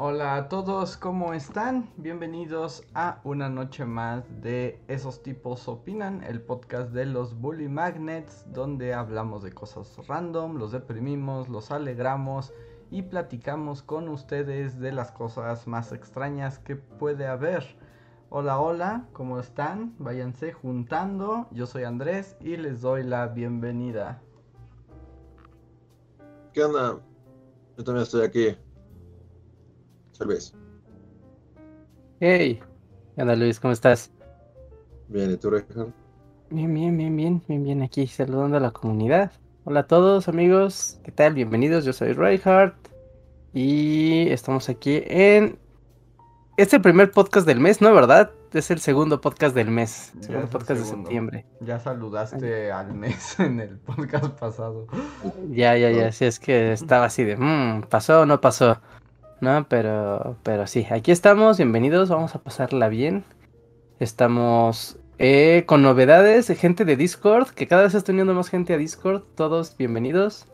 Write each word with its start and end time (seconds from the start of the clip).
Hola 0.00 0.36
a 0.36 0.48
todos, 0.48 0.96
¿cómo 0.96 1.34
están? 1.34 1.90
Bienvenidos 1.96 2.84
a 2.94 3.20
una 3.24 3.48
noche 3.48 3.84
más 3.84 4.22
de 4.40 4.80
Esos 4.86 5.24
tipos 5.24 5.66
opinan, 5.66 6.22
el 6.22 6.40
podcast 6.40 6.92
de 6.92 7.04
los 7.04 7.34
Bully 7.40 7.68
Magnets, 7.68 8.46
donde 8.52 8.94
hablamos 8.94 9.42
de 9.42 9.50
cosas 9.50 9.96
random, 10.06 10.54
los 10.54 10.70
deprimimos, 10.70 11.48
los 11.48 11.72
alegramos 11.72 12.52
y 12.92 13.02
platicamos 13.02 13.82
con 13.82 14.08
ustedes 14.08 14.78
de 14.78 14.92
las 14.92 15.10
cosas 15.10 15.66
más 15.66 15.90
extrañas 15.90 16.60
que 16.60 16.76
puede 16.76 17.26
haber. 17.26 17.64
Hola, 18.30 18.60
hola, 18.60 19.08
¿cómo 19.12 19.40
están? 19.40 19.96
Váyanse 19.98 20.52
juntando. 20.52 21.48
Yo 21.50 21.66
soy 21.66 21.82
Andrés 21.82 22.36
y 22.38 22.56
les 22.56 22.82
doy 22.82 23.02
la 23.02 23.26
bienvenida. 23.26 24.22
¿Qué 26.52 26.62
onda? 26.62 27.00
Yo 27.76 27.82
también 27.82 28.04
estoy 28.04 28.24
aquí. 28.24 28.67
Luis. 30.24 30.54
Hey, 32.20 32.60
¿qué 33.14 33.22
onda 33.22 33.36
Luis? 33.36 33.60
¿Cómo 33.60 33.72
estás? 33.72 34.10
Bien, 35.08 35.30
¿y 35.30 35.36
tú, 35.36 35.50
Richard? 35.50 35.88
Bien, 36.50 36.72
bien, 36.72 36.96
bien, 36.96 37.16
bien, 37.16 37.42
bien, 37.46 37.62
bien, 37.62 37.82
aquí 37.82 38.06
saludando 38.06 38.56
a 38.56 38.60
la 38.60 38.70
comunidad. 38.70 39.32
Hola 39.64 39.80
a 39.80 39.86
todos 39.86 40.28
amigos, 40.28 40.98
¿qué 41.04 41.12
tal? 41.12 41.34
Bienvenidos, 41.34 41.84
yo 41.84 41.92
soy 41.92 42.12
Reinhardt 42.14 42.74
y 43.52 44.28
estamos 44.30 44.68
aquí 44.68 45.02
en 45.06 45.58
este 46.56 46.80
primer 46.80 47.10
podcast 47.10 47.46
del 47.46 47.60
mes, 47.60 47.80
¿no? 47.80 47.94
¿Verdad? 47.94 48.30
Es 48.52 48.70
el 48.70 48.80
segundo 48.80 49.20
podcast 49.20 49.54
del 49.54 49.70
mes, 49.70 50.14
segundo 50.20 50.48
podcast 50.48 50.80
de 50.80 50.86
septiembre. 50.86 51.46
Ya 51.60 51.78
saludaste 51.78 52.72
al 52.72 52.94
mes 52.94 53.38
en 53.40 53.60
el 53.60 53.76
podcast 53.78 54.38
pasado. 54.38 54.86
Ya, 55.50 55.76
ya, 55.76 55.90
ya, 55.90 56.10
sí, 56.12 56.24
es 56.24 56.40
que 56.40 56.72
estaba 56.72 57.04
así 57.04 57.24
de, 57.24 57.36
mmm, 57.36 57.82
¿pasó 57.82 58.22
o 58.22 58.26
no 58.26 58.40
pasó? 58.40 58.80
No, 59.40 59.66
pero, 59.68 60.36
pero 60.42 60.66
sí, 60.66 60.86
aquí 60.90 61.12
estamos, 61.12 61.58
bienvenidos, 61.58 62.08
vamos 62.08 62.34
a 62.34 62.40
pasarla 62.40 62.88
bien. 62.88 63.22
Estamos 64.00 64.98
eh, 65.18 65.62
con 65.66 65.80
novedades, 65.82 66.48
gente 66.58 66.84
de 66.84 66.96
Discord, 66.96 67.50
que 67.50 67.68
cada 67.68 67.82
vez 67.82 67.94
está 67.94 68.06
teniendo 68.06 68.34
más 68.34 68.48
gente 68.48 68.74
a 68.74 68.78
Discord, 68.78 69.22
todos 69.36 69.76
bienvenidos. 69.76 70.48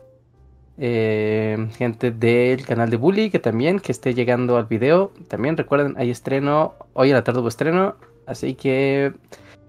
Eh, 0.77 1.67
gente 1.77 2.11
del 2.11 2.63
canal 2.63 2.91
de 2.91 2.97
Bully, 2.97 3.31
que 3.31 3.39
también, 3.39 3.79
que 3.79 3.91
esté 3.91 4.13
llegando 4.13 4.55
al 4.55 4.65
video. 4.65 5.11
También 5.29 5.57
recuerden, 5.57 5.95
hay 5.97 6.11
estreno, 6.11 6.75
hoy 6.93 7.09
en 7.09 7.15
la 7.15 7.23
tarde 7.23 7.39
hubo 7.39 7.47
estreno, 7.47 7.95
así 8.27 8.53
que 8.53 9.13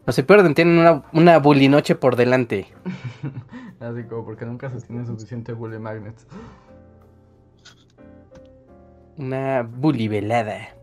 no 0.07 0.13
se 0.13 0.25
pierden, 0.25 0.55
tienen 0.55 0.79
una, 0.79 1.05
una 1.15 1.39
Bully 1.39 1.69
noche 1.69 1.95
por 1.95 2.17
delante. 2.17 2.67
así 3.81 4.05
como 4.05 4.27
porque 4.27 4.45
nunca 4.45 4.69
se 4.69 4.87
tiene 4.87 5.07
suficiente 5.07 5.55
Bully 5.55 5.79
Magnets. 5.79 6.27
Una 9.19 9.63
bulivelada. 9.63 10.75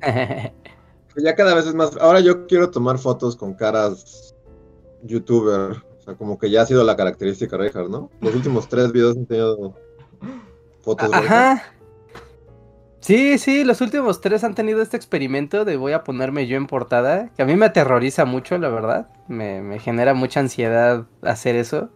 Pues 0.00 1.24
ya 1.24 1.34
cada 1.34 1.54
vez 1.54 1.66
es 1.66 1.74
más. 1.74 1.96
Ahora 1.96 2.20
yo 2.20 2.46
quiero 2.46 2.70
tomar 2.70 2.98
fotos 2.98 3.36
con 3.36 3.54
caras 3.54 4.34
youtuber. 5.02 5.76
O 5.98 6.02
sea, 6.02 6.14
como 6.14 6.38
que 6.38 6.50
ya 6.50 6.62
ha 6.62 6.66
sido 6.66 6.84
la 6.84 6.96
característica, 6.96 7.56
Richard, 7.56 7.88
¿no? 7.88 8.10
Los 8.20 8.34
últimos 8.34 8.68
tres 8.68 8.92
videos 8.92 9.16
han 9.16 9.26
tenido 9.26 9.74
fotos. 10.82 11.10
Ajá. 11.12 11.62
Sí, 13.00 13.38
sí, 13.38 13.64
los 13.64 13.80
últimos 13.80 14.20
tres 14.20 14.44
han 14.44 14.54
tenido 14.54 14.80
este 14.80 14.96
experimento 14.96 15.64
de 15.64 15.76
voy 15.76 15.92
a 15.92 16.04
ponerme 16.04 16.46
yo 16.46 16.56
en 16.56 16.66
portada, 16.66 17.30
que 17.36 17.42
a 17.42 17.46
mí 17.46 17.54
me 17.54 17.66
aterroriza 17.66 18.24
mucho, 18.24 18.56
la 18.58 18.68
verdad. 18.68 19.08
Me, 19.28 19.60
me 19.62 19.78
genera 19.78 20.14
mucha 20.14 20.40
ansiedad 20.40 21.06
hacer 21.22 21.56
eso. 21.56 21.90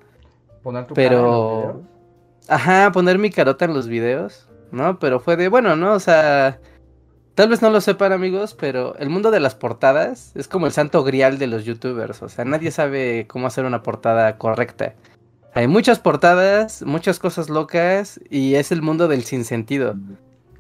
Poner 0.63 0.87
tu 0.87 0.95
Pero... 0.95 1.17
cara 1.17 1.19
en 1.19 1.33
los 1.33 1.75
videos. 1.75 1.99
Ajá, 2.49 2.93
poner 2.93 3.19
mi 3.19 3.31
carota 3.31 3.65
en 3.67 3.75
los 3.75 3.89
videos. 3.89 4.48
¿No? 4.73 4.99
Pero 4.99 5.21
fue 5.21 5.37
de, 5.37 5.49
bueno, 5.49 5.77
¿no? 5.77 5.95
O 5.95 6.01
sea, 6.01 6.59
tal 7.35 7.49
vez 7.49 7.63
no 7.63 7.71
lo 7.71 7.81
sepan 7.81 8.13
amigos, 8.13 8.55
pero 8.55 8.97
el 8.97 9.11
mundo 9.11 9.31
de 9.31 9.41
las 9.41 9.55
portadas 9.55 10.33
es 10.35 10.49
como 10.49 10.67
el 10.67 10.73
santo 10.73 11.05
grial 11.05 11.39
de 11.39 11.47
los 11.47 11.65
youtubers, 11.65 12.23
o 12.23 12.29
sea, 12.29 12.45
nadie 12.45 12.71
sabe 12.71 13.27
cómo 13.29 13.47
hacer 13.47 13.65
una 13.65 13.83
portada 13.83 14.39
correcta. 14.39 14.95
Hay 15.55 15.67
muchas 15.67 15.99
portadas, 15.99 16.83
muchas 16.83 17.19
cosas 17.19 17.49
locas 17.49 18.21
y 18.31 18.55
es 18.55 18.71
el 18.71 18.83
mundo 18.83 19.09
del 19.09 19.25
sinsentido. 19.25 19.97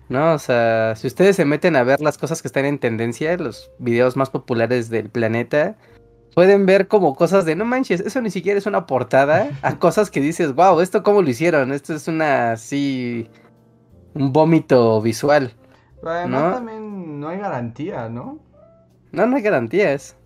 ¿No? 0.09 0.33
O 0.33 0.39
sea, 0.39 0.95
si 0.97 1.07
ustedes 1.07 1.37
se 1.37 1.45
meten 1.45 1.77
a 1.77 1.85
ver 1.85 2.01
las 2.01 2.17
cosas 2.17 2.41
que 2.41 2.49
están 2.49 2.65
en 2.65 2.79
tendencia, 2.79 3.37
los 3.37 3.71
videos 3.79 4.17
más 4.17 4.31
populares 4.31 4.89
del 4.89 5.11
planeta, 5.11 5.77
pueden 6.35 6.67
ver 6.67 6.89
como 6.89 7.15
cosas 7.15 7.45
de 7.45 7.57
no 7.57 7.65
manches, 7.65 8.01
eso 8.01 8.21
ni 8.23 8.31
siquiera 8.31 8.59
es 8.59 8.67
una 8.67 8.87
portada, 8.87 9.51
a 9.61 9.79
cosas 9.79 10.11
que 10.11 10.21
dices, 10.21 10.55
wow, 10.55 10.81
esto 10.81 11.03
cómo 11.03 11.21
lo 11.21 11.29
hicieron, 11.29 11.73
esto 11.73 11.95
es 11.95 12.09
una 12.09 12.53
así 12.53 13.29
un 14.15 14.33
vómito 14.33 15.01
visual. 15.01 15.55
Pero 16.01 16.11
además 16.11 16.43
¿no? 16.43 16.51
también 16.53 17.21
no 17.21 17.29
hay 17.29 17.39
garantía, 17.39 18.09
¿no? 18.09 18.39
No, 19.13 19.27
no 19.27 19.37
hay 19.37 19.43
garantías. 19.43 20.17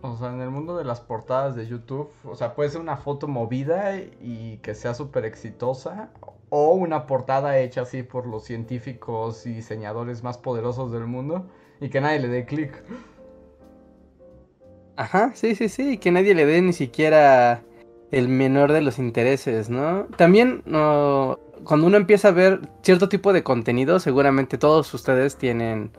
O 0.00 0.16
sea, 0.16 0.32
en 0.32 0.40
el 0.40 0.50
mundo 0.50 0.76
de 0.76 0.84
las 0.84 1.00
portadas 1.00 1.54
de 1.54 1.66
YouTube, 1.66 2.10
o 2.24 2.34
sea, 2.34 2.54
puede 2.54 2.70
ser 2.70 2.80
una 2.80 2.96
foto 2.96 3.28
movida 3.28 3.96
y 3.96 4.58
que 4.62 4.74
sea 4.74 4.94
súper 4.94 5.24
exitosa, 5.24 6.10
o 6.54 6.74
una 6.74 7.06
portada 7.06 7.58
hecha 7.58 7.82
así 7.82 8.02
por 8.02 8.26
los 8.26 8.44
científicos 8.44 9.46
y 9.46 9.54
diseñadores 9.54 10.22
más 10.22 10.38
poderosos 10.38 10.92
del 10.92 11.06
mundo 11.06 11.46
y 11.80 11.88
que 11.88 12.00
nadie 12.00 12.18
le 12.18 12.28
dé 12.28 12.44
clic. 12.44 12.82
Ajá, 14.96 15.32
sí, 15.34 15.54
sí, 15.54 15.68
sí, 15.68 15.96
que 15.96 16.10
nadie 16.10 16.34
le 16.34 16.44
dé 16.44 16.60
ni 16.60 16.72
siquiera 16.74 17.62
el 18.12 18.28
menor 18.28 18.72
de 18.72 18.82
los 18.82 18.98
intereses, 18.98 19.68
¿no? 19.68 20.06
También, 20.16 20.62
no, 20.66 21.40
cuando 21.64 21.86
uno 21.86 21.96
empieza 21.96 22.28
a 22.28 22.32
ver 22.32 22.60
cierto 22.82 23.08
tipo 23.08 23.32
de 23.32 23.42
contenido, 23.42 23.98
seguramente 23.98 24.58
todos 24.58 24.92
ustedes 24.94 25.36
tienen 25.36 25.90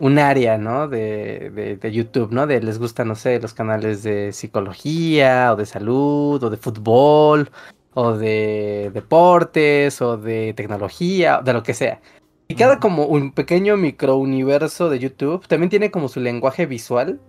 un 0.00 0.18
área, 0.18 0.56
¿no? 0.58 0.88
De, 0.88 1.50
de, 1.54 1.76
de, 1.76 1.92
YouTube, 1.92 2.32
¿no? 2.32 2.46
De 2.46 2.62
les 2.62 2.78
gusta, 2.78 3.04
no 3.04 3.14
sé, 3.14 3.38
los 3.38 3.52
canales 3.52 4.02
de 4.02 4.32
psicología, 4.32 5.52
o 5.52 5.56
de 5.56 5.66
salud, 5.66 6.42
o 6.42 6.50
de 6.50 6.56
fútbol, 6.56 7.50
o 7.92 8.14
de 8.14 8.90
deportes, 8.94 10.00
o 10.00 10.16
de 10.16 10.54
tecnología, 10.54 11.42
de 11.44 11.52
lo 11.52 11.62
que 11.62 11.74
sea. 11.74 12.00
Y 12.48 12.54
cada 12.54 12.80
como 12.80 13.04
un 13.04 13.32
pequeño 13.32 13.76
microuniverso 13.76 14.88
de 14.88 14.98
YouTube 14.98 15.46
también 15.46 15.70
tiene 15.70 15.90
como 15.90 16.08
su 16.08 16.18
lenguaje 16.18 16.66
visual 16.66 17.20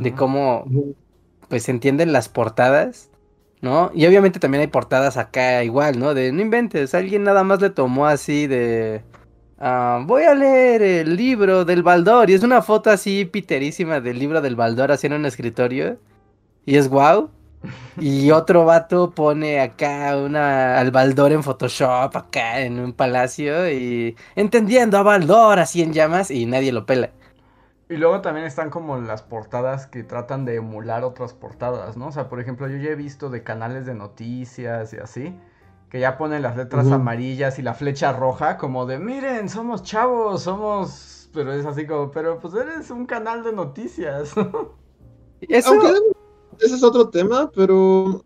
de 0.00 0.12
cómo 0.12 0.66
pues 1.48 1.62
se 1.62 1.70
entienden 1.70 2.12
las 2.12 2.28
portadas, 2.28 3.08
¿no? 3.60 3.90
Y 3.94 4.06
obviamente 4.06 4.40
también 4.40 4.62
hay 4.62 4.68
portadas 4.68 5.16
acá 5.16 5.62
igual, 5.64 5.98
¿no? 5.98 6.14
De 6.14 6.32
no 6.32 6.42
inventes, 6.42 6.94
alguien 6.94 7.24
nada 7.24 7.44
más 7.44 7.60
le 7.60 7.70
tomó 7.70 8.06
así 8.06 8.46
de 8.46 9.02
uh, 9.60 10.04
voy 10.04 10.24
a 10.24 10.34
leer 10.34 10.82
el 10.82 11.16
libro 11.16 11.64
del 11.64 11.82
Baldor 11.82 12.30
y 12.30 12.34
es 12.34 12.42
una 12.42 12.62
foto 12.62 12.90
así 12.90 13.24
piterísima 13.24 14.00
del 14.00 14.18
libro 14.18 14.40
del 14.40 14.56
Baldor 14.56 14.92
así 14.92 15.06
en 15.06 15.14
un 15.14 15.26
escritorio 15.26 15.98
y 16.66 16.76
es 16.76 16.88
wow. 16.88 17.30
Y 18.00 18.30
otro 18.32 18.64
vato 18.64 19.10
pone 19.10 19.60
acá 19.60 20.16
una 20.16 20.78
al 20.78 20.90
Baldor 20.92 21.32
en 21.32 21.42
Photoshop 21.42 22.16
acá 22.16 22.60
en 22.60 22.78
un 22.78 22.92
palacio 22.92 23.70
y 23.70 24.16
entendiendo 24.36 24.98
a 24.98 25.02
Baldor 25.02 25.58
así 25.58 25.82
en 25.82 25.92
llamas 25.92 26.30
y 26.30 26.46
nadie 26.46 26.72
lo 26.72 26.86
pela. 26.86 27.10
Y 27.90 27.96
luego 27.96 28.20
también 28.20 28.46
están 28.46 28.68
como 28.68 28.98
las 28.98 29.22
portadas 29.22 29.86
que 29.86 30.02
tratan 30.04 30.44
de 30.44 30.56
emular 30.56 31.04
otras 31.04 31.32
portadas, 31.32 31.96
¿no? 31.96 32.08
O 32.08 32.12
sea, 32.12 32.28
por 32.28 32.38
ejemplo, 32.38 32.68
yo 32.68 32.76
ya 32.76 32.90
he 32.90 32.94
visto 32.94 33.30
de 33.30 33.42
canales 33.42 33.86
de 33.86 33.94
noticias 33.94 34.92
y 34.92 34.98
así, 34.98 35.34
que 35.88 35.98
ya 35.98 36.18
ponen 36.18 36.42
las 36.42 36.56
letras 36.56 36.86
uh 36.86 36.90
-huh. 36.90 36.94
amarillas 36.96 37.58
y 37.58 37.62
la 37.62 37.72
flecha 37.72 38.12
roja, 38.12 38.58
como 38.58 38.84
de, 38.84 38.98
miren, 38.98 39.48
somos 39.48 39.82
chavos, 39.82 40.42
somos... 40.42 41.30
Pero 41.32 41.52
es 41.52 41.64
así 41.64 41.86
como, 41.86 42.10
pero 42.10 42.38
pues 42.38 42.54
eres 42.54 42.90
un 42.90 43.06
canal 43.06 43.42
de 43.42 43.52
noticias. 43.52 44.32
Eso... 45.40 45.70
Aunque 45.70 45.92
ese 46.60 46.74
es 46.74 46.82
otro 46.82 47.08
tema, 47.08 47.50
pero 47.54 48.24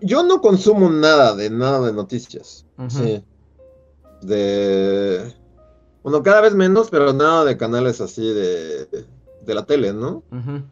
yo 0.00 0.22
no 0.22 0.40
consumo 0.40 0.88
nada 0.88 1.34
de 1.36 1.50
nada 1.50 1.86
de 1.86 1.92
noticias. 1.92 2.64
Uh 2.78 2.84
-huh. 2.84 2.90
Sí. 2.90 3.24
De... 4.22 5.34
Bueno, 6.06 6.22
cada 6.22 6.40
vez 6.40 6.54
menos, 6.54 6.88
pero 6.88 7.12
nada 7.12 7.44
de 7.44 7.56
canales 7.56 8.00
así 8.00 8.32
de, 8.32 8.86
de 9.44 9.54
la 9.54 9.66
tele, 9.66 9.92
¿no? 9.92 10.22
Uh 10.30 10.36
-huh. 10.36 10.64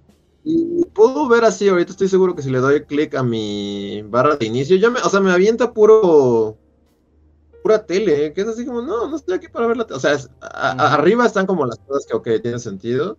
Y 0.44 0.84
puedo 0.94 1.26
ver 1.26 1.44
así, 1.44 1.69
ahorita 1.69 1.90
estoy 1.90 2.06
seguro 2.06 2.36
que 2.36 2.42
si 2.42 2.50
le 2.50 2.60
doy 2.60 2.84
clic 2.84 3.16
a 3.16 3.25
mi 3.25 4.02
barra 4.02 4.36
de 4.36 4.46
inicio, 4.46 4.76
ya 4.76 4.90
me, 4.90 5.00
o 5.00 5.08
sea, 5.08 5.19
me 5.19 5.32
avienta 5.32 5.72
puro 5.72 6.56
pura 7.64 7.84
tele, 7.84 8.32
que 8.32 8.42
es 8.42 8.46
así 8.46 8.64
como, 8.64 8.81
no, 8.81 9.08
no 9.08 9.16
estoy 9.16 9.34
aquí 9.34 9.48
para 9.48 9.66
ver 9.66 9.76
la 9.76 9.84
tele. 9.84 9.96
O 9.96 10.00
sea, 10.00 10.12
es, 10.12 10.31
a, 10.40 10.75
uh 10.75 10.78
-huh. 10.78 11.00
arriba 11.00 11.26
están 11.26 11.46
como 11.46 11.66
las 11.66 11.80
cosas 11.80 12.06
que, 12.06 12.14
ok, 12.14 12.40
tienen 12.40 12.60
sentido. 12.60 13.19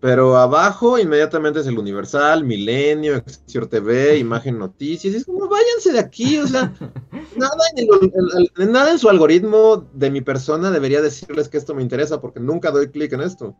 Pero 0.00 0.36
abajo 0.38 0.98
inmediatamente 0.98 1.60
es 1.60 1.66
el 1.66 1.78
Universal, 1.78 2.42
Milenio, 2.42 3.16
Excelsior 3.16 3.66
TV, 3.66 4.16
Imagen 4.18 4.58
Noticias. 4.58 5.12
Y 5.12 5.16
es 5.18 5.24
como, 5.26 5.46
váyanse 5.48 5.92
de 5.92 5.98
aquí, 5.98 6.38
o 6.38 6.46
sea, 6.46 6.72
nada 7.36 7.54
en, 7.76 7.86
el- 7.86 8.12
el- 8.14 8.50
el- 8.56 8.72
nada 8.72 8.92
en 8.92 8.98
su 8.98 9.10
algoritmo 9.10 9.86
de 9.92 10.10
mi 10.10 10.22
persona 10.22 10.70
debería 10.70 11.02
decirles 11.02 11.48
que 11.50 11.58
esto 11.58 11.74
me 11.74 11.82
interesa 11.82 12.20
porque 12.20 12.40
nunca 12.40 12.70
doy 12.70 12.88
clic 12.88 13.12
en 13.12 13.20
esto. 13.20 13.54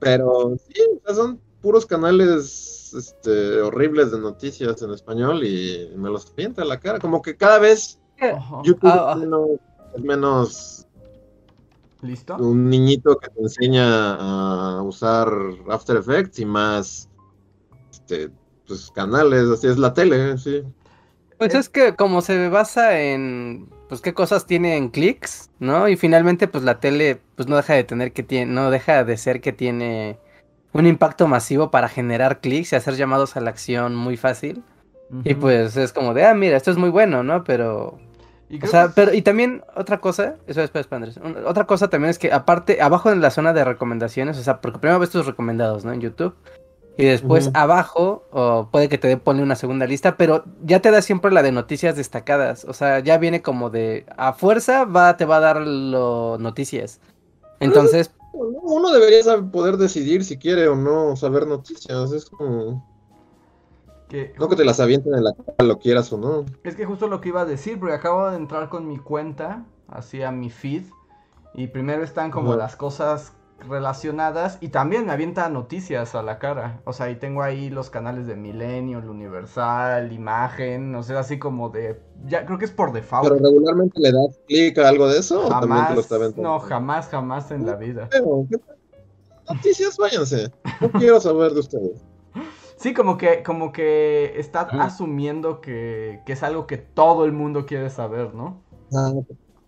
Pero 0.00 0.56
sí, 0.66 0.80
o 1.02 1.06
sea, 1.06 1.14
son 1.14 1.40
puros 1.60 1.86
canales 1.86 2.92
este, 2.96 3.60
horribles 3.60 4.12
de 4.12 4.18
noticias 4.20 4.80
en 4.82 4.92
español 4.92 5.44
y 5.44 5.90
me 5.96 6.10
los 6.10 6.26
pinta 6.26 6.64
la 6.64 6.78
cara. 6.80 6.98
Como 6.98 7.22
que 7.22 7.36
cada 7.36 7.58
vez 7.58 7.98
Ajá. 8.20 8.60
YouTube 8.64 8.80
Ah, 8.90 9.08
ah. 9.08 9.12
es 9.14 9.18
menos, 9.20 9.48
es 9.96 10.02
menos 10.02 10.83
¿Listo? 12.04 12.36
un 12.36 12.68
niñito 12.68 13.16
que 13.16 13.30
te 13.30 13.40
enseña 13.40 14.14
a 14.16 14.82
usar 14.82 15.26
After 15.70 15.96
Effects 15.96 16.38
y 16.38 16.44
más 16.44 17.08
este, 17.90 18.30
pues, 18.66 18.90
canales, 18.94 19.48
así 19.48 19.68
es 19.68 19.78
la 19.78 19.94
tele, 19.94 20.36
sí. 20.36 20.62
Pues 21.38 21.54
es 21.54 21.70
que 21.70 21.96
como 21.96 22.20
se 22.20 22.48
basa 22.48 23.00
en 23.00 23.68
pues 23.88 24.00
qué 24.00 24.12
cosas 24.12 24.46
tienen 24.46 24.90
clics, 24.90 25.50
¿no? 25.58 25.88
Y 25.88 25.96
finalmente 25.96 26.46
pues 26.46 26.62
la 26.62 26.78
tele 26.78 27.20
pues 27.36 27.48
no 27.48 27.56
deja 27.56 27.74
de 27.74 27.84
tener 27.84 28.12
que 28.12 28.22
tiene, 28.22 28.52
no 28.52 28.70
deja 28.70 29.04
de 29.04 29.16
ser 29.16 29.40
que 29.40 29.52
tiene 29.52 30.18
un 30.72 30.86
impacto 30.86 31.26
masivo 31.26 31.70
para 31.70 31.88
generar 31.88 32.40
clics 32.40 32.72
y 32.72 32.76
hacer 32.76 32.96
llamados 32.96 33.36
a 33.36 33.40
la 33.40 33.50
acción 33.50 33.94
muy 33.94 34.16
fácil. 34.16 34.62
Y 35.22 35.34
pues 35.34 35.76
es 35.76 35.92
como 35.92 36.12
de, 36.12 36.24
ah, 36.24 36.34
mira, 36.34 36.56
esto 36.56 36.70
es 36.70 36.76
muy 36.76 36.90
bueno, 36.90 37.22
¿no? 37.22 37.44
Pero 37.44 37.98
Y 38.54 38.64
O 38.64 38.68
sea, 38.68 38.92
pero 38.94 39.12
y 39.14 39.22
también 39.22 39.62
otra 39.74 40.00
cosa, 40.00 40.36
eso 40.46 40.60
después, 40.60 40.86
Andrés. 40.90 41.16
un- 41.16 41.38
Otra 41.46 41.66
cosa 41.66 41.88
también 41.88 42.10
es 42.10 42.18
que 42.18 42.32
aparte, 42.32 42.80
abajo 42.80 43.10
en 43.10 43.20
la 43.20 43.30
zona 43.30 43.52
de 43.52 43.64
recomendaciones, 43.64 44.38
o 44.38 44.42
sea, 44.42 44.60
porque 44.60 44.78
primero 44.78 44.98
ves 45.00 45.10
tus 45.10 45.26
recomendados, 45.26 45.84
¿no? 45.84 45.92
En 45.92 46.00
YouTube. 46.00 46.34
Y 46.96 47.06
después 47.06 47.50
abajo, 47.54 48.22
o 48.30 48.68
puede 48.70 48.88
que 48.88 48.98
te 48.98 49.08
dé 49.08 49.16
pone 49.16 49.42
una 49.42 49.56
segunda 49.56 49.84
lista, 49.84 50.16
pero 50.16 50.44
ya 50.62 50.78
te 50.80 50.92
da 50.92 51.02
siempre 51.02 51.32
la 51.32 51.42
de 51.42 51.50
noticias 51.50 51.96
destacadas. 51.96 52.64
O 52.66 52.72
sea, 52.72 53.00
ya 53.00 53.18
viene 53.18 53.42
como 53.42 53.68
de 53.68 54.06
a 54.16 54.32
fuerza 54.32 54.84
va, 54.84 55.16
te 55.16 55.24
va 55.24 55.38
a 55.38 55.40
dar 55.40 55.60
lo 55.60 56.38
noticias. 56.38 57.00
Entonces, 57.58 58.12
Uno 58.32 58.92
debería 58.92 59.22
poder 59.52 59.76
decidir 59.76 60.24
si 60.24 60.38
quiere 60.38 60.68
o 60.68 60.76
no 60.76 61.16
saber 61.16 61.46
noticias, 61.48 62.12
es 62.12 62.26
como... 62.26 62.93
que- 64.14 64.34
No 64.38 64.48
que 64.48 64.54
te 64.56 64.64
las 64.64 64.78
avienten 64.80 65.14
en 65.14 65.24
la 65.24 65.32
cara, 65.34 65.66
lo 65.68 65.78
quieras 65.78 66.12
o 66.12 66.18
no. 66.18 66.44
Es 66.62 66.76
que 66.76 66.84
justo 66.84 67.08
lo 67.08 67.20
que 67.20 67.30
iba 67.30 67.40
a 67.40 67.44
decir, 67.44 67.78
porque 67.80 67.94
acabo 67.94 68.30
de 68.30 68.36
entrar 68.36 68.68
con 68.68 68.86
mi 68.86 68.98
cuenta, 68.98 69.64
así 69.88 70.22
a 70.22 70.30
mi 70.30 70.50
feed, 70.50 70.84
y 71.54 71.66
primero 71.68 72.02
están 72.04 72.30
como 72.30 72.54
las 72.56 72.76
cosas 72.76 73.32
relacionadas, 73.68 74.58
y 74.60 74.68
también 74.68 75.06
me 75.06 75.12
avienta 75.12 75.48
noticias 75.48 76.14
a 76.14 76.22
la 76.22 76.38
cara. 76.38 76.80
O 76.84 76.92
sea, 76.92 77.10
y 77.10 77.16
tengo 77.16 77.42
ahí 77.42 77.70
los 77.70 77.88
canales 77.90 78.26
de 78.26 78.36
Milenio, 78.36 78.98
el 78.98 79.08
Universal, 79.08 80.12
Imagen, 80.12 80.94
o 80.94 81.02
sea, 81.02 81.20
así 81.20 81.38
como 81.38 81.70
de... 81.70 82.00
Ya 82.26 82.44
creo 82.46 82.58
que 82.58 82.64
es 82.66 82.70
por 82.72 82.92
default. 82.92 83.28
Pero 83.28 83.42
regularmente 83.42 84.00
le 84.00 84.12
das 84.12 84.38
clic 84.46 84.78
a 84.78 84.88
algo 84.88 85.08
de 85.08 85.18
eso 85.18 85.46
o 85.46 85.48
también 85.48 85.60
te 85.60 85.66
lo 85.68 85.78
jamás, 85.86 85.98
está 85.98 86.14
aventando. 86.16 86.48
no, 86.48 86.60
jamás, 86.60 87.08
jamás 87.08 87.50
en 87.50 87.66
la 87.66 87.76
vida. 87.76 88.08
Noticias, 89.48 89.96
váyanse. 89.96 90.50
No 90.80 90.90
quiero 90.92 91.20
saber 91.20 91.52
de 91.52 91.60
ustedes. 91.60 92.00
Sí, 92.84 92.92
como 92.92 93.16
que, 93.16 93.42
como 93.42 93.72
que 93.72 94.38
está 94.38 94.60
Ajá. 94.60 94.84
asumiendo 94.84 95.62
que, 95.62 96.20
que 96.26 96.34
es 96.34 96.42
algo 96.42 96.66
que 96.66 96.76
todo 96.76 97.24
el 97.24 97.32
mundo 97.32 97.64
quiere 97.64 97.88
saber, 97.88 98.34
¿no? 98.34 98.62
Ah, 98.94 99.10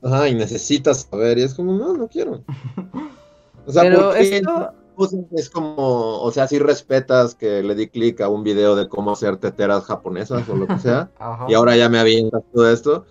Ajá, 0.02 0.28
y 0.28 0.34
necesitas 0.34 1.08
saber, 1.10 1.38
y 1.38 1.44
es 1.44 1.54
como, 1.54 1.72
no, 1.72 1.94
no 1.94 2.08
quiero. 2.08 2.44
O 3.66 3.72
sea, 3.72 3.82
pero 3.82 4.10
¿por 4.10 4.18
qué 4.18 4.36
esto, 4.36 4.72
es 5.32 5.50
como, 5.50 6.20
o 6.20 6.30
sea, 6.30 6.46
si 6.46 6.58
respetas 6.58 7.34
que 7.34 7.62
le 7.64 7.74
di 7.74 7.88
clic 7.88 8.20
a 8.20 8.28
un 8.28 8.44
video 8.44 8.76
de 8.76 8.86
cómo 8.86 9.12
hacer 9.12 9.38
teteras 9.38 9.86
japonesas 9.86 10.46
o 10.50 10.54
lo 10.54 10.68
que 10.68 10.78
sea, 10.78 11.10
Ajá. 11.18 11.46
y 11.48 11.54
ahora 11.54 11.74
ya 11.74 11.88
me 11.88 11.98
avientas 11.98 12.42
todo 12.52 12.70
esto. 12.70 13.06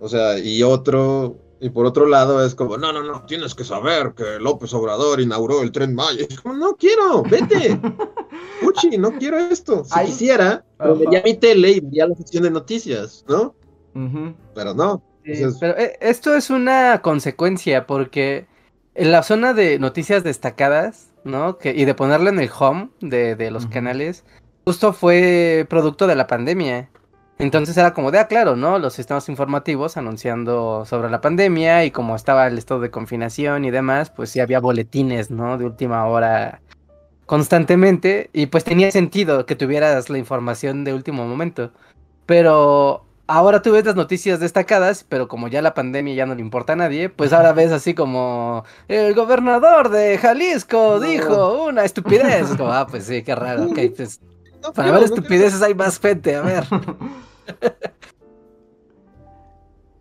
O 0.00 0.08
sea, 0.08 0.38
y 0.38 0.62
otro, 0.62 1.36
y 1.60 1.70
por 1.70 1.84
otro 1.84 2.06
lado 2.06 2.44
es 2.44 2.54
como, 2.54 2.78
no, 2.78 2.92
no, 2.92 3.02
no, 3.02 3.26
tienes 3.26 3.56
que 3.56 3.64
saber 3.64 4.14
que 4.14 4.38
López 4.38 4.72
Obrador 4.72 5.20
inauguró 5.20 5.62
el 5.62 5.72
tren 5.72 5.96
Maya. 5.96 6.20
Y 6.20 6.32
es 6.32 6.40
como, 6.40 6.54
no 6.54 6.76
quiero, 6.76 7.24
vete. 7.24 7.80
Uchi, 8.62 8.98
no 8.98 9.12
quiero 9.12 9.38
esto. 9.38 9.84
Si 9.84 9.98
Ahí- 9.98 10.06
quisiera, 10.06 10.64
vería 10.78 11.22
mi 11.24 11.34
tele 11.34 11.72
y 11.72 11.80
vería 11.80 12.06
la 12.06 12.14
sección 12.14 12.44
de 12.44 12.50
noticias, 12.50 13.24
¿no? 13.28 13.54
Pero 14.54 14.74
no. 14.74 15.02
Pero 15.24 15.76
eh, 15.78 15.96
esto 16.00 16.34
es 16.34 16.50
una 16.50 17.00
consecuencia 17.02 17.86
porque 17.86 18.46
en 18.94 19.10
la 19.12 19.22
zona 19.22 19.54
de 19.54 19.78
noticias 19.78 20.22
destacadas, 20.22 21.08
¿no? 21.24 21.58
Que, 21.58 21.70
y 21.70 21.84
de 21.84 21.94
ponerlo 21.94 22.28
en 22.30 22.38
el 22.38 22.50
home 22.56 22.90
de, 23.00 23.34
de 23.36 23.50
los 23.50 23.66
canales, 23.66 24.24
justo 24.64 24.92
fue 24.92 25.66
producto 25.68 26.06
de 26.06 26.14
la 26.14 26.26
pandemia. 26.26 26.90
Entonces 27.38 27.76
era 27.76 27.92
como 27.92 28.10
de, 28.10 28.18
ah, 28.18 28.28
claro, 28.28 28.56
¿no? 28.56 28.78
Los 28.78 28.94
sistemas 28.94 29.28
informativos 29.28 29.96
anunciando 29.98 30.84
sobre 30.86 31.10
la 31.10 31.20
pandemia 31.20 31.84
y 31.84 31.90
como 31.90 32.16
estaba 32.16 32.46
el 32.46 32.56
estado 32.56 32.80
de 32.80 32.90
confinación 32.90 33.64
y 33.66 33.70
demás, 33.70 34.10
pues 34.10 34.30
sí 34.30 34.40
había 34.40 34.60
boletines, 34.60 35.30
¿no? 35.30 35.58
De 35.58 35.66
última 35.66 36.06
hora 36.06 36.62
constantemente 37.26 38.30
y 38.32 38.46
pues 38.46 38.64
tenía 38.64 38.90
sentido 38.90 39.46
que 39.46 39.56
tuvieras 39.56 40.08
la 40.08 40.18
información 40.18 40.84
de 40.84 40.94
último 40.94 41.26
momento. 41.26 41.72
Pero 42.24 43.04
ahora 43.26 43.62
tú 43.62 43.72
ves 43.72 43.84
las 43.84 43.96
noticias 43.96 44.40
destacadas, 44.40 45.04
pero 45.08 45.28
como 45.28 45.48
ya 45.48 45.60
la 45.62 45.74
pandemia 45.74 46.14
ya 46.14 46.26
no 46.26 46.34
le 46.34 46.40
importa 46.40 46.72
a 46.74 46.76
nadie, 46.76 47.08
pues 47.08 47.32
ahora 47.32 47.52
ves 47.52 47.72
así 47.72 47.94
como 47.94 48.64
el 48.88 49.14
gobernador 49.14 49.90
de 49.90 50.18
Jalisco 50.18 51.00
dijo 51.00 51.64
una 51.66 51.84
estupidez. 51.84 52.48
Como, 52.56 52.72
ah, 52.72 52.86
pues 52.88 53.04
sí, 53.04 53.22
qué 53.22 53.34
raro. 53.34 53.68
pues, 53.96 54.20
no 54.62 54.72
para 54.72 54.92
ver 54.92 55.00
no 55.00 55.06
estupideces 55.06 55.62
hay 55.62 55.74
más 55.74 55.98
gente, 55.98 56.36
a 56.36 56.42
ver. 56.42 56.64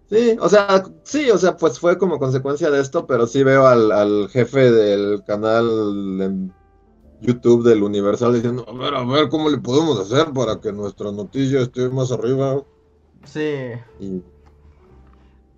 Sí, 0.08 0.38
o 0.40 0.48
sea, 0.48 0.84
sí, 1.04 1.32
o 1.32 1.38
sea, 1.40 1.58
pues 1.58 1.80
fue 1.80 1.98
como 1.98 2.20
consecuencia 2.20 2.70
de 2.70 2.80
esto, 2.80 3.08
pero 3.08 3.26
sí 3.26 3.44
veo 3.44 3.66
al, 3.66 3.92
al 3.92 4.30
jefe 4.30 4.72
del 4.72 5.24
canal 5.26 6.22
en 6.22 6.54
YouTube 7.26 7.64
del 7.64 7.84
Universal 7.84 8.34
diciendo, 8.34 8.66
a 8.68 8.74
ver, 8.74 8.96
a 8.96 9.04
ver, 9.06 9.30
¿cómo 9.30 9.50
le 9.50 9.58
podemos 9.60 10.00
hacer 10.00 10.34
para 10.34 10.60
que 10.62 10.72
nuestra 10.74 11.12
noticia 11.12 11.62
esté 11.62 11.90
más 11.90 12.12
arriba? 12.12 12.64
Sí. 13.24 13.74
Y 14.00 14.24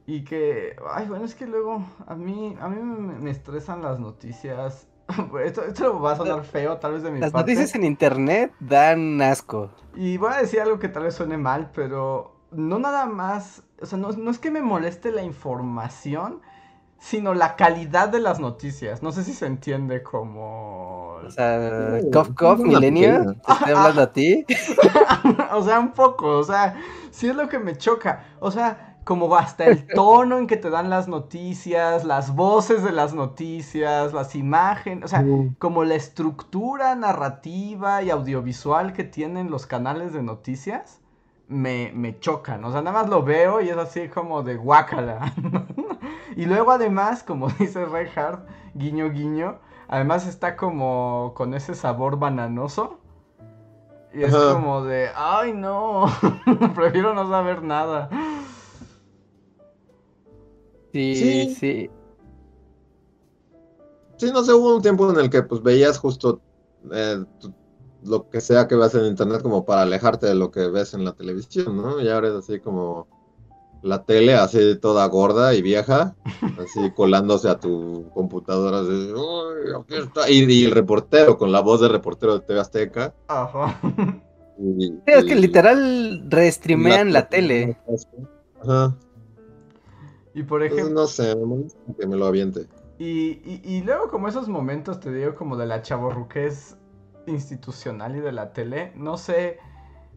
Y 0.05 0.23
que, 0.23 0.75
ay, 0.89 1.07
bueno, 1.07 1.25
es 1.25 1.35
que 1.35 1.45
luego 1.47 1.85
a 2.05 2.15
mí, 2.15 2.55
a 2.59 2.69
mí 2.69 2.77
me, 2.81 3.19
me 3.19 3.29
estresan 3.31 3.81
las 3.81 3.99
noticias. 3.99 4.87
Esto, 5.43 5.63
esto 5.63 5.99
va 6.01 6.13
a 6.13 6.15
sonar 6.17 6.43
feo, 6.43 6.79
tal 6.79 6.93
vez 6.93 7.03
de 7.03 7.11
mi 7.11 7.21
Las 7.21 7.31
parte. 7.31 7.53
noticias 7.53 7.75
en 7.75 7.83
internet 7.83 8.55
dan 8.59 9.21
asco. 9.21 9.71
Y 9.93 10.17
voy 10.17 10.31
a 10.33 10.37
decir 10.41 10.61
algo 10.61 10.79
que 10.79 10.89
tal 10.89 11.03
vez 11.03 11.15
suene 11.15 11.37
mal, 11.37 11.71
pero 11.73 12.45
no 12.51 12.79
nada 12.79 13.05
más, 13.07 13.63
o 13.81 13.85
sea, 13.85 13.97
no, 13.97 14.11
no 14.11 14.31
es 14.31 14.39
que 14.39 14.51
me 14.51 14.61
moleste 14.61 15.11
la 15.11 15.23
información, 15.23 16.41
sino 16.99 17.33
la 17.33 17.55
calidad 17.55 18.09
de 18.09 18.19
las 18.19 18.39
noticias. 18.39 19.03
No 19.03 19.11
sé 19.11 19.23
si 19.23 19.33
se 19.33 19.45
entiende 19.45 20.03
como... 20.03 21.15
O 21.25 21.29
sea, 21.29 21.99
Cof 22.11 22.29
Cof, 22.35 22.61
pena. 22.61 22.79
te 22.79 23.51
estoy 23.53 23.73
hablando 23.73 24.01
a 24.01 24.13
ti. 24.13 24.45
o 25.53 25.63
sea, 25.63 25.79
un 25.79 25.91
poco, 25.91 26.37
o 26.37 26.43
sea, 26.43 26.75
sí 27.11 27.27
es 27.27 27.35
lo 27.35 27.49
que 27.49 27.59
me 27.59 27.75
choca. 27.75 28.25
O 28.39 28.51
sea, 28.51 28.97
como 29.07 29.33
hasta 29.37 29.65
el 29.65 29.87
tono 29.87 30.37
en 30.37 30.47
que 30.47 30.57
te 30.57 30.69
dan 30.69 30.89
las 30.89 31.07
noticias, 31.07 32.03
las 32.03 32.35
voces 32.35 32.83
de 32.83 32.91
las 32.91 33.13
noticias, 33.13 34.11
las 34.11 34.35
imágenes, 34.35 35.05
o 35.05 35.07
sea, 35.07 35.23
como 35.59 35.85
la 35.85 35.95
estructura 35.95 36.93
narrativa 36.93 38.03
y 38.03 38.09
audiovisual 38.09 38.91
que 38.91 39.05
tienen 39.05 39.49
los 39.49 39.65
canales 39.65 40.11
de 40.11 40.23
noticias, 40.23 40.99
me, 41.47 41.91
me 41.93 42.19
chocan. 42.19 42.63
O 42.65 42.71
sea, 42.71 42.81
nada 42.81 43.01
más 43.01 43.09
lo 43.09 43.23
veo 43.23 43.61
y 43.61 43.69
es 43.69 43.77
así 43.77 44.09
como 44.09 44.43
de 44.43 44.55
guácala. 44.55 45.33
y 46.35 46.45
luego 46.45 46.71
además, 46.71 47.23
como 47.23 47.49
dice 47.59 47.85
Reinhardt, 47.85 48.47
guiño 48.73 49.09
guiño, 49.11 49.59
además 49.87 50.27
está 50.27 50.55
como 50.55 51.33
con 51.35 51.53
ese 51.53 51.75
sabor 51.75 52.19
bananoso. 52.19 52.99
Y 54.13 54.23
es 54.23 54.33
Ajá. 54.33 54.53
como 54.53 54.83
de, 54.83 55.09
ay 55.15 55.53
no, 55.53 56.05
prefiero 56.75 57.13
no 57.13 57.29
saber 57.29 57.61
nada. 57.61 58.09
Sí, 60.93 61.15
Sí. 61.15 61.55
sí. 61.55 61.89
sí, 64.17 64.31
no 64.31 64.43
sé, 64.43 64.53
hubo 64.53 64.75
un 64.77 64.81
tiempo 64.81 65.09
en 65.11 65.19
el 65.19 65.29
que 65.29 65.43
pues 65.43 65.61
veías 65.61 65.99
justo 65.99 66.41
eh, 66.91 67.23
tu- 67.39 67.53
lo 68.03 68.29
que 68.29 68.41
sea 68.41 68.67
que 68.67 68.75
veas 68.75 68.93
en 68.95 69.05
internet 69.05 69.41
como 69.41 69.65
para 69.65 69.81
alejarte 69.81 70.27
de 70.27 70.35
lo 70.35 70.51
que 70.51 70.67
ves 70.67 70.93
en 70.93 71.03
la 71.05 71.13
televisión, 71.13 71.77
¿no? 71.77 71.99
Y 72.01 72.09
ahora 72.09 72.29
es 72.29 72.33
así 72.35 72.59
como 72.59 73.07
la 73.83 74.03
tele 74.03 74.33
así 74.35 74.75
toda 74.79 75.05
gorda 75.07 75.53
y 75.53 75.61
vieja, 75.61 76.15
así 76.59 76.91
colándose 76.95 77.49
a 77.49 77.59
tu 77.59 78.09
computadora, 78.13 78.79
así, 78.79 79.11
"Uy, 79.13 79.73
aquí 79.79 79.95
está", 79.95 80.29
y, 80.29 80.43
y 80.51 80.65
el 80.65 80.71
reportero 80.71 81.37
con 81.37 81.51
la 81.51 81.61
voz 81.61 81.81
de 81.81 81.87
reportero 81.89 82.33
de 82.39 82.45
TV 82.45 82.59
Azteca. 82.59 83.13
Ajá. 83.27 83.79
y- 84.59 84.87
Sí, 84.87 85.01
es 85.05 85.23
que 85.25 85.35
literal 85.35 86.23
restreamean 86.29 87.13
la 87.13 87.29
tele. 87.29 87.77
Ajá. 88.61 88.95
Y 90.33 90.43
por 90.43 90.61
Entonces, 90.63 90.79
ejemplo, 90.79 91.01
no 91.01 91.07
sé, 91.07 91.95
que 91.99 92.07
me 92.07 92.15
lo 92.17 92.25
aviente. 92.27 92.67
Y, 92.99 93.39
y, 93.45 93.61
y 93.63 93.81
luego 93.83 94.09
como 94.09 94.27
esos 94.27 94.47
momentos, 94.49 94.99
te 94.99 95.11
digo, 95.11 95.35
como 95.35 95.55
de 95.57 95.65
la 95.67 95.81
chavorruquez 95.81 96.75
institucional 97.27 98.15
y 98.15 98.19
de 98.21 98.31
la 98.31 98.53
tele, 98.53 98.91
no 98.95 99.17
sé, 99.17 99.59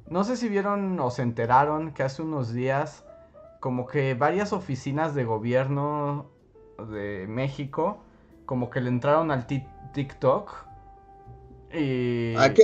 no 0.09 0.25
sé 0.25 0.37
si 0.37 0.49
vieron 0.49 0.99
o 1.01 1.11
se 1.11 1.23
enteraron 1.23 1.93
que 1.93 2.03
hace 2.05 2.23
unos 2.23 2.53
días 2.53 3.05
como 3.61 3.87
que 3.87 4.15
varias 4.15 4.53
oficinas 4.53 5.15
de 5.15 5.25
gobierno 5.25 6.31
de 6.91 7.27
México 7.29 8.03
como 8.47 8.71
que 8.71 8.81
le 8.81 8.89
entraron 8.91 9.31
al 9.31 9.47
ti- 9.47 9.67
TikTok 9.95 10.53
y... 11.73 12.37
¿A 12.37 12.53
qué? 12.53 12.63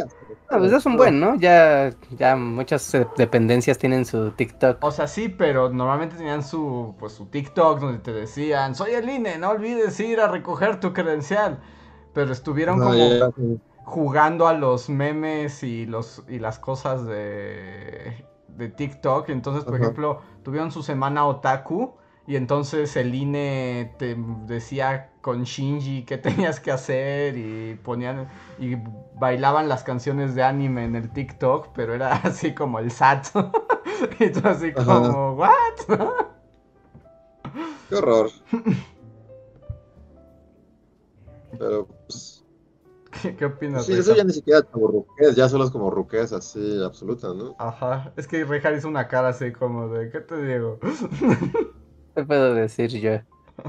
Ah, 0.48 0.58
pues 0.58 0.72
es 0.72 0.86
un 0.86 0.96
buen, 0.96 1.20
¿no? 1.20 1.36
Ya, 1.36 1.92
ya 2.18 2.36
muchas 2.36 2.94
eh, 2.94 3.06
dependencias 3.16 3.78
tienen 3.78 4.04
su 4.04 4.30
TikTok. 4.32 4.78
O 4.80 4.90
sea, 4.90 5.08
sí, 5.08 5.28
pero 5.30 5.70
normalmente 5.70 6.16
tenían 6.16 6.42
su, 6.44 6.94
pues, 6.98 7.12
su 7.14 7.26
TikTok 7.26 7.80
donde 7.80 7.98
te 7.98 8.12
decían, 8.12 8.74
soy 8.74 8.92
el 8.92 9.08
INE, 9.08 9.38
no 9.38 9.50
olvides 9.50 9.98
ir 10.00 10.20
a 10.20 10.28
recoger 10.28 10.80
tu 10.80 10.92
credencial. 10.92 11.60
Pero 12.12 12.32
estuvieron 12.32 12.78
No, 12.78 12.80
como 12.80 12.94
ya. 12.94 13.30
Jugando 13.86 14.48
a 14.48 14.52
los 14.52 14.88
memes 14.90 15.62
y, 15.62 15.86
los, 15.86 16.24
y 16.28 16.40
las 16.40 16.58
cosas 16.58 17.06
de, 17.06 18.26
de 18.48 18.68
TikTok. 18.68 19.28
Entonces, 19.30 19.64
por 19.64 19.76
Ajá. 19.76 19.84
ejemplo, 19.84 20.20
tuvieron 20.42 20.72
su 20.72 20.82
semana 20.82 21.24
otaku 21.24 21.94
y 22.26 22.34
entonces 22.34 22.96
el 22.96 23.14
INE 23.14 23.94
te 23.96 24.16
decía 24.46 25.12
con 25.20 25.44
Shinji 25.44 26.04
qué 26.04 26.18
tenías 26.18 26.58
que 26.58 26.72
hacer 26.72 27.38
y 27.38 27.76
ponían 27.76 28.28
y 28.58 28.76
bailaban 29.14 29.68
las 29.68 29.84
canciones 29.84 30.34
de 30.34 30.42
anime 30.42 30.84
en 30.84 30.96
el 30.96 31.12
TikTok, 31.12 31.68
pero 31.72 31.94
era 31.94 32.12
así 32.24 32.54
como 32.54 32.80
el 32.80 32.90
SAT. 32.90 33.28
y 34.18 34.30
tú 34.30 34.48
así 34.48 34.72
Ajá. 34.76 34.84
como, 34.84 35.32
¿what? 35.34 36.10
Qué 37.88 37.94
horror. 37.94 38.30
Pero, 41.56 41.86
pues. 42.08 42.35
¿Qué, 43.22 43.36
qué 43.36 43.44
opinas 43.46 43.88
Sí, 43.88 43.92
de 43.92 43.98
eso 43.98 44.12
eso? 44.12 44.14
ya 44.14 44.24
ni 44.24 44.32
siquiera 44.32 44.60
es 44.60 44.66
como 44.66 44.88
ruquez, 44.88 45.36
ya 45.36 45.48
solo 45.48 45.64
es 45.64 45.70
como 45.70 45.90
ruquez 45.90 46.32
así 46.32 46.82
absoluta, 46.82 47.32
¿no? 47.34 47.58
Ajá, 47.58 48.12
es 48.16 48.26
que 48.28 48.44
Rejar 48.44 48.74
hizo 48.74 48.88
una 48.88 49.08
cara 49.08 49.28
así 49.28 49.52
como 49.52 49.88
de, 49.88 50.10
¿qué 50.10 50.20
te 50.20 50.36
digo? 50.42 50.78
¿Qué 52.14 52.24
puedo 52.24 52.54
decir 52.54 52.90
yo? 53.00 53.20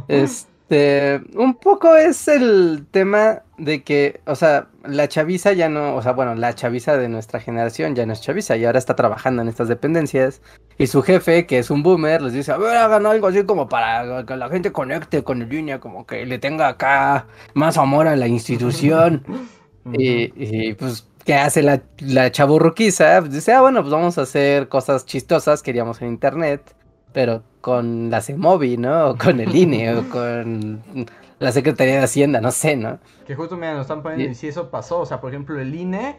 Este, 0.07 0.51
un 0.69 1.55
poco 1.61 1.95
es 1.95 2.27
el 2.27 2.85
tema 2.91 3.43
de 3.57 3.83
que, 3.83 4.21
o 4.25 4.35
sea, 4.35 4.67
la 4.83 5.07
chaviza 5.07 5.53
ya 5.53 5.69
no, 5.69 5.95
o 5.95 6.01
sea, 6.01 6.11
bueno, 6.13 6.35
la 6.35 6.53
chaviza 6.55 6.97
de 6.97 7.07
nuestra 7.09 7.39
generación 7.39 7.95
ya 7.95 8.05
no 8.05 8.13
es 8.13 8.21
chaviza 8.21 8.57
y 8.57 8.65
ahora 8.65 8.79
está 8.79 8.95
trabajando 8.95 9.41
en 9.41 9.47
estas 9.47 9.69
dependencias 9.69 10.41
y 10.77 10.87
su 10.87 11.01
jefe, 11.03 11.45
que 11.45 11.59
es 11.59 11.69
un 11.69 11.83
boomer, 11.83 12.21
les 12.21 12.33
dice, 12.33 12.51
a 12.51 12.57
ver, 12.57 12.75
hagan 12.75 13.05
algo 13.05 13.27
así 13.27 13.43
como 13.45 13.69
para 13.69 14.25
que 14.25 14.35
la 14.35 14.49
gente 14.49 14.71
conecte 14.71 15.23
con 15.23 15.41
el 15.41 15.49
línea, 15.49 15.79
como 15.79 16.05
que 16.05 16.25
le 16.25 16.37
tenga 16.39 16.67
acá 16.67 17.27
más 17.53 17.77
amor 17.77 18.07
a 18.07 18.15
la 18.15 18.27
institución. 18.27 19.23
Y, 19.97 20.33
y, 20.35 20.73
pues, 20.73 21.07
¿qué 21.23 21.35
hace 21.35 21.63
la, 21.63 21.81
la 21.99 22.29
chaburruquiza? 22.29 23.21
Pues 23.21 23.31
dice, 23.31 23.53
ah, 23.53 23.61
bueno, 23.61 23.81
pues 23.81 23.93
vamos 23.93 24.17
a 24.17 24.23
hacer 24.23 24.67
cosas 24.67 25.05
chistosas, 25.05 25.63
queríamos 25.63 26.01
en 26.01 26.09
internet, 26.09 26.75
pero 27.13 27.43
con 27.61 28.09
la 28.09 28.21
CEMOVI, 28.21 28.77
¿no? 28.77 29.09
O 29.11 29.17
con 29.17 29.39
el 29.39 29.55
INE, 29.55 29.95
o 29.95 30.09
con 30.09 31.05
la 31.39 31.51
Secretaría 31.51 31.95
de 31.97 32.03
Hacienda, 32.03 32.41
no 32.41 32.51
sé, 32.51 32.75
¿no? 32.75 32.99
Que 33.25 33.35
justo 33.35 33.55
mira, 33.55 33.73
nos 33.73 33.81
están 33.81 34.01
poniendo 34.03 34.27
Y- 34.27 34.31
y 34.31 34.35
si 34.35 34.47
eso 34.47 34.69
pasó. 34.71 34.99
O 34.99 35.05
sea, 35.05 35.19
por 35.21 35.31
ejemplo, 35.31 35.59
el 35.59 35.73
INE, 35.75 36.17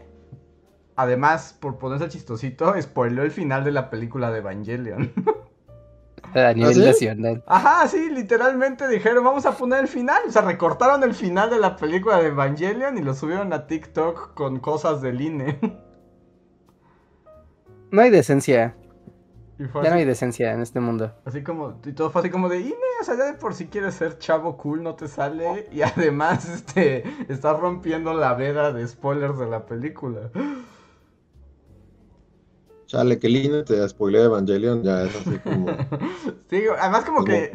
además, 0.97 1.57
por 1.59 1.79
ponerse 1.79 2.09
chistosito, 2.09 2.75
spoiló 2.81 3.23
el 3.23 3.31
final 3.31 3.65
de 3.65 3.73
la 3.73 3.91
película 3.91 4.31
de 4.31 4.39
Evangelion. 4.39 5.13
A 6.35 6.53
nivel 6.53 6.75
sí? 6.75 6.85
nacional. 6.85 7.43
Ajá, 7.47 7.89
sí, 7.89 8.11
literalmente 8.11 8.87
dijeron, 8.87 9.25
vamos 9.25 9.47
a 9.47 9.53
poner 9.57 9.81
el 9.81 9.89
final. 9.89 10.21
O 10.29 10.31
sea, 10.31 10.43
recortaron 10.43 11.03
el 11.03 11.15
final 11.15 11.49
de 11.49 11.59
la 11.59 11.75
película 11.77 12.19
de 12.19 12.27
Evangelion 12.29 12.99
y 12.99 13.01
lo 13.03 13.15
subieron 13.15 13.51
a 13.55 13.67
TikTok 13.67 14.35
con 14.35 14.59
cosas 14.61 15.01
del 15.01 15.23
INE. 15.23 15.59
No 17.91 18.03
hay 18.03 18.11
decencia, 18.11 18.75
Y 19.59 19.65
fue 19.65 19.83
ya 19.83 19.91
no 19.91 19.97
hay 19.97 20.05
decencia 20.05 20.53
en 20.53 20.61
este 20.61 20.81
mundo. 20.81 21.13
así 21.25 21.43
como, 21.43 21.81
y 21.85 21.93
todo 21.93 22.11
fue 22.11 22.21
así 22.21 22.31
como 22.31 22.49
de 22.49 22.61
INE, 22.61 22.75
o 23.01 23.05
sea, 23.05 23.17
ya 23.17 23.25
de 23.25 23.35
por 23.35 23.55
si 23.55 23.67
quieres 23.67 23.95
ser 23.95 24.19
chavo 24.19 24.57
cool 24.57 24.83
no 24.83 24.95
te 24.95 25.09
sale. 25.09 25.69
Y 25.73 25.83
además, 25.83 26.49
este, 26.49 27.05
estás 27.29 27.59
rompiendo 27.59 28.15
la 28.15 28.35
veda 28.35 28.73
de 28.73 28.87
spoilers 28.87 29.39
de 29.39 29.47
la 29.47 29.67
película. 29.67 30.31
Chale, 32.89 33.19
que 33.19 33.29
Lina 33.29 33.65
te 33.65 33.87
spoilé 33.87 34.23
Evangelion, 34.23 34.83
ya 34.83 35.03
es 35.05 35.15
así 35.15 35.39
como. 35.39 35.67
Sí, 36.51 36.63
además 36.81 37.05
como 37.05 37.23
que... 37.23 37.53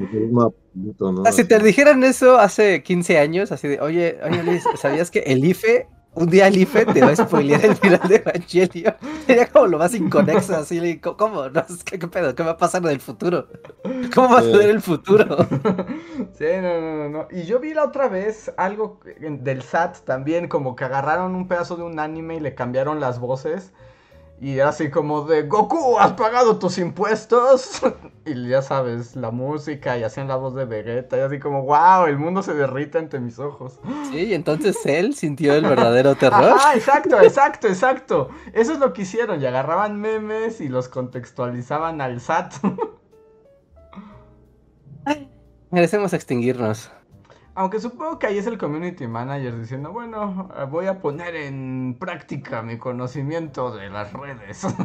Ah, 1.25 1.31
si 1.31 1.45
te 1.45 1.57
dijeran 1.57 2.03
eso 2.03 2.38
hace 2.38 2.83
15 2.83 3.17
años, 3.17 3.51
así 3.51 3.67
de, 3.67 3.81
oye, 3.81 4.19
oye 4.24 4.43
Luis, 4.43 4.63
¿sabías 4.75 5.10
que 5.10 5.22
el 5.22 5.43
IFE, 5.43 5.88
un 6.15 6.27
día 6.29 6.48
el 6.48 6.58
IFE 6.58 6.86
te 6.88 7.01
va 7.01 7.12
a 7.12 7.15
spoilear 7.15 7.65
el 7.65 7.75
final 7.75 8.01
de 8.08 8.15
Evangelio? 8.17 8.96
Sería 9.25 9.48
como 9.48 9.67
lo 9.67 9.77
más 9.79 9.93
inconexo, 9.96 10.55
así, 10.55 11.00
¿cómo? 11.00 11.50
No, 11.50 11.65
¿Qué 11.86 11.98
pedo? 12.08 12.36
¿Qué 12.36 12.43
va 12.43 12.51
a 12.51 12.58
pasar 12.58 12.84
en 12.84 12.89
el 12.89 13.00
futuro? 13.00 13.48
¿Cómo 14.13 14.29
va 14.34 14.39
a 14.39 14.43
ser 14.43 14.70
el 14.70 14.82
futuro? 14.82 15.38
Sí, 16.38 16.46
no, 16.62 16.82
no, 16.82 16.98
no, 16.98 17.10
no. 17.10 17.27
Y 17.32 17.43
yo 17.43 17.60
vi 17.60 17.74
la 17.74 17.84
otra 17.84 18.08
vez 18.08 18.51
algo 18.58 19.00
del 19.20 19.62
SAT 19.62 20.00
también, 20.05 20.48
como 20.48 20.75
que 20.75 20.84
agarraron 20.86 21.36
un 21.36 21.48
pedazo 21.48 21.75
de 21.75 21.84
un 21.84 22.00
anime 22.00 22.36
y 22.36 22.39
le 22.39 22.55
cambiaron 22.55 23.00
las 23.00 23.20
voces. 23.20 23.72
Y 24.42 24.60
así 24.60 24.90
como 24.90 25.22
de, 25.24 25.44
Goku, 25.44 25.98
¿has 26.00 26.13
pagado 26.13 26.60
tus 26.60 26.78
impuestos? 26.78 27.82
y 28.25 28.50
ya 28.50 28.62
sabes, 28.62 29.16
la 29.16 29.32
música 29.32 29.98
y 29.98 30.04
hacían 30.04 30.28
la 30.28 30.36
voz 30.36 30.54
de 30.56 30.66
Vegeta. 30.66 31.18
Y 31.18 31.22
así 31.22 31.40
como, 31.40 31.63
wow, 31.63 32.08
el 32.08 32.18
mundo 32.18 32.44
se 32.44 32.54
derrite 32.54 32.98
ante 32.98 33.20
mis 33.20 33.40
ojos. 33.40 33.80
Sí, 34.12 34.25
y 34.25 34.34
entonces 34.34 34.78
él 34.86 35.16
sintió 35.16 35.54
el 35.54 35.66
verdadero 35.66 36.16
terror. 36.20 36.44
Ajá, 36.44 36.75
exacto, 36.75 37.22
exacto, 37.22 37.68
exacto. 37.68 38.30
Eso 38.52 38.74
es 38.74 38.80
lo 38.80 38.92
que 38.92 39.04
hicieron. 39.04 39.42
Y 39.42 39.46
agarraban 39.46 40.00
memes 40.00 40.60
y 40.60 40.68
los 40.68 40.90
contextualizaban 40.90 42.02
al 42.02 42.20
SAT. 42.20 42.54
Merecemos 45.72 46.13
extinguirnos. 46.13 46.92
Aunque 47.55 47.79
supongo 47.79 48.17
que 48.17 48.27
ahí 48.27 48.38
es 48.38 48.48
el 48.48 48.57
community 48.57 49.07
manager 49.07 49.60
diciendo, 49.60 49.91
bueno, 49.91 50.50
eh, 50.57 50.65
voy 50.69 50.88
a 50.88 51.00
poner 51.00 51.36
en 51.36 51.95
práctica 52.00 52.63
mi 52.63 52.77
conocimiento 52.77 53.75
de 53.75 53.89
las 53.89 54.12
redes. 54.13 54.65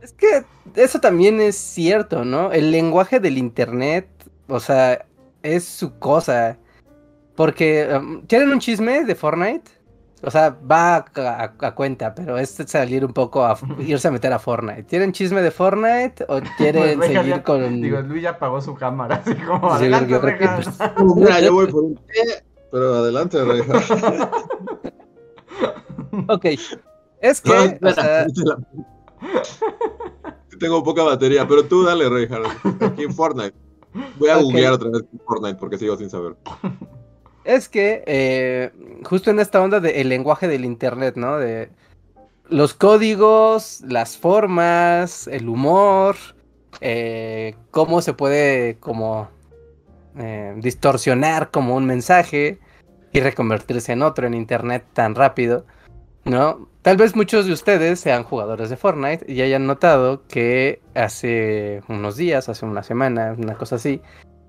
Es 0.00 0.12
que 0.12 0.44
eso 0.76 1.00
también 1.00 1.40
es 1.40 1.56
cierto, 1.56 2.24
¿no? 2.24 2.52
El 2.52 2.70
lenguaje 2.70 3.18
del 3.18 3.36
internet, 3.36 4.08
o 4.46 4.60
sea, 4.60 5.04
es 5.42 5.64
su 5.64 5.98
cosa. 5.98 6.56
Porque, 7.34 7.88
um, 7.94 8.22
¿quieren 8.26 8.50
un 8.50 8.60
chisme 8.60 9.04
de 9.04 9.14
Fortnite? 9.14 9.70
O 10.22 10.30
sea, 10.30 10.50
va 10.70 10.96
a, 10.96 11.04
a- 11.16 11.52
a 11.60 11.74
cuenta, 11.74 12.12
pero 12.14 12.38
es 12.38 12.50
salir 12.66 13.04
un 13.04 13.12
poco 13.12 13.44
a 13.44 13.56
irse 13.78 14.08
a 14.08 14.10
meter 14.10 14.32
a 14.32 14.38
Fortnite. 14.38 14.84
¿Quieren 14.84 15.12
chisme 15.12 15.42
de 15.42 15.50
Fortnite 15.52 16.24
o 16.28 16.40
quieren 16.58 16.98
Pues, 16.98 17.10
seguir 17.12 17.26
ya- 17.36 17.42
con... 17.44 17.80
Digo, 17.80 18.00
Luis 18.00 18.22
ya 18.22 18.30
apagó 18.30 18.60
su 18.60 18.74
cámara, 18.74 19.22
así 19.24 19.34
como, 19.46 19.70
Sí, 19.70 19.84
adelante, 19.84 20.10
yo 20.12 20.20
creo 20.20 20.38
que- 20.38 20.46
Rejas". 20.46 20.78
Mira, 21.16 21.40
yo 21.40 21.52
voy 21.52 21.66
por 21.70 21.82
un. 21.84 22.00
Pero 22.72 22.94
adelante, 22.96 23.44
Reja. 23.44 23.72
Ok. 26.28 26.44
Es 27.20 27.40
que, 27.40 27.50
No, 27.50 27.56
o 27.56 27.64
espera, 27.64 27.94
sea, 27.94 28.26
Tengo 30.58 30.82
poca 30.82 31.02
batería, 31.02 31.46
pero 31.46 31.64
tú 31.64 31.84
dale, 31.84 32.08
Reja. 32.08 32.38
Aquí 32.80 33.04
en 33.04 33.12
Fortnite. 33.14 33.54
Voy 34.18 34.28
a 34.28 34.36
googlear 34.36 34.72
otra 34.72 34.90
vez 34.90 35.04
Fortnite 35.26 35.56
porque 35.58 35.78
sigo 35.78 35.96
sin 35.96 36.10
saber. 36.10 36.36
Es 37.48 37.70
que 37.70 38.04
eh, 38.06 38.72
justo 39.04 39.30
en 39.30 39.40
esta 39.40 39.62
onda 39.62 39.80
del 39.80 40.10
lenguaje 40.10 40.46
del 40.48 40.66
internet, 40.66 41.14
¿no? 41.16 41.38
De 41.38 41.70
los 42.50 42.74
códigos, 42.74 43.80
las 43.88 44.18
formas, 44.18 45.26
el 45.28 45.48
humor, 45.48 46.16
eh, 46.82 47.54
cómo 47.70 48.02
se 48.02 48.12
puede 48.12 48.76
como 48.80 49.30
eh, 50.18 50.56
distorsionar 50.58 51.50
como 51.50 51.74
un 51.74 51.86
mensaje 51.86 52.58
y 53.14 53.20
reconvertirse 53.20 53.92
en 53.92 54.02
otro 54.02 54.26
en 54.26 54.34
internet 54.34 54.84
tan 54.92 55.14
rápido, 55.14 55.64
¿no? 56.26 56.68
Tal 56.82 56.98
vez 56.98 57.16
muchos 57.16 57.46
de 57.46 57.54
ustedes 57.54 57.98
sean 57.98 58.24
jugadores 58.24 58.68
de 58.68 58.76
Fortnite 58.76 59.24
y 59.26 59.40
hayan 59.40 59.66
notado 59.66 60.22
que 60.28 60.82
hace 60.94 61.82
unos 61.88 62.18
días, 62.18 62.50
hace 62.50 62.66
una 62.66 62.82
semana, 62.82 63.34
una 63.38 63.54
cosa 63.54 63.76
así, 63.76 64.02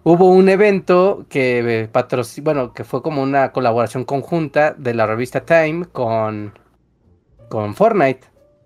Hubo 0.03 0.29
un 0.29 0.47
evento 0.49 1.25
que 1.29 1.89
patrocinó, 1.91 2.43
bueno, 2.45 2.73
que 2.73 2.83
fue 2.83 3.01
como 3.01 3.21
una 3.21 3.51
colaboración 3.51 4.05
conjunta 4.05 4.73
de 4.73 4.93
la 4.93 5.05
revista 5.05 5.41
Time 5.41 5.85
con, 5.85 6.53
con 7.49 7.75
Fortnite 7.75 8.21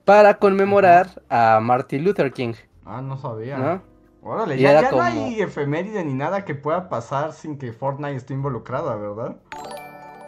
para 0.06 0.38
conmemorar 0.38 1.24
a 1.30 1.60
Martin 1.62 2.04
Luther 2.04 2.32
King, 2.32 2.54
Ah, 2.86 3.02
no 3.02 3.18
sabía. 3.18 3.58
¿no? 3.58 3.82
Órale, 4.22 4.58
Y 4.58 4.60
ya, 4.62 4.82
ya 4.82 4.90
como- 4.90 5.02
no 5.02 5.08
hay 5.08 5.42
efeméride 5.42 6.04
ni 6.06 6.14
nada 6.14 6.46
que 6.46 6.54
pueda 6.56 6.88
pasar 6.90 7.34
sin 7.34 7.58
que 7.58 7.74
Fortnite 7.74 8.16
esté 8.16 8.34
involucrada, 8.34 8.96
¿verdad? 8.96 9.36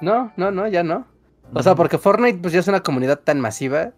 No, 0.01 0.31
no, 0.37 0.51
no, 0.51 0.67
ya 0.67 0.83
no. 0.83 1.05
O 1.53 1.61
sea, 1.61 1.75
porque 1.75 1.97
Fortnite 1.97 2.39
pues 2.39 2.53
ya 2.53 2.59
es 2.61 2.67
una 2.67 2.81
comunidad 2.81 3.19
tan 3.19 3.39
masiva 3.39 3.91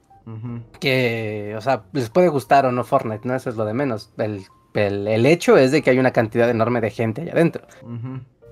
que, 0.79 1.53
o 1.57 1.61
sea, 1.61 1.83
les 1.93 2.09
puede 2.09 2.27
gustar 2.27 2.65
o 2.65 2.71
no 2.71 2.83
Fortnite, 2.83 3.25
¿no? 3.27 3.33
Eso 3.35 3.49
es 3.49 3.55
lo 3.55 3.63
de 3.65 3.73
menos. 3.73 4.11
El, 4.17 4.43
el, 4.73 5.07
el 5.07 5.25
hecho 5.25 5.57
es 5.57 5.71
de 5.71 5.81
que 5.81 5.89
hay 5.89 5.99
una 5.99 6.11
cantidad 6.11 6.49
enorme 6.49 6.81
de 6.81 6.89
gente 6.91 7.21
allá 7.21 7.33
adentro. 7.33 7.63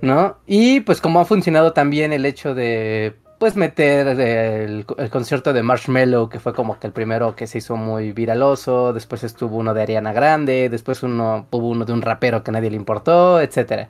¿no? 0.02 0.38
Y 0.46 0.82
pues 0.82 1.02
como 1.02 1.20
ha 1.20 1.26
funcionado 1.26 1.74
también 1.74 2.14
el 2.14 2.26
hecho 2.26 2.54
de 2.54 3.16
pues 3.40 3.58
meter 3.58 4.08
el, 4.08 4.86
el, 4.98 5.10
concierto 5.10 5.52
de 5.52 5.62
Marshmello, 5.62 6.30
que 6.30 6.40
fue 6.40 6.54
como 6.54 6.80
que 6.80 6.88
el 6.88 6.94
primero 6.94 7.36
que 7.36 7.48
se 7.48 7.58
hizo 7.58 7.76
muy 7.76 8.14
viraloso, 8.14 8.94
después 8.94 9.26
estuvo 9.26 9.58
uno 9.58 9.74
de 9.74 9.82
Ariana 9.82 10.14
Grande, 10.14 10.70
después 10.70 11.04
uno 11.04 11.46
hubo 11.52 11.70
uno 11.70 11.84
de 11.84 11.92
un 11.92 12.02
rapero 12.02 12.44
que 12.44 12.52
nadie 12.54 12.70
le 12.70 12.78
importó, 12.78 13.42
etcétera. 13.42 13.90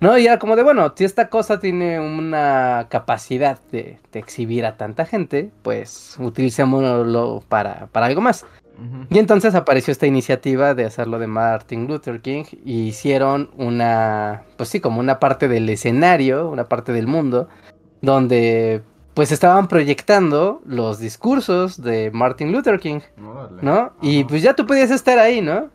¿No? 0.00 0.16
Y 0.16 0.26
era 0.26 0.38
como 0.38 0.56
de, 0.56 0.62
bueno, 0.62 0.90
si 0.96 1.04
esta 1.04 1.28
cosa 1.28 1.60
tiene 1.60 2.00
una 2.00 2.86
capacidad 2.88 3.58
de, 3.70 3.98
de 4.10 4.18
exhibir 4.18 4.64
a 4.64 4.78
tanta 4.78 5.04
gente, 5.04 5.50
pues 5.62 6.16
utilicémoslo 6.18 7.44
para, 7.48 7.88
para 7.92 8.06
algo 8.06 8.22
más. 8.22 8.46
Y 9.10 9.18
entonces 9.18 9.54
apareció 9.54 9.92
esta 9.92 10.06
iniciativa 10.06 10.74
de 10.74 10.84
hacerlo 10.84 11.18
de 11.18 11.26
Martin 11.26 11.86
Luther 11.86 12.20
King 12.20 12.44
y 12.64 12.88
hicieron 12.88 13.50
una, 13.56 14.42
pues 14.56 14.70
sí, 14.70 14.80
como 14.80 15.00
una 15.00 15.20
parte 15.20 15.48
del 15.48 15.68
escenario, 15.68 16.48
una 16.48 16.68
parte 16.68 16.92
del 16.92 17.06
mundo, 17.06 17.48
donde 18.00 18.82
pues 19.14 19.30
estaban 19.30 19.68
proyectando 19.68 20.62
los 20.64 20.98
discursos 20.98 21.82
de 21.82 22.10
Martin 22.12 22.50
Luther 22.50 22.80
King, 22.80 23.00
¿no? 23.60 23.92
Y 24.00 24.24
pues 24.24 24.42
ya 24.42 24.54
tú 24.54 24.66
podías 24.66 24.90
estar 24.90 25.18
ahí, 25.18 25.40
¿no? 25.40 25.70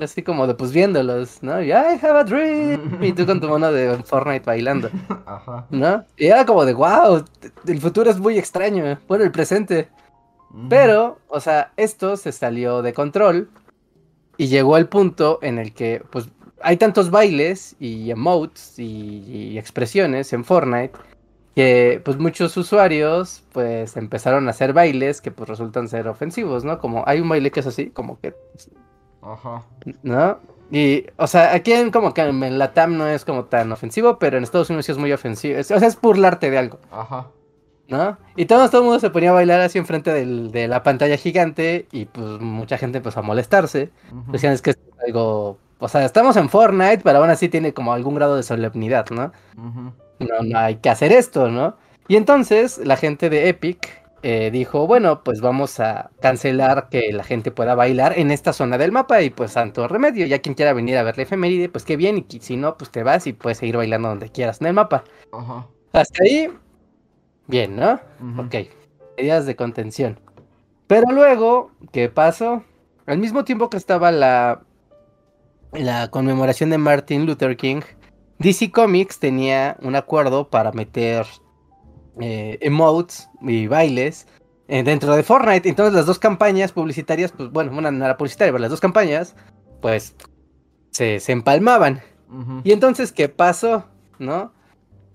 Así 0.00 0.22
como 0.22 0.46
de 0.46 0.54
pues 0.54 0.72
viéndolos, 0.72 1.42
¿no? 1.42 1.62
Y 1.62 1.68
I 1.68 1.98
have 2.02 2.18
a 2.18 2.24
dream. 2.24 2.98
y 3.02 3.12
tú 3.12 3.26
con 3.26 3.40
tu 3.40 3.48
mano 3.48 3.70
de 3.70 3.96
Fortnite 4.02 4.44
bailando. 4.44 4.90
Ajá. 5.26 5.66
¿No? 5.70 6.04
Y 6.16 6.26
era 6.26 6.44
como 6.44 6.64
de 6.64 6.74
wow, 6.74 7.24
el 7.66 7.80
futuro 7.80 8.10
es 8.10 8.18
muy 8.18 8.38
extraño. 8.38 8.98
Bueno, 9.06 9.24
el 9.24 9.30
presente. 9.30 9.88
Pero, 10.68 11.18
o 11.28 11.40
sea, 11.40 11.72
esto 11.76 12.16
se 12.16 12.30
salió 12.30 12.82
de 12.82 12.92
control 12.92 13.48
y 14.36 14.48
llegó 14.48 14.74
al 14.74 14.88
punto 14.88 15.38
en 15.40 15.58
el 15.58 15.72
que, 15.72 16.02
pues, 16.10 16.28
hay 16.60 16.76
tantos 16.76 17.10
bailes 17.10 17.74
y 17.80 18.10
emotes 18.10 18.78
y, 18.78 19.56
expresiones 19.58 20.32
en 20.32 20.44
Fortnite 20.44 20.92
que, 21.54 22.02
pues, 22.04 22.18
muchos 22.18 22.56
usuarios, 22.56 23.42
pues, 23.52 23.96
empezaron 23.96 24.46
a 24.46 24.50
hacer 24.50 24.72
bailes 24.72 25.20
que, 25.20 25.30
pues, 25.30 25.48
resultan 25.48 25.88
ser 25.88 26.06
ofensivos, 26.08 26.64
¿no? 26.64 26.78
Como 26.78 27.04
hay 27.06 27.20
un 27.20 27.28
baile 27.28 27.50
que 27.50 27.60
es 27.60 27.66
así, 27.66 27.90
como 27.90 28.20
que... 28.20 28.34
Ajá. 29.22 29.64
¿No? 30.02 30.38
Y, 30.70 31.06
o 31.16 31.26
sea, 31.26 31.54
aquí 31.54 31.72
en, 31.72 31.90
como 31.90 32.14
que 32.14 32.22
en 32.22 32.58
la 32.58 32.72
TAM 32.72 32.96
no 32.96 33.06
es 33.06 33.24
como 33.24 33.44
tan 33.44 33.70
ofensivo, 33.72 34.18
pero 34.18 34.38
en 34.38 34.42
Estados 34.42 34.70
Unidos 34.70 34.86
sí 34.86 34.92
es 34.92 34.98
muy 34.98 35.12
ofensivo. 35.12 35.60
O 35.60 35.62
sea, 35.62 35.76
es 35.76 36.00
burlarte 36.00 36.50
de 36.50 36.58
algo. 36.58 36.78
Ajá. 36.90 37.28
¿No? 37.92 38.18
Y 38.34 38.46
todo, 38.46 38.68
todo 38.68 38.80
el 38.80 38.84
mundo 38.86 39.00
se 39.00 39.10
ponía 39.10 39.30
a 39.30 39.34
bailar 39.34 39.60
así 39.60 39.78
enfrente 39.78 40.10
de 40.12 40.68
la 40.68 40.82
pantalla 40.82 41.16
gigante 41.16 41.86
y 41.92 42.06
pues 42.06 42.40
mucha 42.40 42.78
gente 42.78 42.98
empezó 42.98 43.20
a 43.20 43.22
molestarse. 43.22 43.90
Decían, 44.28 44.54
es 44.54 44.62
que 44.62 44.70
es 44.70 44.78
algo, 45.06 45.58
o 45.78 45.88
sea, 45.88 46.04
estamos 46.04 46.36
en 46.36 46.48
Fortnite, 46.48 47.02
pero 47.04 47.18
aún 47.18 47.30
así 47.30 47.48
tiene 47.48 47.74
como 47.74 47.92
algún 47.92 48.14
grado 48.14 48.36
de 48.36 48.42
solemnidad, 48.42 49.06
¿no? 49.10 49.32
No, 50.18 50.42
no 50.42 50.58
hay 50.58 50.76
que 50.76 50.88
hacer 50.88 51.12
esto, 51.12 51.48
¿no? 51.48 51.76
Y 52.08 52.16
entonces 52.16 52.78
la 52.78 52.96
gente 52.96 53.30
de 53.30 53.48
Epic 53.48 54.02
eh, 54.22 54.50
dijo, 54.52 54.86
bueno, 54.86 55.22
pues 55.22 55.40
vamos 55.40 55.80
a 55.80 56.10
cancelar 56.20 56.88
que 56.88 57.12
la 57.12 57.24
gente 57.24 57.50
pueda 57.50 57.74
bailar 57.74 58.18
en 58.18 58.30
esta 58.30 58.52
zona 58.52 58.78
del 58.78 58.92
mapa 58.92 59.20
y 59.22 59.30
pues 59.30 59.52
santo 59.52 59.86
remedio, 59.88 60.26
ya 60.26 60.38
quien 60.38 60.54
quiera 60.54 60.72
venir 60.72 60.96
a 60.96 61.02
ver 61.02 61.16
la 61.16 61.24
efeméride, 61.24 61.68
pues 61.68 61.84
qué 61.84 61.96
bien, 61.96 62.24
y 62.28 62.40
si 62.40 62.56
no, 62.56 62.76
pues 62.76 62.90
te 62.90 63.02
vas 63.02 63.26
y 63.26 63.32
puedes 63.32 63.58
seguir 63.58 63.76
bailando 63.76 64.08
donde 64.08 64.30
quieras 64.30 64.60
en 64.60 64.68
el 64.68 64.74
mapa. 64.74 65.04
Hasta 65.92 66.22
ahí 66.22 66.48
Bien, 67.46 67.76
¿no? 67.76 68.00
Ok. 68.38 68.54
Medidas 69.16 69.46
de 69.46 69.56
contención. 69.56 70.18
Pero 70.86 71.10
luego, 71.10 71.70
¿qué 71.92 72.08
pasó? 72.08 72.64
Al 73.06 73.18
mismo 73.18 73.44
tiempo 73.44 73.70
que 73.70 73.76
estaba 73.76 74.12
la, 74.12 74.62
la 75.72 76.08
conmemoración 76.10 76.70
de 76.70 76.78
Martin 76.78 77.26
Luther 77.26 77.56
King, 77.56 77.80
DC 78.38 78.70
Comics 78.70 79.18
tenía 79.18 79.76
un 79.82 79.96
acuerdo 79.96 80.48
para 80.48 80.72
meter 80.72 81.26
eh, 82.20 82.58
emotes 82.60 83.28
y 83.40 83.66
bailes 83.66 84.26
eh, 84.68 84.82
dentro 84.82 85.14
de 85.16 85.22
Fortnite. 85.22 85.68
Entonces 85.68 85.94
las 85.94 86.06
dos 86.06 86.18
campañas 86.18 86.72
publicitarias, 86.72 87.32
pues 87.32 87.50
bueno, 87.50 87.76
una 87.76 87.90
no 87.90 88.04
era 88.04 88.16
publicitaria, 88.16 88.52
pero 88.52 88.62
las 88.62 88.70
dos 88.70 88.80
campañas, 88.80 89.34
pues 89.80 90.14
se, 90.90 91.20
se 91.20 91.32
empalmaban. 91.32 92.00
Y 92.64 92.72
entonces, 92.72 93.12
¿qué 93.12 93.28
pasó? 93.28 93.84
¿No? 94.18 94.52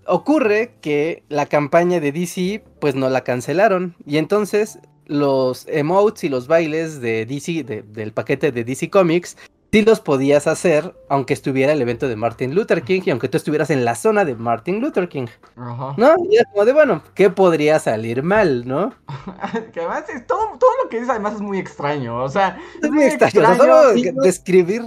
Ocurre 0.08 0.74
que 0.80 1.22
la 1.28 1.46
campaña 1.46 2.00
de 2.00 2.12
DC 2.12 2.64
pues 2.80 2.94
no 2.94 3.08
la 3.08 3.22
cancelaron 3.22 3.94
y 4.06 4.18
entonces 4.18 4.78
los 5.06 5.66
emotes 5.68 6.24
y 6.24 6.28
los 6.28 6.48
bailes 6.48 7.00
de 7.00 7.24
DC 7.26 7.64
del 7.64 8.12
paquete 8.12 8.52
de 8.52 8.64
DC 8.64 8.90
Comics 8.90 9.36
sí 9.70 9.82
los 9.82 10.00
podías 10.00 10.46
hacer 10.46 10.94
aunque 11.08 11.34
estuviera 11.34 11.72
el 11.72 11.82
evento 11.82 12.08
de 12.08 12.16
Martin 12.16 12.54
Luther 12.54 12.82
King 12.82 13.02
y 13.04 13.10
aunque 13.10 13.28
tú 13.28 13.36
estuvieras 13.36 13.70
en 13.70 13.84
la 13.84 13.94
zona 13.94 14.24
de 14.24 14.34
Martin 14.34 14.80
Luther 14.80 15.08
King. 15.08 15.26
Ajá. 15.56 15.94
¿No? 15.96 16.14
Y 16.30 16.36
era 16.36 16.50
como 16.50 16.64
de, 16.64 16.72
bueno, 16.72 17.02
¿qué 17.14 17.30
podría 17.30 17.78
salir 17.78 18.22
mal, 18.22 18.66
no? 18.66 18.94
que 19.72 19.80
además 19.80 20.04
es 20.08 20.26
todo, 20.26 20.56
todo 20.58 20.70
lo 20.82 20.88
que 20.88 20.96
dices 20.96 21.10
además 21.10 21.34
es 21.34 21.40
muy 21.40 21.58
extraño, 21.58 22.22
o 22.22 22.28
sea... 22.28 22.58
Es 22.82 22.90
muy 22.90 23.04
extraño, 23.04 23.92
describir 24.22 24.82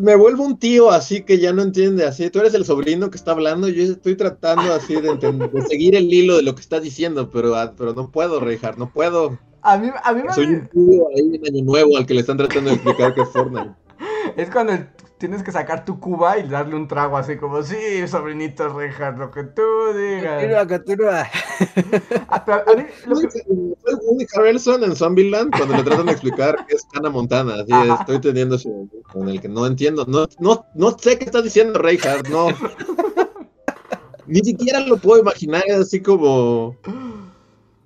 me 0.00 0.16
vuelvo 0.16 0.44
un 0.44 0.58
tío 0.58 0.90
así 0.90 1.22
que 1.22 1.38
ya 1.38 1.52
no 1.52 1.62
entiende 1.62 2.04
así. 2.04 2.30
Tú 2.30 2.40
eres 2.40 2.54
el 2.54 2.64
sobrino 2.64 3.10
que 3.10 3.16
está 3.16 3.32
hablando, 3.32 3.68
yo 3.68 3.82
estoy 3.82 4.16
tratando 4.16 4.72
así 4.72 4.94
de, 4.94 5.18
seguir 5.68 5.96
el 5.96 6.12
hilo 6.12 6.36
de 6.36 6.42
lo 6.42 6.54
que 6.54 6.60
estás 6.60 6.82
diciendo, 6.82 7.30
pero, 7.30 7.54
ah, 7.54 7.74
pero 7.76 7.94
no 7.94 8.10
puedo, 8.10 8.40
Reijar, 8.40 8.78
no 8.78 8.90
puedo. 8.92 9.38
A 9.62 9.78
mí, 9.78 9.90
a 10.02 10.12
mí 10.12 10.22
Soy 10.34 10.46
un 10.46 10.68
tío 10.68 11.08
ahí 11.16 11.40
en 11.42 11.46
Año 11.46 11.64
Nuevo 11.64 11.96
al 11.96 12.06
que 12.06 12.14
le 12.14 12.20
están 12.20 12.36
tratando 12.36 12.70
de 12.70 12.76
explicar 12.76 13.14
qué 13.14 13.22
es 13.22 13.28
Fortnite. 13.30 13.70
Es 14.36 14.50
cuando 14.50 14.72
tienes 15.18 15.42
que 15.42 15.52
sacar 15.52 15.84
tu 15.84 16.00
cuba 16.00 16.38
y 16.38 16.48
darle 16.48 16.74
un 16.74 16.88
trago 16.88 17.16
así 17.16 17.36
como, 17.36 17.62
sí, 17.62 18.06
sobrinito 18.08 18.68
Rejas, 18.68 19.16
lo 19.18 19.30
que 19.30 19.44
tú 19.44 19.62
digas. 19.96 20.42
Continúa, 20.42 20.66
continúa. 20.66 21.20
A, 22.28 22.36
a 22.36 22.74
mí, 22.76 22.84
lo 23.06 23.20
que... 23.20 23.42
Woody 24.02 24.26
Harrelson 24.34 24.84
en 24.84 24.96
Zombieland 24.96 25.56
cuando 25.56 25.76
le 25.76 25.82
tratan 25.82 26.06
de 26.06 26.12
explicar 26.12 26.66
qué 26.66 26.76
es 26.76 26.86
Hannah 26.94 27.10
Montana. 27.10 27.54
Así 27.54 27.72
estoy 28.00 28.20
teniendo 28.20 28.56
ese 28.56 28.70
con 29.12 29.28
el 29.28 29.40
que 29.40 29.48
no 29.48 29.66
entiendo. 29.66 30.04
No, 30.06 30.26
no, 30.40 30.66
no 30.74 30.98
sé 30.98 31.18
qué 31.18 31.24
estás 31.24 31.44
diciendo, 31.44 31.78
Reinhardt, 31.78 32.28
no. 32.28 32.48
Ni 34.26 34.40
siquiera 34.40 34.80
lo 34.80 34.96
puedo 34.96 35.20
imaginar, 35.20 35.62
es 35.66 35.76
así 35.76 36.00
como... 36.02 36.76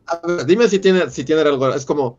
A 0.07 0.27
ver, 0.27 0.47
dime 0.47 0.67
si 0.69 0.79
tiene, 0.79 1.11
si 1.11 1.25
tiene 1.25 1.43
algo. 1.43 1.69
Es 1.75 1.85
como 1.85 2.19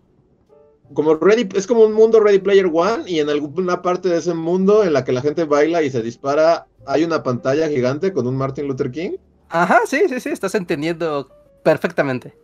como 0.93 1.15
Ready, 1.15 1.49
es 1.55 1.67
como 1.67 1.83
un 1.83 1.93
mundo 1.93 2.19
Ready 2.19 2.39
Player 2.39 2.69
One 2.71 3.03
y 3.07 3.19
en 3.19 3.29
alguna 3.29 3.81
parte 3.81 4.09
de 4.09 4.17
ese 4.17 4.33
mundo 4.33 4.83
en 4.83 4.93
la 4.93 5.03
que 5.03 5.11
la 5.11 5.21
gente 5.21 5.43
baila 5.43 5.83
y 5.83 5.91
se 5.91 6.01
dispara, 6.01 6.67
hay 6.85 7.03
una 7.03 7.23
pantalla 7.23 7.67
gigante 7.69 8.11
con 8.13 8.27
un 8.27 8.35
Martin 8.35 8.67
Luther 8.67 8.91
King. 8.91 9.11
Ajá, 9.49 9.81
sí, 9.85 10.01
sí, 10.07 10.19
sí, 10.19 10.29
estás 10.29 10.55
entendiendo 10.55 11.29
perfectamente. 11.63 12.35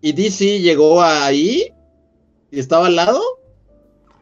¿Y 0.00 0.12
DC 0.12 0.60
llegó 0.60 1.02
ahí? 1.02 1.72
¿Y 2.50 2.60
estaba 2.60 2.86
al 2.86 2.96
lado? 2.96 3.20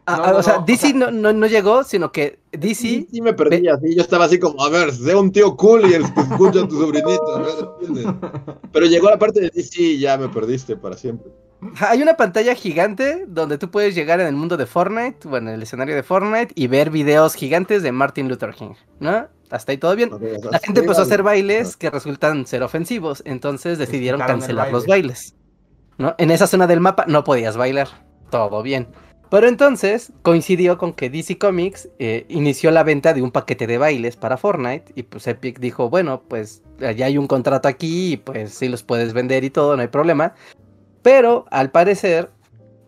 Ah, 0.08 0.34
o 0.36 0.42
sea, 0.42 0.62
DC 0.64 0.94
no, 0.94 1.10
no, 1.10 1.46
llegó, 1.46 1.82
sino 1.82 2.12
que 2.12 2.38
DC... 2.52 3.06
Sí, 3.10 3.20
me 3.20 3.32
perdí 3.32 3.66
así, 3.66 3.92
yo 3.94 4.02
estaba 4.02 4.26
así 4.26 4.38
como, 4.38 4.62
a 4.62 4.68
ver, 4.68 4.92
sé 4.92 5.16
un 5.16 5.32
tío 5.32 5.56
cool 5.56 5.90
y 5.90 5.94
el 5.94 6.14
que 6.14 6.20
escucha 6.20 6.62
a 6.62 6.68
tu 6.68 6.78
sobrinito. 6.78 7.78
Pero 8.72 8.86
llegó 8.86 9.10
la 9.10 9.18
parte 9.18 9.40
de 9.40 9.50
DC 9.50 9.82
y 9.82 9.98
ya 9.98 10.16
me 10.16 10.28
perdiste 10.28 10.76
para 10.76 10.96
siempre. 10.96 11.32
Hay 11.80 12.02
una 12.02 12.16
pantalla 12.16 12.54
gigante 12.54 13.24
donde 13.26 13.58
tú 13.58 13.70
puedes 13.70 13.94
llegar 13.94 14.20
en 14.20 14.26
el 14.26 14.34
mundo 14.34 14.56
de 14.56 14.66
Fortnite, 14.66 15.26
bueno, 15.26 15.48
en 15.48 15.56
el 15.56 15.62
escenario 15.62 15.94
de 15.94 16.02
Fortnite, 16.02 16.52
y 16.54 16.66
ver 16.66 16.90
videos 16.90 17.34
gigantes 17.34 17.82
de 17.82 17.92
Martin 17.92 18.28
Luther 18.28 18.52
King, 18.52 18.74
¿no? 19.00 19.28
Hasta 19.50 19.72
ahí 19.72 19.78
todo 19.78 19.94
bien. 19.96 20.10
La 20.50 20.58
gente 20.58 20.80
empezó 20.80 21.00
a 21.00 21.04
hacer 21.04 21.22
bailes 21.22 21.76
que 21.76 21.90
resultan 21.90 22.46
ser 22.46 22.62
ofensivos, 22.62 23.22
entonces 23.24 23.78
decidieron 23.78 24.20
cancelar 24.20 24.72
los 24.72 24.86
bailes. 24.86 25.34
¿no? 25.98 26.14
En 26.18 26.30
esa 26.30 26.46
zona 26.46 26.66
del 26.66 26.80
mapa 26.80 27.04
no 27.06 27.24
podías 27.24 27.56
bailar, 27.56 27.88
todo 28.30 28.62
bien. 28.62 28.88
Pero 29.30 29.48
entonces 29.48 30.12
coincidió 30.22 30.78
con 30.78 30.92
que 30.92 31.10
DC 31.10 31.38
Comics 31.38 31.88
eh, 31.98 32.26
inició 32.28 32.70
la 32.70 32.84
venta 32.84 33.12
de 33.12 33.22
un 33.22 33.32
paquete 33.32 33.66
de 33.66 33.78
bailes 33.78 34.16
para 34.16 34.36
Fortnite 34.36 34.92
y 34.94 35.02
pues 35.02 35.26
Epic 35.26 35.58
dijo, 35.58 35.90
bueno, 35.90 36.22
pues 36.28 36.62
ya 36.78 37.06
hay 37.06 37.18
un 37.18 37.26
contrato 37.26 37.66
aquí 37.66 38.12
y 38.12 38.16
pues 38.18 38.54
sí 38.54 38.68
los 38.68 38.84
puedes 38.84 39.12
vender 39.14 39.42
y 39.42 39.50
todo, 39.50 39.74
no 39.74 39.82
hay 39.82 39.88
problema. 39.88 40.34
Pero 41.06 41.46
al 41.52 41.70
parecer, 41.70 42.30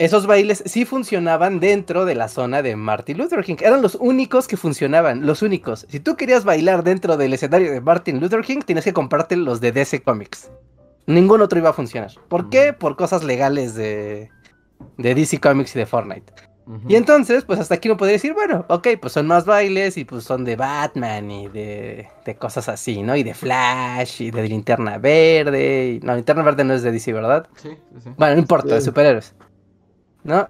esos 0.00 0.26
bailes 0.26 0.64
sí 0.66 0.85
funcionaban 0.85 1.61
dentro 1.61 2.04
de 2.04 2.16
la 2.16 2.26
zona 2.26 2.62
de 2.62 2.74
Martin 2.74 3.16
Luther 3.16 3.44
King. 3.44 3.59
Eran 3.61 3.81
los 3.81 3.94
únicos 3.94 4.48
que 4.48 4.57
funcionaban, 4.57 5.24
los 5.24 5.40
únicos. 5.40 5.87
Si 5.88 6.00
tú 6.00 6.16
querías 6.16 6.44
bailar 6.44 6.83
dentro 6.83 7.16
del 7.16 7.35
escenario 7.35 7.70
de 7.70 7.81
Martin 7.81 8.18
Luther 8.18 8.40
King, 8.40 8.62
tienes 8.66 8.83
que 8.83 8.92
comprarte 8.92 9.37
los 9.37 9.61
de 9.61 9.70
DC 9.70 10.02
Comics. 10.02 10.50
Ningún 11.07 11.42
otro 11.42 11.61
iba 11.61 11.70
a 11.70 11.72
funcionar. 11.72 12.11
¿Por 12.26 12.50
qué? 12.50 12.72
Por 12.72 12.96
cosas 12.96 13.22
legales 13.22 13.76
de, 13.76 14.33
de 14.96 15.14
DC 15.14 15.38
Comics 15.38 15.76
y 15.76 15.78
de 15.78 15.87
Fortnite. 15.87 16.47
Y 16.87 16.96
entonces, 16.96 17.44
pues 17.44 17.59
hasta 17.61 17.76
aquí 17.76 17.88
no 17.88 17.96
podría 17.96 18.14
decir, 18.14 18.35
bueno, 18.35 18.66
ok, 18.68 18.88
pues 19.00 19.14
son 19.14 19.26
más 19.26 19.46
bailes 19.46 19.96
y 19.96 20.04
pues 20.04 20.24
son 20.24 20.44
de 20.44 20.54
Batman 20.54 21.31
y 21.31 21.48
de, 21.48 22.09
de 22.26 22.37
cosas 22.37 22.68
así, 22.68 23.02
¿no? 23.02 23.16
Y 23.16 23.22
de 23.22 23.33
Flash 23.33 24.22
y 24.22 24.31
de 24.31 24.46
Linterna 24.46 24.98
Verde. 24.98 25.92
Y... 25.92 26.00
No, 26.00 26.14
Linterna 26.14 26.42
Verde 26.42 26.64
no 26.64 26.74
es 26.74 26.83
de 26.83 26.92
DC, 26.92 27.12
¿verdad? 27.14 27.48
Sí, 27.57 27.70
sí. 28.02 28.11
Bueno, 28.18 28.35
no 28.35 28.40
importa, 28.40 28.74
de 28.74 28.81
superhéroes. 28.83 29.35
¿No? 30.24 30.46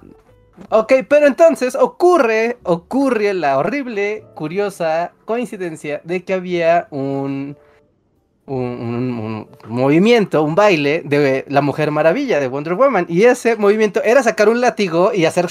Ok, 0.70 0.92
pero 1.09 1.26
entonces 1.26 1.76
ocurre, 1.76 2.59
ocurre 2.64 3.33
la 3.33 3.59
horrible, 3.59 4.24
curiosa 4.35 5.12
coincidencia 5.24 6.00
de 6.02 6.24
que 6.24 6.35
había 6.35 6.88
un, 6.90 7.57
un, 8.48 8.58
un- 8.58 9.48
un 9.68 9.74
movimiento, 9.76 10.42
un 10.42 10.54
baile 10.54 11.02
de 11.04 11.44
la 11.48 11.61
Mujer 11.61 11.90
Maravilla 11.90 12.40
de 12.40 12.48
Wonder 12.48 12.74
Woman. 12.74 13.06
Y 13.08 13.22
ese 13.24 13.56
movimiento 13.56 14.02
era 14.02 14.22
sacar 14.22 14.48
un 14.48 14.61
látigo 14.61 15.12
y 15.14 15.24
hacer. 15.26 15.48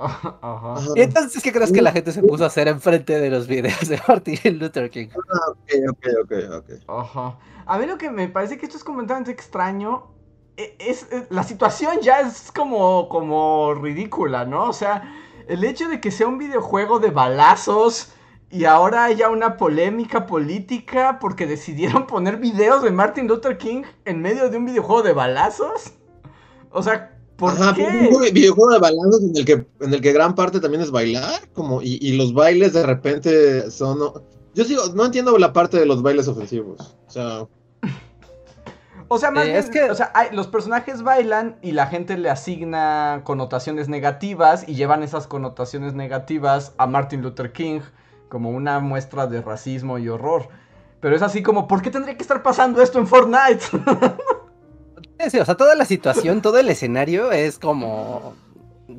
Ajá. 0.00 0.74
Y 0.94 1.00
entonces, 1.00 1.42
¿qué 1.42 1.52
crees 1.52 1.72
que 1.72 1.82
la 1.82 1.90
gente 1.92 2.12
se 2.12 2.22
puso 2.22 2.44
a 2.44 2.46
hacer 2.46 2.68
enfrente 2.68 3.18
de 3.18 3.30
los 3.30 3.48
videos 3.48 3.88
de 3.88 4.00
Martin 4.06 4.58
Luther 4.58 4.90
King? 4.90 5.08
Ok, 5.16 5.72
ok, 5.90 6.06
ok, 6.22 6.32
ok. 6.58 6.70
Ajá. 7.00 7.38
A 7.66 7.78
mí 7.78 7.86
lo 7.86 7.98
que 7.98 8.08
me 8.10 8.28
parece 8.28 8.56
que 8.58 8.66
esto 8.66 8.78
es 8.78 8.84
completamente 8.84 9.30
extraño 9.32 10.06
e- 10.56 10.76
es, 10.78 11.06
es- 11.12 11.24
la 11.30 11.42
situación 11.42 11.98
ya 12.00 12.20
es 12.20 12.52
como 12.52 13.08
como 13.08 13.74
ridícula, 13.74 14.44
¿no? 14.44 14.64
O 14.64 14.72
sea, 14.72 15.02
el 15.48 15.64
hecho 15.64 15.88
de 15.88 16.00
que 16.00 16.10
sea 16.12 16.28
un 16.28 16.38
videojuego 16.38 16.98
de 17.00 17.10
balazos 17.10 18.12
y 18.50 18.64
ahora 18.64 19.04
haya 19.04 19.28
una 19.28 19.56
polémica 19.56 20.26
política 20.26 21.18
porque 21.20 21.46
decidieron 21.46 22.06
poner 22.08 22.36
videos 22.38 22.82
de 22.82 22.90
Martin 22.90 23.26
Luther 23.28 23.58
King 23.58 23.82
en 24.04 24.22
medio 24.22 24.48
de 24.48 24.56
un 24.56 24.64
videojuego 24.66 25.02
de 25.02 25.12
balazos. 25.12 25.92
O 26.70 26.82
sea, 26.82 27.14
¿por 27.36 27.52
Ajá, 27.52 27.74
qué? 27.74 28.08
un 28.10 28.22
videojuego 28.32 28.72
de 28.72 28.78
balazos 28.78 29.22
en 29.22 29.36
el 29.36 29.44
que, 29.44 29.66
en 29.80 29.94
el 29.94 30.00
que 30.00 30.12
gran 30.12 30.34
parte 30.34 30.60
también 30.60 30.82
es 30.82 30.90
bailar, 30.90 31.48
como, 31.52 31.82
y, 31.82 31.98
y 32.00 32.16
los 32.16 32.32
bailes 32.34 32.72
de 32.72 32.84
repente 32.84 33.70
son. 33.70 33.98
Yo 34.54 34.64
sigo, 34.64 34.82
no 34.94 35.04
entiendo 35.04 35.36
la 35.38 35.52
parte 35.52 35.78
de 35.78 35.86
los 35.86 36.02
bailes 36.02 36.26
ofensivos. 36.28 36.96
O 37.06 37.10
sea, 37.10 37.46
O 39.10 39.18
sea, 39.18 39.30
más 39.30 39.44
Eh, 39.44 39.48
bien, 39.48 39.58
es 39.58 39.70
que- 39.70 39.90
o 39.90 39.94
sea, 39.94 40.10
hay- 40.14 40.28
los 40.32 40.48
personajes 40.48 41.02
bailan 41.02 41.56
y 41.62 41.72
la 41.72 41.86
gente 41.86 42.18
le 42.18 42.28
asigna 42.28 43.22
connotaciones 43.24 43.88
negativas 43.88 44.68
y 44.68 44.74
llevan 44.74 45.02
esas 45.02 45.26
connotaciones 45.26 45.94
negativas 45.94 46.74
a 46.76 46.86
Martin 46.86 47.22
Luther 47.22 47.52
King 47.52 47.80
como 48.28 48.50
una 48.50 48.80
muestra 48.80 49.26
de 49.26 49.42
racismo 49.42 49.98
y 49.98 50.08
horror. 50.08 50.48
Pero 51.00 51.14
es 51.14 51.22
así 51.22 51.42
como, 51.42 51.68
¿por 51.68 51.82
qué 51.82 51.90
tendría 51.90 52.16
que 52.16 52.22
estar 52.22 52.42
pasando 52.42 52.82
esto 52.82 52.98
en 52.98 53.06
Fortnite? 53.06 53.64
Sí, 55.30 55.38
o 55.38 55.44
sea, 55.44 55.56
toda 55.56 55.74
la 55.74 55.84
situación, 55.84 56.42
todo 56.42 56.58
el 56.58 56.68
escenario 56.68 57.32
es 57.32 57.58
como. 57.58 58.34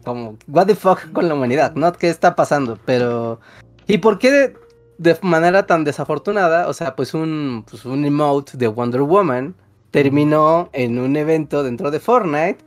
Como, 0.04 0.38
what 0.48 0.68
the 0.68 0.76
fuck 0.76 1.12
con 1.14 1.28
la 1.28 1.34
humanidad, 1.34 1.76
¿no? 1.76 1.94
¿Qué 1.94 2.10
está 2.10 2.36
pasando? 2.36 2.78
Pero. 2.86 3.40
¿Y 3.88 4.00
por 4.00 4.20
qué 4.20 4.32
de, 4.32 4.58
de 4.98 5.18
manera 5.22 5.66
tan 5.66 5.86
desafortunada? 5.86 6.68
O 6.68 6.74
sea, 6.74 6.96
pues 6.96 7.14
un, 7.14 7.64
pues 7.70 7.86
un 7.86 8.04
emote 8.04 8.58
de 8.58 8.68
Wonder 8.68 9.02
Woman 9.02 9.56
terminó 9.92 10.70
en 10.74 11.00
un 11.00 11.16
evento 11.16 11.64
dentro 11.64 11.90
de 11.90 12.00
Fortnite, 12.00 12.58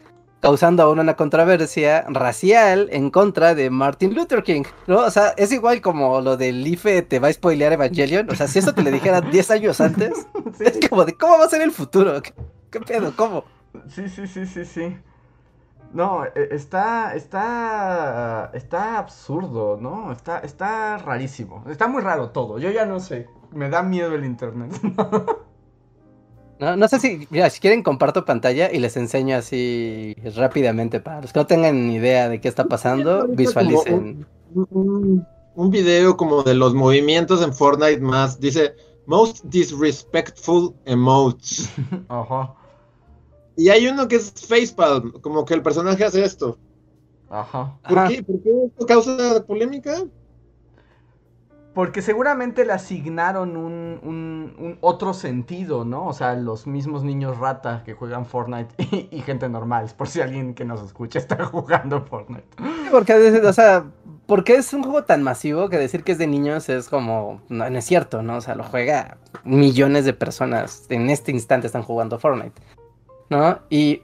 causando 0.42 0.82
aún 0.82 0.98
una 0.98 1.14
controversia 1.14 2.04
racial 2.08 2.88
en 2.90 3.10
contra 3.10 3.54
de 3.54 3.70
Martin 3.70 4.12
Luther 4.12 4.42
King, 4.42 4.64
¿no? 4.88 4.98
O 4.98 5.10
sea, 5.10 5.28
es 5.36 5.52
igual 5.52 5.80
como 5.80 6.20
lo 6.20 6.36
del 6.36 6.66
IFE 6.66 7.02
te 7.02 7.20
va 7.20 7.28
a 7.28 7.32
spoilear 7.32 7.72
Evangelion. 7.72 8.28
O 8.28 8.34
sea, 8.34 8.48
si 8.48 8.58
esto 8.58 8.74
te 8.74 8.82
lo 8.82 8.90
dijera 8.90 9.20
10 9.32 9.50
años 9.52 9.80
antes, 9.80 10.26
sí, 10.58 10.64
es 10.66 10.88
como 10.88 11.04
de, 11.04 11.16
¿cómo 11.16 11.38
va 11.38 11.44
a 11.44 11.48
ser 11.48 11.62
el 11.62 11.70
futuro? 11.70 12.20
¿Qué, 12.20 12.34
qué 12.70 12.80
pedo? 12.80 13.14
¿Cómo? 13.16 13.44
sí, 13.88 14.08
sí, 14.08 14.26
sí, 14.26 14.44
sí, 14.44 14.64
sí. 14.64 14.96
No, 15.92 16.24
e- 16.24 16.48
está, 16.50 17.14
está, 17.14 18.50
está 18.52 18.98
absurdo, 18.98 19.78
¿no? 19.80 20.10
Está, 20.10 20.40
está 20.40 20.98
rarísimo. 20.98 21.64
Está 21.70 21.86
muy 21.86 22.02
raro 22.02 22.30
todo. 22.30 22.58
Yo 22.58 22.70
ya 22.70 22.84
no 22.84 22.98
sé. 22.98 23.28
Me 23.52 23.68
da 23.68 23.82
miedo 23.82 24.14
el 24.14 24.24
internet. 24.24 24.72
No, 24.82 25.26
no 26.76 26.88
sé 26.88 27.00
si, 27.00 27.26
mira, 27.30 27.50
si 27.50 27.60
quieren 27.60 27.82
comparto 27.82 28.24
pantalla 28.24 28.70
y 28.72 28.78
les 28.78 28.96
enseño 28.96 29.36
así 29.36 30.14
rápidamente 30.36 31.00
para 31.00 31.20
los 31.20 31.32
que 31.32 31.40
no 31.40 31.46
tengan 31.46 31.86
ni 31.88 31.96
idea 31.96 32.28
de 32.28 32.40
qué 32.40 32.48
está 32.48 32.68
pasando, 32.68 33.26
visualicen. 33.28 34.26
un, 34.54 35.26
un 35.54 35.70
video 35.70 36.16
como 36.16 36.42
de 36.42 36.54
los 36.54 36.74
movimientos 36.74 37.42
en 37.42 37.52
Fortnite 37.54 38.00
más. 38.00 38.38
Dice, 38.40 38.74
most 39.06 39.44
disrespectful 39.44 40.74
emotes. 40.84 41.74
Ajá, 42.08 42.54
Y 43.56 43.68
hay 43.70 43.86
uno 43.86 44.08
que 44.08 44.16
es 44.16 44.32
facepalm, 44.46 45.12
como 45.20 45.44
que 45.44 45.54
el 45.54 45.62
personaje 45.62 46.04
hace 46.04 46.24
esto. 46.24 46.58
ajá. 47.28 47.80
¿Por 47.86 47.98
Ajá. 47.98 48.08
qué? 48.08 48.22
¿Por 48.22 48.42
qué 48.42 48.50
esto 48.66 48.86
causa 48.86 49.44
polémica? 49.46 50.04
Porque 51.74 52.02
seguramente 52.02 52.66
le 52.66 52.72
asignaron 52.72 53.56
un, 53.56 54.78
otro 54.80 55.14
sentido, 55.14 55.84
¿no? 55.84 56.06
O 56.06 56.12
sea, 56.12 56.34
los 56.34 56.66
mismos 56.66 57.02
niños 57.02 57.38
rata 57.38 57.82
que 57.84 57.94
juegan 57.94 58.26
Fortnite 58.26 58.74
y, 59.10 59.20
gente 59.20 59.48
normal. 59.48 59.90
Por 59.96 60.08
si 60.08 60.20
alguien 60.20 60.54
que 60.54 60.64
nos 60.64 60.82
escucha 60.82 61.18
está 61.18 61.44
jugando 61.44 62.04
Fortnite. 62.04 62.44
Sí, 62.58 62.88
Porque, 62.90 63.14
o 63.14 63.52
sea, 63.52 63.84
porque 64.26 64.54
es 64.54 64.72
un 64.72 64.82
juego 64.82 65.04
tan 65.04 65.22
masivo 65.22 65.68
que 65.68 65.78
decir 65.78 66.04
que 66.04 66.12
es 66.12 66.18
de 66.18 66.26
niños 66.26 66.68
es 66.68 66.88
como, 66.88 67.42
no, 67.48 67.66
es 67.66 67.84
cierto, 67.84 68.22
¿no? 68.22 68.36
O 68.36 68.40
sea, 68.40 68.54
lo 68.54 68.64
juega 68.64 69.18
millones 69.44 70.04
de 70.04 70.12
personas 70.12 70.86
en 70.88 71.10
este 71.10 71.32
instante 71.32 71.66
están 71.66 71.82
jugando 71.82 72.18
Fortnite, 72.18 72.60
¿no? 73.30 73.58
Y 73.68 74.02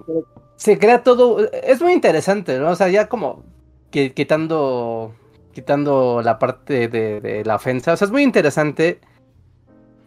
se 0.56 0.78
crea 0.78 1.02
todo, 1.02 1.48
es 1.52 1.80
muy 1.80 1.92
interesante, 1.92 2.58
¿no? 2.58 2.70
O 2.70 2.74
sea, 2.74 2.88
ya 2.88 3.08
como 3.08 3.44
quitando, 3.90 5.14
quitando 5.58 6.22
la 6.22 6.38
parte 6.38 6.86
de, 6.86 7.20
de 7.20 7.44
la 7.44 7.56
ofensa, 7.56 7.92
o 7.92 7.96
sea, 7.96 8.06
es 8.06 8.12
muy 8.12 8.22
interesante 8.22 9.00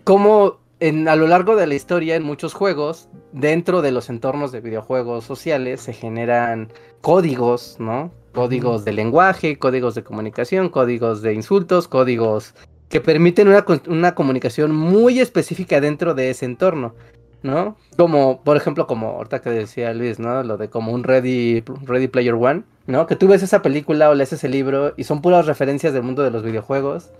cómo 0.05 0.61
en, 0.79 1.09
a 1.09 1.17
lo 1.17 1.27
largo 1.27 1.57
de 1.57 1.67
la 1.67 1.75
historia 1.75 2.15
en 2.15 2.23
muchos 2.23 2.53
juegos, 2.53 3.09
dentro 3.33 3.81
de 3.81 3.91
los 3.91 4.09
entornos 4.09 4.53
de 4.53 4.61
videojuegos 4.61 5.25
sociales, 5.25 5.81
se 5.81 5.91
generan 5.91 6.71
códigos, 7.01 7.75
¿no? 7.79 8.13
Códigos 8.33 8.85
de 8.85 8.93
lenguaje, 8.93 9.59
códigos 9.59 9.93
de 9.93 10.03
comunicación, 10.03 10.69
códigos 10.69 11.21
de 11.21 11.33
insultos, 11.33 11.89
códigos 11.89 12.55
que 12.87 13.01
permiten 13.01 13.49
una, 13.49 13.65
una 13.89 14.15
comunicación 14.15 14.73
muy 14.73 15.19
específica 15.19 15.81
dentro 15.81 16.13
de 16.13 16.29
ese 16.29 16.45
entorno, 16.45 16.95
¿no? 17.43 17.75
Como, 17.97 18.41
por 18.41 18.55
ejemplo, 18.55 18.87
como 18.87 19.09
ahorita 19.17 19.41
que 19.41 19.49
decía 19.49 19.93
Luis, 19.93 20.17
¿no? 20.17 20.43
Lo 20.43 20.55
de 20.55 20.69
como 20.69 20.93
un 20.93 21.03
Ready, 21.03 21.61
Ready 21.83 22.07
Player 22.07 22.35
One, 22.35 22.63
¿no? 22.91 23.07
Que 23.07 23.15
tú 23.15 23.27
ves 23.27 23.41
esa 23.41 23.61
película 23.61 24.09
o 24.09 24.13
lees 24.13 24.33
ese 24.33 24.49
libro 24.49 24.93
y 24.97 25.05
son 25.05 25.21
puras 25.21 25.45
referencias 25.45 25.93
del 25.93 26.03
mundo 26.03 26.23
de 26.23 26.29
los 26.29 26.43
videojuegos, 26.43 27.11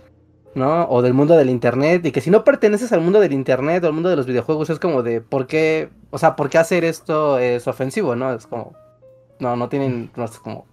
¿no? 0.54 0.84
O 0.88 1.02
del 1.02 1.14
mundo 1.14 1.36
del 1.36 1.50
internet, 1.50 2.04
y 2.04 2.12
que 2.12 2.20
si 2.20 2.30
no 2.30 2.44
perteneces 2.44 2.92
al 2.92 3.00
mundo 3.00 3.18
del 3.20 3.32
internet 3.32 3.82
o 3.82 3.86
al 3.86 3.92
mundo 3.94 4.10
de 4.10 4.16
los 4.16 4.26
videojuegos, 4.26 4.70
es 4.70 4.78
como 4.78 5.02
de, 5.02 5.20
¿por 5.20 5.46
qué? 5.46 5.88
O 6.10 6.18
sea, 6.18 6.36
¿por 6.36 6.50
qué 6.50 6.58
hacer 6.58 6.84
esto 6.84 7.38
es 7.38 7.66
ofensivo, 7.66 8.14
no? 8.14 8.32
Es 8.34 8.46
como, 8.46 8.74
no, 9.40 9.56
no 9.56 9.68
tienen, 9.68 10.10
no 10.14 10.24
es 10.26 10.38
como... 10.38 10.66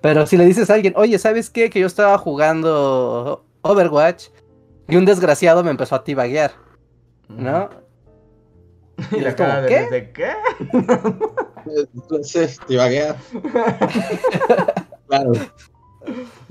Pero 0.00 0.26
si 0.26 0.36
le 0.36 0.46
dices 0.46 0.70
a 0.70 0.74
alguien, 0.74 0.94
oye, 0.96 1.18
¿sabes 1.18 1.50
qué? 1.50 1.70
Que 1.70 1.80
yo 1.80 1.86
estaba 1.86 2.16
jugando 2.18 3.44
Overwatch 3.62 4.28
y 4.88 4.96
un 4.96 5.04
desgraciado 5.04 5.62
me 5.62 5.70
empezó 5.70 5.96
a 5.96 6.04
tibaguear, 6.04 6.52
¿no? 7.28 7.68
Y 9.12 9.20
la 9.20 9.36
como, 9.36 9.48
cara 9.48 9.60
de, 9.62 9.68
¿qué? 9.68 9.90
¿de 9.90 10.12
qué? 10.12 10.32
Entonces, 11.94 12.58
divaguear. 12.68 13.16
claro. 15.08 15.32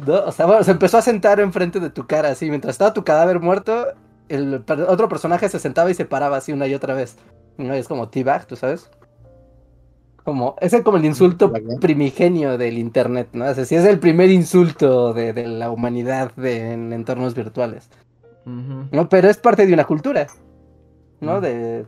¿No? 0.06 0.20
O 0.26 0.32
sea, 0.32 0.46
bueno, 0.46 0.64
se 0.64 0.72
empezó 0.72 0.98
a 0.98 1.02
sentar 1.02 1.40
enfrente 1.40 1.80
de 1.80 1.90
tu 1.90 2.06
cara, 2.06 2.30
así, 2.30 2.50
mientras 2.50 2.76
estaba 2.76 2.94
tu 2.94 3.04
cadáver 3.04 3.40
muerto, 3.40 3.88
el 4.30 4.62
per- 4.62 4.82
otro 4.82 5.10
personaje 5.10 5.50
se 5.50 5.60
sentaba 5.60 5.90
y 5.90 5.94
se 5.94 6.06
paraba 6.06 6.38
así 6.38 6.52
una 6.52 6.68
y 6.68 6.74
otra 6.76 6.94
vez. 6.94 7.16
¿No? 7.58 7.74
Es 7.74 7.88
como 7.88 8.10
T-Bag, 8.10 8.46
¿tú 8.46 8.56
sabes? 8.56 8.90
Como, 10.24 10.56
ese 10.60 10.78
es 10.78 10.84
como 10.84 10.98
el 10.98 11.06
insulto 11.06 11.52
primigenio 11.80 12.58
del 12.58 12.78
internet, 12.78 13.30
¿no? 13.32 13.46
O 13.46 13.54
sea, 13.56 13.66
sí 13.66 13.76
es 13.76 13.86
el 13.86 13.98
primer 13.98 14.30
insulto 14.30 15.14
de, 15.14 15.32
de 15.34 15.48
la 15.48 15.72
humanidad 15.72 16.34
de- 16.36 16.74
en 16.74 16.94
entornos 16.94 17.34
virtuales. 17.34 17.90
¿no? 18.46 19.10
Pero 19.10 19.30
es 19.30 19.38
parte 19.38 19.66
de 19.66 19.74
una 19.74 19.86
cultura, 19.86 20.28
¿no? 21.20 21.42
De... 21.42 21.86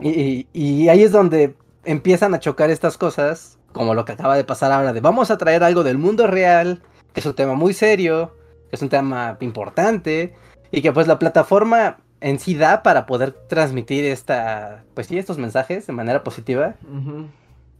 Y, 0.00 0.10
y- 0.10 0.48
y 0.52 0.88
ahí 0.88 1.02
es 1.02 1.12
donde 1.12 1.54
empiezan 1.86 2.34
a 2.34 2.40
chocar 2.40 2.70
estas 2.70 2.98
cosas, 2.98 3.58
como 3.72 3.94
lo 3.94 4.04
que 4.04 4.12
acaba 4.12 4.36
de 4.36 4.44
pasar 4.44 4.72
ahora, 4.72 4.92
de 4.92 5.00
vamos 5.00 5.30
a 5.30 5.38
traer 5.38 5.62
algo 5.64 5.82
del 5.84 5.98
mundo 5.98 6.26
real, 6.26 6.82
que 7.12 7.20
es 7.20 7.26
un 7.26 7.34
tema 7.34 7.54
muy 7.54 7.72
serio, 7.72 8.34
que 8.70 8.76
es 8.76 8.82
un 8.82 8.88
tema 8.88 9.36
importante, 9.40 10.34
y 10.70 10.82
que 10.82 10.92
pues 10.92 11.06
la 11.06 11.18
plataforma 11.18 11.98
en 12.20 12.38
sí 12.38 12.54
da 12.54 12.82
para 12.82 13.06
poder 13.06 13.32
transmitir 13.48 14.04
esta, 14.04 14.84
pues 14.94 15.06
sí, 15.06 15.18
estos 15.18 15.38
mensajes 15.38 15.86
de 15.86 15.92
manera 15.92 16.24
positiva, 16.24 16.74
Ujú. 16.90 17.26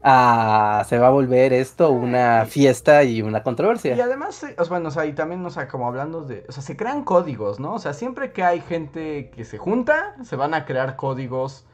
a, 0.03 0.85
se 0.89 0.99
va 0.99 1.09
a 1.09 1.11
volver 1.11 1.53
esto 1.53 1.91
una 1.91 2.45
fiesta 2.47 3.03
y 3.03 3.23
una 3.23 3.39
Y 3.39 3.43
controversia. 3.43 4.05
además, 4.05 4.45
o 4.59 4.65
sea, 4.65 4.71
bueno, 4.71 4.89
o 4.89 4.91
sea, 4.93 5.07
y 5.07 5.15
también, 5.15 5.45
o 5.45 5.51
sea, 5.51 5.67
como 5.69 5.89
hablando 5.89 6.23
de, 6.23 6.45
o 6.49 6.53
sea, 6.53 6.63
se 6.63 6.77
crean 6.77 7.03
códigos, 7.03 7.59
¿no? 7.59 7.75
O 7.75 7.79
sea, 7.79 7.93
siempre 7.95 8.33
que 8.33 8.45
hay 8.45 8.61
gente 8.61 9.31
que 9.35 9.45
se 9.45 9.59
junta, 9.59 10.15
se 10.23 10.37
van 10.37 10.55
a 10.55 10.65
crear 10.65 10.97
códigos 10.97 11.67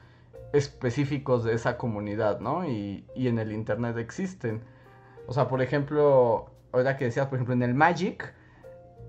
específicos 0.52 1.44
de 1.44 1.54
esa 1.54 1.76
comunidad, 1.76 2.40
¿no? 2.40 2.64
Y, 2.64 3.06
y 3.14 3.28
en 3.28 3.38
el 3.38 3.52
internet 3.52 3.96
existen. 3.96 4.62
O 5.26 5.32
sea, 5.32 5.48
por 5.48 5.62
ejemplo, 5.62 6.50
ahora 6.72 6.96
que 6.96 7.06
decías, 7.06 7.26
por 7.26 7.36
ejemplo, 7.36 7.54
en 7.54 7.62
el 7.62 7.74
Magic, 7.74 8.34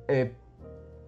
eh, 0.07 0.35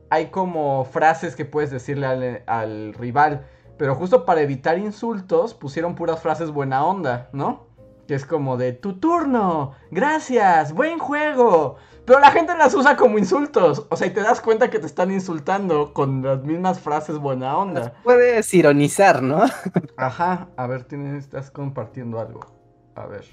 hay 0.10 0.28
como 0.28 0.86
frases 0.86 1.36
que 1.36 1.46
puedes 1.46 1.72
decirle 1.72 2.06
al, 2.06 2.44
al 2.48 2.94
rival, 2.94 3.46
pero 3.78 3.96
justo 3.96 4.26
para 4.26 4.42
evitar 4.42 4.78
insultos 4.78 5.54
pusieron 5.54 5.96
puras 5.96 6.22
frases 6.22 6.52
buena 6.52 6.86
onda, 6.86 7.30
¿no? 7.34 7.68
Que 8.08 8.16
es 8.16 8.26
como 8.26 8.58
de 8.58 8.74
tu 8.74 9.00
turno, 9.00 9.74
gracias, 9.92 10.74
buen 10.74 11.00
juego. 11.00 11.78
Pero 12.06 12.20
la 12.20 12.32
gente 12.32 12.56
las 12.56 12.74
usa 12.74 12.96
como 12.96 13.18
insultos. 13.18 13.88
O 13.90 13.96
sea, 13.96 14.08
y 14.08 14.12
te 14.12 14.22
das 14.22 14.40
cuenta 14.40 14.70
que 14.70 14.80
te 14.80 14.86
están 14.86 15.12
insultando 15.12 15.94
con 15.94 16.22
las 16.22 16.44
mismas 16.44 16.80
frases 16.80 17.18
buena 17.18 17.58
onda. 17.58 17.94
Puedes 18.04 18.54
ironizar, 18.54 19.24
¿no? 19.24 19.44
Ajá, 19.98 20.50
a 20.56 20.68
ver, 20.68 20.84
tienes, 20.84 21.16
estás 21.16 21.50
compartiendo 21.50 22.20
algo. 22.20 22.42
A 22.94 23.08
ver. 23.08 23.26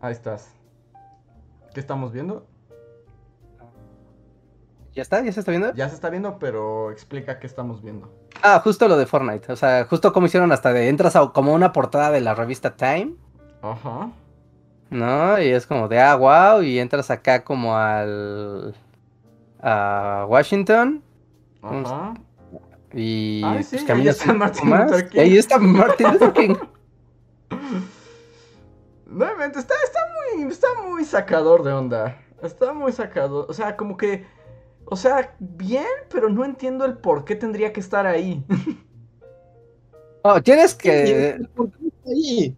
Ahí 0.00 0.12
estás. 0.12 0.54
¿Qué 1.72 1.80
estamos 1.80 2.12
viendo? 2.12 2.46
¿Ya 4.92 5.02
está? 5.02 5.20
¿Ya 5.22 5.32
se 5.32 5.40
está 5.40 5.50
viendo? 5.50 5.74
Ya 5.74 5.88
se 5.88 5.96
está 5.96 6.08
viendo, 6.08 6.38
pero 6.38 6.92
explica 6.92 7.40
qué 7.40 7.48
estamos 7.48 7.82
viendo. 7.82 8.14
Ah, 8.42 8.60
justo 8.62 8.86
lo 8.86 8.96
de 8.96 9.06
Fortnite. 9.06 9.52
O 9.52 9.56
sea, 9.56 9.86
justo 9.86 10.12
como 10.12 10.26
hicieron 10.26 10.52
hasta 10.52 10.72
de 10.72 10.88
entras 10.88 11.16
a 11.16 11.32
como 11.32 11.52
una 11.52 11.72
portada 11.72 12.12
de 12.12 12.20
la 12.20 12.34
revista 12.34 12.76
Time. 12.76 13.14
Ajá. 13.60 14.12
¿No? 14.90 15.40
Y 15.40 15.48
es 15.48 15.66
como 15.66 15.88
de 15.88 16.00
ah, 16.00 16.16
wow. 16.16 16.62
Y 16.62 16.78
entras 16.78 17.10
acá 17.10 17.42
como 17.44 17.76
al. 17.76 18.74
a 19.60 20.26
Washington. 20.28 21.02
Ajá. 21.62 22.14
Y 22.92 23.42
Ay, 23.44 23.64
sí, 23.64 23.78
pues 23.78 23.90
ahí 23.90 24.08
está 24.08 24.32
Martin 24.32 24.70
Luther 24.70 25.08
King. 25.08 25.20
ahí 25.20 25.36
está 25.36 25.58
Martin 25.58 26.12
Luther 26.12 26.32
King. 26.32 26.54
Nuevamente, 29.06 29.58
está, 29.58 29.74
está 29.84 30.00
muy. 30.36 30.50
Está 30.50 30.68
muy 30.86 31.04
sacador 31.04 31.64
de 31.64 31.72
onda. 31.72 32.16
Está 32.42 32.72
muy 32.72 32.92
sacador. 32.92 33.46
O 33.48 33.52
sea, 33.52 33.76
como 33.76 33.96
que. 33.96 34.24
O 34.86 34.96
sea, 34.96 35.34
bien, 35.38 35.86
pero 36.10 36.28
no 36.28 36.44
entiendo 36.44 36.84
el 36.84 36.98
por 36.98 37.24
qué 37.24 37.34
tendría 37.34 37.72
que 37.72 37.80
estar 37.80 38.06
ahí. 38.06 38.44
Oh, 40.26 40.40
tienes 40.40 40.74
que. 40.74 41.38
¿Por 41.54 41.70
qué 41.70 41.86
está 41.86 42.08
ahí? 42.08 42.56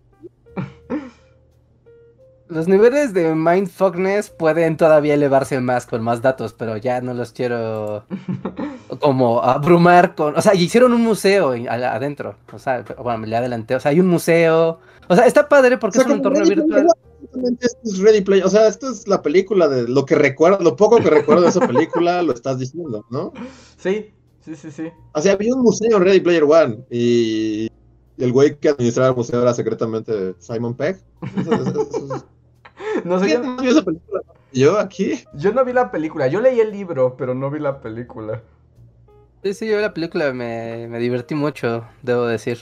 Los 2.49 2.69
niveles 2.69 3.13
de 3.13 3.35
mindfuckness 3.35 4.31
pueden 4.31 4.77
todavía 4.77 5.15
elevarse 5.15 5.59
más 5.61 5.85
con 5.87 6.03
más 6.03 6.23
datos, 6.23 6.53
pero 6.53 6.77
ya 6.77 7.01
no 7.01 7.13
los 7.13 7.33
quiero 7.33 8.05
como 9.01 9.43
abrumar 9.43 10.15
con. 10.15 10.37
O 10.37 10.43
sea, 10.43 10.55
y 10.55 10.63
hicieron 10.63 10.93
un 10.93 11.03
museo 11.03 11.55
adentro. 11.69 12.37
O 12.53 12.59
sea, 12.59 12.85
bueno, 13.03 13.19
me 13.19 13.27
le 13.27 13.37
adelanté. 13.37 13.75
O 13.75 13.81
sea, 13.81 13.91
hay 13.91 13.99
un 14.01 14.07
museo. 14.07 14.79
O 15.09 15.17
sea, 15.17 15.27
está 15.27 15.49
padre 15.49 15.77
porque 15.79 15.99
O 15.99 16.03
sea, 16.03 16.09
es 16.09 16.11
un 16.13 16.17
entorno 16.19 16.39
Ready 16.39 16.55
Player 16.55 16.67
virtual. 16.67 16.87
One, 16.87 17.21
justamente 17.21 17.67
esto 17.67 17.81
es 17.85 17.99
Ready 17.99 18.43
o 18.43 18.49
sea, 18.49 18.69
esto 18.69 18.91
es 18.91 19.09
la 19.09 19.23
película 19.23 19.67
de 19.69 19.89
lo 19.89 20.05
que 20.05 20.15
recuerdo, 20.15 20.59
lo 20.63 20.77
poco 20.77 20.99
que 20.99 21.11
recuerdo 21.11 21.43
de 21.43 21.49
esa 21.49 21.67
película, 21.67 22.23
lo 22.23 22.33
estás 22.33 22.59
diciendo, 22.61 23.05
¿no? 23.11 23.33
Sí, 23.77 24.13
sí, 24.45 24.55
sí, 24.55 24.71
sí. 24.71 24.89
O 25.15 25.21
sea, 25.21 25.33
había 25.33 25.55
un 25.55 25.63
museo 25.63 25.97
en 25.97 26.05
Ready 26.05 26.21
Player 26.21 26.45
One 26.45 26.79
y 26.91 27.69
y 28.19 28.25
el 28.25 28.33
güey 28.33 28.57
que 28.59 28.71
administraba 28.71 29.11
el 29.11 29.17
museo 29.17 29.43
era 29.43 29.53
secretamente 29.53 30.35
Simon 30.39 30.75
Pegg. 30.75 30.99
Eso- 31.39 31.53
eso- 31.53 31.83
eso- 31.83 32.15
eso- 32.15 32.27
No 33.05 33.19
sé, 33.21 33.27
¿Quién 33.27 33.57
yo, 33.59 33.71
esa 33.71 33.83
película? 33.85 34.23
Yo 34.53 34.79
aquí. 34.79 35.25
yo 35.35 35.53
no 35.53 35.65
vi 35.65 35.73
la 35.73 35.91
película. 35.91 36.27
Yo 36.29 36.41
leí 36.41 36.61
el 36.61 36.71
libro, 36.73 37.17
pero 37.17 37.35
no 37.35 37.51
vi 37.51 37.59
la 37.61 37.81
película. 37.81 38.43
Sí, 39.43 39.55
sí, 39.55 39.69
yo 39.69 39.81
la 39.81 39.93
película 39.95 40.33
me, 40.33 40.89
me 40.89 40.99
divertí 40.99 41.35
mucho, 41.35 41.85
debo 42.03 42.27
decir. 42.27 42.59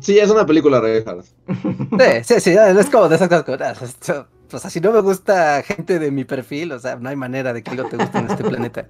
Sí, 0.00 0.18
es 0.18 0.30
una 0.30 0.46
película 0.46 0.80
Reinhardt. 0.80 1.24
Sí, 1.24 2.34
sí, 2.34 2.40
sí, 2.40 2.50
es 2.56 2.90
como 2.90 3.08
de 3.08 3.16
esas 3.16 3.28
cosas. 3.28 3.60
ah, 3.60 3.74
esto- 3.84 4.26
O 4.52 4.58
sea, 4.58 4.68
si 4.70 4.80
no 4.80 4.92
me 4.92 5.00
gusta 5.00 5.62
gente 5.62 5.98
de 5.98 6.10
mi 6.10 6.24
perfil, 6.24 6.72
o 6.72 6.78
sea, 6.78 6.96
no 6.96 7.08
hay 7.08 7.16
manera 7.16 7.52
de 7.52 7.62
que 7.62 7.70
algo 7.70 7.88
te 7.88 7.96
guste 7.96 8.18
en 8.18 8.26
este 8.30 8.44
planeta. 8.44 8.86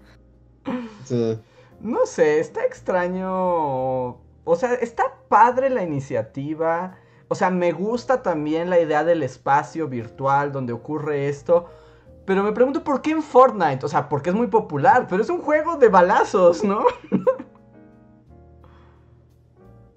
Sí. 1.05 1.39
No 1.81 2.07
sé, 2.07 2.41
está 2.41 2.65
extraño. 2.65 3.29
O 4.45 4.57
sea, 4.59 4.75
está 4.75 5.05
padre 5.29 5.71
la 5.71 5.83
iniciativa. 5.83 6.97
O 7.33 7.37
sea, 7.37 7.49
me 7.49 7.71
gusta 7.71 8.23
también 8.23 8.71
la 8.71 8.81
idea 8.81 9.05
del 9.05 9.23
espacio 9.23 9.87
virtual 9.87 10.51
donde 10.51 10.73
ocurre 10.73 11.29
esto. 11.29 11.67
Pero 12.25 12.43
me 12.43 12.51
pregunto 12.51 12.83
por 12.83 13.03
qué 13.03 13.13
en 13.13 13.23
Fortnite. 13.23 13.87
O 13.87 13.89
sea, 13.89 14.09
porque 14.09 14.31
es 14.31 14.37
muy 14.37 14.49
popular, 14.49 15.07
pero 15.09 15.23
es 15.23 15.31
un 15.31 15.41
juego 15.41 15.77
de 15.77 15.89
balazos, 15.89 16.65
¿no? 16.65 16.85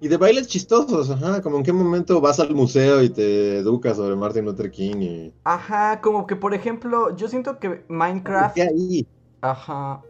Y 0.00 0.08
de 0.08 0.18
bailes 0.18 0.48
chistosos, 0.48 1.10
ajá, 1.10 1.40
como 1.40 1.56
en 1.56 1.62
qué 1.62 1.72
momento 1.72 2.20
vas 2.20 2.38
al 2.38 2.54
museo 2.54 3.02
y 3.02 3.08
te 3.08 3.56
educas 3.60 3.96
sobre 3.96 4.14
Martin 4.14 4.44
Luther 4.44 4.70
King 4.70 4.96
y... 5.00 5.34
Ajá, 5.44 6.02
como 6.02 6.26
que 6.26 6.36
por 6.36 6.52
ejemplo, 6.52 7.16
yo 7.16 7.26
siento 7.26 7.58
que 7.58 7.70
¿Por 7.70 7.84
Minecraft. 7.88 8.58
ahí? 8.58 9.08
Ajá. 9.40 10.02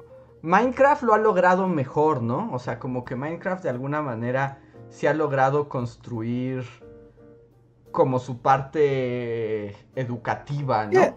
Minecraft 0.42 1.04
lo 1.04 1.14
ha 1.14 1.18
logrado 1.18 1.68
mejor, 1.68 2.22
¿no? 2.22 2.52
O 2.52 2.58
sea, 2.58 2.80
como 2.80 3.04
que 3.04 3.14
Minecraft 3.14 3.62
de 3.62 3.70
alguna 3.70 4.02
manera 4.02 4.58
se 4.88 5.06
ha 5.06 5.14
logrado 5.14 5.68
construir 5.68 6.64
como 7.94 8.18
su 8.18 8.38
parte 8.38 9.74
educativa, 9.94 10.84
¿no? 10.86 10.90
Yeah. 10.90 11.14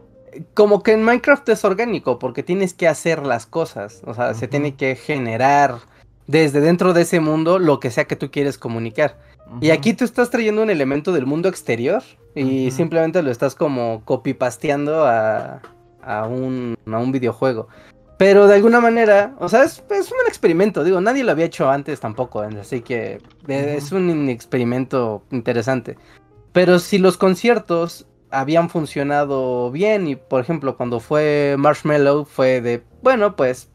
Como 0.53 0.83
que 0.83 0.93
en 0.93 1.03
Minecraft 1.03 1.49
es 1.49 1.65
orgánico, 1.65 2.19
porque 2.19 2.43
tienes 2.43 2.73
que 2.75 2.87
hacer 2.87 3.25
las 3.25 3.47
cosas. 3.47 4.03
O 4.05 4.13
sea, 4.13 4.35
se 4.35 4.47
tiene 4.47 4.75
que 4.75 4.95
generar 4.95 5.79
desde 6.27 6.61
dentro 6.61 6.93
de 6.93 7.01
ese 7.01 7.19
mundo 7.19 7.57
lo 7.57 7.79
que 7.79 7.89
sea 7.89 8.05
que 8.05 8.15
tú 8.15 8.29
quieres 8.29 8.57
comunicar. 8.57 9.17
Y 9.59 9.71
aquí 9.71 9.93
tú 9.93 10.05
estás 10.05 10.29
trayendo 10.29 10.61
un 10.61 10.69
elemento 10.69 11.11
del 11.13 11.25
mundo 11.25 11.49
exterior 11.49 12.03
y 12.35 12.69
simplemente 12.71 13.23
lo 13.23 13.31
estás 13.31 13.55
como 13.55 14.03
copy-pasteando 14.05 15.05
a, 15.05 15.61
a, 16.03 16.27
un, 16.27 16.77
a 16.85 16.97
un 16.99 17.11
videojuego. 17.11 17.69
Pero 18.17 18.47
de 18.47 18.55
alguna 18.55 18.81
manera, 18.81 19.35
o 19.39 19.47
sea, 19.47 19.63
es, 19.63 19.83
es 19.89 20.11
un 20.11 20.27
experimento, 20.27 20.83
digo, 20.83 20.99
nadie 21.01 21.23
lo 21.23 21.31
había 21.31 21.45
hecho 21.45 21.69
antes 21.69 21.99
tampoco, 21.99 22.41
así 22.41 22.81
que 22.81 23.21
eh, 23.47 23.75
es 23.77 23.91
un 23.91 24.27
experimento 24.27 25.23
interesante. 25.31 25.97
Pero 26.57 26.79
si 26.79 26.97
los 26.97 27.17
conciertos 27.17 28.07
habían 28.31 28.71
funcionado 28.71 29.69
bien 29.69 30.07
y, 30.07 30.15
por 30.15 30.41
ejemplo, 30.41 30.75
cuando 30.75 30.99
fue 30.99 31.53
Marshmallow 31.55 32.25
fue 32.25 32.61
de, 32.61 32.81
bueno, 33.03 33.35
pues 33.35 33.69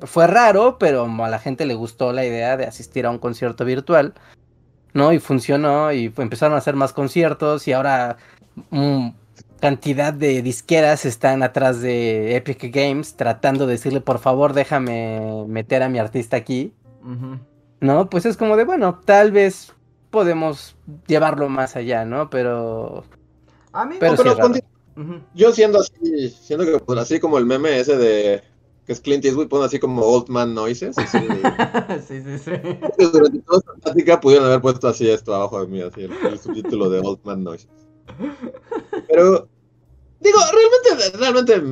fue 0.00 0.26
raro, 0.26 0.76
pero 0.76 1.04
a 1.04 1.28
la 1.28 1.38
gente 1.38 1.66
le 1.66 1.74
gustó 1.74 2.12
la 2.12 2.24
idea 2.26 2.56
de 2.56 2.64
asistir 2.64 3.06
a 3.06 3.10
un 3.10 3.20
concierto 3.20 3.64
virtual. 3.64 4.14
¿no? 4.92 5.12
Y 5.12 5.20
funcionó 5.20 5.92
y 5.92 6.12
empezaron 6.16 6.56
a 6.56 6.58
hacer 6.58 6.74
más 6.74 6.92
conciertos 6.92 7.68
y 7.68 7.74
ahora 7.74 8.16
mm, 8.70 9.10
cantidad 9.60 10.12
de 10.12 10.42
disqueras 10.42 11.04
están 11.04 11.44
atrás 11.44 11.80
de 11.80 12.34
Epic 12.34 12.74
Games 12.74 13.14
tratando 13.14 13.68
de 13.68 13.74
decirle 13.74 14.00
por 14.00 14.18
favor 14.18 14.52
déjame 14.52 15.44
meter 15.46 15.84
a 15.84 15.88
mi 15.88 16.00
artista 16.00 16.36
aquí. 16.36 16.74
¿no? 17.78 18.10
Pues 18.10 18.26
es 18.26 18.36
como 18.36 18.56
de 18.56 18.64
bueno, 18.64 18.98
tal 19.04 19.30
vez 19.30 19.72
podemos 20.10 20.76
llevarlo 21.06 21.48
más 21.48 21.76
allá, 21.76 22.04
¿no? 22.04 22.30
Pero 22.30 23.04
A 23.72 23.84
mí 23.86 23.96
Pero 23.98 24.12
no, 24.12 24.18
sí 24.54 24.60
Pero 24.94 25.20
yo 25.34 25.52
siendo 25.52 25.80
así, 25.80 26.30
siendo 26.30 26.64
que 26.66 26.78
pues, 26.80 26.98
así 26.98 27.20
como 27.20 27.38
el 27.38 27.46
meme 27.46 27.78
ese 27.78 27.96
de 27.96 28.42
que 28.86 28.92
es 28.94 29.00
Clint 29.00 29.24
Eastwood, 29.24 29.48
pone 29.48 29.64
así 29.66 29.78
como 29.78 30.02
Old 30.02 30.28
Man 30.28 30.52
Noises. 30.54 30.98
así 30.98 31.18
de- 31.18 32.02
sí, 32.08 32.20
sí, 32.22 32.38
sí. 32.38 32.50
durante 33.12 33.38
toda 33.40 33.58
esta 33.58 33.72
plática 33.82 34.20
pudieron 34.20 34.46
haber 34.48 34.60
puesto 34.60 34.88
así 34.88 35.08
esto 35.08 35.34
abajo 35.34 35.60
de 35.60 35.68
mí, 35.68 35.80
así 35.80 36.02
el, 36.02 36.12
el 36.12 36.38
subtítulo 36.38 36.90
de 36.90 36.98
Old 36.98 37.20
Man 37.22 37.44
Noises. 37.44 37.68
Pero, 39.08 39.48
digo, 40.18 40.38
realmente, 40.52 41.18
realmente, 41.18 41.62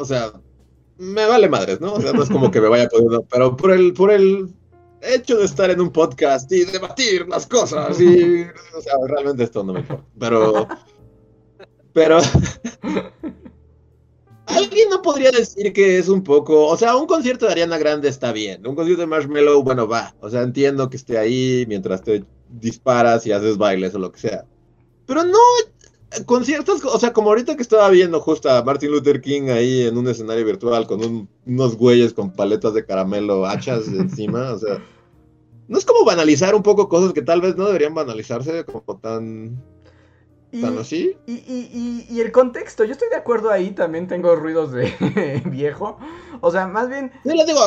o 0.00 0.04
sea, 0.04 0.32
me 0.96 1.26
vale 1.26 1.48
madres, 1.48 1.80
¿no? 1.80 1.94
O 1.94 2.00
sea, 2.00 2.12
no 2.12 2.22
es 2.22 2.30
como 2.30 2.50
que 2.50 2.60
me 2.60 2.68
vaya 2.68 2.88
poniendo, 2.88 3.22
pero 3.30 3.56
por 3.56 3.70
el, 3.72 3.92
por 3.92 4.10
el 4.10 4.48
hecho 5.00 5.38
de 5.38 5.44
estar 5.44 5.70
en 5.70 5.80
un 5.80 5.90
podcast 5.90 6.50
y 6.52 6.64
debatir 6.64 7.26
las 7.28 7.46
cosas 7.46 8.00
y, 8.00 8.42
o 8.42 8.80
sea, 8.80 8.94
realmente 9.06 9.44
esto 9.44 9.62
no 9.62 9.72
me 9.72 9.80
importa. 9.80 10.04
Pero, 10.18 10.68
pero, 11.92 12.18
alguien 14.46 14.88
no 14.90 15.02
podría 15.02 15.30
decir 15.30 15.72
que 15.72 15.98
es 15.98 16.08
un 16.08 16.22
poco, 16.22 16.66
o 16.66 16.76
sea, 16.76 16.96
un 16.96 17.06
concierto 17.06 17.46
de 17.46 17.52
Ariana 17.52 17.78
Grande 17.78 18.08
está 18.08 18.32
bien, 18.32 18.66
un 18.66 18.74
concierto 18.74 19.02
de 19.02 19.06
Marshmello, 19.06 19.62
bueno, 19.62 19.86
va, 19.86 20.14
o 20.20 20.30
sea, 20.30 20.42
entiendo 20.42 20.88
que 20.90 20.96
esté 20.96 21.18
ahí 21.18 21.64
mientras 21.68 22.02
te 22.02 22.24
disparas 22.48 23.26
y 23.26 23.32
haces 23.32 23.58
bailes 23.58 23.94
o 23.94 23.98
lo 23.98 24.12
que 24.12 24.20
sea. 24.20 24.44
Pero 25.06 25.24
no 25.24 25.38
conciertos, 26.26 26.84
o 26.84 26.98
sea, 26.98 27.12
como 27.12 27.28
ahorita 27.30 27.56
que 27.56 27.62
estaba 27.62 27.88
viendo 27.90 28.20
justo 28.20 28.50
a 28.50 28.62
Martin 28.62 28.90
Luther 28.90 29.20
King 29.20 29.48
ahí 29.50 29.82
en 29.82 29.96
un 29.98 30.08
escenario 30.08 30.44
virtual 30.44 30.86
con 30.86 31.04
un- 31.04 31.28
unos 31.46 31.76
güeyes 31.76 32.14
con 32.14 32.32
paletas 32.32 32.74
de 32.74 32.84
caramelo, 32.86 33.46
hachas 33.46 33.88
encima, 33.88 34.52
o 34.52 34.58
sea, 34.58 34.78
no 35.68 35.76
es 35.78 35.84
como 35.84 36.04
banalizar 36.06 36.54
un 36.54 36.62
poco 36.62 36.88
cosas 36.88 37.12
que 37.12 37.22
tal 37.22 37.40
vez 37.42 37.56
no 37.56 37.66
deberían 37.66 37.94
banalizarse 37.94 38.64
como 38.64 38.98
tan, 38.98 39.62
Y, 40.50 40.62
tan 40.62 40.78
así. 40.78 41.14
y, 41.26 41.32
y- 41.34 41.70
y- 42.08 42.14
y 42.16 42.20
el 42.22 42.32
contexto, 42.32 42.84
yo 42.84 42.92
estoy 42.92 43.10
de 43.10 43.16
acuerdo 43.16 43.50
ahí, 43.50 43.72
también 43.72 44.06
tengo 44.08 44.34
ruidos 44.34 44.72
de 44.72 44.90
viejo. 45.44 45.98
O 46.40 46.50
sea, 46.50 46.66
más 46.66 46.88
bien, 46.88 47.12
Sí, 47.22 47.36
les 47.36 47.46
digo, 47.46 47.60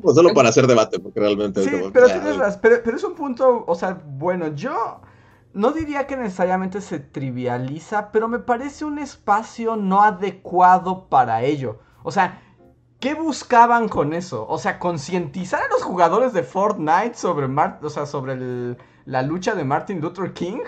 pues 0.00 0.16
solo 0.16 0.32
para 0.32 0.48
hacer 0.48 0.66
debate, 0.66 0.98
porque 0.98 1.20
realmente 1.20 1.62
Sí, 1.62 1.70
como, 1.70 1.92
pero 1.92 2.06
tienes 2.06 2.36
razón. 2.38 2.58
Pero, 2.62 2.76
pero 2.82 2.96
es 2.96 3.04
un 3.04 3.14
punto, 3.14 3.64
o 3.66 3.74
sea, 3.74 4.00
bueno, 4.16 4.54
yo 4.54 5.02
no 5.52 5.72
diría 5.72 6.06
que 6.06 6.16
necesariamente 6.16 6.80
se 6.80 7.00
trivializa, 7.00 8.12
pero 8.12 8.28
me 8.28 8.38
parece 8.38 8.84
un 8.84 8.98
espacio 8.98 9.76
no 9.76 10.02
adecuado 10.02 11.08
para 11.08 11.42
ello. 11.42 11.80
O 12.02 12.12
sea, 12.12 12.40
¿qué 13.00 13.14
buscaban 13.14 13.88
con 13.88 14.12
eso? 14.12 14.46
O 14.48 14.58
sea, 14.58 14.78
concientizar 14.78 15.62
a 15.62 15.68
los 15.68 15.82
jugadores 15.82 16.32
de 16.32 16.42
Fortnite 16.42 17.14
sobre, 17.14 17.46
o 17.46 17.90
sea, 17.90 18.06
sobre 18.06 18.76
la 19.04 19.22
lucha 19.22 19.54
de 19.54 19.64
Martin 19.64 20.00
Luther 20.00 20.32
King. 20.32 20.60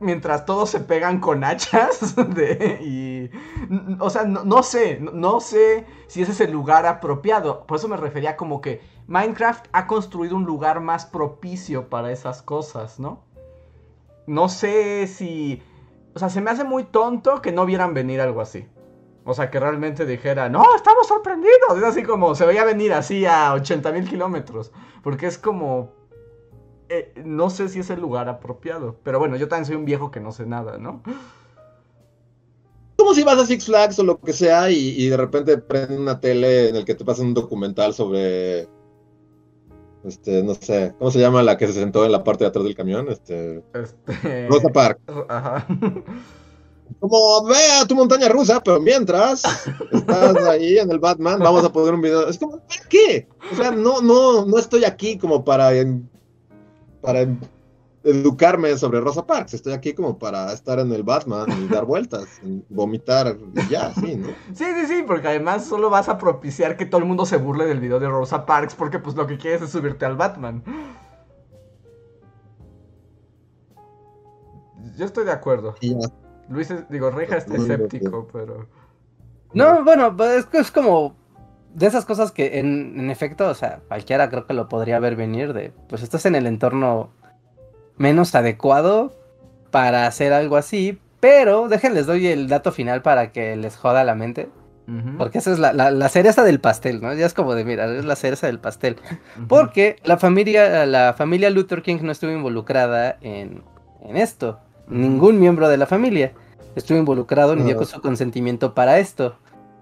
mientras 0.00 0.44
todos 0.44 0.70
se 0.70 0.80
pegan 0.80 1.18
con 1.18 1.42
hachas 1.42 2.14
y 2.80 3.30
o 3.98 4.10
sea 4.10 4.22
no, 4.24 4.44
no 4.44 4.62
sé 4.62 5.00
no, 5.00 5.10
no, 5.10 5.40
sé 5.40 5.86
si 6.06 6.22
ese 6.22 6.30
es 6.30 6.40
el 6.40 6.52
lugar 6.52 6.86
apropiado 6.86 7.66
por 7.66 7.78
eso 7.78 7.88
me 7.88 7.96
refería 7.96 8.36
como 8.36 8.60
que 8.60 8.80
Minecraft 9.08 9.66
ha 9.72 9.88
construido 9.88 10.36
un 10.36 10.44
lugar 10.44 10.78
más 10.80 11.04
propicio 11.04 11.88
para 11.88 12.12
esas 12.12 12.42
cosas 12.42 13.00
no 13.00 13.24
no 14.28 14.48
sé 14.48 15.06
si 15.08 15.62
o 16.14 16.18
sea 16.18 16.28
se 16.28 16.40
me 16.40 16.50
hace 16.50 16.64
muy 16.64 16.84
tonto 16.84 17.42
que 17.42 17.52
no 17.52 17.66
vieran 17.66 17.94
venir 17.94 18.20
algo 18.20 18.40
así 18.40 18.66
o 19.30 19.34
sea, 19.34 19.50
que 19.50 19.60
realmente 19.60 20.06
dijera, 20.06 20.48
no, 20.48 20.64
estamos 20.74 21.06
sorprendidos. 21.06 21.76
Es 21.76 21.84
así 21.84 22.02
como, 22.02 22.34
se 22.34 22.46
veía 22.46 22.64
venir 22.64 22.94
así 22.94 23.26
a 23.26 23.52
80 23.52 23.92
mil 23.92 24.08
kilómetros. 24.08 24.72
Porque 25.02 25.26
es 25.26 25.36
como, 25.36 25.92
eh, 26.88 27.12
no 27.26 27.50
sé 27.50 27.68
si 27.68 27.80
es 27.80 27.90
el 27.90 28.00
lugar 28.00 28.30
apropiado. 28.30 28.96
Pero 29.02 29.18
bueno, 29.18 29.36
yo 29.36 29.46
también 29.46 29.66
soy 29.66 29.76
un 29.76 29.84
viejo 29.84 30.10
que 30.10 30.20
no 30.20 30.32
sé 30.32 30.46
nada, 30.46 30.78
¿no? 30.78 31.02
Como 32.96 33.12
si 33.12 33.22
vas 33.22 33.38
a 33.38 33.44
Six 33.44 33.66
Flags 33.66 33.98
o 33.98 34.02
lo 34.02 34.18
que 34.18 34.32
sea 34.32 34.70
y, 34.70 35.06
de 35.10 35.16
repente 35.18 35.58
prenden 35.58 36.00
una 36.00 36.20
tele 36.20 36.70
en 36.70 36.76
el 36.76 36.86
que 36.86 36.94
te 36.94 37.04
pasan 37.04 37.26
un 37.26 37.34
documental 37.34 37.92
sobre 37.92 38.66
este, 40.08 40.42
no 40.42 40.54
sé, 40.54 40.94
¿cómo 40.98 41.10
se 41.10 41.20
llama 41.20 41.42
la 41.42 41.56
que 41.56 41.66
se 41.66 41.74
sentó 41.74 42.04
en 42.04 42.12
la 42.12 42.24
parte 42.24 42.44
de 42.44 42.48
atrás 42.48 42.64
del 42.64 42.74
camión? 42.74 43.08
Este, 43.08 43.62
este... 43.74 44.48
Rosa 44.48 44.68
Park. 44.70 45.00
Ajá. 45.28 45.66
Como 47.00 47.44
ve 47.44 47.56
a 47.80 47.86
tu 47.86 47.94
montaña 47.94 48.28
rusa, 48.28 48.60
pero 48.62 48.80
mientras 48.80 49.44
estás 49.92 50.36
ahí 50.46 50.78
en 50.78 50.90
el 50.90 50.98
Batman, 50.98 51.38
vamos 51.38 51.64
a 51.64 51.72
poner 51.72 51.94
un 51.94 52.00
video. 52.00 52.28
Es 52.28 52.38
como, 52.38 52.58
¿para 52.58 52.88
qué? 52.88 53.28
O 53.52 53.56
sea, 53.56 53.70
no, 53.70 54.00
no, 54.00 54.46
no 54.46 54.58
estoy 54.58 54.84
aquí 54.84 55.18
como 55.18 55.44
para, 55.44 55.70
para 57.00 57.28
educarme 58.04 58.76
sobre 58.76 59.00
Rosa 59.00 59.26
Parks. 59.26 59.54
Estoy 59.54 59.72
aquí 59.72 59.92
como 59.92 60.18
para 60.18 60.52
estar 60.52 60.78
en 60.78 60.92
el 60.92 61.02
Batman 61.02 61.46
y 61.62 61.68
dar 61.68 61.84
vueltas, 61.84 62.40
vomitar 62.68 63.36
y 63.54 63.68
ya, 63.68 63.92
sí, 63.94 64.16
¿no? 64.16 64.28
Sí, 64.54 64.64
sí, 64.64 64.86
sí, 64.86 65.04
porque 65.06 65.28
además 65.28 65.64
solo 65.64 65.90
vas 65.90 66.08
a 66.08 66.18
propiciar 66.18 66.76
que 66.76 66.86
todo 66.86 67.00
el 67.00 67.06
mundo 67.06 67.26
se 67.26 67.36
burle 67.36 67.66
del 67.66 67.80
video 67.80 68.00
de 68.00 68.08
Rosa 68.08 68.46
Parks 68.46 68.74
porque 68.74 68.98
pues 68.98 69.16
lo 69.16 69.26
que 69.26 69.38
quieres 69.38 69.62
es 69.62 69.70
subirte 69.70 70.04
al 70.04 70.16
Batman. 70.16 70.62
Yo 74.96 75.04
estoy 75.04 75.24
de 75.24 75.32
acuerdo. 75.32 75.74
ya. 75.80 75.96
Luis, 76.48 76.72
digo, 76.88 77.10
Reja 77.10 77.36
está 77.36 77.56
escéptico, 77.56 78.26
pero... 78.32 78.66
No, 79.52 79.84
bueno, 79.84 80.16
pues, 80.16 80.46
es, 80.52 80.60
es 80.60 80.70
como 80.70 81.14
de 81.74 81.86
esas 81.86 82.04
cosas 82.04 82.32
que 82.32 82.58
en, 82.58 83.10
efecto, 83.10 83.48
o 83.48 83.54
sea, 83.54 83.80
cualquiera 83.88 84.28
creo 84.30 84.46
que 84.46 84.54
lo 84.54 84.68
podría 84.68 84.98
ver 84.98 85.16
venir 85.16 85.52
de, 85.52 85.72
pues 85.88 86.02
estás 86.02 86.26
en 86.26 86.34
el 86.34 86.46
entorno 86.46 87.10
menos 87.98 88.34
adecuado 88.34 89.12
para 89.70 90.06
hacer 90.06 90.32
algo 90.32 90.56
así, 90.56 90.98
pero 91.20 91.68
déjenles 91.68 92.06
doy 92.06 92.26
el 92.28 92.48
dato 92.48 92.72
final 92.72 93.02
para 93.02 93.32
que 93.32 93.56
les 93.56 93.76
joda 93.76 94.04
la 94.04 94.14
mente. 94.14 94.48
Porque 95.18 95.36
esa 95.36 95.52
es 95.52 95.58
la, 95.58 95.74
la, 95.74 96.08
cereza 96.08 96.44
del 96.44 96.60
pastel, 96.60 97.02
¿no? 97.02 97.12
Ya 97.12 97.26
es 97.26 97.34
como 97.34 97.54
de, 97.54 97.62
mira, 97.62 97.94
es 97.94 98.06
la 98.06 98.16
cereza 98.16 98.46
del 98.46 98.58
pastel. 98.58 98.96
Porque 99.46 99.96
la 100.02 100.16
familia, 100.16 100.86
la 100.86 101.12
familia 101.12 101.50
Luther 101.50 101.82
King 101.82 101.98
no 102.00 102.10
estuvo 102.10 102.30
involucrada 102.30 103.18
en, 103.20 103.62
en 104.02 104.16
esto 104.16 104.60
ningún 104.90 105.38
miembro 105.38 105.68
de 105.68 105.76
la 105.76 105.86
familia 105.86 106.32
estuvo 106.74 106.98
involucrado 106.98 107.56
ni 107.56 107.64
dio 107.64 107.76
con 107.76 107.86
su 107.86 108.00
consentimiento 108.00 108.74
para 108.74 108.98
esto. 108.98 109.36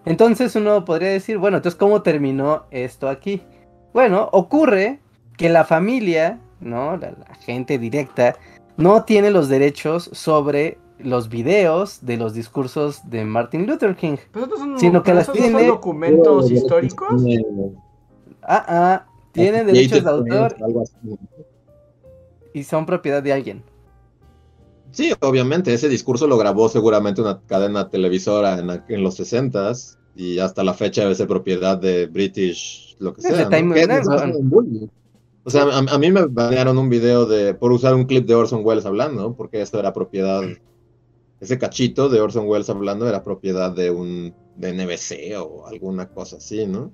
Entonces 0.05 0.57
uno 0.57 0.85
podría 0.85 1.11
decir, 1.11 1.38
bueno, 1.38 1.59
entonces 1.59 1.79
¿cómo 1.79 2.02
terminó 2.02 2.64
esto 2.70 3.09
aquí? 3.09 3.42
Bueno, 3.92 4.29
ocurre 4.33 5.00
que 5.37 5.48
la 5.48 5.64
familia, 5.64 6.38
¿no? 6.60 6.96
La, 6.96 7.14
gente 7.40 7.78
directa, 7.78 8.36
no 8.76 9.04
tiene 9.04 9.30
los 9.30 9.48
derechos 9.48 10.10
sobre 10.12 10.78
los 10.98 11.28
videos 11.28 12.04
de 12.04 12.16
los 12.16 12.34
discursos 12.34 13.08
de 13.10 13.24
Martin 13.24 13.66
Luther 13.66 13.96
King, 13.96 14.16
sino 14.78 15.02
que 15.02 15.14
las 15.14 15.30
tiene 15.30 15.60
son 15.60 15.66
documentos 15.66 16.50
históricos. 16.50 17.22
Ah, 18.42 18.64
ah, 18.68 19.06
tienen 19.32 19.66
derechos 19.66 20.02
de 20.02 20.10
autor 20.10 20.56
y 22.54 22.64
son 22.64 22.86
propiedad 22.86 23.22
de 23.22 23.32
alguien. 23.32 23.62
Sí, 24.92 25.12
obviamente, 25.20 25.74
ese 25.74 25.90
discurso 25.90 26.26
lo 26.26 26.38
grabó 26.38 26.70
seguramente 26.70 27.20
una 27.20 27.42
cadena 27.46 27.90
televisora 27.90 28.58
en, 28.58 29.02
los 29.02 29.16
60 29.16 29.72
y 30.14 30.38
hasta 30.38 30.64
la 30.64 30.72
fecha 30.72 31.02
debe 31.02 31.14
ser 31.14 31.26
propiedad 31.26 31.76
de 31.76 32.06
British, 32.06 32.96
lo 32.98 33.12
que 33.12 33.20
sea. 33.20 33.50
O 35.46 35.50
sea, 35.50 35.62
a, 35.62 35.98
mí 35.98 36.11
me 36.11 36.26
banearon 36.26 36.76
un 36.76 36.88
video 36.88 37.24
de 37.24 37.54
por 37.54 37.70
usar 37.70 37.94
un 37.94 38.06
clip 38.06 38.26
de 38.26 38.35
Orson 38.35 38.62
Welles 38.64 38.85
hablando, 38.85 39.37
porque 39.37 39.62
esto 39.62 39.78
era 39.78 39.92
propiedad, 39.92 40.42
ese 41.38 41.56
cachito 41.56 42.09
de 42.09 42.20
Orson 42.20 42.48
Welles 42.48 42.68
hablando 42.68 43.09
era 43.09 43.22
propiedad 43.22 43.70
de 43.70 43.92
un 43.92 44.35
de 44.56 44.72
NBC 44.72 45.38
o 45.38 45.64
alguna 45.68 46.09
cosa 46.09 46.38
así, 46.38 46.66
¿no? 46.66 46.90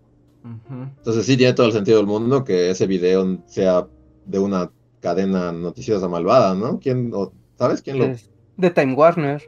Entonces 0.98 1.24
sí 1.24 1.38
tiene 1.38 1.54
todo 1.54 1.68
el 1.68 1.72
sentido 1.72 1.96
del 1.96 2.06
mundo 2.06 2.44
que 2.44 2.68
ese 2.68 2.86
video 2.86 3.42
sea 3.46 3.88
de 4.26 4.38
una 4.38 4.70
cadena 5.00 5.50
noticiosa 5.50 6.06
malvada, 6.06 6.54
¿no? 6.54 6.78
¿Quién, 6.78 7.10
¿Sabes 7.56 7.80
quién 7.80 7.98
lo...? 7.98 8.14
de 8.58 8.70
Time 8.70 8.92
Warner. 8.92 9.42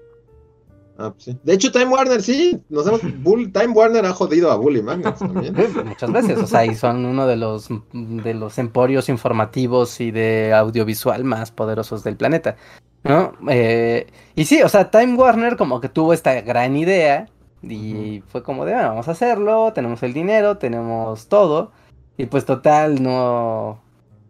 Ah, 0.96 1.10
pues 1.10 1.24
sí. 1.24 1.38
De 1.42 1.54
hecho, 1.54 1.72
Time 1.72 1.86
Warner 1.86 2.22
sí, 2.22 2.60
nos 2.68 2.86
hemos, 2.86 3.00
Time 3.52 3.72
Warner 3.74 4.06
ha 4.06 4.12
jodido 4.12 4.50
a 4.50 4.56
Bully 4.56 4.82
Magnets 4.82 5.18
también. 5.18 5.54
Muchas 5.84 6.12
veces, 6.12 6.38
o 6.38 6.46
sea, 6.46 6.64
y 6.64 6.74
son 6.74 7.04
uno 7.04 7.26
de 7.26 7.36
los 7.36 7.68
de 7.92 8.34
los 8.34 8.58
emporios 8.58 9.08
informativos 9.08 10.00
y 10.00 10.10
de 10.10 10.52
audiovisual 10.54 11.24
más 11.24 11.50
poderosos 11.50 12.04
del 12.04 12.16
planeta, 12.16 12.56
¿no? 13.02 13.32
Eh, 13.48 14.06
y 14.36 14.44
sí, 14.44 14.62
o 14.62 14.68
sea, 14.68 14.90
Time 14.90 15.14
Warner 15.14 15.56
como 15.56 15.80
que 15.80 15.88
tuvo 15.88 16.12
esta 16.12 16.40
gran 16.42 16.76
idea 16.76 17.28
y 17.62 18.22
fue 18.28 18.42
como 18.42 18.64
de, 18.64 18.74
bueno, 18.74 18.90
vamos 18.90 19.08
a 19.08 19.12
hacerlo, 19.12 19.72
tenemos 19.72 20.02
el 20.02 20.12
dinero, 20.12 20.58
tenemos 20.58 21.28
todo 21.28 21.72
y 22.16 22.26
pues 22.26 22.44
total 22.44 23.02
no, 23.02 23.80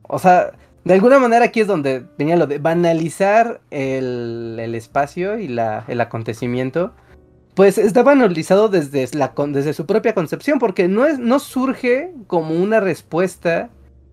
o 0.03 0.19
sea, 0.19 0.53
de 0.85 0.95
alguna 0.95 1.19
manera 1.19 1.47
aquí 1.47 1.61
es 1.61 1.67
donde 1.67 2.05
venía 2.19 2.37
lo 2.37 2.47
de 2.47 2.59
banalizar 2.59 3.61
el, 3.71 4.75
espacio 4.75 5.39
y 5.39 5.49
la, 5.49 5.85
el 5.89 6.01
acontecimiento. 6.01 6.93
Pues 7.55 7.79
está 7.79 8.03
banalizado 8.03 8.69
desde, 8.69 9.09
la, 9.17 9.33
desde 9.49 9.73
su 9.73 9.87
propia 9.87 10.13
concepción, 10.13 10.59
porque 10.59 10.89
no, 10.89 11.07
es, 11.07 11.19
no 11.19 11.39
surge 11.39 12.13
como 12.27 12.55
una 12.55 12.81
respuesta 12.81 13.71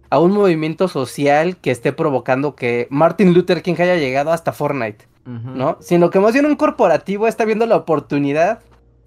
a 0.10 0.20
un 0.20 0.32
movimiento 0.32 0.88
social 0.88 1.58
que 1.58 1.72
esté 1.72 1.92
provocando 1.92 2.56
que 2.56 2.88
Martin 2.90 3.34
Luther 3.34 3.62
King 3.62 3.76
haya 3.80 3.96
llegado 3.96 4.32
hasta 4.32 4.52
Fortnite, 4.52 5.08
¿no? 5.26 5.78
Sino 5.80 6.10
que 6.10 6.20
más 6.20 6.34
bien 6.34 6.46
un 6.46 6.56
corporativo 6.56 7.28
está 7.28 7.46
viendo 7.46 7.66
la 7.66 7.78
oportunidad 7.78 8.60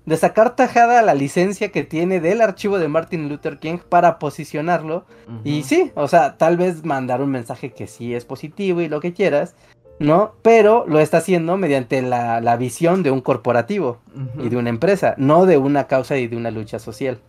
de 0.06 0.16
sacar 0.16 0.54
tajada 0.54 0.98
a 0.98 1.02
la 1.02 1.14
licencia 1.14 1.72
que 1.72 1.82
tiene 1.82 2.20
del 2.20 2.42
archivo 2.42 2.78
de 2.78 2.88
Martin 2.88 3.28
Luther 3.28 3.58
King 3.58 3.78
para 3.88 4.18
posicionarlo. 4.18 5.06
Y 5.44 5.62
sí, 5.62 5.92
o 5.94 6.08
sea, 6.08 6.36
tal 6.36 6.56
vez 6.56 6.84
mandar 6.84 7.22
un 7.22 7.30
mensaje 7.30 7.72
que 7.72 7.86
sí 7.86 8.14
es 8.14 8.24
positivo 8.24 8.80
y 8.80 8.88
lo 8.88 9.00
que 9.00 9.14
quieras, 9.14 9.54
¿no? 9.98 10.34
Pero 10.42 10.84
lo 10.86 11.00
está 11.00 11.18
haciendo 11.18 11.56
mediante 11.56 12.02
la, 12.02 12.56
visión 12.56 13.02
de 13.02 13.10
un 13.10 13.20
corporativo 13.20 13.98
y 14.38 14.48
de 14.48 14.56
una 14.56 14.70
empresa, 14.70 15.14
no 15.16 15.46
de 15.46 15.56
una 15.56 15.86
causa 15.86 16.16
y 16.18 16.28
de 16.28 16.36
una 16.36 16.50
lucha 16.50 16.78
social. 16.78 17.20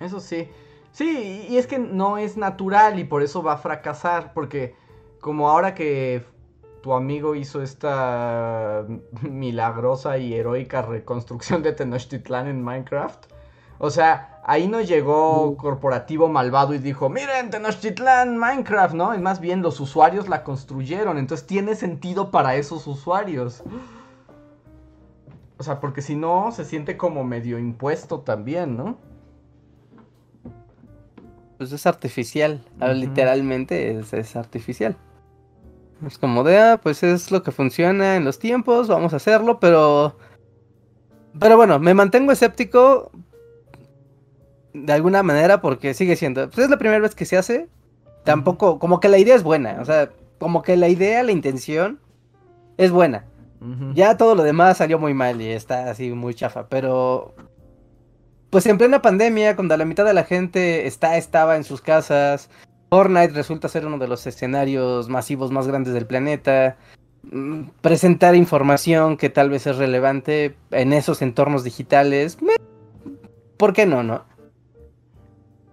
Eso 0.00 0.20
sí. 0.20 0.48
Sí, 0.92 1.46
y 1.48 1.56
es 1.56 1.66
que 1.66 1.78
no 1.78 2.18
es 2.18 2.36
natural 2.36 2.98
y 2.98 3.04
por 3.04 3.22
eso 3.22 3.42
va 3.42 3.54
a 3.54 3.58
fracasar, 3.58 4.34
porque 4.34 4.74
como 5.20 5.48
ahora 5.48 5.74
que 5.74 6.22
tu 6.82 6.92
amigo 6.92 7.34
hizo 7.34 7.62
esta 7.62 8.84
milagrosa 9.22 10.18
y 10.18 10.34
heroica 10.34 10.82
reconstrucción 10.82 11.62
de 11.62 11.72
Tenochtitlan 11.72 12.48
en 12.48 12.62
Minecraft. 12.62 13.26
O 13.78 13.90
sea, 13.90 14.40
ahí 14.44 14.68
no 14.68 14.80
llegó 14.80 15.56
corporativo 15.56 16.28
malvado 16.28 16.74
y 16.74 16.78
dijo, 16.78 17.08
miren, 17.08 17.50
Tenochtitlan, 17.50 18.36
Minecraft, 18.36 18.94
¿no? 18.94 19.12
Es 19.12 19.20
más 19.20 19.40
bien 19.40 19.62
los 19.62 19.80
usuarios 19.80 20.28
la 20.28 20.44
construyeron, 20.44 21.18
entonces 21.18 21.46
tiene 21.46 21.74
sentido 21.74 22.30
para 22.30 22.56
esos 22.56 22.86
usuarios. 22.86 23.62
O 25.58 25.62
sea, 25.62 25.80
porque 25.80 26.02
si 26.02 26.16
no, 26.16 26.52
se 26.52 26.64
siente 26.64 26.96
como 26.96 27.24
medio 27.24 27.58
impuesto 27.58 28.20
también, 28.20 28.76
¿no? 28.76 28.98
Pues 31.58 31.72
es 31.72 31.86
artificial, 31.86 32.64
literalmente 32.80 33.98
es 33.98 34.36
artificial. 34.36 34.96
Es 36.06 36.18
como 36.18 36.42
de, 36.44 36.58
ah, 36.58 36.80
pues 36.82 37.02
es 37.02 37.30
lo 37.30 37.42
que 37.42 37.52
funciona 37.52 38.16
en 38.16 38.24
los 38.24 38.38
tiempos, 38.38 38.88
vamos 38.88 39.12
a 39.12 39.16
hacerlo, 39.16 39.60
pero... 39.60 40.16
Pero 41.38 41.56
bueno, 41.56 41.78
me 41.78 41.94
mantengo 41.94 42.32
escéptico 42.32 43.10
de 44.74 44.92
alguna 44.92 45.22
manera 45.22 45.60
porque 45.60 45.94
sigue 45.94 46.16
siendo, 46.16 46.48
pues 46.48 46.64
es 46.64 46.70
la 46.70 46.78
primera 46.78 47.00
vez 47.00 47.14
que 47.14 47.24
se 47.24 47.36
hace. 47.36 47.68
Tampoco, 48.24 48.78
como 48.78 49.00
que 49.00 49.08
la 49.08 49.18
idea 49.18 49.34
es 49.34 49.42
buena, 49.42 49.78
o 49.80 49.84
sea, 49.84 50.10
como 50.38 50.62
que 50.62 50.76
la 50.76 50.88
idea, 50.88 51.22
la 51.22 51.32
intención 51.32 52.00
es 52.76 52.90
buena. 52.90 53.24
Ya 53.94 54.16
todo 54.16 54.34
lo 54.34 54.42
demás 54.42 54.78
salió 54.78 54.98
muy 54.98 55.14
mal 55.14 55.40
y 55.40 55.50
está 55.50 55.88
así 55.88 56.10
muy 56.10 56.34
chafa, 56.34 56.66
pero 56.68 57.32
pues 58.50 58.66
en 58.66 58.76
plena 58.76 59.00
pandemia, 59.00 59.54
cuando 59.54 59.76
la 59.76 59.84
mitad 59.84 60.04
de 60.04 60.12
la 60.14 60.24
gente 60.24 60.88
está, 60.88 61.16
estaba 61.16 61.54
en 61.54 61.62
sus 61.62 61.80
casas, 61.80 62.50
Fortnite 62.92 63.32
resulta 63.32 63.70
ser 63.70 63.86
uno 63.86 63.96
de 63.96 64.06
los 64.06 64.26
escenarios 64.26 65.08
masivos 65.08 65.50
más 65.50 65.66
grandes 65.66 65.94
del 65.94 66.04
planeta. 66.04 66.76
mm, 67.22 67.70
presentar 67.80 68.34
información 68.34 69.16
que 69.16 69.30
tal 69.30 69.48
vez 69.48 69.66
es 69.66 69.78
relevante 69.78 70.56
en 70.70 70.92
esos 70.92 71.22
entornos 71.22 71.64
digitales. 71.64 72.36
¿Por 73.56 73.72
qué 73.72 73.86
no, 73.86 74.02
no? 74.02 74.24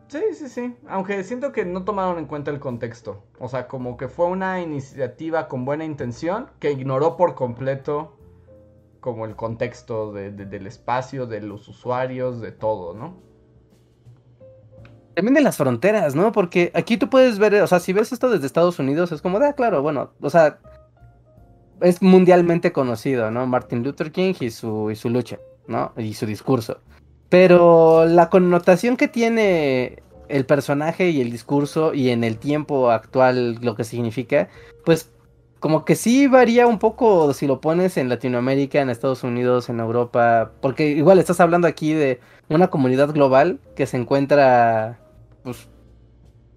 Sí, 0.07 0.21
sí, 0.31 0.47
sí. 0.47 0.77
Aunque 0.87 1.21
siento 1.25 1.51
que 1.51 1.65
no 1.65 1.83
tomaron 1.83 2.19
en 2.19 2.25
cuenta 2.25 2.51
el 2.51 2.59
contexto. 2.61 3.21
O 3.37 3.49
sea, 3.49 3.67
como 3.67 3.97
que 3.97 4.07
fue 4.07 4.27
una 4.27 4.61
iniciativa 4.61 5.49
con 5.49 5.65
buena 5.65 5.83
intención 5.83 6.49
que 6.59 6.71
ignoró 6.71 7.17
por 7.17 7.35
completo 7.35 8.15
como 9.01 9.25
el 9.25 9.35
contexto 9.35 10.13
del 10.13 10.67
espacio, 10.67 11.25
de 11.25 11.41
los 11.41 11.67
usuarios, 11.67 12.39
de 12.39 12.53
todo, 12.53 12.93
¿no? 12.93 13.28
También 15.19 15.33
de 15.33 15.41
las 15.41 15.57
fronteras, 15.57 16.15
¿no? 16.15 16.31
Porque 16.31 16.71
aquí 16.73 16.95
tú 16.95 17.09
puedes 17.09 17.39
ver, 17.39 17.55
o 17.55 17.67
sea, 17.67 17.81
si 17.81 17.91
ves 17.91 18.13
esto 18.13 18.29
desde 18.29 18.45
Estados 18.45 18.79
Unidos, 18.79 19.11
es 19.11 19.21
como, 19.21 19.37
ah, 19.39 19.51
claro, 19.51 19.81
bueno, 19.81 20.11
o 20.21 20.29
sea, 20.29 20.59
es 21.81 22.01
mundialmente 22.01 22.71
conocido, 22.71 23.29
¿no? 23.29 23.45
Martin 23.45 23.83
Luther 23.83 24.13
King 24.13 24.35
y 24.39 24.49
su, 24.49 24.89
y 24.89 24.95
su 24.95 25.09
lucha, 25.09 25.37
¿no? 25.67 25.91
Y 25.97 26.13
su 26.13 26.25
discurso. 26.25 26.77
Pero 27.27 28.05
la 28.05 28.29
connotación 28.29 28.95
que 28.95 29.09
tiene 29.09 30.01
el 30.29 30.45
personaje 30.45 31.09
y 31.09 31.19
el 31.19 31.31
discurso 31.31 31.93
y 31.93 32.11
en 32.11 32.23
el 32.23 32.37
tiempo 32.37 32.89
actual 32.89 33.55
lo 33.55 33.75
que 33.75 33.83
significa, 33.83 34.47
pues 34.85 35.11
como 35.59 35.83
que 35.83 35.95
sí 35.95 36.27
varía 36.27 36.65
un 36.65 36.79
poco 36.79 37.33
si 37.33 37.45
lo 37.45 37.59
pones 37.59 37.97
en 37.97 38.07
Latinoamérica, 38.07 38.79
en 38.79 38.89
Estados 38.89 39.25
Unidos, 39.25 39.67
en 39.67 39.81
Europa, 39.81 40.53
porque 40.61 40.87
igual 40.91 41.19
estás 41.19 41.41
hablando 41.41 41.67
aquí 41.67 41.91
de 41.91 42.21
una 42.47 42.69
comunidad 42.69 43.11
global 43.11 43.59
que 43.75 43.85
se 43.85 43.97
encuentra 43.97 44.97
pues 45.43 45.67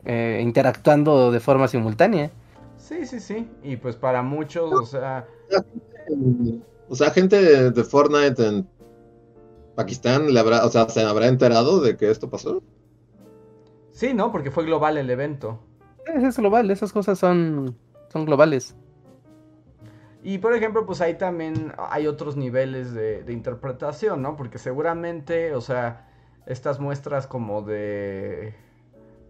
eh, 0.05 0.41
interactuando 0.43 1.31
de 1.31 1.41
forma 1.41 1.69
simultánea. 1.69 2.31
Sí, 2.77 3.07
sí, 3.07 3.21
sí, 3.21 3.49
y 3.63 3.77
pues 3.77 3.97
para 3.97 4.23
muchos, 4.23 4.73
o 4.73 4.85
sea... 4.85 5.27
O 6.89 6.97
sea, 6.97 7.11
gente 7.11 7.71
de 7.71 7.85
Fortnite 7.85 8.47
en 8.47 8.69
Pakistán 9.75 10.33
le 10.33 10.39
habrá, 10.39 10.67
o 10.67 10.69
sea, 10.69 10.89
se 10.89 11.03
habrá 11.03 11.29
enterado 11.29 11.81
de 11.81 11.97
que 11.97 12.11
esto 12.11 12.29
pasó. 12.29 12.63
Sí, 13.93 14.13
¿no? 14.15 14.33
Porque 14.33 14.51
fue 14.51 14.65
global 14.65 14.99
el 14.99 15.09
evento. 15.09 15.61
Es 16.07 16.37
global, 16.37 16.71
esas 16.71 16.93
cosas 16.93 17.19
son, 17.19 17.77
son 18.13 18.25
globales. 18.25 18.75
Y 20.23 20.39
por 20.39 20.55
ejemplo, 20.55 20.87
pues 20.87 21.01
ahí 21.01 21.15
también 21.15 21.73
hay 21.79 22.07
otros 22.07 22.37
niveles 22.37 22.95
de, 22.95 23.25
interpretación, 23.29 24.23
¿no? 24.23 24.37
Porque 24.37 24.59
seguramente, 24.59 25.55
o 25.55 25.61
sea, 25.61 26.09
estas 26.47 26.79
muestras 26.79 27.27
como 27.27 27.63
de, 27.63 28.55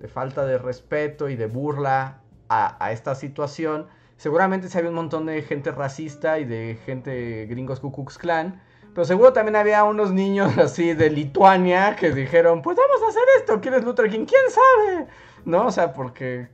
de 0.02 0.08
falta 0.08 0.44
de 0.44 0.58
respeto 0.58 1.30
y 1.30 1.36
de 1.36 1.46
burla 1.46 2.20
a, 2.50 2.84
a 2.84 2.92
esta 2.92 3.14
situación, 3.14 3.86
seguramente 4.18 4.68
se 4.68 4.76
había 4.76 4.90
un 4.90 4.96
montón 4.96 5.24
de 5.24 5.40
gente 5.40 5.72
racista 5.72 6.38
y 6.38 6.44
de 6.44 6.78
gente 6.84 7.46
gringos 7.46 7.80
Ku 7.80 7.90
Klux 7.90 8.18
Klan 8.18 8.60
pero 8.94 9.06
seguro 9.06 9.32
también 9.32 9.56
había 9.56 9.84
unos 9.84 10.12
niños 10.12 10.56
así 10.58 10.94
de 10.94 11.10
Lituania 11.10 11.96
que 11.96 12.10
dijeron, 12.10 12.62
pues 12.62 12.76
vamos 12.76 13.02
a 13.02 13.08
hacer 13.08 13.22
esto, 13.38 13.60
¿quién 13.60 13.74
es 13.74 13.84
Luther 13.84 14.10
King? 14.10 14.26
¿Quién 14.26 14.42
sabe? 14.50 15.06
¿No? 15.44 15.66
O 15.66 15.70
sea, 15.70 15.92
porque... 15.92 16.48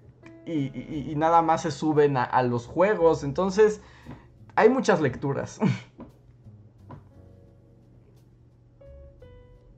Y, 0.47 1.13
nada 1.17 1.43
más 1.43 1.61
se 1.61 1.71
suben 1.71 2.17
a, 2.17 2.43
los 2.43 2.67
juegos. 2.67 3.23
Entonces, 3.23 3.83
hay 4.57 4.71
muchas 4.71 4.99
lecturas. 5.03 5.61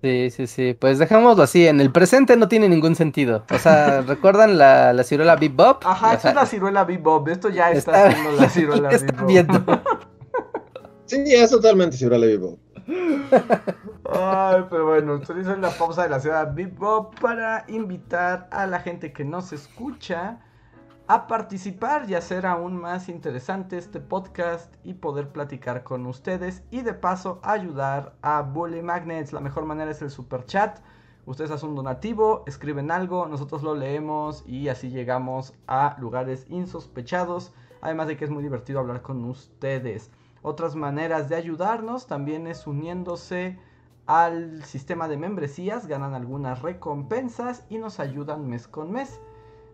Sí, 0.03 0.31
sí, 0.31 0.47
sí. 0.47 0.77
Pues 0.79 0.99
dejámoslo 0.99 1.43
así. 1.43 1.67
En 1.67 1.81
el 1.81 1.93
presente 1.93 2.37
no 2.37 2.49
tiene 2.49 2.69
ningún 2.69 2.95
sentido. 2.95 3.45
O 3.51 3.59
sea, 3.59 4.01
¿recuerdan 4.07 4.57
la, 4.57 4.93
la 4.93 5.05
ciruela 5.05 5.37
Bebop? 5.37 5.85
Ajá, 5.85 6.15
es 6.15 6.25
la 6.25 6.47
ciruela 6.47 6.85
Bebop. 6.85 7.29
Esto 7.29 7.51
ya 7.51 7.71
está, 7.71 8.07
haciendo 8.07 8.33
la 8.33 8.49
ciruela 8.51 8.89
Bebop. 8.89 9.81
Sí, 11.07 11.25
es 11.27 11.51
totalmente 11.51 11.97
Ciudad 11.97 12.21
Bebop. 12.21 12.57
Ay, 12.87 14.65
pero 14.71 14.87
bueno, 14.87 15.15
utilizo 15.15 15.57
la 15.57 15.71
pausa 15.71 16.05
de 16.05 16.09
la 16.09 16.21
ciudad 16.21 16.55
Bebop 16.55 17.19
para 17.19 17.65
invitar 17.67 18.47
a 18.53 18.65
la 18.69 18.79
gente 18.79 19.13
que 19.13 19.25
nos 19.25 19.53
escucha 19.53 20.39
a 21.11 21.27
participar 21.27 22.09
y 22.09 22.15
hacer 22.15 22.47
aún 22.47 22.77
más 22.77 23.09
interesante 23.09 23.77
este 23.77 23.99
podcast 23.99 24.73
y 24.85 24.95
poder 24.95 25.31
platicar 25.31 25.83
con 25.83 26.07
ustedes 26.07 26.63
y 26.71 26.83
de 26.83 26.95
paso 26.95 27.41
ayudar 27.43 28.15
a 28.23 28.43
Bully 28.43 28.81
Magnets. 28.81 29.33
La 29.33 29.41
mejor 29.41 29.65
manera 29.65 29.91
es 29.91 30.03
el 30.03 30.11
super 30.11 30.45
chat. 30.45 30.79
Ustedes 31.27 31.51
hacen 31.51 31.71
un 31.71 31.75
donativo, 31.75 32.45
escriben 32.47 32.93
algo, 32.93 33.27
nosotros 33.27 33.65
lo 33.65 33.75
leemos 33.75 34.45
y 34.47 34.69
así 34.69 34.91
llegamos 34.91 35.53
a 35.67 35.97
lugares 35.99 36.47
insospechados. 36.49 37.53
Además 37.81 38.07
de 38.07 38.17
que 38.17 38.25
es 38.25 38.31
muy 38.31 38.45
divertido 38.45 38.79
hablar 38.79 39.03
con 39.03 39.25
ustedes. 39.25 40.13
Otras 40.43 40.77
maneras 40.77 41.29
de 41.29 41.35
ayudarnos 41.35 42.07
también 42.07 42.47
es 42.47 42.69
uniéndose 42.69 43.59
al 44.07 44.63
sistema 44.65 45.09
de 45.09 45.17
membresías, 45.17 45.89
ganan 45.89 46.15
algunas 46.15 46.63
recompensas 46.63 47.65
y 47.69 47.79
nos 47.79 47.99
ayudan 47.99 48.49
mes 48.49 48.69
con 48.69 48.93
mes. 48.93 49.21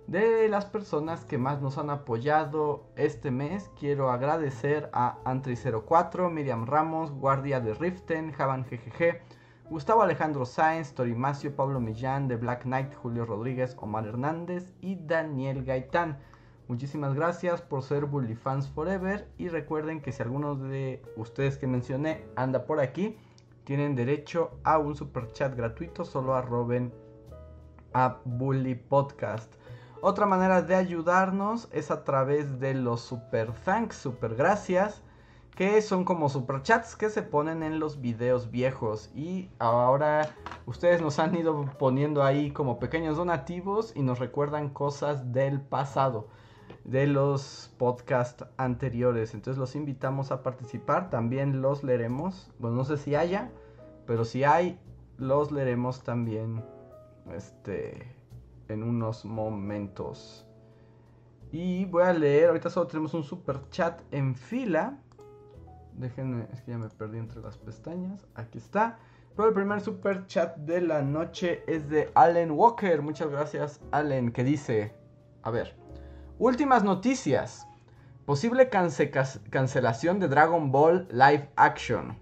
De 0.07 0.49
las 0.49 0.67
personas 0.67 1.25
que 1.25 1.37
más 1.37 1.61
nos 1.61 1.79
han 1.79 1.91
apoyado 1.91 2.87
este 2.95 3.33
mes, 3.33 3.73
quiero 3.77 4.13
agradecer 4.13 4.89
a 4.93 5.19
Antri04, 5.25 6.31
Miriam 6.31 6.65
Ramos, 6.65 7.11
Guardia 7.11 7.59
de 7.59 7.75
Riften, 7.75 8.31
Javan 8.31 8.65
GGG, 8.65 9.21
Gustavo 9.69 10.03
Alejandro 10.03 10.47
Sáenz, 10.47 10.95
Torimacio, 10.95 11.57
Pablo 11.57 11.81
Millán, 11.81 12.29
de 12.29 12.37
Black 12.37 12.63
Knight, 12.63 12.95
Julio 12.95 13.25
Rodríguez, 13.25 13.77
Omar 13.81 14.07
Hernández 14.07 14.73
y 14.81 14.95
Daniel 14.95 15.65
Gaitán. 15.65 16.19
Muchísimas 16.69 17.15
gracias 17.15 17.61
por 17.61 17.83
ser 17.83 18.05
Bully 18.05 18.37
Fans 18.37 18.69
Forever 18.69 19.29
y 19.39 19.49
recuerden 19.49 20.01
que 20.01 20.13
si 20.13 20.23
alguno 20.23 20.55
de 20.55 21.03
ustedes 21.17 21.59
que 21.59 21.67
mencioné 21.67 22.25
anda 22.37 22.65
por 22.65 22.79
aquí, 22.79 23.19
tienen 23.65 23.97
derecho 23.97 24.53
a 24.63 24.79
un 24.79 24.95
super 24.95 25.33
chat 25.33 25.57
gratuito, 25.57 26.05
solo 26.05 26.37
arroben 26.37 26.95
a 27.93 28.19
Bully 28.25 28.77
Podcast. 28.77 29.53
Otra 30.01 30.27
manera 30.27 30.63
de 30.63 30.75
ayudarnos 30.75 31.69
es 31.73 31.91
a 31.91 32.05
través 32.05 32.61
de 32.61 32.75
los 32.75 33.01
super 33.01 33.53
thanks, 33.53 33.97
super 33.97 34.35
gracias, 34.35 35.03
que 35.57 35.81
son 35.81 36.05
como 36.05 36.29
super 36.29 36.63
chats 36.63 36.97
que 36.97 37.09
se 37.09 37.23
ponen 37.23 37.63
en 37.63 37.79
los 37.79 38.01
videos 38.01 38.51
viejos 38.51 39.11
y 39.15 39.51
ahora 39.59 40.29
ustedes 40.67 41.01
nos 41.01 41.19
han 41.19 41.35
ido 41.35 41.65
poniendo 41.79 42.23
ahí 42.23 42.51
como 42.51 42.79
pequeños 42.79 43.17
donativos 43.17 43.93
y 43.97 44.03
nos 44.03 44.19
recuerdan 44.19 44.69
cosas 44.69 45.33
del 45.33 45.61
pasado 45.61 46.29
de 46.87 47.07
los 47.07 47.75
podcasts 47.79 48.45
anteriores. 48.57 49.35
Entonces 49.35 49.59
los 49.59 49.75
invitamos 49.75 50.31
a 50.31 50.43
participar. 50.43 51.11
También 51.11 51.61
los 51.61 51.83
leeremos. 51.83 52.51
Bueno, 52.59 52.77
no 52.77 52.85
sé 52.85 52.97
si 52.97 53.15
haya, 53.15 53.51
pero 54.07 54.25
si 54.25 54.45
hay, 54.45 54.79
los 55.19 55.51
leeremos 55.51 56.03
también 56.05 56.65
este, 57.35 58.16
en 58.69 58.83
unos 58.83 59.25
momentos. 59.25 60.47
Y 61.53 61.85
voy 61.87 62.03
a 62.03 62.13
leer, 62.13 62.49
ahorita 62.49 62.71
solo 62.71 62.87
tenemos 62.87 63.15
un 63.15 63.23
super 63.23 63.69
chat 63.71 64.01
en 64.11 64.35
fila. 64.35 64.99
Déjenme, 65.95 66.47
es 66.53 66.61
que 66.63 66.73
ya 66.73 66.79
me 66.79 66.89
perdí 66.89 67.19
entre 67.19 67.41
las 67.41 67.57
pestañas. 67.57 68.27
Aquí 68.35 68.59
está. 68.59 68.99
Pero 69.35 69.49
el 69.49 69.55
primer 69.55 69.81
super 69.81 70.27
chat 70.27 70.57
de 70.57 70.81
la 70.81 71.03
noche 71.03 71.63
es 71.67 71.89
de 71.89 72.11
Allen 72.15 72.51
Walker. 72.51 73.03
Muchas 73.03 73.31
gracias, 73.31 73.81
Allen, 73.93 74.33
que 74.33 74.45
dice, 74.45 74.95
a 75.43 75.51
ver. 75.51 75.77
Últimas 76.39 76.85
noticias. 76.85 77.67
Posible 78.25 78.69
cancelación 78.69 80.19
de 80.19 80.29
Dragon 80.29 80.73
Ball 80.73 81.07
Live 81.11 81.51
Action. 81.57 82.19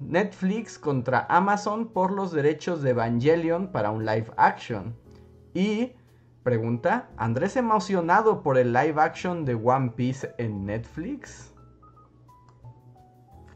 Netflix 0.00 0.78
contra 0.78 1.26
Amazon 1.28 1.88
por 1.88 2.10
los 2.10 2.32
derechos 2.32 2.82
de 2.82 2.90
Evangelion 2.90 3.70
para 3.70 3.90
un 3.90 4.06
live 4.06 4.30
action. 4.36 4.96
Y, 5.54 5.92
pregunta, 6.42 7.10
¿Andrés 7.16 7.56
emocionado 7.56 8.42
por 8.42 8.58
el 8.58 8.72
live 8.72 9.00
action 9.00 9.44
de 9.44 9.54
One 9.54 9.92
Piece 9.96 10.32
en 10.38 10.66
Netflix? 10.66 11.52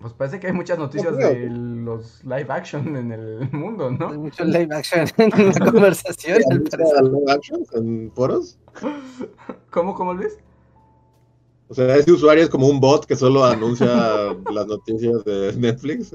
Pues 0.00 0.12
parece 0.12 0.38
que 0.38 0.48
hay 0.48 0.52
muchas 0.52 0.78
noticias 0.78 1.16
de 1.16 1.48
los 1.48 2.22
live 2.24 2.46
action 2.50 2.94
en 2.94 3.10
el 3.10 3.48
mundo, 3.52 3.90
¿no? 3.90 4.08
Hay 4.10 4.18
mucho 4.18 4.44
live 4.44 4.68
action 4.74 5.06
en 5.16 5.48
la 5.48 5.54
conversación. 5.72 6.42
¿Hay 6.50 6.58
live 6.58 7.32
action 7.32 7.64
en 7.72 8.12
foros? 8.12 8.58
¿Cómo, 9.70 9.94
cómo 9.94 10.12
Luis? 10.12 10.36
O 11.68 11.74
sea, 11.74 11.96
ese 11.96 12.12
usuario 12.12 12.44
es 12.44 12.50
como 12.50 12.68
un 12.68 12.80
bot 12.80 13.06
que 13.06 13.16
solo 13.16 13.44
anuncia 13.44 13.86
las 14.52 14.66
noticias 14.66 15.24
de 15.24 15.54
Netflix. 15.56 16.12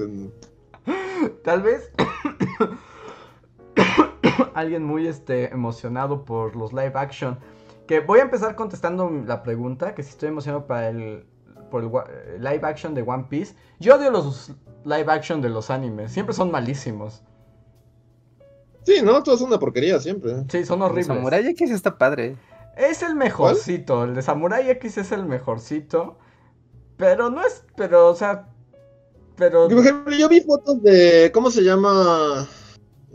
Tal 1.42 1.62
vez 1.62 1.90
alguien 4.54 4.84
muy 4.84 5.06
este, 5.06 5.52
emocionado 5.52 6.24
por 6.24 6.56
los 6.56 6.72
live 6.72 6.92
action. 6.94 7.38
Que 7.86 8.00
voy 8.00 8.20
a 8.20 8.22
empezar 8.22 8.54
contestando 8.54 9.10
la 9.26 9.42
pregunta, 9.42 9.94
que 9.94 10.02
si 10.02 10.10
estoy 10.10 10.28
emocionado 10.28 10.66
para 10.66 10.88
el, 10.90 11.26
por 11.70 11.82
el 11.82 12.42
live 12.42 12.60
action 12.62 12.94
de 12.94 13.02
One 13.02 13.26
Piece. 13.28 13.54
Yo 13.78 13.96
odio 13.96 14.10
los 14.10 14.52
live 14.84 15.06
action 15.08 15.40
de 15.40 15.48
los 15.48 15.70
animes, 15.70 16.12
siempre 16.12 16.34
son 16.34 16.50
malísimos. 16.50 17.22
Sí, 18.84 19.02
no, 19.02 19.22
todo 19.22 19.34
es 19.34 19.40
una 19.40 19.58
porquería 19.58 20.00
siempre. 20.00 20.44
Sí, 20.48 20.64
son 20.64 20.82
horribles. 20.82 21.06
Samurai 21.06 21.46
X 21.48 21.70
está 21.70 21.98
padre. 21.98 22.36
Es 22.76 23.02
el 23.02 23.14
mejorcito, 23.14 24.04
el 24.04 24.14
de 24.14 24.22
Samurai 24.22 24.70
X 24.70 24.98
es 24.98 25.12
el 25.12 25.24
mejorcito. 25.26 26.18
Pero 26.96 27.30
no 27.30 27.44
es, 27.44 27.64
pero, 27.76 28.08
o 28.08 28.14
sea, 28.14 28.48
pero... 29.36 29.68
Por 29.68 29.78
ejemplo, 29.78 30.14
yo 30.14 30.28
vi 30.28 30.40
fotos 30.40 30.82
de, 30.82 31.30
¿cómo 31.32 31.50
se 31.50 31.62
llama? 31.62 32.46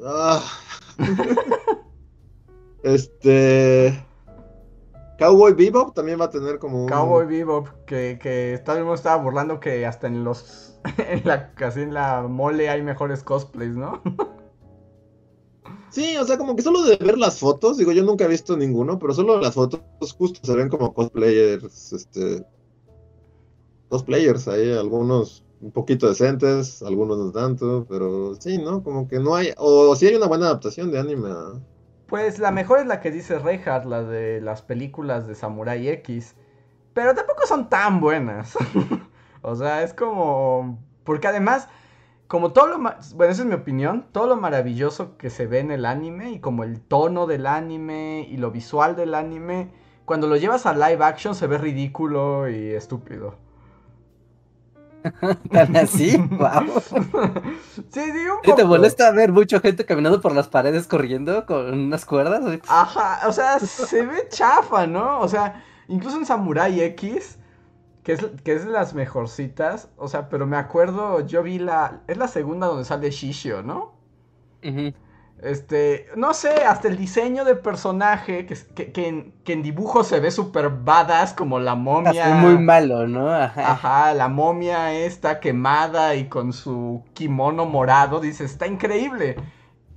Ah. 0.03 0.41
este... 2.83 4.05
Cowboy 5.17 5.53
Bebop 5.53 5.93
también 5.93 6.19
va 6.19 6.25
a 6.25 6.29
tener 6.29 6.59
como 6.59 6.83
un... 6.83 6.89
Cowboy 6.89 7.25
Bebop, 7.25 7.69
que, 7.85 8.19
que 8.21 8.53
estaba 8.53 9.15
burlando 9.17 9.59
que 9.59 9.85
hasta 9.85 10.07
en 10.07 10.23
los, 10.23 10.77
en 10.97 11.21
la, 11.25 11.53
casi 11.53 11.81
en 11.81 11.93
la 11.93 12.23
mole 12.23 12.69
hay 12.69 12.81
mejores 12.81 13.23
cosplays, 13.23 13.75
¿no? 13.75 14.01
Sí, 15.95 16.17
o 16.17 16.25
sea, 16.25 16.37
como 16.37 16.57
que 16.57 16.61
solo 16.61 16.83
de 16.83 16.97
ver 16.97 17.17
las 17.17 17.39
fotos, 17.39 17.77
digo, 17.77 17.93
yo 17.93 18.03
nunca 18.03 18.25
he 18.25 18.27
visto 18.27 18.57
ninguno, 18.57 18.99
pero 18.99 19.13
solo 19.13 19.39
las 19.39 19.53
fotos 19.53 19.79
justo 20.17 20.41
se 20.43 20.53
ven 20.53 20.67
como 20.67 20.93
cosplayers, 20.93 21.93
este, 21.93 22.45
cosplayers 23.87 24.49
ahí, 24.49 24.73
algunos 24.73 25.44
un 25.61 25.71
poquito 25.71 26.07
decentes, 26.07 26.81
algunos 26.81 27.17
no 27.17 27.31
tanto, 27.31 27.85
pero 27.89 28.35
sí, 28.35 28.57
¿no? 28.57 28.83
Como 28.83 29.07
que 29.07 29.19
no 29.19 29.35
hay, 29.35 29.53
o 29.57 29.95
sí 29.95 30.07
hay 30.07 30.15
una 30.15 30.27
buena 30.27 30.47
adaptación 30.47 30.91
de 30.91 30.99
anime. 30.99 31.29
Pues 32.07 32.39
la 32.39 32.51
mejor 32.51 32.79
es 32.79 32.85
la 32.85 33.01
que 33.01 33.11
dice 33.11 33.39
Reinhardt, 33.39 33.85
la 33.85 34.03
de 34.03 34.41
las 34.41 34.61
películas 34.61 35.27
de 35.27 35.35
Samurai 35.35 35.87
X, 35.89 36.35
pero 36.93 37.15
tampoco 37.15 37.45
son 37.47 37.69
tan 37.69 37.99
buenas. 37.99 38.55
o 39.41 39.55
sea, 39.55 39.83
es 39.83 39.93
como... 39.93 40.79
Porque 41.03 41.27
además 41.27 41.67
como 42.27 42.53
todo 42.53 42.67
lo 42.67 42.77
bueno, 42.79 43.31
esa 43.31 43.43
es 43.43 43.45
mi 43.45 43.53
opinión, 43.53 44.07
todo 44.11 44.27
lo 44.27 44.35
maravilloso 44.35 45.15
que 45.17 45.29
se 45.29 45.45
ve 45.45 45.59
en 45.59 45.71
el 45.71 45.85
anime 45.85 46.31
y 46.31 46.39
como 46.39 46.63
el 46.63 46.81
tono 46.81 47.27
del 47.27 47.45
anime 47.45 48.27
y 48.29 48.37
lo 48.37 48.51
visual 48.51 48.95
del 48.95 49.13
anime, 49.13 49.71
cuando 50.05 50.27
lo 50.27 50.35
llevas 50.35 50.65
a 50.65 50.73
live 50.73 51.03
action 51.03 51.35
se 51.35 51.47
ve 51.47 51.57
ridículo 51.57 52.49
y 52.49 52.71
estúpido. 52.73 53.35
¿Tan 55.51 55.75
así? 55.75 56.17
Wow. 56.17 56.81
sí, 57.73 57.83
sí, 57.93 58.01
un 58.01 58.41
poco. 58.43 58.55
¿Te 58.55 58.65
molesta 58.65 59.11
ver 59.11 59.31
mucha 59.31 59.59
gente 59.59 59.85
caminando 59.85 60.21
por 60.21 60.33
las 60.33 60.47
paredes 60.47 60.87
corriendo 60.87 61.45
con 61.45 61.73
unas 61.73 62.05
cuerdas? 62.05 62.41
Ajá, 62.67 63.27
o 63.27 63.31
sea, 63.31 63.59
se 63.59 64.05
ve 64.05 64.27
chafa, 64.29 64.87
¿no? 64.87 65.19
O 65.19 65.27
sea, 65.27 65.63
incluso 65.87 66.17
en 66.17 66.25
Samurai 66.25 66.81
X 66.81 67.37
que 68.05 68.13
es, 68.13 68.25
que 68.43 68.53
es 68.53 68.65
de 68.65 68.71
las 68.71 68.93
mejorcitas. 68.93 69.89
O 69.97 70.07
sea, 70.07 70.29
pero 70.29 70.45
me 70.45 70.57
acuerdo, 70.57 71.25
yo 71.25 71.41
vi 71.43 71.57
la. 71.57 72.03
Es 72.07 72.17
la 72.17 72.27
segunda 72.27 72.67
donde 72.67 72.85
sale 72.85 73.09
Shishio, 73.09 73.63
¿no? 73.63 73.95
Este, 75.41 76.07
no 76.15 76.33
sé, 76.33 76.63
hasta 76.63 76.87
el 76.87 76.97
diseño 76.97 77.43
de 77.43 77.55
personaje, 77.55 78.45
que, 78.45 78.55
que, 78.73 78.91
que, 78.91 79.07
en, 79.07 79.33
que 79.43 79.53
en, 79.53 79.63
dibujo 79.63 80.03
se 80.03 80.19
ve 80.19 80.31
súper 80.31 80.69
badass, 80.69 81.33
como 81.33 81.59
la 81.59 81.75
momia. 81.75 82.29
Es 82.29 82.35
muy 82.41 82.57
malo, 82.57 83.07
¿no? 83.07 83.31
Ajá. 83.31 83.71
Ajá, 83.71 84.13
la 84.13 84.29
momia 84.29 84.93
esta 84.93 85.39
quemada 85.39 86.15
y 86.15 86.29
con 86.29 86.53
su 86.53 87.03
kimono 87.13 87.65
morado, 87.65 88.19
dices, 88.21 88.51
está 88.51 88.65
increíble. 88.65 89.35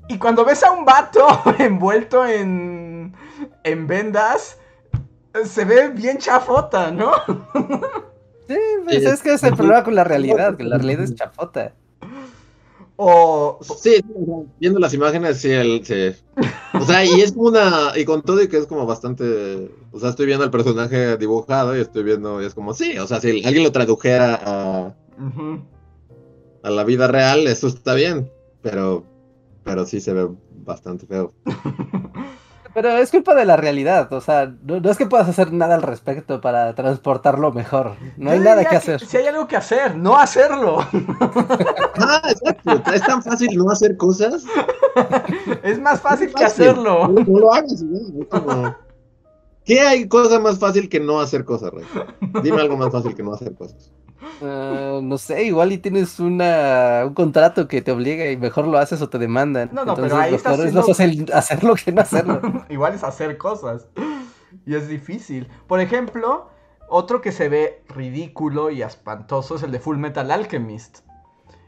Y 0.09 0.19
cuando 0.19 0.45
ves 0.45 0.63
a 0.65 0.73
un 0.73 0.85
vato 0.85 1.27
envuelto 1.59 2.27
en, 2.27 3.15
en 3.63 3.87
vendas, 3.87 4.59
se 5.45 5.65
ve 5.65 5.89
bien 5.89 6.19
chafota, 6.19 6.91
¿no? 6.91 7.13
Sí, 8.49 8.57
pues 8.83 9.05
es 9.05 9.23
que 9.23 9.35
es 9.35 9.43
el 9.43 9.55
problema 9.55 9.85
con 9.85 9.95
la 9.95 10.05
realidad, 10.05 10.57
que 10.57 10.65
la 10.65 10.79
realidad 10.79 11.03
es 11.03 11.15
chafota. 11.15 11.75
O... 13.01 13.61
Sí, 13.81 14.05
viendo 14.59 14.81
las 14.81 14.93
imágenes, 14.93 15.39
sí, 15.39 15.53
el, 15.53 15.85
sí. 15.85 16.21
O 16.75 16.85
sea, 16.85 17.05
y 17.05 17.21
es 17.21 17.31
como 17.31 17.49
una... 17.49 17.93
Y 17.95 18.05
con 18.05 18.23
todo 18.23 18.43
y 18.43 18.49
que 18.49 18.59
es 18.59 18.67
como 18.67 18.87
bastante... 18.87 19.71
O 19.93 20.01
sea, 20.01 20.11
estoy 20.11 20.27
viendo 20.27 20.45
el 20.45 20.51
personaje 20.51 21.17
dibujado 21.17 21.77
y 21.77 21.81
estoy 21.81 22.03
viendo... 22.03 22.43
Y 22.43 22.47
es 22.47 22.55
como, 22.55 22.75
sí, 22.75 22.99
o 22.99 23.07
sea, 23.07 23.21
si 23.21 23.45
alguien 23.45 23.63
lo 23.63 23.71
tradujera 23.71 24.41
a... 24.45 24.95
A 26.65 26.71
la 26.71 26.83
vida 26.83 27.07
real, 27.07 27.47
eso 27.47 27.69
está 27.69 27.95
bien. 27.95 28.33
Pero... 28.63 29.05
Pero 29.63 29.87
sí 29.87 30.01
se 30.01 30.13
ve 30.13 30.29
bastante 30.65 31.07
feo. 31.07 31.33
Pero 32.81 32.97
es 32.97 33.11
culpa 33.11 33.35
de 33.35 33.45
la 33.45 33.57
realidad, 33.57 34.13
o 34.13 34.21
sea, 34.21 34.55
no, 34.63 34.77
es 34.89 34.97
que 34.97 35.07
puedas 35.07 35.29
hacer 35.29 35.53
nada 35.53 35.75
al 35.75 35.83
respecto 35.83 36.41
para 36.41 36.77
transportarlo 36.77 37.51
mejor. 37.51 37.97
No 38.17 38.31
hay 38.31 38.39
nada 38.39 38.65
que 38.65 38.77
hacer. 38.77 39.01
Si 39.01 39.17
hay 39.17 39.27
algo 39.27 39.49
que 39.49 39.57
hacer, 39.57 39.97
no 39.97 40.17
hacerlo. 40.17 40.87
Ah, 42.01 42.23
exacto. 42.29 42.93
Es 42.93 43.03
tan 43.03 43.21
fácil 43.21 43.57
no 43.57 43.73
hacer 43.73 43.97
cosas. 43.97 44.45
Es 45.65 45.81
más 45.81 46.01
fácil, 46.01 46.33
que 46.33 46.45
hacerlo. 46.45 47.09
No, 47.09 47.39
lo 47.41 47.53
hagas. 47.53 47.85
¿Qué 49.69 49.83
hay 49.83 50.09
cosa 50.09 50.41
más 50.41 50.59
fácil 50.59 50.89
que 50.89 50.99
no 50.99 51.21
hacer 51.21 51.45
cosas, 51.45 51.71
Rey? 51.75 51.85
Dime 52.43 52.63
algo 52.63 52.79
más 52.79 52.91
fácil 52.91 53.15
que 53.15 53.23
no 53.23 53.35
hacer 53.35 53.55
cosas. 53.55 53.93
Uh, 54.41 55.03
no 55.03 55.19
sé, 55.19 55.45
igual 55.45 55.73
y 55.73 55.79
tienes 55.79 56.19
una, 56.19 57.03
un 57.07 57.13
contrato 57.13 57.69
que 57.69 57.83
te 57.83 57.93
obliga 57.93 58.31
y 58.31 58.39
mejor 58.39 58.67
lo 58.67 58.79
haces 58.79 59.03
o 59.03 59.11
te 59.11 59.19
demandan. 59.19 59.69
No, 59.73 59.85
no, 59.85 59.95
pero 59.95 60.17
ahí 60.17 60.35
está 60.35 60.53
haciendo... 60.53 60.81
es 60.81 61.35
hacerlo 61.35 61.75
que 61.75 61.93
no 61.93 62.01
hacerlo. 62.01 62.41
igual 62.71 62.95
es 62.95 63.05
hacer 63.05 63.37
cosas. 63.37 63.87
Y 64.65 64.75
es 64.75 64.89
difícil. 64.89 65.49
Por 65.67 65.81
ejemplo, 65.81 66.49
otro 66.89 67.21
que 67.21 67.31
se 67.31 67.51
ve 67.51 67.83
ridículo 67.89 68.71
y 68.71 68.81
espantoso 68.81 69.57
es 69.57 69.63
el 69.63 69.71
de 69.71 69.81
Full 69.81 69.99
Metal 69.99 70.31
Alchemist. 70.31 71.01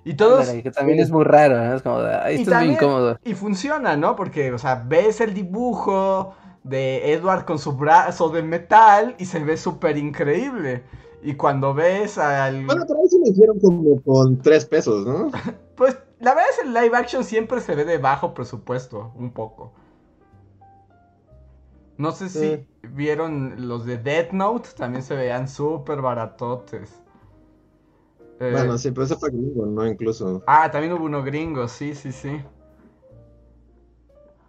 Y 0.05 0.15
todos. 0.15 0.49
que 0.49 0.71
también 0.71 1.01
es 1.01 1.11
muy 1.11 1.25
raro, 1.25 1.63
¿no? 1.63 1.75
Es 1.75 1.83
como 1.83 2.01
de, 2.01 2.15
ahí 2.15 2.41
está 2.41 2.61
muy 2.61 2.71
incómodo. 2.71 3.19
Y 3.23 3.35
funciona, 3.35 3.99
¿no? 3.99 4.17
Porque, 4.17 4.51
o 4.53 4.59
sea, 4.59 4.83
ves 4.87 5.21
el 5.21 5.35
dibujo 5.35 6.35
de 6.63 7.13
Edward 7.13 7.45
con 7.45 7.59
su 7.59 7.73
brazo 7.73 8.29
de 8.29 8.43
metal 8.43 9.15
y 9.19 9.25
se 9.25 9.43
ve 9.43 9.57
súper 9.57 9.97
increíble. 9.97 10.85
Y 11.23 11.35
cuando 11.35 11.75
ves 11.75 12.19
al. 12.19 12.65
Bueno, 12.65 12.85
pero 12.87 13.01
eso 13.05 13.19
lo 13.19 13.31
hicieron 13.31 13.61
como 13.61 14.01
con 14.03 14.41
tres 14.41 14.65
pesos, 14.65 15.07
¿no? 15.07 15.31
pues 15.77 15.99
la 16.19 16.35
verdad 16.35 16.51
es 16.51 16.57
que 16.57 16.67
el 16.69 16.75
live 16.75 16.97
action 16.97 17.25
siempre 17.25 17.61
se 17.61 17.75
ve 17.75 17.85
de 17.85 17.99
bajo 17.99 18.35
presupuesto, 18.35 19.13
un 19.17 19.33
poco. 19.33 19.73
No 21.99 22.13
sé 22.13 22.31
si 22.31 22.67
vieron 22.83 23.69
los 23.69 23.85
de 23.85 23.99
Death 23.99 24.33
Note, 24.33 24.71
también 24.75 25.03
se 25.03 25.15
veían 25.15 25.49
súper 25.49 26.01
baratotes. 26.01 26.99
Eh, 28.41 28.53
bueno, 28.53 28.79
sí, 28.79 28.91
pero 28.91 29.05
ese 29.05 29.17
fue 29.17 29.29
gringo, 29.29 29.67
¿no? 29.67 29.87
Incluso. 29.87 30.43
Ah, 30.47 30.71
también 30.71 30.95
hubo 30.95 31.05
uno 31.05 31.23
gringo, 31.23 31.69
sí, 31.69 31.95
sí, 31.95 32.11
sí. 32.11 32.41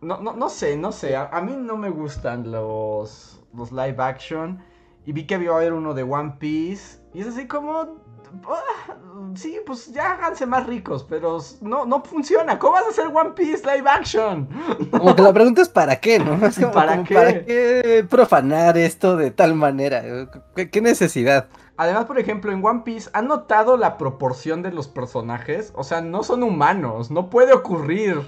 No, 0.02 0.20
no, 0.20 0.34
no 0.34 0.50
sé, 0.50 0.76
no 0.78 0.92
sé. 0.92 1.16
A, 1.16 1.30
a 1.32 1.42
mí 1.42 1.56
no 1.56 1.78
me 1.78 1.90
gustan 1.90 2.52
los, 2.52 3.42
los 3.54 3.72
live 3.72 3.98
action. 4.00 4.64
Y 5.06 5.14
vi 5.14 5.26
que 5.26 5.36
había 5.36 5.52
haber 5.52 5.74
uno 5.74 5.94
de 5.94 6.04
One 6.04 6.36
Piece. 6.40 7.00
Y 7.14 7.22
es 7.22 7.28
así 7.28 7.48
como. 7.48 8.00
Ah, 8.48 8.96
sí, 9.36 9.60
pues 9.66 9.92
ya 9.92 10.14
háganse 10.14 10.46
más 10.46 10.66
ricos, 10.66 11.04
pero 11.04 11.40
no, 11.62 11.86
no 11.86 12.02
funciona. 12.04 12.58
¿Cómo 12.58 12.74
vas 12.74 12.86
a 12.86 12.90
hacer 12.90 13.08
One 13.08 13.32
Piece 13.32 13.64
live 13.66 13.90
action? 13.90 14.48
Como 14.92 15.14
que 15.16 15.22
la 15.22 15.34
pregunta 15.34 15.62
es 15.62 15.68
para 15.68 15.98
qué, 15.98 16.18
¿no? 16.18 16.40
¿Para, 16.72 17.04
qué? 17.04 17.16
¿Para 17.16 17.46
qué 17.46 18.06
profanar 18.10 18.78
esto 18.78 19.18
de 19.18 19.32
tal 19.32 19.54
manera? 19.54 20.30
¿Qué, 20.56 20.82
necesidad? 20.82 21.50
Además, 21.76 22.06
por 22.06 22.20
ejemplo, 22.20 22.54
en 22.54 22.64
One 22.64 22.84
Piece, 22.86 23.10
¿han 23.14 23.28
notado 23.28 23.76
la 23.76 23.98
proporción 23.98 24.62
de 24.62 24.72
los 24.72 24.88
personajes? 24.88 25.74
O 25.76 25.84
sea, 25.84 26.00
no 26.00 26.24
son 26.24 26.44
humanos, 26.44 27.12
no 27.12 27.30
puede 27.30 27.52
ocurrir. 27.52 28.22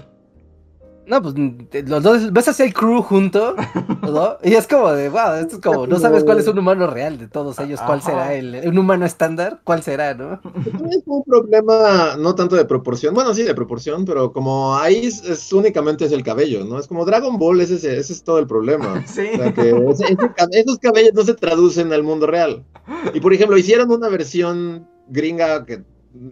No, 1.06 1.22
pues 1.22 1.34
los 1.86 2.02
dos, 2.02 2.32
ves 2.32 2.48
así 2.48 2.62
el 2.62 2.72
crew 2.72 3.02
junto, 3.02 3.54
¿no? 4.02 4.38
Y 4.42 4.54
es 4.54 4.66
como 4.66 4.90
de, 4.92 5.08
wow, 5.08 5.34
esto 5.34 5.56
es 5.56 5.62
como, 5.62 5.86
no 5.86 5.98
sabes 5.98 6.24
cuál 6.24 6.38
es 6.38 6.48
un 6.48 6.58
humano 6.58 6.86
real 6.86 7.18
de 7.18 7.28
todos 7.28 7.58
ellos, 7.58 7.80
cuál 7.84 8.00
será 8.00 8.34
el, 8.34 8.62
un 8.66 8.78
humano 8.78 9.04
estándar, 9.04 9.60
cuál 9.64 9.82
será, 9.82 10.14
¿no? 10.14 10.40
Es 10.90 11.02
un 11.06 11.22
problema 11.24 12.16
no 12.18 12.34
tanto 12.34 12.56
de 12.56 12.64
proporción, 12.64 13.14
bueno, 13.14 13.34
sí, 13.34 13.42
de 13.42 13.54
proporción, 13.54 14.04
pero 14.04 14.32
como 14.32 14.76
ahí 14.76 15.06
es, 15.06 15.52
únicamente 15.52 16.06
es 16.06 16.12
el 16.12 16.22
cabello, 16.22 16.64
¿no? 16.64 16.78
Es 16.78 16.86
como 16.86 17.04
Dragon 17.04 17.38
Ball, 17.38 17.60
ese, 17.60 17.74
ese 17.74 18.12
es 18.12 18.22
todo 18.22 18.38
el 18.38 18.46
problema. 18.46 19.04
Sí. 19.14 19.28
O 19.34 19.36
sea, 19.36 19.52
que 19.52 19.70
esos 20.52 20.78
cabellos 20.78 21.14
no 21.14 21.22
se 21.22 21.34
traducen 21.34 21.92
al 21.92 22.02
mundo 22.02 22.26
real. 22.26 22.64
Y 23.12 23.20
por 23.20 23.32
ejemplo, 23.32 23.56
hicieron 23.56 23.90
una 23.92 24.08
versión 24.08 24.88
gringa 25.08 25.64
que 25.64 25.84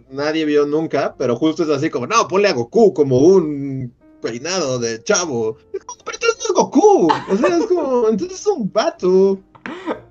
nadie 0.09 0.45
vio 0.45 0.65
nunca, 0.65 1.15
pero 1.17 1.35
justo 1.35 1.63
es 1.63 1.69
así 1.69 1.89
como, 1.89 2.07
no, 2.07 2.27
ponle 2.27 2.49
a 2.49 2.53
Goku 2.53 2.93
como 2.93 3.19
un 3.19 3.93
peinado 4.23 4.79
de 4.79 5.03
chavo. 5.03 5.57
Es 5.73 5.83
como, 5.83 6.03
pero 6.03 6.15
entonces 6.15 6.39
no 6.39 6.45
es 6.45 6.53
Goku. 6.53 7.07
O 7.29 7.37
sea, 7.37 7.57
es 7.57 7.65
como, 7.67 8.07
entonces 8.09 8.39
es 8.39 8.47
un 8.47 8.71
vato. 8.71 9.39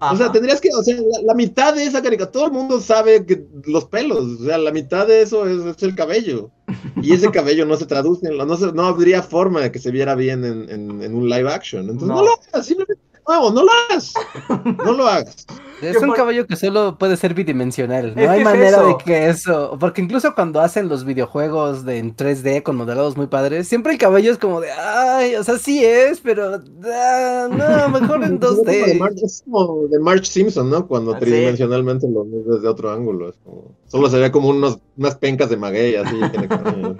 O 0.00 0.16
sea, 0.16 0.32
tendrías 0.32 0.60
que, 0.60 0.68
o 0.70 0.82
sea, 0.82 0.96
la, 1.24 1.34
mitad 1.34 1.74
de 1.74 1.84
esa 1.84 2.02
caricatura, 2.02 2.32
todo 2.32 2.46
el 2.46 2.52
mundo 2.52 2.80
sabe 2.80 3.24
que 3.26 3.46
los 3.64 3.84
pelos, 3.84 4.40
o 4.40 4.44
sea, 4.44 4.58
la 4.58 4.72
mitad 4.72 5.06
de 5.06 5.22
eso 5.22 5.46
es, 5.46 5.82
el 5.82 5.94
cabello. 5.94 6.50
Y 7.02 7.12
ese 7.12 7.30
cabello 7.32 7.66
no 7.66 7.76
se 7.76 7.86
traduce, 7.86 8.28
no, 8.30 8.44
no 8.44 8.82
habría 8.82 9.22
forma 9.22 9.60
de 9.60 9.70
que 9.70 9.78
se 9.78 9.90
viera 9.90 10.14
bien 10.14 10.44
en, 10.44 11.02
en, 11.02 11.14
un 11.14 11.28
live 11.28 11.52
action. 11.52 11.82
Entonces 11.82 12.08
no, 12.08 12.22
lo 12.22 12.30
hagas, 12.32 12.66
simplemente 12.66 13.11
nuevo, 13.27 13.51
no 13.51 13.62
lo 13.64 13.70
hagas. 13.91 14.14
No 14.85 14.93
lo 14.93 15.07
hagas. 15.07 15.47
Es 15.81 15.97
un 16.01 16.09
por- 16.09 16.16
caballo 16.16 16.47
que 16.47 16.55
solo 16.55 16.97
puede 16.97 17.16
ser 17.16 17.35
bidimensional. 17.35 18.14
No 18.14 18.23
Es 18.23 18.29
hay 18.29 18.39
es 18.39 18.45
manera 18.45 18.68
eso. 18.68 18.87
de 18.87 18.97
que 19.05 19.29
eso. 19.29 19.77
Porque 19.81 20.01
incluso 20.01 20.33
cuando 20.35 20.61
hacen 20.61 20.89
los 20.89 21.05
videojuegos 21.05 21.85
de 21.85 21.99
en 21.99 22.14
3D 22.14 22.62
con 22.62 22.77
modelados 22.77 23.16
muy 23.16 23.27
padres, 23.27 23.66
siempre 23.66 23.93
el 23.93 23.99
caballo 23.99 24.31
es 24.31 24.39
como 24.39 24.61
de, 24.61 24.70
ay, 24.70 25.35
o 25.35 25.43
sea, 25.43 25.59
sí 25.59 25.85
es, 25.85 26.20
pero 26.20 26.55
ah, 26.55 27.49
no, 27.51 28.01
mejor 28.01 28.23
en 28.23 28.35
Es 28.41 28.41
como 28.49 28.62
de 28.62 28.95
2D. 28.95 28.99
Marge- 28.99 29.25
Es 29.25 29.43
como 29.45 29.87
de 29.89 29.99
Marge 29.99 30.25
Simpson, 30.27 30.70
¿no? 30.70 30.87
Cuando 30.87 31.14
Ah, 31.14 31.18
sí. 31.18 31.25
tridimensionalmente 31.27 32.09
lo 32.09 32.25
ves 32.25 32.47
desde 32.47 32.68
otro 32.68 32.93
ángulo. 32.93 33.31
Es 33.31 33.37
como, 33.45 33.73
solo 33.89 34.09
se 34.09 34.20
ve 34.20 34.31
como 34.31 34.51
unos, 34.51 34.79
unas 34.97 35.16
pencas 35.16 35.51
de 35.51 35.57
maguey 35.57 35.97
así. 35.97 36.16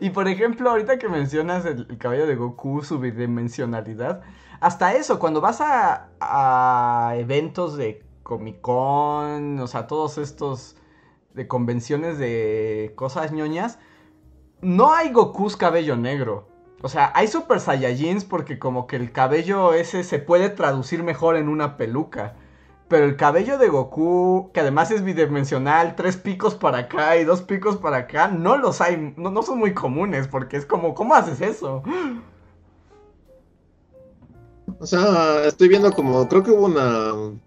Y 0.00 0.10
por 0.10 0.28
ejemplo, 0.28 0.70
ahorita 0.70 0.98
que 0.98 1.08
mencionas 1.08 1.64
el, 1.64 1.86
el 1.88 1.98
cabello 1.98 2.26
de 2.26 2.36
Goku, 2.36 2.82
su 2.82 2.98
bidimensionalidad, 3.00 4.20
hasta 4.60 4.94
eso, 4.94 5.18
cuando 5.18 5.40
vas 5.40 5.60
a, 5.60 7.14
eventos 7.16 7.76
de 7.76 8.04
Comic 8.22 8.60
Con, 8.60 9.58
o 9.60 9.66
sea, 9.66 9.86
todos 9.86 10.18
estos 10.18 10.76
de 11.34 11.46
convenciones 11.46 12.18
de 12.18 12.92
cosas 12.96 13.32
ñoñas, 13.32 13.78
no 14.60 14.92
hay 14.92 15.12
Gokus 15.12 15.56
cabello 15.56 15.96
negro. 15.96 16.48
O 16.82 16.88
sea, 16.88 17.12
hay 17.14 17.26
Super 17.28 17.60
Saiyajins 17.60 18.24
porque 18.24 18.58
como 18.58 18.86
que 18.86 18.96
el 18.96 19.12
cabello 19.12 19.74
ese 19.74 20.04
se 20.04 20.18
puede 20.18 20.48
traducir 20.48 21.02
mejor 21.02 21.36
en 21.36 21.48
una 21.48 21.76
peluca. 21.76 22.34
Pero 22.88 23.04
el 23.04 23.16
cabello 23.16 23.58
de 23.58 23.68
Goku, 23.68 24.50
que 24.54 24.60
además 24.60 24.90
es 24.90 25.04
bidimensional, 25.04 25.94
tres 25.94 26.16
picos 26.16 26.54
para 26.54 26.78
acá 26.78 27.16
y 27.18 27.24
dos 27.24 27.42
picos 27.42 27.76
para 27.76 27.98
acá, 27.98 28.28
no 28.28 28.56
los 28.56 28.80
hay, 28.80 29.14
no, 29.16 29.30
no 29.30 29.42
son 29.42 29.58
muy 29.58 29.74
comunes, 29.74 30.26
porque 30.26 30.56
es 30.56 30.64
como, 30.64 30.94
¿cómo 30.94 31.14
haces 31.14 31.42
eso? 31.42 31.82
O 34.80 34.86
sea, 34.86 35.44
estoy 35.44 35.68
viendo 35.68 35.92
como, 35.92 36.28
creo 36.28 36.42
que 36.42 36.50
hubo 36.50 36.66
una 36.66 37.38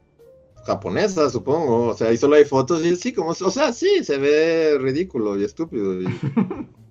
japonesa, 0.66 1.30
supongo. 1.30 1.88
O 1.88 1.94
sea, 1.94 2.12
y 2.12 2.18
solo 2.18 2.36
hay 2.36 2.46
fotos 2.46 2.84
y 2.86 2.96
sí, 2.96 3.14
como, 3.14 3.30
o 3.30 3.52
sea, 3.52 3.74
sí, 3.74 4.04
se 4.04 4.18
ve 4.18 4.78
ridículo 4.80 5.38
y 5.38 5.44
estúpido. 5.44 6.02
Y... 6.02 6.06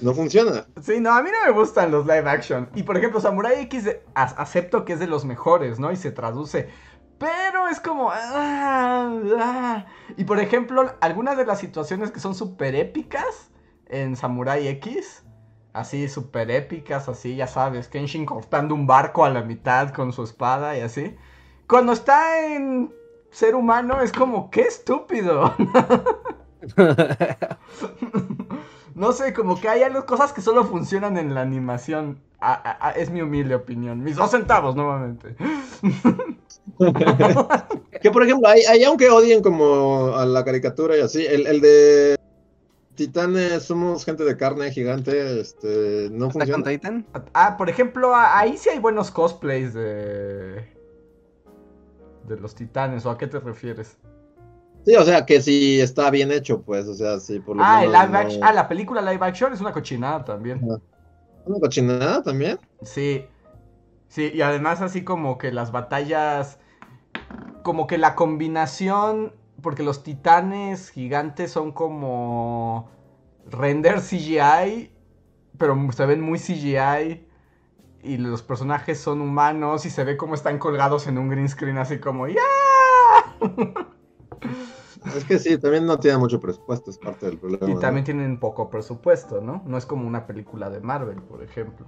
No 0.00 0.14
funciona. 0.14 0.66
Sí, 0.82 0.98
no, 0.98 1.12
a 1.12 1.22
mí 1.22 1.30
no 1.30 1.46
me 1.46 1.52
gustan 1.56 1.92
los 1.92 2.04
live 2.06 2.28
action. 2.28 2.68
Y 2.74 2.82
por 2.82 2.96
ejemplo, 2.96 3.20
Samurai 3.20 3.60
X 3.60 3.88
acepto 4.14 4.84
que 4.84 4.94
es 4.94 4.98
de 4.98 5.06
los 5.06 5.24
mejores, 5.24 5.78
¿no? 5.78 5.92
Y 5.92 5.96
se 5.96 6.10
traduce. 6.10 6.68
Pero 7.18 7.68
es 7.68 7.78
como... 7.78 8.10
ah, 8.10 9.16
ah. 9.38 9.86
Y 10.16 10.24
por 10.24 10.40
ejemplo, 10.40 10.92
algunas 11.00 11.36
de 11.36 11.46
las 11.46 11.60
situaciones 11.60 12.10
que 12.10 12.18
son 12.18 12.34
súper 12.34 12.74
épicas 12.74 13.52
en 13.86 14.16
Samurai 14.16 14.66
X, 14.66 15.22
así 15.72 16.08
súper 16.08 16.50
épicas, 16.50 17.08
así, 17.08 17.36
ya 17.36 17.46
sabes, 17.46 17.88
Kenshin 17.88 18.26
cortando 18.26 18.74
un 18.74 18.86
barco 18.86 19.24
a 19.24 19.30
la 19.30 19.42
mitad 19.42 19.90
con 19.92 20.12
su 20.12 20.22
espada 20.24 20.76
y 20.76 20.80
así. 20.82 21.16
Cuando 21.68 21.92
está 21.92 22.46
en 22.46 22.92
ser 23.30 23.54
humano 23.54 24.00
es 24.02 24.12
como, 24.12 24.50
qué 24.50 24.62
estúpido. 24.62 25.54
No 28.94 29.12
sé, 29.12 29.32
como 29.32 29.58
que 29.60 29.68
hay 29.68 29.82
algo, 29.82 30.04
cosas 30.04 30.32
que 30.32 30.42
solo 30.42 30.64
funcionan 30.64 31.16
en 31.16 31.34
la 31.34 31.40
animación. 31.40 32.20
A- 32.40 32.52
a- 32.54 32.88
a- 32.88 32.92
es 32.92 33.10
mi 33.10 33.22
humilde 33.22 33.54
opinión. 33.54 34.02
Mis 34.02 34.16
dos 34.16 34.30
centavos, 34.30 34.74
nuevamente. 34.76 35.36
Que 38.00 38.10
por 38.10 38.22
ejemplo, 38.24 38.48
hay, 38.48 38.62
hay 38.62 38.84
aunque 38.84 39.08
odien 39.10 39.42
como 39.42 40.08
a 40.16 40.24
la 40.26 40.44
caricatura 40.44 40.96
y 40.96 41.00
así, 41.00 41.24
el, 41.24 41.46
el 41.46 41.60
de 41.60 42.16
Titanes, 43.06 43.64
somos 43.64 44.04
gente 44.04 44.22
de 44.24 44.36
carne 44.36 44.70
gigante, 44.70 45.40
este, 45.40 46.08
no 46.12 46.26
¿Attack 46.26 46.34
on 46.34 46.40
funciona. 46.54 46.64
Titan? 46.70 47.06
Ah, 47.34 47.56
por 47.56 47.68
ejemplo, 47.68 48.12
ahí 48.14 48.56
sí 48.56 48.68
hay 48.68 48.78
buenos 48.78 49.10
cosplays 49.10 49.74
de. 49.74 50.54
de 52.28 52.36
los 52.40 52.54
titanes, 52.54 53.04
¿o 53.04 53.10
a 53.10 53.18
qué 53.18 53.26
te 53.26 53.40
refieres? 53.40 53.98
Sí, 54.86 54.94
o 54.94 55.02
sea, 55.04 55.26
que 55.26 55.40
si 55.40 55.80
está 55.80 56.10
bien 56.10 56.30
hecho, 56.30 56.62
pues, 56.62 56.86
o 56.86 56.94
sea, 56.94 57.18
sí, 57.18 57.40
por 57.40 57.56
lo 57.56 57.62
Ah, 57.64 57.82
el 57.84 57.90
live 57.92 58.08
no- 58.08 58.18
action. 58.18 58.40
Ah, 58.44 58.52
la 58.52 58.68
película 58.68 59.02
live 59.02 59.24
action 59.26 59.52
es 59.52 59.60
una 59.60 59.72
cochinada 59.72 60.24
también. 60.24 60.60
¿Una 61.44 61.58
cochinada 61.60 62.22
también? 62.22 62.58
Sí. 62.82 63.26
Sí, 64.08 64.30
y 64.32 64.42
además 64.42 64.80
así 64.80 65.02
como 65.02 65.38
que 65.38 65.50
las 65.50 65.72
batallas. 65.72 66.60
Como 67.64 67.86
que 67.88 67.98
la 67.98 68.14
combinación. 68.14 69.34
Porque 69.60 69.82
los 69.82 70.02
titanes 70.02 70.90
gigantes 70.90 71.50
son 71.50 71.72
como. 71.72 72.90
Render 73.50 74.00
CGI. 74.00 74.92
Pero 75.58 75.76
se 75.92 76.06
ven 76.06 76.20
muy 76.20 76.38
CGI. 76.38 77.26
Y 78.02 78.16
los 78.16 78.42
personajes 78.42 78.98
son 78.98 79.20
humanos. 79.20 79.84
Y 79.86 79.90
se 79.90 80.04
ve 80.04 80.16
como 80.16 80.34
están 80.34 80.58
colgados 80.58 81.06
en 81.06 81.18
un 81.18 81.28
green 81.28 81.48
screen 81.48 81.78
así 81.78 81.98
como. 81.98 82.28
¡Ya! 82.28 82.40
Es 85.16 85.24
que 85.24 85.38
sí, 85.38 85.58
también 85.58 85.84
no 85.84 85.98
tiene 85.98 86.18
mucho 86.18 86.40
presupuesto, 86.40 86.90
es 86.90 86.98
parte 86.98 87.26
del 87.26 87.38
problema. 87.38 87.68
Y 87.68 87.74
¿no? 87.74 87.80
también 87.80 88.04
tienen 88.04 88.38
poco 88.38 88.70
presupuesto, 88.70 89.40
¿no? 89.40 89.62
No 89.66 89.76
es 89.76 89.84
como 89.84 90.06
una 90.06 90.26
película 90.26 90.70
de 90.70 90.80
Marvel, 90.80 91.20
por 91.22 91.42
ejemplo. 91.42 91.86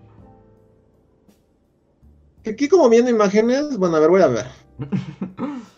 Aquí 2.46 2.68
como 2.68 2.88
viendo 2.88 3.10
imágenes, 3.10 3.78
bueno, 3.78 3.96
a 3.96 4.00
ver, 4.00 4.10
voy 4.10 4.22
a 4.22 4.26
ver. 4.26 4.46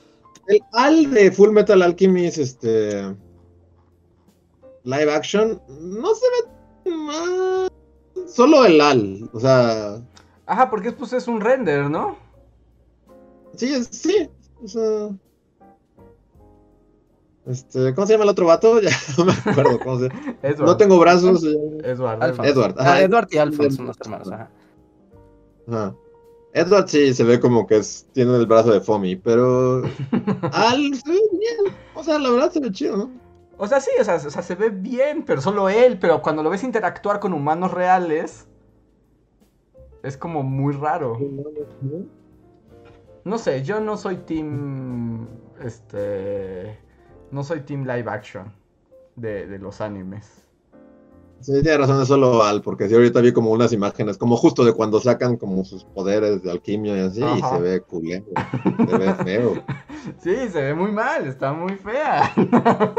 El 0.48 0.60
Al 0.72 1.10
de 1.10 1.30
Full 1.32 1.50
Metal 1.50 1.82
Alchemist, 1.82 2.38
este... 2.38 3.14
Live 4.84 5.12
action, 5.12 5.60
no 5.68 6.14
se 6.14 6.26
ve 6.84 6.96
mal. 6.96 7.72
Solo 8.28 8.64
el 8.64 8.80
Al, 8.80 9.28
o 9.32 9.40
sea... 9.40 10.00
Ajá, 10.46 10.70
porque 10.70 10.92
pues 10.92 11.12
es 11.12 11.26
un 11.26 11.40
render, 11.40 11.90
¿no? 11.90 12.16
Sí, 13.56 13.72
es- 13.74 13.88
sí, 13.90 14.28
o 14.62 14.68
sea... 14.68 15.08
Este, 17.46 17.94
¿cómo 17.94 18.06
se 18.06 18.12
llama 18.14 18.24
el 18.24 18.30
otro 18.30 18.46
vato? 18.46 18.80
Ya 18.82 18.90
no 19.18 19.24
me 19.24 19.32
acuerdo 19.32 19.78
cómo 19.80 19.98
se 20.00 20.06
Edward. 20.42 20.66
No 20.66 20.76
tengo 20.76 20.98
brazos. 20.98 21.42
Edward. 21.44 22.22
Edward, 22.46 22.74
Ah, 22.78 22.82
ajá. 22.82 23.00
Edward 23.02 23.28
y 23.30 23.38
Alphonse 23.38 23.76
son 23.76 23.86
los 23.86 24.00
hermanos, 24.00 24.30
ajá. 24.32 24.50
Ajá. 25.68 25.94
Edward 26.58 26.88
sí 26.88 27.12
se 27.12 27.22
ve 27.24 27.38
como 27.38 27.66
que 27.66 27.76
es- 27.78 28.06
tiene 28.12 28.34
el 28.36 28.46
brazo 28.46 28.72
de 28.72 28.80
Fomi, 28.80 29.14
pero 29.16 29.82
Al 30.52 30.94
se 30.94 31.10
ve 31.10 31.20
bien. 31.32 31.74
O 31.94 32.02
sea, 32.02 32.18
la 32.18 32.30
verdad 32.30 32.50
se 32.50 32.60
ve 32.60 32.70
chido, 32.72 32.96
¿no? 32.96 33.10
O 33.58 33.66
sea, 33.66 33.80
sí, 33.80 33.90
o 34.00 34.04
sea, 34.04 34.16
o 34.16 34.30
sea, 34.30 34.42
se 34.42 34.54
ve 34.54 34.70
bien, 34.70 35.22
pero 35.24 35.40
solo 35.40 35.68
él. 35.68 35.98
Pero 35.98 36.20
cuando 36.22 36.42
lo 36.42 36.50
ves 36.50 36.62
interactuar 36.62 37.20
con 37.20 37.32
humanos 37.32 37.72
reales, 37.72 38.46
es 40.02 40.16
como 40.16 40.42
muy 40.42 40.74
raro. 40.74 41.18
No 43.24 43.38
sé, 43.38 43.62
yo 43.62 43.80
no 43.80 43.96
soy 43.96 44.16
team. 44.18 45.26
Este. 45.62 46.78
No 47.30 47.42
soy 47.44 47.60
team 47.60 47.82
live 47.86 48.08
action 48.10 48.52
de, 49.16 49.46
de 49.46 49.58
los 49.58 49.80
animes. 49.80 50.45
Sí, 51.40 51.52
tiene 51.62 51.76
razón, 51.78 52.00
es 52.02 52.08
solo 52.08 52.42
Al, 52.42 52.62
porque 52.62 52.88
sí, 52.88 52.94
ahorita 52.94 53.20
vi 53.20 53.32
como 53.32 53.50
unas 53.50 53.72
imágenes, 53.72 54.16
como 54.18 54.36
justo 54.36 54.64
de 54.64 54.72
cuando 54.72 55.00
sacan 55.00 55.36
como 55.36 55.64
sus 55.64 55.84
poderes 55.84 56.42
de 56.42 56.50
alquimia 56.50 56.96
y 56.96 57.00
así, 57.00 57.22
y 57.22 57.42
se 57.42 57.60
ve 57.60 57.80
culero, 57.82 58.24
se 58.88 58.98
ve 58.98 59.14
feo. 59.14 59.54
Sí, 60.22 60.34
se 60.52 60.60
ve 60.62 60.74
muy 60.74 60.92
mal, 60.92 61.26
está 61.26 61.52
muy 61.52 61.74
fea. 61.76 62.32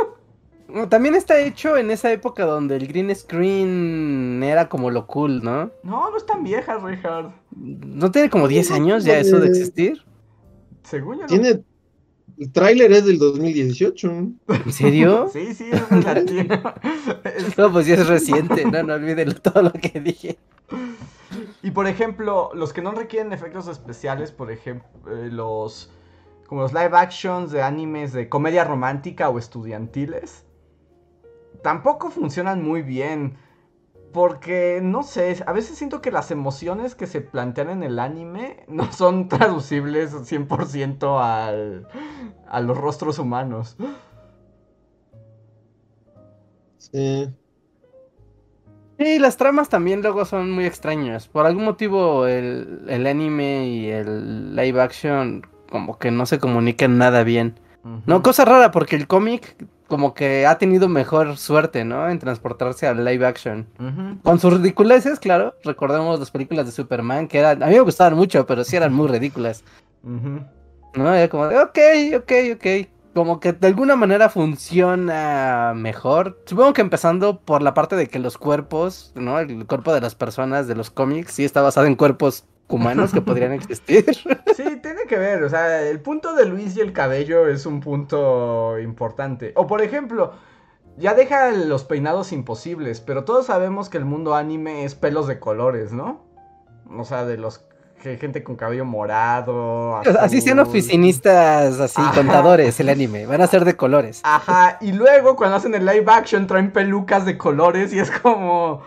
No, 0.70 0.90
También 0.90 1.16
está 1.16 1.40
hecho 1.40 1.78
en 1.78 1.92
esa 1.92 2.12
época 2.12 2.46
donde 2.46 2.76
el 2.76 2.88
green 2.88 3.16
screen 3.16 4.44
era 4.44 4.68
como 4.68 4.92
lo 4.92 5.08
cool, 5.08 5.42
¿no? 5.42 5.72
No, 5.82 6.12
no 6.12 6.18
es 6.18 6.26
tan 6.26 6.44
vieja, 6.44 6.78
Richard. 6.80 7.32
¿No 7.56 8.12
tiene 8.12 8.30
como 8.30 8.50
10 8.50 8.70
años 8.72 9.06
ya 9.06 9.18
eso 9.18 9.40
de 9.40 9.48
existir? 9.48 10.04
Según 10.84 11.16
yo. 11.16 11.22
no- 11.22 11.28
Tiene. 11.28 11.64
El 12.40 12.52
tráiler 12.52 12.92
es 12.92 13.06
del 13.06 13.18
2018. 13.20 14.10
¿En 14.12 14.40
serio? 14.72 15.30
Sí, 15.34 15.54
sí, 15.54 15.70
es 15.72 16.06
latino. 16.06 16.74
Es- 17.24 17.58
No, 17.58 17.72
pues 17.72 17.88
ya 17.88 17.96
es 17.96 18.08
reciente, 18.08 18.66
no, 18.66 18.84
no 18.84 18.94
olviden 18.94 19.34
todo 19.42 19.64
lo 19.64 19.72
que 19.74 20.00
dije. 20.00 20.38
Y 21.64 21.72
por 21.72 21.88
ejemplo, 21.88 22.52
los 22.54 22.74
que 22.74 22.82
no 22.82 22.92
requieren 22.92 23.34
efectos 23.34 23.68
especiales, 23.68 24.32
por 24.32 24.52
ejemplo, 24.52 24.88
eh, 25.12 25.30
los 25.32 25.92
como 26.46 26.62
los 26.62 26.72
live 26.72 26.92
actions 26.96 27.52
de 27.52 27.62
animes 27.62 28.14
de 28.14 28.30
comedia 28.30 28.64
romántica 28.64 29.28
o 29.30 29.38
estudiantiles, 29.38 30.46
tampoco 31.62 32.10
funcionan 32.10 32.64
muy 32.64 32.82
bien. 32.84 33.38
Porque, 34.18 34.80
no 34.82 35.04
sé, 35.04 35.44
a 35.46 35.52
veces 35.52 35.78
siento 35.78 36.02
que 36.02 36.10
las 36.10 36.32
emociones 36.32 36.96
que 36.96 37.06
se 37.06 37.22
plantean 37.22 37.70
en 37.70 37.84
el 37.84 38.00
anime 38.00 38.64
no 38.68 38.92
son 38.92 39.30
traducibles 39.30 40.12
100% 40.12 41.22
al, 41.22 41.88
a 42.48 42.60
los 42.62 42.76
rostros 42.76 43.20
humanos. 43.20 43.78
Sí. 46.80 47.30
Sí, 48.98 49.20
las 49.20 49.38
tramas 49.38 49.70
también 49.70 50.02
luego 50.02 50.26
son 50.26 50.50
muy 50.52 50.66
extrañas. 50.66 51.28
Por 51.28 51.46
algún 51.46 51.66
motivo 51.66 52.26
el, 52.26 52.86
el 52.88 53.06
anime 53.06 53.68
y 53.68 53.90
el 53.92 54.56
live 54.56 54.82
action 54.82 55.46
como 55.70 56.00
que 56.00 56.10
no 56.10 56.26
se 56.26 56.40
comunican 56.40 56.98
nada 56.98 57.24
bien. 57.24 57.60
No, 58.08 58.24
cosa 58.24 58.46
rara 58.46 58.72
porque 58.72 58.96
el 58.96 59.06
cómic 59.06 59.64
como 59.88 60.14
que 60.14 60.46
ha 60.46 60.58
tenido 60.58 60.90
mejor 60.90 61.38
suerte, 61.38 61.86
¿no? 61.86 62.10
En 62.10 62.20
transportarse 62.20 62.88
al 62.88 63.04
live 63.04 63.26
action. 63.26 63.68
Con 64.24 64.40
sus 64.40 64.54
ridiculeces, 64.54 65.20
claro. 65.20 65.56
Recordemos 65.64 66.20
las 66.20 66.32
películas 66.32 66.66
de 66.66 66.72
Superman, 66.72 67.28
que 67.28 67.40
eran, 67.40 67.64
a 67.64 67.68
mí 67.68 67.74
me 67.74 67.82
gustaban 67.82 68.16
mucho, 68.16 68.46
pero 68.46 68.64
sí 68.64 68.76
eran 68.76 68.94
muy 68.94 69.08
ridículas. 69.08 69.64
¿No? 70.04 71.14
Era 71.14 71.30
como 71.30 71.48
de, 71.48 71.58
ok, 71.60 71.80
ok, 72.18 72.32
ok. 72.56 72.66
Como 73.14 73.40
que 73.40 73.54
de 73.54 73.68
alguna 73.68 73.96
manera 73.96 74.30
funciona 74.30 75.74
mejor. 75.76 76.40
Supongo 76.46 76.74
que 76.74 76.82
empezando 76.82 77.40
por 77.40 77.64
la 77.64 77.74
parte 77.74 77.96
de 77.96 78.08
que 78.08 78.20
los 78.20 78.38
cuerpos, 78.38 79.12
¿no? 79.16 79.40
El 79.40 79.66
cuerpo 79.66 79.92
de 79.94 80.02
las 80.02 80.14
personas 80.14 80.68
de 80.68 80.76
los 80.76 80.92
cómics 80.92 81.34
sí 81.34 81.44
está 81.44 81.62
basado 81.62 81.88
en 81.88 81.96
cuerpos 81.96 82.46
humanos 82.68 83.14
que 83.14 83.22
podrían 83.22 83.52
existir. 83.54 84.06
Sí, 84.56 84.80
tiene 84.82 85.06
que 85.08 85.18
ver, 85.18 85.44
o 85.44 85.50
sea, 85.50 85.84
el 85.84 86.00
punto 86.02 86.36
de 86.36 86.46
Luis 86.46 86.76
y 86.78 86.82
el 86.82 86.94
cabello 86.94 87.48
es 87.48 87.66
un 87.66 87.80
punto 87.80 88.80
importante. 88.80 89.54
O 89.56 89.68
por 89.68 89.82
ejemplo, 89.82 90.34
ya 90.98 91.14
deja 91.14 91.52
los 91.52 91.84
peinados 91.84 92.32
imposibles, 92.32 93.02
pero 93.02 93.24
todos 93.24 93.46
sabemos 93.48 93.90
que 93.90 93.98
el 93.98 94.06
mundo 94.06 94.36
anime 94.36 94.84
es 94.84 94.96
pelos 94.96 95.28
de 95.28 95.40
colores, 95.40 95.92
¿no? 95.92 96.26
O 96.90 97.04
sea, 97.04 97.26
de 97.26 97.38
los 97.38 97.67
gente 98.02 98.44
con 98.44 98.56
cabello 98.56 98.86
morado. 98.86 99.98
Así 100.20 100.42
sean 100.42 100.60
oficinistas, 100.60 101.80
así, 101.80 102.02
Ajá. 102.02 102.14
contadores, 102.16 102.80
el 102.80 102.90
anime. 102.90 103.26
Van 103.26 103.42
a 103.42 103.48
ser 103.48 103.66
de 103.66 103.76
colores. 103.76 104.22
Ajá, 104.24 104.78
y 104.82 104.92
luego 104.92 105.36
cuando 105.36 105.58
hacen 105.58 105.76
el 105.76 105.86
live 105.86 106.06
action 106.08 106.48
traen 106.48 106.72
pelucas 106.72 107.26
de 107.26 107.38
colores 107.38 107.94
y 107.94 108.00
es 108.00 108.12
como 108.12 108.82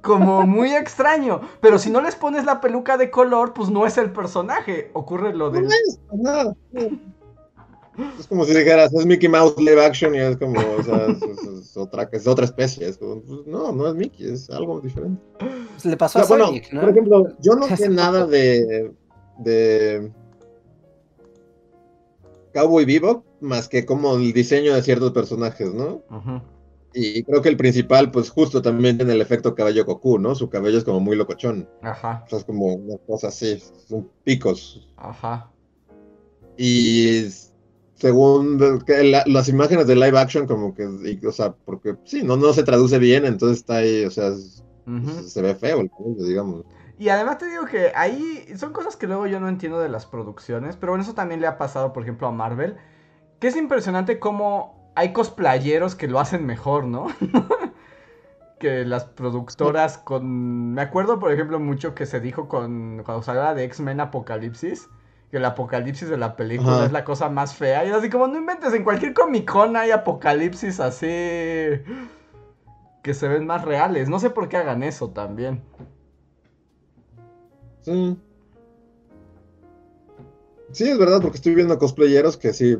como 0.00 0.46
muy 0.46 0.74
extraño, 0.74 1.40
pero 1.60 1.78
si 1.78 1.90
no 1.90 2.00
les 2.00 2.16
pones 2.16 2.44
la 2.44 2.60
peluca 2.60 2.96
de 2.96 3.10
color, 3.10 3.52
pues 3.52 3.68
no 3.70 3.86
es 3.86 3.98
el 3.98 4.10
personaje. 4.10 4.90
Ocurre 4.94 5.34
lo 5.34 5.50
del 5.50 5.64
No 5.64 5.70
es, 5.70 6.00
ajá. 6.26 6.54
Es 8.18 8.26
como 8.26 8.44
si 8.44 8.54
dijeras, 8.54 8.92
es 8.94 9.06
Mickey 9.06 9.28
Mouse 9.28 9.56
live 9.58 9.84
action 9.84 10.14
y 10.14 10.18
es 10.18 10.36
como, 10.36 10.60
o 10.60 10.82
sea, 10.82 11.06
es, 11.06 11.22
es- 11.22 11.48
es 11.70 11.76
otra, 11.76 12.08
es 12.12 12.26
otra 12.26 12.44
especie. 12.44 12.86
Es 12.88 12.96
como, 12.98 13.20
pues, 13.22 13.46
no, 13.46 13.72
no 13.72 13.88
es 13.88 13.94
Mickey, 13.94 14.30
es 14.30 14.48
algo 14.50 14.80
diferente. 14.80 15.20
Pues 15.38 15.84
le 15.84 15.94
O 15.94 15.98
pasó 15.98 16.18
sea, 16.18 16.24
a 16.24 16.28
bueno, 16.28 16.46
Sonic, 16.46 16.72
¿no? 16.72 16.80
por 16.80 16.90
ejemplo, 16.90 17.26
yo 17.40 17.54
no 17.56 17.66
sé 17.76 17.88
nada 17.88 18.26
de, 18.26 18.92
de 19.38 20.12
Cowboy 22.54 22.84
Bebop 22.84 23.24
más 23.40 23.68
que 23.68 23.84
como 23.84 24.14
el 24.16 24.32
diseño 24.32 24.74
de 24.74 24.82
ciertos 24.82 25.12
personajes, 25.12 25.72
¿no? 25.74 26.02
Ujú. 26.10 26.40
Y 26.94 27.22
creo 27.22 27.42
que 27.42 27.48
el 27.50 27.56
principal, 27.56 28.10
pues 28.10 28.30
justo 28.30 28.62
también 28.62 28.96
tiene 28.96 29.12
el 29.12 29.20
efecto 29.20 29.54
cabello 29.54 29.84
Goku, 29.84 30.18
¿no? 30.18 30.34
Su 30.34 30.48
cabello 30.48 30.78
es 30.78 30.84
como 30.84 31.00
muy 31.00 31.16
locochón. 31.16 31.68
Ajá, 31.82 32.22
O 32.26 32.30
sea, 32.30 32.38
es 32.38 32.44
como 32.44 32.74
una 32.74 32.96
cosa 33.06 33.28
así, 33.28 33.62
son 33.86 34.08
picos. 34.24 34.88
ajá. 34.96 35.50
Y 36.56 37.24
según 37.98 38.58
la- 38.88 39.24
las 39.26 39.48
imágenes 39.48 39.86
de 39.86 39.96
live 39.96 40.18
action, 40.18 40.46
como 40.46 40.74
que, 40.74 40.84
y, 41.04 41.24
o 41.26 41.32
sea, 41.32 41.52
porque 41.64 41.96
sí, 42.04 42.22
no, 42.22 42.36
no 42.36 42.52
se 42.52 42.62
traduce 42.62 42.98
bien, 42.98 43.24
entonces 43.24 43.58
está 43.58 43.76
ahí, 43.76 44.04
o 44.04 44.10
sea, 44.10 44.28
es- 44.28 44.62
se 45.26 45.42
ve 45.42 45.54
feo 45.54 45.80
el 45.80 45.90
cabello, 45.90 46.24
digamos. 46.24 46.64
Y 46.98 47.10
además 47.10 47.38
te 47.38 47.46
digo 47.46 47.64
que 47.66 47.92
ahí 47.94 48.44
son 48.56 48.72
cosas 48.72 48.96
que 48.96 49.06
luego 49.06 49.26
yo 49.26 49.38
no 49.38 49.48
entiendo 49.48 49.78
de 49.80 49.88
las 49.88 50.06
producciones, 50.06 50.76
pero 50.76 50.92
bueno, 50.92 51.02
eso 51.04 51.14
también 51.14 51.40
le 51.40 51.46
ha 51.46 51.58
pasado, 51.58 51.92
por 51.92 52.02
ejemplo, 52.02 52.26
a 52.26 52.32
Marvel, 52.32 52.76
que 53.38 53.48
es 53.48 53.56
impresionante 53.56 54.18
cómo 54.18 54.92
hay 54.96 55.12
cosplayeros 55.12 55.94
que 55.94 56.08
lo 56.08 56.18
hacen 56.18 56.44
mejor, 56.44 56.84
¿no? 56.84 57.06
que 58.58 58.84
las 58.84 59.04
productoras 59.04 59.98
con... 59.98 60.72
Me 60.74 60.82
acuerdo, 60.82 61.20
por 61.20 61.32
ejemplo, 61.32 61.60
mucho 61.60 61.94
que 61.94 62.06
se 62.06 62.18
dijo 62.20 62.48
con 62.48 63.02
cuando 63.04 63.22
se 63.22 63.30
hablaba 63.30 63.54
de 63.54 63.64
X-Men 63.64 64.00
Apocalipsis, 64.00 64.88
que 65.30 65.36
el 65.36 65.44
apocalipsis 65.44 66.08
de 66.08 66.16
la 66.16 66.36
película 66.36 66.76
Ajá. 66.76 66.86
es 66.86 66.92
la 66.92 67.04
cosa 67.04 67.28
más 67.28 67.54
fea, 67.54 67.84
y 67.84 67.90
así 67.90 68.08
como, 68.08 68.26
no 68.26 68.38
inventes, 68.38 68.72
en 68.72 68.84
cualquier 68.84 69.14
Comic 69.14 69.50
Con 69.50 69.76
hay 69.76 69.90
apocalipsis 69.90 70.80
así... 70.80 71.06
que 73.02 73.14
se 73.14 73.28
ven 73.28 73.46
más 73.46 73.64
reales, 73.64 74.08
no 74.08 74.18
sé 74.18 74.30
por 74.30 74.48
qué 74.48 74.56
hagan 74.56 74.82
eso 74.82 75.10
también. 75.10 75.62
Sí. 77.82 78.18
Sí, 80.72 80.88
es 80.88 80.98
verdad, 80.98 81.20
porque 81.22 81.36
estoy 81.36 81.54
viendo 81.54 81.78
cosplayeros 81.78 82.36
que 82.36 82.52
sí. 82.52 82.76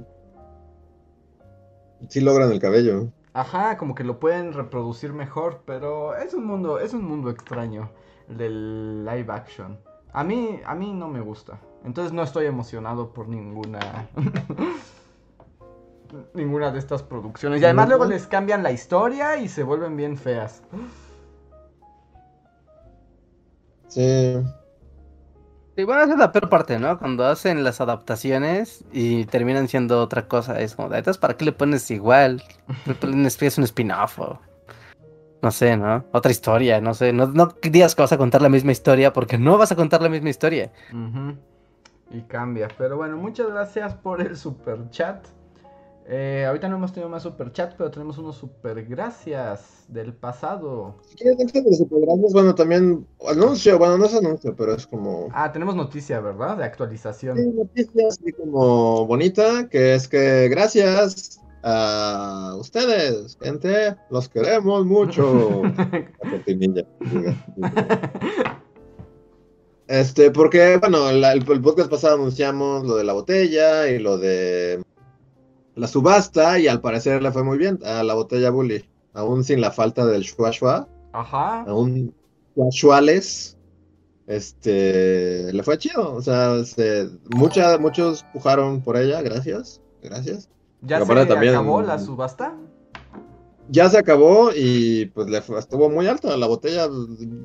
Sí 2.09 2.20
logran 2.20 2.53
el 2.53 2.61
cabello. 2.61 3.09
Ajá, 3.32 3.76
como 3.76 3.94
que 3.94 4.05
lo 4.05 4.18
pueden 4.18 4.53
reproducir 4.53 5.12
mejor, 5.12 5.62
pero 5.64 6.16
es 6.16 6.34
un 6.34 6.44
mundo, 6.44 6.78
es 6.78 6.92
un 6.92 7.05
mundo 7.05 7.30
extraño 7.30 7.90
el 8.28 8.36
del 8.36 9.05
live 9.05 9.32
action. 9.32 9.78
A 10.18 10.24
mí, 10.24 10.60
a 10.66 10.74
mí 10.74 10.92
no 10.92 11.06
me 11.06 11.20
gusta. 11.20 11.60
Entonces 11.84 12.12
no 12.12 12.24
estoy 12.24 12.46
emocionado 12.46 13.12
por 13.12 13.28
ninguna 13.28 14.08
ninguna 16.34 16.72
de 16.72 16.80
estas 16.80 17.04
producciones. 17.04 17.62
Y 17.62 17.64
además 17.64 17.88
luego 17.88 18.04
les 18.04 18.26
cambian 18.26 18.64
la 18.64 18.72
historia 18.72 19.36
y 19.36 19.48
se 19.48 19.62
vuelven 19.62 19.96
bien 19.96 20.16
feas. 20.16 20.64
Sí. 23.86 24.42
Sí, 25.76 25.84
bueno, 25.84 26.02
esa 26.02 26.14
es 26.14 26.18
la 26.18 26.32
peor 26.32 26.48
parte, 26.48 26.80
¿no? 26.80 26.98
Cuando 26.98 27.24
hacen 27.24 27.62
las 27.62 27.80
adaptaciones 27.80 28.84
y 28.92 29.24
terminan 29.26 29.68
siendo 29.68 30.02
otra 30.02 30.26
cosa. 30.26 30.58
Es 30.58 30.74
como, 30.74 30.92
entonces, 30.92 31.18
¿para 31.18 31.36
qué 31.36 31.44
le 31.44 31.52
pones 31.52 31.88
igual? 31.92 32.42
Le 32.86 32.94
pones 32.96 33.40
es 33.40 33.56
un 33.56 33.62
spin-off 33.62 34.18
o... 34.18 34.40
No 35.41 35.51
sé, 35.51 35.76
¿no? 35.76 36.05
Otra 36.12 36.30
historia, 36.30 36.80
no 36.80 36.95
sé. 36.95 37.12
No, 37.12 37.26
no 37.26 37.55
digas 37.62 37.95
que 37.95 38.03
vas 38.03 38.12
a 38.12 38.18
contar 38.18 38.43
la 38.43 38.49
misma 38.49 38.72
historia 38.72 39.12
porque 39.12 39.39
no 39.39 39.57
vas 39.57 39.70
a 39.70 39.76
contar 39.76 40.03
la 40.03 40.09
misma 40.09 40.30
historia. 40.30 40.72
Y 42.11 42.22
cambia. 42.22 42.68
Pero 42.76 42.97
bueno, 42.97 43.16
muchas 43.16 43.49
gracias 43.49 43.95
por 43.95 44.20
el 44.20 44.36
super 44.36 44.91
chat. 44.91 45.26
Eh, 46.11 46.47
ahorita 46.47 46.70
no 46.70 46.76
hemos 46.76 46.93
tenido 46.93 47.11
más 47.11 47.22
super 47.22 47.53
chat, 47.53 47.74
pero 47.76 47.91
tenemos 47.91 48.16
unos 48.16 48.36
super 48.36 48.82
gracias 48.86 49.84
del 49.89 50.14
pasado. 50.14 50.97
Si 51.03 51.16
quieres, 51.16 51.36
dentro 51.36 51.61
de 51.61 51.68
los 51.68 51.78
supergracias, 51.78 52.32
bueno, 52.32 52.55
también 52.55 53.07
anuncio, 53.28 53.78
bueno, 53.78 53.99
no 53.99 54.07
es 54.07 54.14
anuncio, 54.14 54.57
pero 54.57 54.74
es 54.74 54.86
como. 54.86 55.28
Ah, 55.34 55.53
tenemos 55.53 55.76
noticia, 55.76 56.18
¿verdad? 56.20 56.57
De 56.57 56.64
actualización. 56.64 57.36
Sí, 57.36 57.47
noticia 57.55 58.09
así 58.09 58.32
como 58.32 59.07
bonita, 59.07 59.68
que 59.68 59.95
es 59.95 60.09
que 60.09 60.49
gracias 60.49 61.43
a 61.62 62.54
ustedes, 62.59 63.36
gente, 63.40 63.96
los 64.11 64.28
queremos 64.28 64.86
mucho. 64.86 65.62
Este, 69.86 70.30
porque, 70.30 70.76
bueno, 70.76 71.11
la- 71.12 71.32
el, 71.32 71.50
el 71.50 71.61
podcast 71.62 71.90
pasado 71.90 72.16
anunciamos 72.16 72.84
lo 72.84 72.96
de 72.96 73.04
la 73.04 73.14
botella 73.14 73.88
y 73.88 73.98
lo 73.98 74.18
de 74.18 74.82
la 75.76 75.86
subasta, 75.86 76.59
y 76.59 76.68
al 76.68 76.80
parecer 76.82 77.22
le 77.22 77.32
fue 77.32 77.42
muy 77.42 77.56
bien 77.56 77.78
a 77.84 78.02
la 78.02 78.12
botella 78.14 78.50
Bully, 78.50 78.84
aún 79.14 79.44
sin 79.44 79.61
la 79.62 79.70
falta 79.70 80.04
del 80.04 80.22
Shua 80.24 80.50
Shua, 80.50 80.88
Ajá. 81.12 81.62
aún 81.62 82.12
Shuales, 82.70 83.56
este, 84.26 85.52
le 85.54 85.62
fue 85.62 85.78
chido, 85.78 86.12
o 86.14 86.20
sea, 86.20 86.62
se- 86.64 87.09
mucha- 87.34 87.78
muchos 87.78 88.24
pujaron 88.34 88.82
por 88.82 88.98
ella, 88.98 89.22
gracias, 89.22 89.80
gracias. 90.02 90.50
¿Ya 90.82 91.04
se 91.04 91.26
también- 91.26 91.54
acabó 91.54 91.82
la 91.82 91.98
subasta? 91.98 92.54
Ya 93.70 93.90
se 93.90 93.98
acabó 93.98 94.50
y 94.54 95.06
pues 95.06 95.28
le 95.28 95.42
fue- 95.42 95.58
estuvo 95.58 95.90
muy 95.90 96.06
alta 96.06 96.36
la 96.36 96.46
botella 96.46 96.88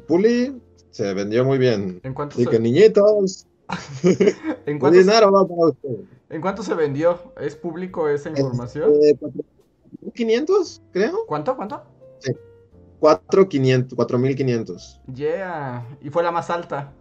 Bully, 0.08 0.62
se 0.92 1.14
vendió 1.14 1.44
muy 1.44 1.58
bien. 1.58 2.00
¿En 2.04 2.14
cuánto, 2.14 2.36
Así 2.36 2.46
se, 2.46 2.50
que 2.50 2.60
niñitos, 2.60 3.46
¿en 4.66 4.80
cuánto, 4.80 4.98
se- 5.00 5.04
dinero 5.04 5.32
va 5.32 5.48
para 5.48 5.68
ustedes. 5.70 6.00
¿en 6.30 6.42
cuánto 6.42 6.64
se 6.64 6.74
vendió? 6.76 7.20
¿Es 7.40 7.56
público 7.56 8.08
esa 8.08 8.30
información? 8.30 8.92
Eh, 9.04 9.18
4.500, 9.20 10.82
creo. 10.92 11.26
¿Cuánto? 11.28 11.56
¿Cuánto? 11.56 11.82
4.500, 13.02 13.96
4.500. 13.96 15.02
Yeah. 15.14 15.86
Y 16.02 16.10
fue 16.10 16.24
la 16.24 16.32
más 16.32 16.50
alta. 16.50 16.94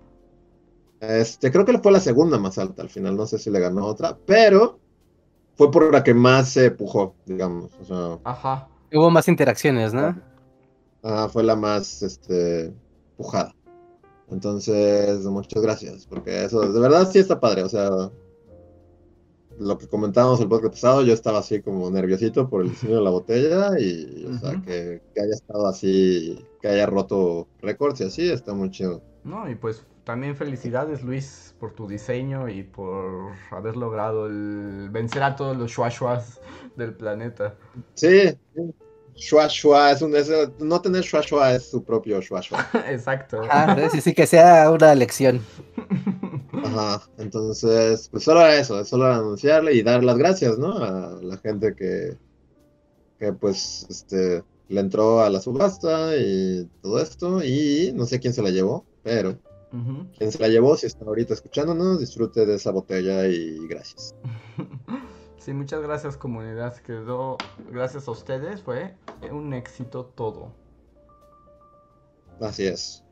Este, 1.01 1.51
creo 1.53 1.65
que 1.65 1.79
fue 1.79 1.93
la 1.93 2.01
segunda 2.01 2.39
más 2.39 2.59
alta 2.59 2.83
al 2.83 2.89
final, 2.89 3.17
no 3.17 3.27
sé 3.27 3.39
si 3.39 3.51
le 3.51 3.61
ganó 3.61 3.87
otra, 3.87 4.17
pero 4.27 4.79
fue 5.55 5.71
por 5.71 5.93
la 5.93 6.03
que 6.03 6.15
más 6.15 6.49
se 6.49 6.71
pujó, 6.71 7.15
digamos. 7.27 7.71
O 7.81 7.85
sea, 7.85 8.19
Ajá. 8.25 8.69
Hubo 8.93 9.11
más 9.11 9.29
interacciones, 9.29 9.95
¿no? 9.95 10.21
ah, 11.03 11.29
fue 11.33 11.43
la 11.43 11.57
más 11.57 12.03
este, 12.03 12.73
pujada. 13.17 13.55
Entonces, 14.31 15.25
muchas 15.25 15.63
gracias, 15.63 16.07
porque 16.07 16.45
eso 16.45 16.61
de 16.61 16.81
verdad 16.81 17.09
sí 17.11 17.19
está 17.19 17.39
padre. 17.39 17.63
O 17.63 17.69
sea, 17.69 17.91
lo 19.59 19.79
que 19.79 19.87
comentábamos 19.87 20.41
el 20.41 20.49
podcast 20.49 20.75
pasado, 20.75 21.03
yo 21.03 21.13
estaba 21.13 21.41
así 21.41 21.61
como 21.61 21.91
nerviosito 21.91 22.49
por 22.49 22.63
el 22.63 22.71
diseño 22.71 22.97
de 22.97 23.03
la 23.03 23.11
botella 23.11 23.79
y, 23.79 24.27
o 24.27 24.39
sea, 24.39 24.53
que, 24.63 25.03
que 25.15 25.21
haya 25.21 25.35
estado 25.35 25.67
así, 25.67 26.45
que 26.61 26.69
haya 26.69 26.87
roto 26.87 27.47
récords 27.61 28.01
y 28.01 28.05
así, 28.05 28.31
está 28.31 28.55
muy 28.55 28.71
chido. 28.71 29.03
No, 29.25 29.49
y 29.51 29.55
pues 29.55 29.85
también 30.05 30.37
felicidades 30.37 31.03
Luis 31.03 31.55
por 31.61 31.73
tu 31.75 31.87
diseño 31.87 32.49
y 32.49 32.63
por 32.65 33.33
haber 33.51 33.77
logrado 33.77 34.27
el 34.27 34.89
vencer 34.91 35.23
a 35.23 35.37
todos 35.37 35.57
los 35.57 35.71
shuashuas 35.71 36.41
del 36.77 36.95
planeta. 36.95 37.55
Sí, 37.95 38.31
sí. 38.55 38.75
Shua 39.15 39.47
Shua 39.47 39.91
es 39.93 40.01
un, 40.03 40.17
es- 40.17 40.31
no 40.59 40.81
tener 40.81 41.03
Shua 41.03 41.21
Shua 41.21 41.53
es 41.55 41.71
su 41.71 41.85
propio 41.85 42.21
Shua 42.21 42.41
Shua. 42.41 42.67
Exacto. 42.89 43.43
Ah, 43.51 43.77
sí, 43.91 44.01
sí, 44.01 44.15
que 44.15 44.27
sea 44.27 44.71
una 44.71 44.95
lección. 44.95 45.41
Ajá, 46.65 47.03
entonces, 47.19 48.09
pues 48.11 48.25
solo 48.25 48.47
eso, 48.47 48.81
es 48.81 48.89
solo 48.89 49.07
anunciarle 49.07 49.75
y 49.75 49.83
dar 49.83 50.03
las 50.03 50.17
gracias, 50.17 50.59
¿no? 50.59 50.77
A 50.79 51.19
la 51.23 51.37
gente 51.39 51.75
que, 51.77 52.17
que 53.19 53.33
pues 53.35 53.87
este 53.91 54.43
le 54.69 54.81
entró 54.81 55.21
a 55.21 55.29
la 55.29 55.41
subasta 55.41 56.17
y 56.17 56.67
todo 56.81 57.01
esto 57.01 57.45
y 57.45 57.93
no 57.95 58.07
sé 58.07 58.19
quién 58.21 58.33
se 58.33 58.43
la 58.43 58.51
llevó, 58.51 58.87
pero 59.03 59.37
Ujú. 59.73 60.07
quien 60.19 60.31
se 60.31 60.39
la 60.39 60.49
llevó, 60.49 60.77
si 60.77 60.87
está 60.87 61.05
ahorita 61.05 61.33
escuchándonos, 61.33 61.99
disfrute 62.01 62.45
de 62.45 62.57
esa 62.57 62.71
botella 62.71 63.27
y 63.27 63.67
gracias. 63.67 64.15
Sí, 65.43 65.53
muchas 65.53 65.83
gracias 65.83 66.17
comunidad. 66.17 66.77
Quedó, 66.83 67.37
gracias 67.69 68.07
a 68.07 68.13
ustedes, 68.13 68.63
fue 68.63 68.95
un 69.33 69.53
éxito 69.53 70.05
todo. 70.05 70.53
Así 72.41 72.65
es. 72.65 73.03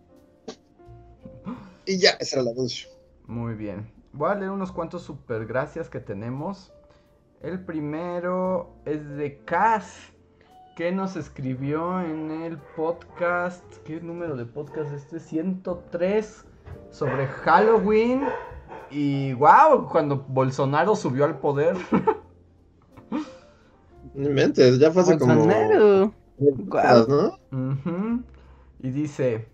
Y 1.86 1.98
ya, 1.98 2.10
ese 2.20 2.36
era 2.36 2.42
el 2.42 2.56
anuncio. 2.56 2.88
Muy 3.26 3.54
bien. 3.54 3.92
Voy 4.12 4.30
a 4.30 4.36
leer 4.36 4.52
unos 4.52 4.70
cuantos 4.70 5.02
super 5.02 5.44
gracias 5.44 5.90
que 5.90 5.98
tenemos. 5.98 6.72
El 7.42 7.64
primero 7.64 8.76
es 8.84 9.08
de 9.16 9.40
Cas, 9.44 9.96
que 10.76 10.92
nos 10.92 11.16
escribió 11.16 12.00
en 12.00 12.30
el 12.30 12.58
podcast. 12.76 13.64
¿Qué 13.84 14.00
número 14.00 14.36
de 14.36 14.46
podcast 14.46 14.92
es 14.92 15.02
este? 15.02 15.18
103 15.18 16.44
sobre 16.90 17.26
Halloween. 17.26 18.22
Y 18.90 19.34
wow, 19.34 19.88
cuando 19.88 20.24
Bolsonaro 20.28 20.96
subió 20.96 21.24
al 21.24 21.38
poder. 21.38 21.76
No 24.14 24.28
inventes, 24.28 24.78
ya 24.78 24.90
fue 24.90 25.02
hace 25.02 25.18
como. 25.18 25.34
Bolsonaro. 25.34 26.12
Ujú. 27.52 28.22
Y 28.80 28.90
dice, 28.90 29.46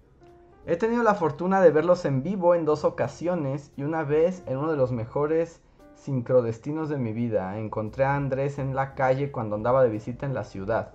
he 0.66 0.76
tenido 0.76 1.02
la 1.02 1.14
fortuna 1.14 1.60
de 1.60 1.70
verlos 1.70 2.04
en 2.04 2.22
vivo 2.22 2.54
en 2.54 2.64
dos 2.64 2.84
ocasiones 2.84 3.72
y 3.76 3.82
una 3.82 4.04
vez 4.04 4.42
en 4.46 4.58
uno 4.58 4.70
de 4.70 4.76
los 4.76 4.92
mejores 4.92 5.60
sincrodestinos 5.94 6.88
de 6.88 6.98
mi 6.98 7.12
vida. 7.12 7.58
Encontré 7.58 8.04
a 8.04 8.14
Andrés 8.14 8.58
en 8.58 8.74
la 8.74 8.94
calle 8.94 9.32
cuando 9.32 9.56
andaba 9.56 9.82
de 9.82 9.90
visita 9.90 10.26
en 10.26 10.34
la 10.34 10.44
ciudad. 10.44 10.92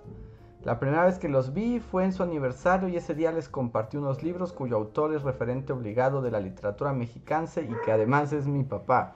La 0.64 0.78
primera 0.78 1.04
vez 1.04 1.18
que 1.18 1.28
los 1.28 1.52
vi 1.52 1.80
fue 1.80 2.04
en 2.04 2.12
su 2.12 2.22
aniversario 2.22 2.88
y 2.88 2.96
ese 2.96 3.14
día 3.14 3.32
les 3.32 3.48
compartí 3.48 3.96
unos 3.96 4.22
libros 4.22 4.52
cuyo 4.52 4.76
autor 4.76 5.12
es 5.12 5.22
referente 5.22 5.72
obligado 5.72 6.22
de 6.22 6.30
la 6.30 6.38
literatura 6.38 6.92
mexicanse 6.92 7.62
y 7.62 7.74
que 7.84 7.90
además 7.90 8.32
es 8.32 8.46
mi 8.46 8.62
papá. 8.62 9.14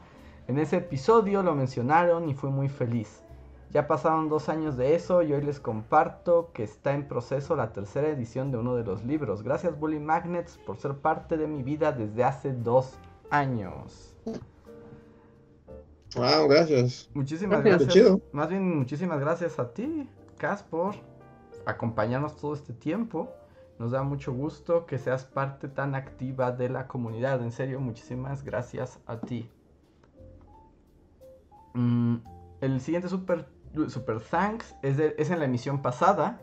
En 0.49 0.59
ese 0.59 0.79
episodio 0.79 1.45
lo 1.45 1.55
mencionaron 1.55 2.29
y 2.29 2.35
fui 2.35 2.51
muy 2.51 2.69
feliz. 2.69 3.23
Ya 3.71 3.87
pasaron 3.87 4.29
dos 4.29 4.49
años 4.49 4.77
de 4.77 4.97
eso 4.97 5.23
y 5.23 5.33
hoy 5.33 5.43
les 5.43 5.61
comparto 5.61 6.51
que 6.53 6.65
está 6.65 6.95
en 6.95 7.07
proceso 7.07 7.55
la 7.55 7.73
tercera 7.73 8.09
edición 8.09 8.51
de 8.51 8.59
uno 8.59 8.75
de 8.75 8.85
los 8.85 9.05
libros. 9.05 9.45
Gracias 9.45 9.79
Bully 9.79 10.01
Magnets 10.01 10.59
por 10.59 10.79
ser 10.79 10.95
parte 10.95 11.37
de 11.37 11.47
mi 11.47 11.63
vida 11.63 11.93
desde 11.93 12.25
hace 12.25 12.53
dos 12.55 12.99
años. 13.31 14.17
Wow, 16.17 16.49
gracias. 16.49 17.09
Muchísimas 17.15 17.63
Gracias. 17.63 18.19
Más 18.33 18.49
bien 18.49 18.79
muchísimas 18.79 19.21
gracias 19.21 19.61
a 19.61 19.73
ti, 19.73 20.09
Cas, 20.39 20.63
por 20.63 20.95
acompañarnos 21.67 22.37
todo 22.37 22.55
este 22.55 22.73
tiempo. 22.73 23.31
Nos 23.79 23.91
da 23.91 24.03
mucho 24.03 24.33
gusto 24.33 24.87
que 24.87 24.99
seas 24.99 25.25
parte 25.25 25.69
tan 25.69 25.95
activa 25.95 26.53
de 26.53 26.71
la 26.71 26.87
comunidad. 26.87 27.43
En 27.43 27.53
serio, 27.53 27.79
muchísimas 27.81 28.43
gracias 28.43 28.99
a 29.07 29.19
ti. 29.19 29.51
Mm, 31.75 32.17
el 32.63 32.81
siguiente 32.81 33.09
super, 33.09 33.47
super 33.89 34.21
thanks 34.21 34.75
es, 34.83 34.99
es 34.99 35.31
en 35.31 35.41
la 35.41 35.45
emisión 35.45 35.83
pasada 35.83 36.41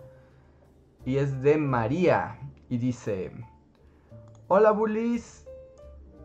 y 1.05 1.17
es 1.17 1.41
de 1.41 1.57
María 1.57 2.37
y 2.69 2.77
dice, 2.77 3.31
hola 4.47 4.71
bullies, 4.71 5.43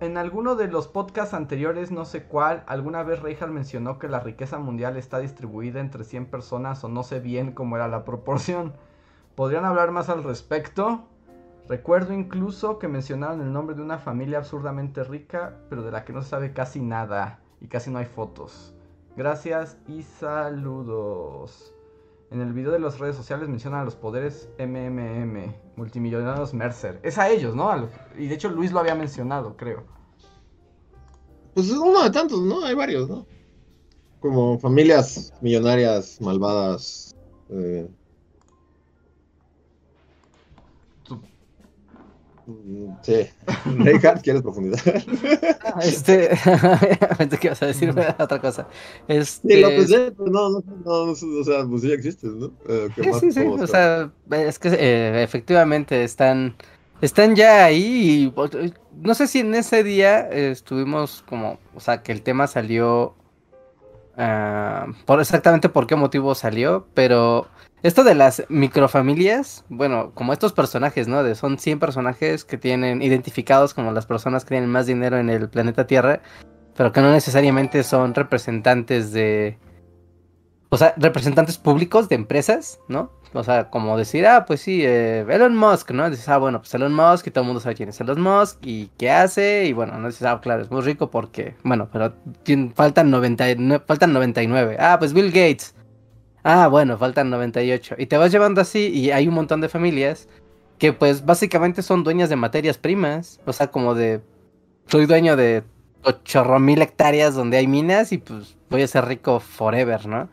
en 0.01 0.17
alguno 0.17 0.55
de 0.55 0.69
los 0.69 0.87
podcasts 0.87 1.35
anteriores, 1.35 1.91
no 1.91 2.05
sé 2.05 2.25
cuál, 2.25 2.63
alguna 2.67 3.03
vez 3.03 3.21
Reijal 3.21 3.51
mencionó 3.51 3.99
que 3.99 4.09
la 4.09 4.21
riqueza 4.21 4.59
mundial 4.59 4.97
está 4.97 5.19
distribuida 5.19 5.81
entre 5.81 6.05
100 6.05 6.27
personas 6.27 6.85
o 6.85 6.89
no 6.89 7.03
sé 7.03 7.19
bien 7.19 7.53
cómo 7.53 7.77
era 7.77 7.89
la 7.89 8.05
proporción. 8.05 8.75
¿Podrían 9.39 9.64
hablar 9.64 9.93
más 9.93 10.09
al 10.09 10.24
respecto? 10.24 11.05
Recuerdo 11.68 12.12
incluso 12.12 12.80
que 12.80 12.89
mencionaron 12.89 13.41
el 13.41 13.53
nombre 13.53 13.76
de 13.76 13.82
una 13.82 13.99
familia 13.99 14.39
absurdamente 14.39 15.05
rica, 15.05 15.61
pero 15.70 15.84
de 15.84 15.93
la 15.93 16.05
que 16.05 16.12
no 16.12 16.22
se 16.22 16.30
sabe 16.30 16.53
casi 16.53 16.80
nada 16.80 17.39
y 17.61 17.68
casi 17.68 17.89
no 17.93 18.01
hay 18.01 18.07
fotos. 18.07 18.74
Gracias 19.16 19.78
y 19.86 20.03
saludos. 20.03 21.72
En 22.32 22.41
el 22.41 22.53
video 22.53 22.72
de 22.72 22.80
las 22.80 22.99
redes 22.99 23.14
sociales 23.14 23.49
mencionan 23.49 23.82
a 23.82 23.84
los 23.84 23.95
poderes 23.95 24.49
MMM, 24.59 25.55
multimillonarios 25.76 26.53
Mercer. 26.53 26.99
Es 27.05 27.16
a 27.16 27.28
ellos, 27.28 27.55
¿no? 27.55 27.89
Y 28.18 28.26
de 28.26 28.34
hecho 28.34 28.49
Luis 28.49 28.72
lo 28.72 28.80
había 28.80 28.97
mencionado, 28.97 29.57
creo. 29.57 29.84
Pues 31.55 31.68
es 31.68 31.76
uno 31.76 32.03
de 32.03 32.11
tantos, 32.11 32.41
¿no? 32.41 32.64
Hay 32.64 32.74
varios, 32.74 33.09
¿no? 33.09 33.24
Como 34.18 34.59
familias 34.59 35.32
millonarias, 35.41 36.20
malvadas. 36.20 37.14
eh, 37.51 37.89
sí. 43.03 43.29
Reinhardt, 43.65 44.23
¿quieres 44.23 44.43
profundizar? 44.43 45.05
Ah, 45.61 45.81
Este, 45.85 46.31
pensé 47.19 47.39
que 47.39 47.47
ibas 47.49 47.63
a 47.63 47.67
decir 47.67 47.91
otra 48.19 48.41
cosa. 48.41 48.69
Este, 49.07 49.49
Sí, 49.49 49.61
lo 49.61 49.75
pensé, 49.75 50.13
pero 50.13 50.31
no, 50.31 50.51
no, 50.51 50.61
no, 50.85 51.07
no, 51.07 51.13
o 51.13 51.45
sea, 51.45 51.65
pues 51.67 51.83
sí 51.83 51.93
existes, 51.93 52.31
¿no? 52.33 52.53
Eh, 52.69 52.91
¿qué 52.95 53.05
Sí, 53.05 53.11
más 53.11 53.21
sí, 53.21 53.33
sí, 53.33 53.55
o 53.59 53.67
sea, 53.67 54.13
es 54.31 54.59
que 54.59 54.69
eh, 54.71 55.23
efectivamente 55.23 56.03
están, 56.05 56.57
están 57.01 57.37
ya 57.37 57.65
ahí 57.65 58.25
y 58.25 58.31
pues, 58.31 58.51
no 58.93 59.15
sé 59.15 59.27
si 59.29 59.41
en 59.41 59.55
ese 59.55 59.85
día 59.85 60.29
eh, 60.31 60.51
estuvimos 60.51 61.23
como, 61.23 61.61
o 61.75 61.81
sea, 61.81 62.03
que 62.03 62.13
el 62.13 62.23
tema 62.23 62.47
salió, 62.49 63.15
ah, 64.19 64.87
por 65.07 65.21
exactamente 65.21 65.69
por 65.69 65.87
qué 65.87 65.97
motivo 65.97 66.35
salió, 66.35 66.87
pero 66.95 67.49
esto 67.83 68.03
de 68.03 68.14
las 68.14 68.45
microfamilias, 68.49 69.64
bueno, 69.69 70.11
como 70.14 70.33
estos 70.33 70.53
personajes, 70.53 71.07
¿no? 71.07 71.23
De, 71.23 71.37
son 71.37 71.59
100 71.59 71.79
personajes 71.79 72.45
que 72.45 72.59
tienen 72.59 73.03
identificados 73.03 73.73
como 73.73 73.93
las 73.93 74.07
personas 74.07 74.45
que 74.45 74.51
tienen 74.51 74.71
más 74.71 74.87
dinero 74.87 75.16
en 75.16 75.31
el 75.31 75.49
planeta 75.49 75.87
Tierra, 75.87 76.21
pero 76.77 76.93
que 76.93 77.01
no 77.01 77.12
necesariamente 77.12 77.83
son 77.85 78.14
representantes 78.14 79.12
de... 79.12 79.59
O 80.71 80.77
sea, 80.77 80.93
representantes 80.97 81.57
públicos 81.57 82.09
de 82.09 82.16
empresas, 82.16 82.81
¿no? 82.89 83.12
O 83.35 83.45
sea, 83.45 83.68
como 83.70 83.97
decir, 83.99 84.26
ah, 84.26 84.45
pues 84.47 84.61
sí, 84.62 84.83
eh, 84.85 85.26
Elon 85.29 85.55
Musk, 85.57 85.91
¿no? 85.91 86.09
Dices, 86.09 86.29
ah, 86.29 86.39
bueno, 86.39 86.61
pues 86.61 86.72
Elon 86.74 86.95
Musk 86.95 87.26
y 87.26 87.31
todo 87.31 87.43
el 87.43 87.47
mundo 87.47 87.61
sabe 87.61 87.74
quién 87.74 87.91
es 87.91 88.01
Elon 88.01 88.20
Musk 88.20 88.59
y 88.62 88.87
qué 88.99 89.11
hace. 89.11 89.66
Y 89.66 89.72
bueno, 89.74 89.99
no 89.99 90.07
dices, 90.09 90.22
ah, 90.22 90.41
claro, 90.43 90.62
es 90.62 90.70
muy 90.70 90.81
rico 90.83 91.11
porque, 91.11 91.55
bueno, 91.62 91.89
pero 91.93 92.14
tien- 92.45 92.72
faltan, 92.74 93.11
99, 93.11 93.85
faltan 93.87 94.12
99. 94.12 94.76
Ah, 94.81 94.97
pues 94.99 95.12
Bill 95.12 95.26
Gates. 95.31 95.74
Ah, 96.45 96.68
bueno, 96.68 96.97
faltan 96.99 97.31
98. 97.31 97.97
Y 97.99 98.07
te 98.07 98.16
vas 98.16 98.33
llevando 98.33 98.61
así 98.61 98.89
y 98.89 99.11
hay 99.11 99.29
un 99.29 99.35
montón 99.35 99.61
de 99.61 99.68
familias 99.68 100.29
que 100.79 100.93
pues 100.93 101.24
básicamente 101.26 101.83
son 101.83 102.05
dueñas 102.05 102.31
de 102.31 102.37
materias 102.37 102.79
primas. 102.79 103.41
O 103.47 103.53
sea, 103.53 103.68
como 103.68 103.95
de, 103.95 104.20
soy 104.87 105.07
dueño 105.07 105.37
de 105.37 105.64
ochorro 106.05 106.61
mil 106.61 106.81
hectáreas 106.83 107.35
donde 107.35 107.59
hay 107.59 107.66
minas 107.66 108.12
y 108.12 108.18
pues 108.18 108.57
voy 108.70 108.83
a 108.83 108.87
ser 108.89 109.05
rico 109.07 109.41
forever, 109.41 110.07
¿no? 110.07 110.29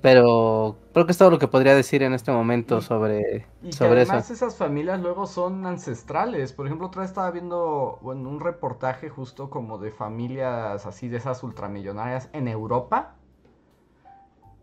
Pero 0.00 0.76
creo 0.92 1.06
que 1.06 1.12
es 1.12 1.18
todo 1.18 1.30
lo 1.30 1.38
que 1.38 1.48
podría 1.48 1.74
decir 1.74 2.02
en 2.02 2.12
este 2.14 2.30
momento 2.32 2.78
Y- 2.78 2.82
sobre, 2.82 3.46
Y 3.62 3.66
que 3.66 3.72
sobre 3.72 4.02
además 4.02 4.24
eso. 4.24 4.34
esas 4.34 4.56
familias 4.56 5.00
luego 5.00 5.26
son 5.26 5.66
ancestrales. 5.66 6.52
Por 6.52 6.66
ejemplo, 6.66 6.86
otra 6.88 7.02
vez 7.02 7.10
estaba 7.10 7.30
viendo 7.30 7.98
bueno, 8.02 8.28
un 8.28 8.40
reportaje 8.40 9.08
justo 9.08 9.50
como 9.50 9.78
de 9.78 9.90
familias 9.92 10.86
así 10.86 11.08
de 11.08 11.16
esas 11.18 11.42
ultramillonarias 11.42 12.28
en 12.32 12.48
Europa. 12.48 13.16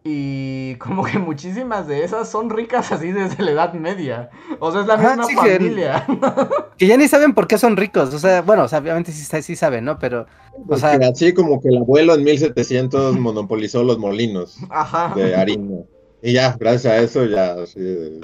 Y 0.04 0.76
como 0.78 1.04
que 1.04 1.20
muchísimas 1.20 1.86
de 1.88 2.04
esas 2.04 2.28
son 2.30 2.50
ricas 2.50 2.92
así 2.92 3.12
desde 3.12 3.44
la 3.44 3.52
Edad 3.52 3.74
Media. 3.74 4.32
O 4.60 4.72
sea, 4.72 4.82
es 4.82 4.88
la 4.88 4.96
Ajá, 4.96 5.10
misma 5.16 5.26
sí 5.26 5.36
familia. 5.36 6.06
Que 6.78 6.88
ya 6.88 6.98
ni 6.98 7.08
saben 7.08 7.36
por 7.36 7.48
qué 7.48 7.60
son 7.60 7.78
ricos. 7.78 8.12
O 8.14 8.18
sea, 8.20 8.42
bueno, 8.42 8.64
o 8.64 8.68
sea, 8.68 8.80
obviamente 8.80 9.12
sí, 9.12 9.24
sa- 9.24 9.42
sí 9.44 9.56
saben, 9.56 9.86
¿no? 9.86 10.00
Pero, 10.00 10.26
o 10.54 10.64
Pues 10.66 10.80
sea, 10.80 10.94
así 11.08 11.34
como 11.36 11.62
que 11.62 11.68
el 11.70 11.78
abuelo 11.78 12.16
en 12.16 12.24
1700 12.24 13.20
monopolizó 13.20 13.84
los 13.84 14.00
molinos 14.00 14.58
Ajá. 14.72 15.14
de 15.16 15.36
harina. 15.36 15.82
Y 16.24 16.34
ya, 16.34 16.56
gracias 16.60 16.94
a 16.94 16.98
eso 16.98 17.26
ya 17.26 17.54
de- 17.56 18.22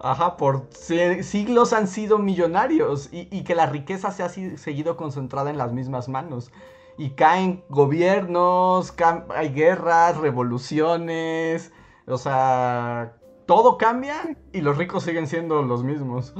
Ajá, 0.00 0.36
por 0.36 0.66
si- 0.70 1.22
siglos 1.22 1.72
han 1.72 1.88
sido 1.88 2.18
millonarios 2.18 3.08
y, 3.12 3.28
y 3.30 3.44
que 3.44 3.54
la 3.54 3.66
riqueza 3.66 4.10
se 4.12 4.22
ha 4.22 4.28
si- 4.28 4.58
seguido 4.58 4.96
concentrada 4.98 5.48
en 5.50 5.56
las 5.58 5.72
mismas 5.72 6.08
manos. 6.10 6.50
Y 6.96 7.10
caen 7.10 7.64
gobiernos, 7.68 8.94
hay 9.34 9.48
guerras, 9.48 10.16
revoluciones, 10.16 11.72
o 12.06 12.18
sea, 12.18 13.14
todo 13.46 13.78
cambia 13.78 14.36
y 14.52 14.60
los 14.60 14.78
ricos 14.78 15.04
siguen 15.04 15.26
siendo 15.26 15.62
los 15.62 15.82
mismos. 15.82 16.34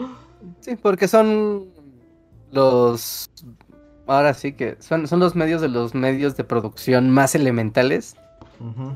sí, 0.61 0.77
porque 0.77 1.09
son 1.09 1.69
los. 2.51 3.31
Ahora 4.07 4.35
sí 4.35 4.53
que 4.53 4.77
son, 4.81 5.09
son 5.09 5.19
los 5.19 5.35
medios 5.35 5.61
de 5.61 5.69
los 5.69 5.95
medios 5.95 6.37
de 6.37 6.45
producción 6.45 7.11
más 7.11 7.35
elementales. 7.35 8.17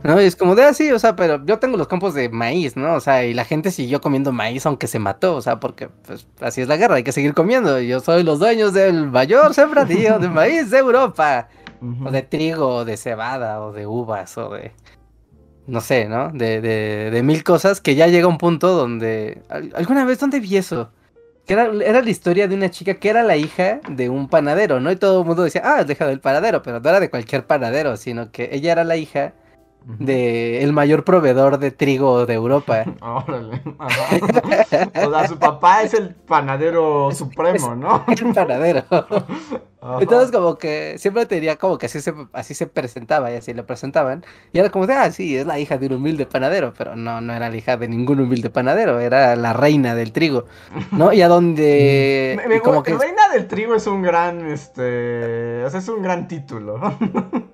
Y 0.04 0.20
es 0.24 0.36
como 0.36 0.54
de 0.54 0.64
así, 0.64 0.90
o 0.92 0.98
sea, 0.98 1.14
pero 1.16 1.44
yo 1.44 1.58
tengo 1.58 1.76
los 1.76 1.88
campos 1.88 2.14
de 2.14 2.28
maíz, 2.28 2.76
¿no? 2.76 2.94
O 2.94 3.00
sea, 3.00 3.24
y 3.24 3.34
la 3.34 3.44
gente 3.44 3.70
siguió 3.70 4.00
comiendo 4.00 4.32
maíz 4.32 4.64
aunque 4.66 4.86
se 4.86 4.98
mató, 4.98 5.36
o 5.36 5.42
sea, 5.42 5.60
porque 5.60 5.88
pues 6.06 6.26
así 6.40 6.60
es 6.62 6.68
la 6.68 6.76
guerra, 6.76 6.94
hay 6.96 7.02
que 7.04 7.12
seguir 7.12 7.34
comiendo. 7.34 7.80
Y 7.80 7.88
yo 7.88 8.00
soy 8.00 8.22
los 8.22 8.38
dueños 8.38 8.72
del 8.72 9.06
mayor 9.10 9.54
sembradío 9.54 10.18
de 10.18 10.28
maíz 10.28 10.70
de 10.70 10.78
Europa. 10.78 11.48
O 12.04 12.10
de 12.10 12.22
trigo, 12.22 12.66
o 12.76 12.84
de 12.84 12.96
cebada, 12.96 13.60
o 13.62 13.72
de 13.72 13.86
uvas, 13.86 14.36
o 14.36 14.50
de. 14.50 14.72
no 15.68 15.80
sé, 15.80 16.08
¿no? 16.08 16.30
De, 16.32 16.60
de, 16.60 17.10
de 17.12 17.22
mil 17.22 17.44
cosas 17.44 17.80
que 17.80 17.94
ya 17.94 18.08
llega 18.08 18.26
un 18.26 18.38
punto 18.38 18.74
donde... 18.74 19.42
al- 19.48 19.72
¿Alguna 19.76 20.04
vez 20.04 20.18
dónde 20.18 20.40
vi 20.40 20.56
eso? 20.56 20.90
Que 21.46 21.52
era, 21.52 21.70
era 21.84 22.02
la 22.02 22.10
historia 22.10 22.48
de 22.48 22.54
una 22.56 22.68
chica 22.70 22.94
que 22.94 23.08
era 23.10 23.22
la 23.22 23.36
hija 23.36 23.80
de 23.88 24.08
un 24.08 24.28
panadero, 24.28 24.80
¿no? 24.80 24.90
Y 24.90 24.96
todo 24.96 25.20
el 25.20 25.26
mundo 25.26 25.44
decía, 25.44 25.62
ah, 25.64 25.80
es 25.82 25.88
hija 25.90 26.06
del 26.06 26.20
panadero, 26.20 26.62
pero 26.62 26.80
no 26.80 26.88
era 26.88 26.98
de 27.00 27.10
cualquier 27.10 27.46
panadero, 27.46 27.96
sino 27.96 28.32
que 28.32 28.48
ella 28.52 28.72
era 28.72 28.82
la 28.84 28.96
hija 28.96 29.34
de 29.84 30.62
el 30.62 30.72
mayor 30.72 31.04
proveedor 31.04 31.58
de 31.58 31.70
trigo 31.70 32.26
de 32.26 32.34
Europa. 32.34 32.84
Órale. 33.00 33.62
O 33.78 35.10
sea, 35.10 35.28
su 35.28 35.38
papá 35.38 35.82
es 35.82 35.94
el 35.94 36.14
panadero 36.14 37.10
supremo, 37.12 37.74
¿no? 37.74 38.04
el 38.08 38.32
panadero. 38.34 38.84
Ajá. 39.80 39.98
Entonces 40.00 40.32
como 40.32 40.58
que 40.58 40.96
siempre 40.98 41.24
tenía 41.24 41.54
como 41.54 41.78
que 41.78 41.86
así 41.86 42.00
se, 42.00 42.12
así 42.32 42.52
se 42.52 42.66
presentaba 42.66 43.30
y 43.30 43.36
así 43.36 43.54
lo 43.54 43.64
presentaban. 43.64 44.24
Y 44.52 44.58
era 44.58 44.70
como 44.70 44.88
de, 44.88 44.94
ah, 44.94 45.08
sí, 45.12 45.36
es 45.36 45.46
la 45.46 45.60
hija 45.60 45.78
de 45.78 45.86
un 45.86 45.92
humilde 45.92 46.26
panadero, 46.26 46.74
pero 46.76 46.96
no, 46.96 47.20
no 47.20 47.32
era 47.32 47.48
la 47.48 47.56
hija 47.56 47.76
de 47.76 47.86
ningún 47.86 48.18
humilde 48.18 48.50
panadero, 48.50 48.98
era 48.98 49.36
la 49.36 49.52
reina 49.52 49.94
del 49.94 50.10
trigo, 50.12 50.46
¿no? 50.90 51.12
Y 51.12 51.22
a 51.22 51.28
donde... 51.28 52.34
Me- 52.38 52.48
me- 52.48 52.56
y 52.56 52.60
como 52.60 52.82
que 52.82 52.92
Reina 52.98 53.28
del 53.32 53.46
trigo 53.46 53.76
es 53.76 53.86
un 53.86 54.02
gran, 54.02 54.48
este, 54.50 55.62
o 55.64 55.70
sea, 55.70 55.78
es 55.78 55.88
un 55.88 56.02
gran 56.02 56.26
título. 56.26 56.80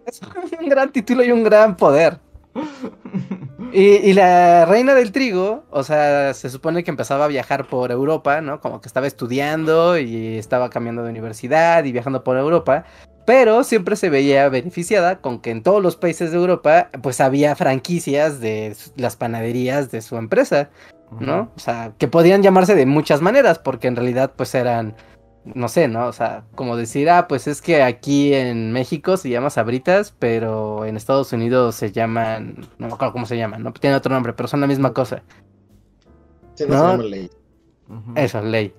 es 0.06 0.20
un 0.58 0.68
gran 0.70 0.90
título 0.92 1.22
y 1.24 1.30
un 1.30 1.44
gran 1.44 1.76
poder. 1.76 2.20
Y, 3.72 3.96
y 3.96 4.12
la 4.12 4.66
reina 4.66 4.94
del 4.94 5.10
trigo, 5.10 5.64
o 5.70 5.82
sea, 5.82 6.32
se 6.32 6.48
supone 6.48 6.84
que 6.84 6.92
empezaba 6.92 7.24
a 7.24 7.28
viajar 7.28 7.66
por 7.66 7.90
Europa, 7.90 8.40
¿no? 8.40 8.60
Como 8.60 8.80
que 8.80 8.86
estaba 8.86 9.08
estudiando 9.08 9.98
y 9.98 10.38
estaba 10.38 10.70
cambiando 10.70 11.02
de 11.02 11.10
universidad 11.10 11.84
y 11.84 11.90
viajando 11.90 12.22
por 12.22 12.36
Europa, 12.36 12.84
pero 13.24 13.64
siempre 13.64 13.96
se 13.96 14.10
veía 14.10 14.48
beneficiada 14.48 15.20
con 15.20 15.40
que 15.40 15.50
en 15.50 15.64
todos 15.64 15.82
los 15.82 15.96
países 15.96 16.30
de 16.30 16.36
Europa, 16.36 16.90
pues 17.02 17.20
había 17.20 17.56
franquicias 17.56 18.38
de 18.38 18.76
las 18.96 19.16
panaderías 19.16 19.90
de 19.90 20.02
su 20.02 20.16
empresa, 20.18 20.70
¿no? 21.18 21.50
O 21.56 21.58
sea, 21.58 21.92
que 21.98 22.06
podían 22.06 22.42
llamarse 22.42 22.74
de 22.74 22.86
muchas 22.86 23.22
maneras, 23.22 23.58
porque 23.58 23.88
en 23.88 23.96
realidad, 23.96 24.32
pues 24.36 24.54
eran, 24.54 24.94
no 25.44 25.68
sé, 25.68 25.88
¿no? 25.88 26.06
O 26.06 26.12
sea, 26.12 26.44
como 26.54 26.76
decir, 26.76 27.10
ah, 27.10 27.28
pues 27.28 27.46
es 27.46 27.60
que 27.62 27.82
aquí 27.82 28.34
en 28.34 28.72
México 28.72 29.16
se 29.16 29.28
llama 29.28 29.50
Sabritas, 29.50 30.14
pero 30.18 30.84
en 30.86 30.96
Estados 30.96 31.32
Unidos 31.32 31.74
se 31.76 31.92
llaman, 31.92 32.56
no 32.78 32.88
me 32.88 32.94
acuerdo 32.94 33.12
cómo 33.12 33.26
se 33.26 33.36
llaman, 33.36 33.62
¿no? 33.62 33.72
Tiene 33.72 33.96
otro 33.96 34.12
nombre, 34.14 34.32
pero 34.32 34.48
son 34.48 34.60
la 34.60 34.66
misma 34.66 34.92
cosa. 34.94 35.22
Sí, 36.54 36.64
no, 36.68 36.74
No. 36.74 36.82
se 36.82 36.86
llama 36.92 37.04
ley. 37.04 37.30
Eso, 38.16 38.40
ley. 38.42 38.74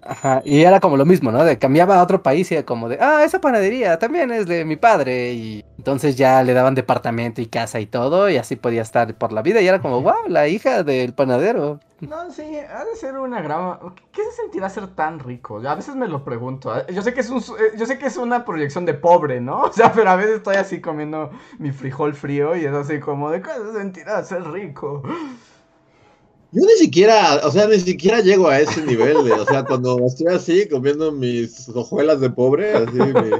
Ajá, 0.00 0.42
y 0.44 0.62
era 0.62 0.80
como 0.80 0.96
lo 0.96 1.04
mismo, 1.04 1.32
¿no? 1.32 1.44
De 1.44 1.58
cambiaba 1.58 1.98
a 1.98 2.02
otro 2.02 2.22
país 2.22 2.50
y 2.50 2.54
era 2.54 2.64
como 2.64 2.88
de, 2.88 2.98
ah, 3.00 3.24
esa 3.24 3.40
panadería 3.40 3.98
también 3.98 4.30
es 4.30 4.46
de 4.46 4.64
mi 4.64 4.76
padre. 4.76 5.32
Y 5.34 5.64
entonces 5.76 6.16
ya 6.16 6.42
le 6.44 6.54
daban 6.54 6.74
departamento 6.74 7.40
y 7.42 7.46
casa 7.46 7.80
y 7.80 7.86
todo, 7.86 8.30
y 8.30 8.36
así 8.36 8.56
podía 8.56 8.82
estar 8.82 9.14
por 9.16 9.32
la 9.32 9.42
vida. 9.42 9.60
Y 9.60 9.68
era 9.68 9.80
como, 9.80 10.00
wow, 10.02 10.28
la 10.28 10.48
hija 10.48 10.82
del 10.84 11.14
panadero. 11.14 11.80
No, 12.00 12.30
sí, 12.30 12.42
ha 12.42 12.84
de 12.84 12.94
ser 12.94 13.18
una 13.18 13.42
gran... 13.42 13.78
¿Qué 14.12 14.22
se 14.22 14.42
sentirá 14.42 14.70
ser 14.70 14.94
tan 14.94 15.18
rico? 15.18 15.60
A 15.66 15.74
veces 15.74 15.96
me 15.96 16.06
lo 16.06 16.24
pregunto. 16.24 16.76
¿eh? 16.76 16.86
Yo 16.92 17.02
sé 17.02 17.12
que 17.12 17.20
es 17.20 17.30
un, 17.30 17.38
eh, 17.38 17.72
yo 17.76 17.86
sé 17.86 17.98
que 17.98 18.06
es 18.06 18.16
una 18.16 18.44
proyección 18.44 18.86
de 18.86 18.94
pobre, 18.94 19.40
¿no? 19.40 19.62
O 19.68 19.72
sea, 19.72 19.92
pero 19.92 20.10
a 20.10 20.16
veces 20.16 20.36
estoy 20.36 20.56
así 20.56 20.80
comiendo 20.80 21.30
mi 21.58 21.72
frijol 21.72 22.14
frío 22.14 22.54
y 22.56 22.64
es 22.64 22.72
así 22.72 23.00
como 23.00 23.30
de 23.30 23.42
¿qué 23.42 23.50
se 23.50 23.78
sentirá 23.78 24.22
ser 24.22 24.48
rico? 24.48 25.02
Yo 26.52 26.62
ni 26.62 26.72
siquiera, 26.78 27.40
o 27.44 27.50
sea, 27.50 27.66
ni 27.66 27.80
siquiera 27.80 28.20
llego 28.20 28.48
a 28.48 28.60
ese 28.60 28.80
nivel 28.82 29.24
de, 29.24 29.32
o 29.32 29.44
sea, 29.44 29.64
cuando 29.64 29.98
estoy 30.06 30.28
así 30.28 30.68
comiendo 30.68 31.12
mis 31.12 31.68
hojuelas 31.68 32.20
de 32.20 32.30
pobre, 32.30 32.72
así 32.74 32.96
mi, 32.96 33.30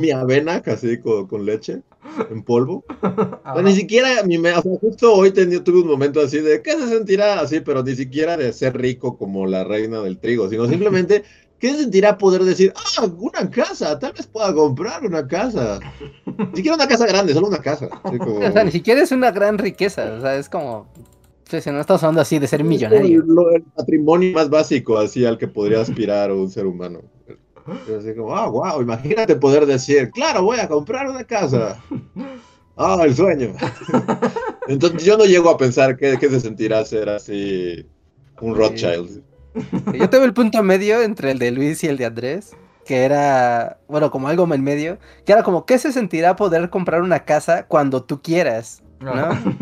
mi 0.00 0.10
avena 0.10 0.60
casi 0.60 1.00
con, 1.00 1.26
con 1.26 1.46
leche 1.46 1.82
en 2.30 2.42
polvo. 2.42 2.84
Sea, 3.00 3.54
ni 3.62 3.74
siquiera, 3.74 4.22
mi 4.24 4.36
o 4.38 4.42
sea, 4.42 4.60
justo 4.80 5.12
hoy 5.14 5.30
teni- 5.30 5.62
tuve 5.62 5.80
un 5.80 5.88
momento 5.88 6.20
así 6.20 6.38
de, 6.40 6.62
¿qué 6.62 6.72
se 6.72 6.88
sentirá 6.88 7.40
así? 7.40 7.60
Pero 7.60 7.82
ni 7.82 7.94
siquiera 7.94 8.36
de 8.36 8.52
ser 8.52 8.76
rico 8.76 9.16
como 9.16 9.46
la 9.46 9.64
reina 9.64 10.00
del 10.00 10.18
trigo, 10.18 10.48
sino 10.48 10.66
simplemente, 10.68 11.24
¿qué 11.58 11.70
se 11.72 11.80
sentirá 11.82 12.18
poder 12.18 12.42
decir, 12.44 12.72
ah, 12.76 13.06
una 13.18 13.50
casa, 13.50 13.98
tal 13.98 14.12
vez 14.12 14.26
pueda 14.26 14.52
comprar 14.54 15.04
una 15.04 15.26
casa? 15.26 15.80
Ni 16.26 16.56
siquiera 16.56 16.76
una 16.76 16.88
casa 16.88 17.06
grande, 17.06 17.32
solo 17.32 17.48
una 17.48 17.58
casa. 17.58 17.88
así 18.04 18.18
como- 18.18 18.38
O 18.46 18.52
sea, 18.52 18.64
ni 18.64 18.70
siquiera 18.70 19.02
es 19.02 19.12
una 19.12 19.30
gran 19.30 19.58
riqueza. 19.58 20.14
O 20.18 20.20
sea, 20.20 20.36
es 20.36 20.48
como, 20.48 20.86
sí, 21.48 21.60
si 21.60 21.70
no 21.70 21.80
estamos 21.80 22.02
hablando 22.02 22.20
así 22.20 22.38
de 22.38 22.46
ser 22.46 22.64
millonario. 22.64 23.22
lo- 23.26 23.50
el 23.50 23.62
patrimonio 23.62 24.32
más 24.32 24.50
básico 24.50 24.98
así 24.98 25.24
al 25.24 25.38
que 25.38 25.48
podría 25.48 25.80
aspirar 25.80 26.30
un 26.32 26.50
ser 26.50 26.66
humano. 26.66 27.00
Yo 27.88 27.98
así 27.98 28.14
como, 28.14 28.34
ah, 28.36 28.48
wow, 28.48 28.82
imagínate 28.82 29.36
poder 29.36 29.66
decir, 29.66 30.10
claro, 30.10 30.42
voy 30.42 30.58
a 30.58 30.68
comprar 30.68 31.08
una 31.08 31.24
casa. 31.24 31.80
Ah, 32.76 32.98
el 33.04 33.14
sueño. 33.14 33.54
Entonces 34.66 35.04
yo 35.04 35.16
no 35.16 35.24
llego 35.26 35.48
a 35.48 35.56
pensar 35.56 35.96
qué, 35.96 36.18
qué 36.18 36.28
se 36.28 36.40
sentirá 36.40 36.84
ser 36.84 37.08
así 37.08 37.86
un 38.40 38.52
Sí. 38.52 38.58
Rothschild. 38.58 39.22
Yo 39.96 40.10
tuve 40.10 40.24
el 40.24 40.34
punto 40.34 40.60
medio 40.64 41.00
entre 41.00 41.30
el 41.30 41.38
de 41.38 41.52
Luis 41.52 41.84
y 41.84 41.86
el 41.86 41.96
de 41.96 42.06
Andrés, 42.06 42.56
que 42.84 43.04
era, 43.04 43.78
bueno, 43.86 44.10
como 44.10 44.26
algo 44.26 44.52
en 44.52 44.64
medio, 44.64 44.98
que 45.24 45.30
era 45.30 45.44
como, 45.44 45.66
¿qué 45.66 45.78
se 45.78 45.92
sentirá 45.92 46.34
poder 46.34 46.68
comprar 46.68 47.02
una 47.02 47.20
casa 47.24 47.64
cuando 47.68 48.02
tú 48.02 48.20
quieras? 48.20 48.82
¿No? 48.98 49.12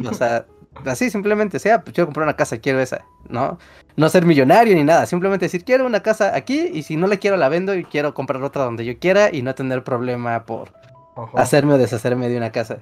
O 0.08 0.14
sea, 0.14 0.46
así 0.84 1.10
simplemente, 1.10 1.58
sea, 1.58 1.82
pues 1.82 1.94
quiero 1.94 2.06
comprar 2.06 2.24
una 2.24 2.36
casa, 2.36 2.58
quiero 2.58 2.80
esa, 2.80 3.04
¿no? 3.28 3.58
No 3.96 4.08
ser 4.08 4.24
millonario 4.26 4.74
ni 4.74 4.84
nada, 4.84 5.06
simplemente 5.06 5.44
decir, 5.46 5.64
quiero 5.64 5.84
una 5.86 6.00
casa 6.00 6.34
aquí 6.34 6.70
y 6.72 6.82
si 6.82 6.96
no 6.96 7.06
la 7.06 7.16
quiero 7.18 7.36
la 7.36 7.48
vendo 7.48 7.74
y 7.74 7.84
quiero 7.84 8.14
comprar 8.14 8.42
otra 8.42 8.64
donde 8.64 8.84
yo 8.84 8.98
quiera 8.98 9.28
y 9.34 9.42
no 9.42 9.54
tener 9.54 9.84
problema 9.84 10.44
por 10.46 10.72
Ojo. 11.14 11.38
hacerme 11.38 11.74
o 11.74 11.78
deshacerme 11.78 12.28
de 12.28 12.36
una 12.38 12.50
casa. 12.52 12.78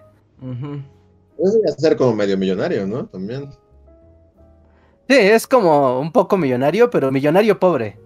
Eso 1.38 1.58
ya 1.66 1.72
ser 1.72 1.96
como 1.96 2.14
medio 2.14 2.36
millonario, 2.38 2.86
¿no? 2.86 3.06
También. 3.06 3.50
Sí, 5.08 5.16
es 5.16 5.46
como 5.46 5.98
un 6.00 6.12
poco 6.12 6.36
millonario, 6.36 6.88
pero 6.90 7.10
millonario 7.10 7.58
pobre. 7.58 7.98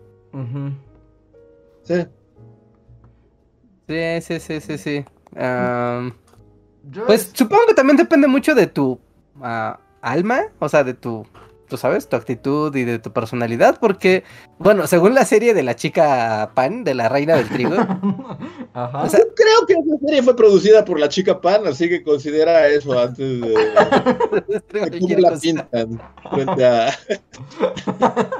Sí. 1.82 2.06
Sí, 3.86 4.20
sí, 4.22 4.40
sí, 4.40 4.60
sí, 4.60 4.78
sí. 4.78 5.04
Pues 7.06 7.22
es- 7.26 7.30
supongo 7.34 7.66
que 7.68 7.74
también 7.74 7.96
depende 7.98 8.26
mucho 8.26 8.54
de 8.54 8.66
tu 8.66 8.98
alma, 10.00 10.42
o 10.58 10.68
sea, 10.68 10.84
de 10.84 10.94
tu, 10.94 11.26
tú 11.68 11.76
sabes, 11.76 12.08
tu 12.08 12.16
actitud 12.16 12.74
y 12.76 12.84
de 12.84 12.98
tu 12.98 13.12
personalidad, 13.12 13.78
porque, 13.80 14.24
bueno, 14.58 14.86
según 14.86 15.14
la 15.14 15.24
serie 15.24 15.54
de 15.54 15.62
la 15.62 15.76
chica 15.76 16.52
Pan, 16.54 16.84
de 16.84 16.94
la 16.94 17.08
reina 17.08 17.36
del 17.36 17.48
trigo, 17.48 17.74
Ajá. 18.74 19.02
o 19.02 19.08
sea, 19.08 19.20
Yo 19.20 19.34
creo 19.34 19.66
que 19.66 19.72
esa 19.74 19.98
serie 20.06 20.22
fue 20.22 20.36
producida 20.36 20.84
por 20.84 21.00
la 21.00 21.08
chica 21.08 21.40
Pan, 21.40 21.66
así 21.66 21.88
que 21.88 22.02
considera 22.02 22.68
eso 22.68 22.98
antes 22.98 23.40
de, 23.40 23.48
de 24.80 24.90
cómo 24.90 25.06
quiero 25.06 25.22
la 25.22 25.38
pintan 25.38 26.00
frente 26.30 26.66
a... 26.66 26.94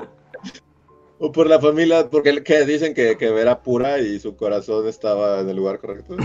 o 1.26 1.32
por 1.32 1.46
la 1.46 1.58
familia, 1.58 2.08
porque 2.10 2.42
que 2.42 2.66
dicen 2.66 2.92
que, 2.92 3.16
que 3.16 3.26
era 3.40 3.62
pura 3.62 3.98
y 3.98 4.20
su 4.20 4.36
corazón 4.36 4.86
estaba 4.86 5.40
en 5.40 5.48
el 5.48 5.56
lugar 5.56 5.78
correcto. 5.78 6.16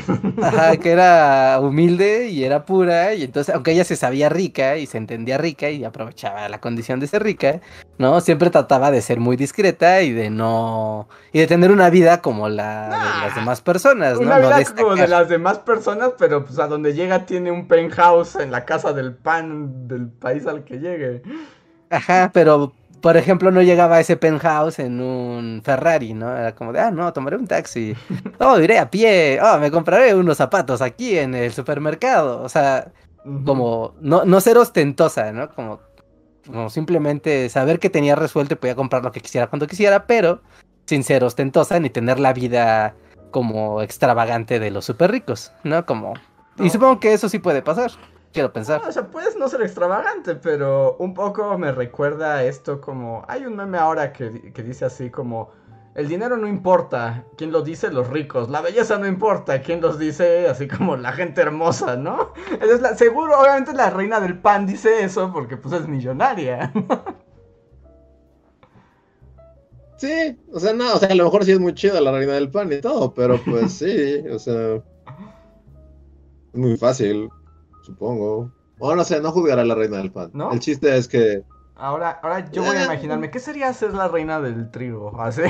Ajá, 0.42 0.76
que 0.76 0.92
era 0.92 1.58
humilde 1.62 2.30
y 2.30 2.44
era 2.44 2.66
pura, 2.66 3.14
y 3.14 3.24
entonces, 3.24 3.56
aunque 3.56 3.72
ella 3.72 3.86
se 3.86 3.96
sabía 3.96 4.28
rica 4.28 4.76
y 4.78 4.86
se 4.88 4.98
entendía 4.98 5.38
rica 5.38 5.70
y 5.70 5.86
aprovechaba 5.86 6.50
la 6.50 6.60
condición 6.60 7.00
de 7.00 7.08
ser 7.08 7.24
rica, 7.24 7.62
¿no? 7.98 8.20
Siempre 8.20 8.50
trataba 8.50 8.92
de 8.92 9.02
ser 9.02 9.20
muy 9.22 9.38
discreta 9.38 10.02
y 10.02 10.12
de 10.12 10.30
no, 10.30 11.08
y 11.32 11.40
de 11.40 11.48
tener 11.48 11.72
una 11.72 11.90
vida 11.90 12.22
como 12.22 12.50
la 12.50 12.90
de 12.90 13.26
las 13.28 13.36
demás 13.36 13.62
personas, 13.62 14.20
¿no? 14.20 14.28
Una 14.28 14.40
No 14.40 14.48
vida 14.48 14.58
destacar. 14.58 14.84
como 14.84 14.96
de 14.98 15.08
las 15.08 15.30
demás 15.30 15.60
personas, 15.60 16.12
pero 16.18 16.44
pues 16.44 16.60
a 16.60 16.68
donde 16.68 16.94
llega 16.94 17.26
tiene 17.26 17.52
un 17.52 17.68
penthouse 17.70 18.36
en 18.36 18.52
la 18.52 18.66
casa 18.66 18.92
del 18.92 19.16
pan 19.16 19.88
del 19.88 20.10
país 20.10 20.46
al 20.46 20.66
que 20.66 20.80
llegue. 20.80 21.22
Ajá, 21.90 22.30
pero 22.34 22.74
por 23.02 23.18
ejemplo 23.18 23.52
no 23.52 23.62
llegaba 23.62 23.98
a 23.98 24.00
ese 24.02 24.18
penthouse 24.18 24.80
en 24.80 25.00
un 25.02 25.62
Ferrari, 25.64 26.14
¿no? 26.14 26.36
Era 26.36 26.54
como 26.56 26.74
de, 26.74 26.80
ah, 26.80 26.92
no, 26.92 27.12
tomaré 27.14 27.38
un 27.38 27.48
taxi. 27.48 27.96
Oh, 28.40 28.60
iré 28.60 28.80
a 28.80 28.90
pie. 28.90 29.40
Oh, 29.42 29.58
me 29.60 29.72
compraré 29.72 30.16
unos 30.16 30.38
zapatos 30.38 30.82
aquí 30.82 31.18
en 31.18 31.36
el 31.36 31.52
supermercado. 31.52 32.42
O 32.42 32.50
sea, 32.50 32.92
como 33.46 33.94
no, 34.02 34.24
no 34.26 34.40
ser 34.42 34.58
ostentosa, 34.58 35.32
¿no? 35.32 35.50
Como, 35.50 35.80
como 36.46 36.70
simplemente 36.70 37.50
saber 37.50 37.80
que 37.80 37.90
tenía 37.90 38.16
resuelto 38.16 38.54
y 38.54 38.58
podía 38.58 38.76
comprar 38.76 39.04
lo 39.04 39.12
que 39.12 39.20
quisiera 39.22 39.48
cuando 39.48 39.68
quisiera, 39.68 40.06
pero 40.08 40.42
sin 40.86 41.04
ser 41.04 41.24
ostentosa 41.24 41.80
ni 41.80 41.90
tener 41.90 42.20
la 42.20 42.34
vida 42.34 42.96
como 43.32 43.82
extravagante 43.82 44.60
de 44.60 44.72
los 44.72 44.86
super 44.86 45.12
ricos, 45.12 45.52
¿no? 45.64 45.86
Como... 45.86 46.14
Y 46.58 46.64
No. 46.64 46.70
supongo 46.70 47.00
que 47.00 47.14
eso 47.14 47.30
sí 47.30 47.38
puede 47.40 47.62
pasar, 47.62 47.92
quiero 48.34 48.52
pensar. 48.54 48.82
No, 48.82 48.90
o 48.90 48.92
sea, 48.92 49.08
puedes 49.10 49.36
no 49.36 49.48
ser 49.48 49.62
extravagante, 49.62 50.36
pero 50.36 50.96
un 50.98 51.14
poco 51.14 51.58
me 51.58 51.72
recuerda 51.72 52.36
a 52.36 52.44
esto 52.44 52.82
como... 52.82 53.26
Hay 53.28 53.46
un 53.46 53.56
meme 53.56 53.78
ahora 53.78 54.14
que, 54.14 54.52
que 54.54 54.64
dice 54.64 54.86
así 54.86 55.10
como... 55.10 55.52
El 55.96 56.08
dinero 56.08 56.38
no 56.38 56.48
importa, 56.48 57.26
¿quién 57.36 57.52
lo 57.52 57.62
dice? 57.62 57.92
Los 57.92 58.08
ricos. 58.10 58.48
La 58.50 58.62
belleza 58.62 58.98
no 59.00 59.08
importa, 59.08 59.62
¿quién 59.62 59.82
los 59.82 59.98
dice? 60.00 60.48
Así 60.48 60.68
como 60.68 60.96
la 60.96 61.12
gente 61.12 61.42
hermosa, 61.42 61.98
¿no? 61.98 62.32
Entonces, 62.52 62.80
la- 62.82 62.96
seguro, 62.96 63.38
obviamente 63.38 63.74
la 63.74 63.90
reina 63.90 64.20
del 64.22 64.38
pan 64.40 64.66
dice 64.66 65.04
eso 65.04 65.34
porque 65.34 65.58
pues 65.58 65.74
es 65.74 65.88
millonaria. 65.88 66.72
Sí, 69.98 70.40
o 70.54 70.60
sea, 70.60 70.74
no, 70.74 70.94
o 70.94 70.98
sea, 70.98 71.10
a 71.10 71.16
lo 71.16 71.26
mejor 71.26 71.44
sí 71.44 71.52
es 71.52 71.60
muy 71.60 71.74
chida 71.74 72.00
la 72.00 72.12
reina 72.14 72.34
del 72.34 72.50
pan 72.50 72.72
y 72.72 72.80
todo, 72.80 73.14
pero 73.14 73.38
pues 73.44 73.74
sí, 73.74 74.24
o 74.32 74.40
sea, 74.40 74.76
es 74.76 74.82
muy 76.54 76.78
fácil. 76.78 77.30
Supongo. 77.90 78.52
O 78.80 78.96
no 78.96 79.04
sé, 79.04 79.20
no 79.22 79.32
juzgará 79.32 79.62
a 79.64 79.66
la 79.66 79.76
reina 79.76 79.98
del 79.98 80.12
pan. 80.12 80.30
¿No? 80.34 80.52
El 80.52 80.60
chiste 80.60 80.96
es 80.98 81.08
que 81.08 81.44
Ahora, 81.76 82.20
ahora 82.24 82.50
yo 82.52 82.64
voy 82.64 82.76
a 82.76 82.82
Eh. 82.82 82.86
imaginarme, 82.86 83.30
¿qué 83.32 83.40
sería 83.40 83.72
ser 83.74 83.94
la 83.94 84.08
reina 84.10 84.40
del 84.42 84.70
trigo? 84.70 85.14
¿Así? 85.22 85.42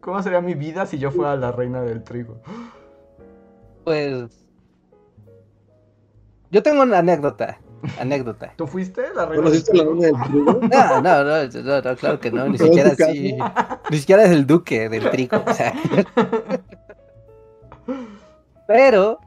¿Cómo 0.00 0.22
sería 0.22 0.40
mi 0.40 0.54
vida 0.54 0.86
si 0.86 0.98
yo 0.98 1.10
fuera 1.10 1.36
la 1.36 1.50
reina 1.52 1.82
del 1.82 2.02
trigo? 2.04 2.40
Pues. 3.84 4.46
Yo 6.50 6.62
tengo 6.62 6.82
una 6.82 6.98
anécdota. 6.98 7.58
Anécdota. 8.00 8.52
¿Tú 8.56 8.66
fuiste 8.66 9.02
la 9.14 9.26
reina 9.26 9.50
del 9.50 9.62
¿Conociste 9.64 9.72
a 9.72 9.74
la 9.76 9.82
trigo? 9.82 10.02
reina 10.02 10.18
del 10.18 10.30
trigo? 10.30 10.60
No, 10.70 11.00
no, 11.02 11.24
no, 11.24 11.62
no, 11.62 11.82
no, 11.90 11.96
claro 11.96 12.20
que 12.20 12.30
no, 12.30 12.48
ni 12.48 12.58
siquiera 12.66 12.90
así. 12.90 13.36
Ni 13.90 13.98
siquiera 13.98 14.24
es 14.24 14.30
el 14.30 14.46
duque 14.46 14.88
del 14.88 15.10
trigo. 15.10 15.42
o 15.46 15.52
sea. 15.54 15.72
Pero, 18.66 19.18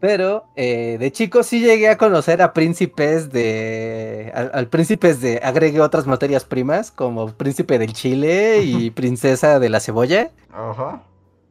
pero, 0.00 0.44
eh, 0.56 0.96
de 0.98 1.10
chico 1.10 1.42
sí 1.42 1.60
llegué 1.60 1.88
a 1.88 1.96
conocer 1.96 2.42
a 2.42 2.52
príncipes 2.52 3.32
de. 3.32 4.30
Al, 4.34 4.50
al 4.52 4.68
príncipes 4.68 5.20
de. 5.20 5.40
Agregué 5.42 5.80
otras 5.80 6.06
materias 6.06 6.44
primas, 6.44 6.90
como 6.90 7.32
príncipe 7.32 7.78
del 7.78 7.92
chile 7.92 8.62
y 8.62 8.90
princesa 8.92 9.58
de 9.58 9.68
la 9.70 9.80
cebolla, 9.80 10.30
Ajá. 10.52 11.02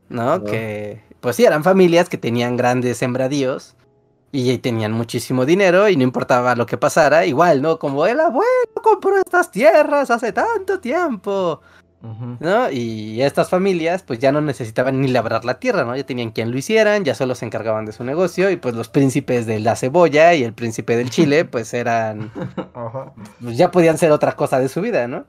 ¿no? 0.09 0.43
Que, 0.43 1.01
pues 1.21 1.35
sí, 1.35 1.45
eran 1.45 1.63
familias 1.63 2.07
que 2.07 2.17
tenían 2.17 2.57
grandes 2.57 2.97
sembradíos. 2.97 3.75
Y 4.31 4.57
tenían 4.57 4.91
muchísimo 4.91 5.45
dinero 5.45 5.87
y 5.87 5.95
no 5.95 6.03
importaba 6.03 6.55
lo 6.55 6.65
que 6.65 6.77
pasara, 6.77 7.25
igual, 7.25 7.61
¿no? 7.61 7.79
Como 7.79 8.05
el 8.05 8.19
abuelo 8.19 8.49
compró 8.83 9.17
estas 9.17 9.49
tierras 9.49 10.11
hace 10.11 10.33
tanto 10.33 10.81
tiempo. 10.81 11.61
¿No? 12.01 12.71
Y 12.71 13.21
estas 13.21 13.49
familias 13.49 14.03
pues 14.03 14.19
ya 14.19 14.31
no 14.31 14.41
necesitaban 14.41 15.01
ni 15.01 15.07
labrar 15.07 15.45
la 15.45 15.59
tierra, 15.59 15.83
¿no? 15.85 15.95
Ya 15.95 16.05
tenían 16.05 16.31
quien 16.31 16.51
lo 16.51 16.57
hicieran, 16.57 17.03
ya 17.03 17.15
solo 17.15 17.35
se 17.35 17.45
encargaban 17.45 17.85
de 17.85 17.91
su 17.91 18.03
negocio 18.03 18.49
y 18.49 18.57
pues 18.57 18.75
los 18.75 18.89
príncipes 18.89 19.45
de 19.45 19.59
la 19.59 19.75
cebolla 19.75 20.33
y 20.33 20.43
el 20.43 20.53
príncipe 20.53 20.95
del 20.97 21.09
chile 21.09 21.45
pues 21.45 21.73
eran, 21.73 22.31
pues 23.41 23.57
ya 23.57 23.71
podían 23.71 23.97
ser 23.97 24.11
otra 24.11 24.35
cosa 24.35 24.59
de 24.59 24.69
su 24.69 24.81
vida, 24.81 25.07
¿no? 25.07 25.25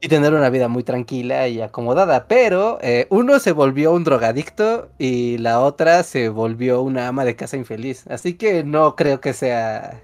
Y 0.00 0.08
tener 0.08 0.34
una 0.34 0.50
vida 0.50 0.68
muy 0.68 0.82
tranquila 0.82 1.48
y 1.48 1.60
acomodada, 1.60 2.26
pero 2.26 2.78
eh, 2.82 3.06
uno 3.08 3.38
se 3.38 3.52
volvió 3.52 3.92
un 3.92 4.04
drogadicto 4.04 4.90
y 4.98 5.38
la 5.38 5.60
otra 5.60 6.02
se 6.02 6.28
volvió 6.28 6.82
una 6.82 7.08
ama 7.08 7.24
de 7.24 7.36
casa 7.36 7.56
infeliz, 7.56 8.06
así 8.08 8.34
que 8.34 8.64
no 8.64 8.96
creo 8.96 9.20
que 9.20 9.32
sea, 9.32 10.02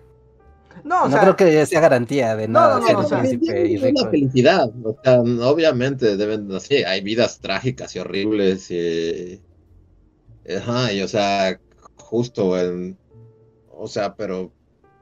No, 0.88 1.02
o 1.02 1.08
no 1.08 1.10
sea, 1.10 1.20
creo 1.20 1.36
que 1.36 1.66
sea 1.66 1.80
garantía 1.82 2.34
de 2.34 2.48
No, 2.48 2.60
nada 2.60 2.80
no, 2.80 2.86
ser 2.86 2.94
no, 2.94 3.00
o 3.00 3.08
sea, 3.08 3.18
príncipe 3.18 3.66
y 3.68 3.74
es 3.74 3.82
una 3.82 3.88
rico. 3.90 4.10
felicidad. 4.10 4.70
O 4.82 4.96
sea, 5.04 5.20
obviamente 5.20 6.16
deben, 6.16 6.48
no 6.48 6.58
sé, 6.60 6.86
hay 6.86 7.02
vidas 7.02 7.40
trágicas 7.40 7.94
y 7.94 7.98
horribles 7.98 8.70
y... 8.70 9.42
Ajá, 10.56 10.90
y 10.94 11.02
o 11.02 11.08
sea, 11.08 11.60
justo 11.96 12.58
en... 12.58 12.96
O 13.70 13.86
sea, 13.86 14.14
pero, 14.16 14.50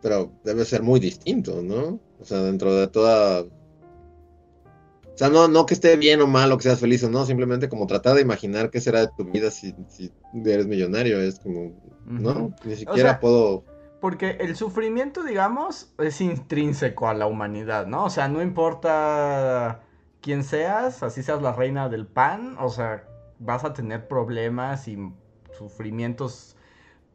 pero 0.03 0.33
debe 0.43 0.65
ser 0.65 0.83
muy 0.83 0.99
distinto, 0.99 1.63
¿no? 1.63 2.01
O 2.19 2.25
sea, 2.25 2.43
dentro 2.43 2.75
de 2.75 2.89
toda... 2.89 3.43
O 3.43 5.19
sea, 5.19 5.29
no, 5.29 5.47
no 5.47 5.67
que 5.67 5.75
esté 5.75 5.97
bien 5.97 6.21
o 6.21 6.27
mal 6.27 6.51
o 6.51 6.57
que 6.57 6.65
seas 6.65 6.81
feliz 6.81 7.05
o 7.05 7.09
no, 7.09 7.25
simplemente 7.25 7.69
como 7.69 7.87
tratar 7.87 8.17
de 8.17 8.23
imaginar 8.23 8.71
qué 8.71 8.81
será 8.81 9.03
de 9.03 9.09
tu 9.17 9.25
vida 9.25 9.53
si, 9.53 9.73
si 9.89 10.11
eres 10.45 10.67
millonario, 10.67 11.21
es 11.21 11.39
como, 11.39 11.73
¿no? 12.07 12.53
Ni 12.65 12.75
siquiera 12.75 13.11
sea, 13.11 13.21
puedo... 13.21 13.76
Porque 14.07 14.37
el 14.39 14.55
sufrimiento, 14.55 15.25
digamos, 15.25 15.93
es 15.99 16.21
intrínseco 16.21 17.09
a 17.09 17.15
la 17.15 17.27
humanidad, 17.27 17.89
¿no? 17.89 18.05
O 18.05 18.09
sea, 18.09 18.29
no 18.29 18.41
importa 18.41 19.81
quién 20.21 20.45
seas, 20.45 21.03
así 21.03 21.25
seas 21.25 21.43
la 21.43 21.51
reina 21.51 21.89
del 21.89 22.07
pan, 22.07 22.55
o 22.61 22.69
sea, 22.69 23.03
vas 23.41 23.65
a 23.65 23.73
tener 23.73 24.07
problemas 24.07 24.87
y 24.87 25.13
sufrimientos. 25.59 26.57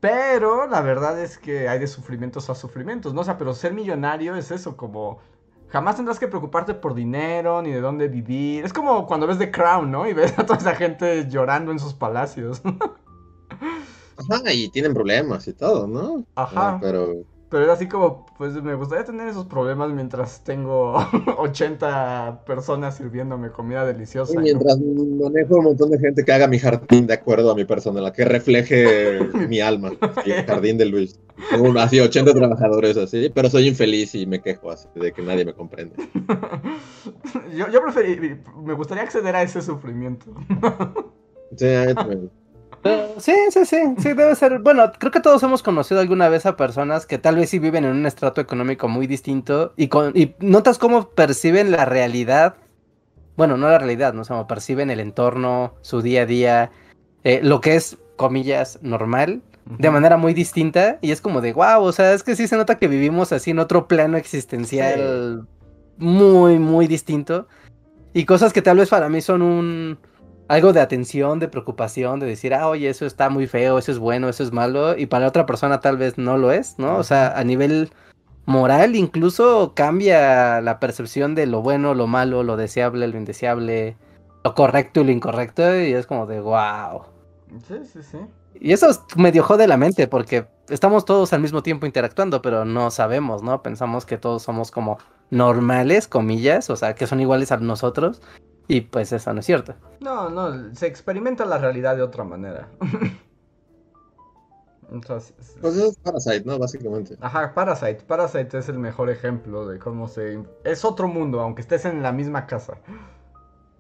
Pero 0.02 0.68
la 0.68 0.82
verdad 0.82 1.18
es 1.18 1.38
que 1.38 1.70
hay 1.70 1.80
de 1.80 1.88
sufrimientos 1.88 2.50
a 2.50 2.56
sufrimientos, 2.56 3.14
¿no? 3.14 3.22
O 3.22 3.24
sea, 3.24 3.38
pero 3.38 3.54
ser 3.54 3.72
millonario 3.72 4.36
es 4.36 4.52
eso, 4.52 4.76
como... 4.76 5.20
Jamás 5.70 5.96
tendrás 5.96 6.20
que 6.20 6.28
preocuparte 6.28 6.74
por 6.74 6.94
dinero 6.94 7.62
ni 7.62 7.72
de 7.72 7.80
dónde 7.80 8.10
vivir. 8.10 8.66
Es 8.66 8.74
como 8.74 9.08
cuando 9.08 9.28
ves 9.28 9.38
The 9.38 9.50
Crown, 9.50 9.90
¿no? 9.90 10.10
Y 10.10 10.12
ves 10.12 10.38
a 10.38 10.46
toda 10.46 10.60
esa 10.60 10.76
gente 10.76 11.30
llorando 11.30 11.72
en 11.72 11.80
sus 11.80 11.94
palacios. 11.94 12.62
Ajá, 14.30 14.54
y 14.54 14.70
tienen 14.70 14.94
problemas 14.94 15.48
y 15.48 15.54
todo, 15.54 15.88
¿no? 15.88 16.26
Ajá. 16.36 16.72
Ah, 16.76 16.80
pero... 16.82 17.26
Pero 17.52 17.66
era 17.66 17.74
así 17.74 17.90
como, 17.90 18.26
pues 18.38 18.54
me 18.64 18.76
gustaría 18.76 19.04
tener 19.04 19.28
esos 19.28 19.46
problemas 19.46 19.92
mientras 19.92 20.42
tengo 20.42 20.96
80 21.38 22.46
personas 22.46 22.96
sirviéndome 22.96 23.52
comida 23.52 23.86
deliciosa. 23.86 24.32
Y 24.32 24.36
¿no? 24.38 24.42
mientras 24.44 24.80
manejo 24.80 25.58
un 25.58 25.66
montón 25.66 25.92
de 25.92 26.00
gente 26.00 26.24
que 26.24 26.32
haga 26.32 26.48
mi 26.48 26.60
jardín 26.60 27.08
de 27.08 27.14
acuerdo 27.14 27.52
a 27.52 27.56
mi 27.56 27.66
personalidad, 27.66 28.14
que 28.14 28.24
refleje 28.24 29.20
mi 29.50 29.60
alma, 29.60 29.92
el 30.26 30.46
jardín 30.46 30.78
de 30.78 30.86
Luis. 30.86 31.20
Tengo 31.50 31.78
así 31.78 32.00
80 32.00 32.34
trabajadores 32.34 32.96
así, 32.96 33.30
pero 33.36 33.50
soy 33.50 33.68
infeliz 33.68 34.16
y 34.16 34.26
me 34.26 34.42
quejo 34.42 34.72
así 34.72 34.88
de 34.96 35.12
que 35.12 35.22
nadie 35.22 35.44
me 35.44 35.54
comprende. 35.54 35.96
yo, 37.54 37.68
yo 37.70 37.82
preferí, 37.82 38.40
me 38.64 38.74
gustaría 38.76 39.04
acceder 39.04 39.36
a 39.36 39.42
ese 39.42 39.62
sufrimiento. 39.62 40.34
Sí, 41.58 41.68
a 41.68 41.86
mí 41.86 41.96
también. 41.96 42.32
Pero 42.84 43.20
sí, 43.20 43.34
sí, 43.52 43.66
sí, 43.66 43.78
sí, 44.00 44.14
debe 44.14 44.36
ser. 44.36 44.60
Bueno, 44.60 44.92
creo 44.98 45.12
que 45.12 45.20
todos 45.20 45.44
hemos 45.44 45.62
conocido 45.62 46.02
alguna 46.02 46.30
vez 46.30 46.46
a 46.46 46.58
personas 46.58 47.06
que 47.06 47.20
tal 47.20 47.36
vez 47.36 47.50
sí 47.50 47.60
viven 47.60 47.86
en 47.86 47.92
un 47.92 48.06
estrato 48.06 48.42
económico 48.42 48.88
muy 48.88 49.06
distinto 49.06 49.74
y, 49.78 49.88
con, 49.88 50.18
y 50.18 50.36
notas 50.40 50.80
cómo 50.80 51.10
perciben 51.10 51.72
la 51.72 51.86
realidad. 51.86 52.56
Bueno, 53.38 53.56
no 53.58 53.70
la 53.70 53.78
realidad, 53.78 54.14
no 54.14 54.24
sé, 54.24 54.30
cómo 54.30 54.48
perciben 54.48 54.90
el 54.90 55.00
entorno, 55.00 55.76
su 55.82 56.02
día 56.02 56.24
a 56.24 56.26
día, 56.26 56.72
eh, 57.24 57.40
lo 57.44 57.62
que 57.62 57.76
es, 57.76 57.98
comillas, 58.16 58.80
normal, 58.82 59.42
de 59.66 59.90
manera 59.92 60.18
muy 60.18 60.34
distinta. 60.34 60.98
Y 61.02 61.12
es 61.12 61.22
como 61.22 61.42
de, 61.42 61.54
wow, 61.54 61.84
o 61.84 61.92
sea, 61.92 62.14
es 62.14 62.24
que 62.24 62.36
sí 62.36 62.48
se 62.48 62.58
nota 62.58 62.80
que 62.80 62.88
vivimos 62.88 63.32
así 63.32 63.52
en 63.52 63.60
otro 63.60 63.88
plano 63.88 64.18
existencial 64.18 65.48
muy, 65.98 66.58
muy 66.58 66.88
distinto. 66.88 67.48
Y 68.14 68.26
cosas 68.26 68.52
que 68.54 68.62
tal 68.62 68.78
vez 68.78 68.90
para 68.90 69.08
mí 69.08 69.22
son 69.22 69.42
un 69.42 69.98
algo 70.52 70.74
de 70.74 70.82
atención, 70.82 71.40
de 71.40 71.48
preocupación, 71.48 72.20
de 72.20 72.26
decir, 72.26 72.54
ah, 72.54 72.68
oye, 72.68 72.90
eso 72.90 73.06
está 73.06 73.30
muy 73.30 73.48
feo, 73.48 73.78
eso 73.78 73.90
es 73.90 74.00
bueno, 74.00 74.28
eso 74.28 74.44
es 74.44 74.52
malo, 74.52 74.98
y 74.98 75.06
para 75.06 75.26
otra 75.26 75.46
persona 75.46 75.80
tal 75.80 75.96
vez 75.96 76.18
no 76.18 76.38
lo 76.38 76.52
es, 76.52 76.78
¿no? 76.78 76.98
O 76.98 77.04
sea, 77.06 77.40
a 77.40 77.44
nivel 77.46 77.90
moral 78.46 78.98
incluso 78.98 79.72
cambia 79.74 80.60
la 80.60 80.78
percepción 80.82 81.36
de 81.36 81.46
lo 81.46 81.62
bueno, 81.62 81.94
lo 81.94 82.06
malo, 82.06 82.44
lo 82.44 82.58
deseable, 82.58 83.08
lo 83.08 83.18
indeseable, 83.18 83.96
lo 84.44 84.54
correcto 84.54 85.00
y 85.00 85.06
lo 85.06 85.12
incorrecto, 85.12 85.62
y 85.80 85.94
es 85.94 86.06
como 86.06 86.26
de, 86.26 86.42
wow. 86.42 87.04
Sí, 87.66 87.76
sí, 87.86 88.04
sí. 88.04 88.18
Y 88.60 88.74
eso 88.74 88.90
es 88.90 89.00
medio 89.16 89.44
jode 89.44 89.68
la 89.68 89.78
mente, 89.78 90.10
porque 90.10 90.48
estamos 90.68 91.06
todos 91.06 91.32
al 91.32 91.40
mismo 91.40 91.64
tiempo 91.64 91.86
interactuando, 91.86 92.42
pero 92.42 92.66
no 92.66 92.92
sabemos, 92.92 93.42
¿no? 93.42 93.64
Pensamos 93.64 94.06
que 94.06 94.18
todos 94.18 94.44
somos 94.44 94.70
como 94.70 94.98
normales, 95.30 96.10
comillas, 96.10 96.70
o 96.70 96.76
sea, 96.76 96.94
que 96.94 97.08
son 97.08 97.22
iguales 97.22 97.54
a 97.54 97.58
nosotros, 97.58 98.22
y 98.72 98.80
pues 98.80 99.12
eso 99.12 99.34
no 99.34 99.42
es 99.42 99.46
cierto. 99.46 99.76
No, 100.00 100.30
no, 100.30 100.74
se 100.74 100.88
experimenta 100.88 101.44
la 101.44 101.58
realidad 101.58 101.98
de 101.98 102.04
otra 102.04 102.24
manera. 102.24 102.70
Entonces, 104.90 105.34
Pues 105.60 105.76
eso 105.76 105.88
es 105.88 105.98
Parasite, 105.98 106.44
¿no? 106.46 106.58
Básicamente. 106.58 107.18
Ajá, 107.20 107.54
Parasite. 107.54 108.04
Parasite 108.08 108.58
es 108.60 108.70
el 108.70 108.80
mejor 108.80 109.10
ejemplo 109.10 109.68
de 109.68 109.78
cómo 109.78 110.08
se... 110.08 110.42
Es 110.64 110.86
otro 110.86 111.10
mundo, 111.10 111.42
aunque 111.42 111.62
estés 111.62 111.84
en 111.84 112.02
la 112.02 112.14
misma 112.14 112.48
casa. 112.48 112.78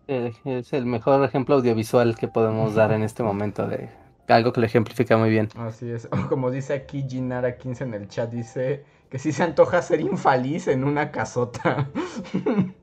Eh, 0.09 0.33
es 0.43 0.73
el 0.73 0.85
mejor 0.85 1.23
ejemplo 1.23 1.55
audiovisual 1.55 2.17
que 2.17 2.27
podemos 2.27 2.75
dar 2.75 2.91
en 2.91 3.03
este 3.03 3.23
momento 3.23 3.67
de 3.67 3.89
algo 4.27 4.51
que 4.51 4.59
lo 4.59 4.65
ejemplifica 4.65 5.15
muy 5.15 5.29
bien. 5.29 5.47
Así 5.55 5.89
es. 5.89 6.09
Como 6.27 6.51
dice 6.51 6.73
aquí 6.73 7.05
Ginara 7.07 7.57
15 7.57 7.85
en 7.85 7.93
el 7.93 8.09
chat, 8.09 8.29
dice 8.29 8.83
que 9.09 9.19
sí 9.19 9.31
se 9.31 9.43
antoja 9.43 9.81
ser 9.81 10.01
infeliz 10.01 10.67
en 10.67 10.83
una 10.83 11.11
casota. 11.11 11.89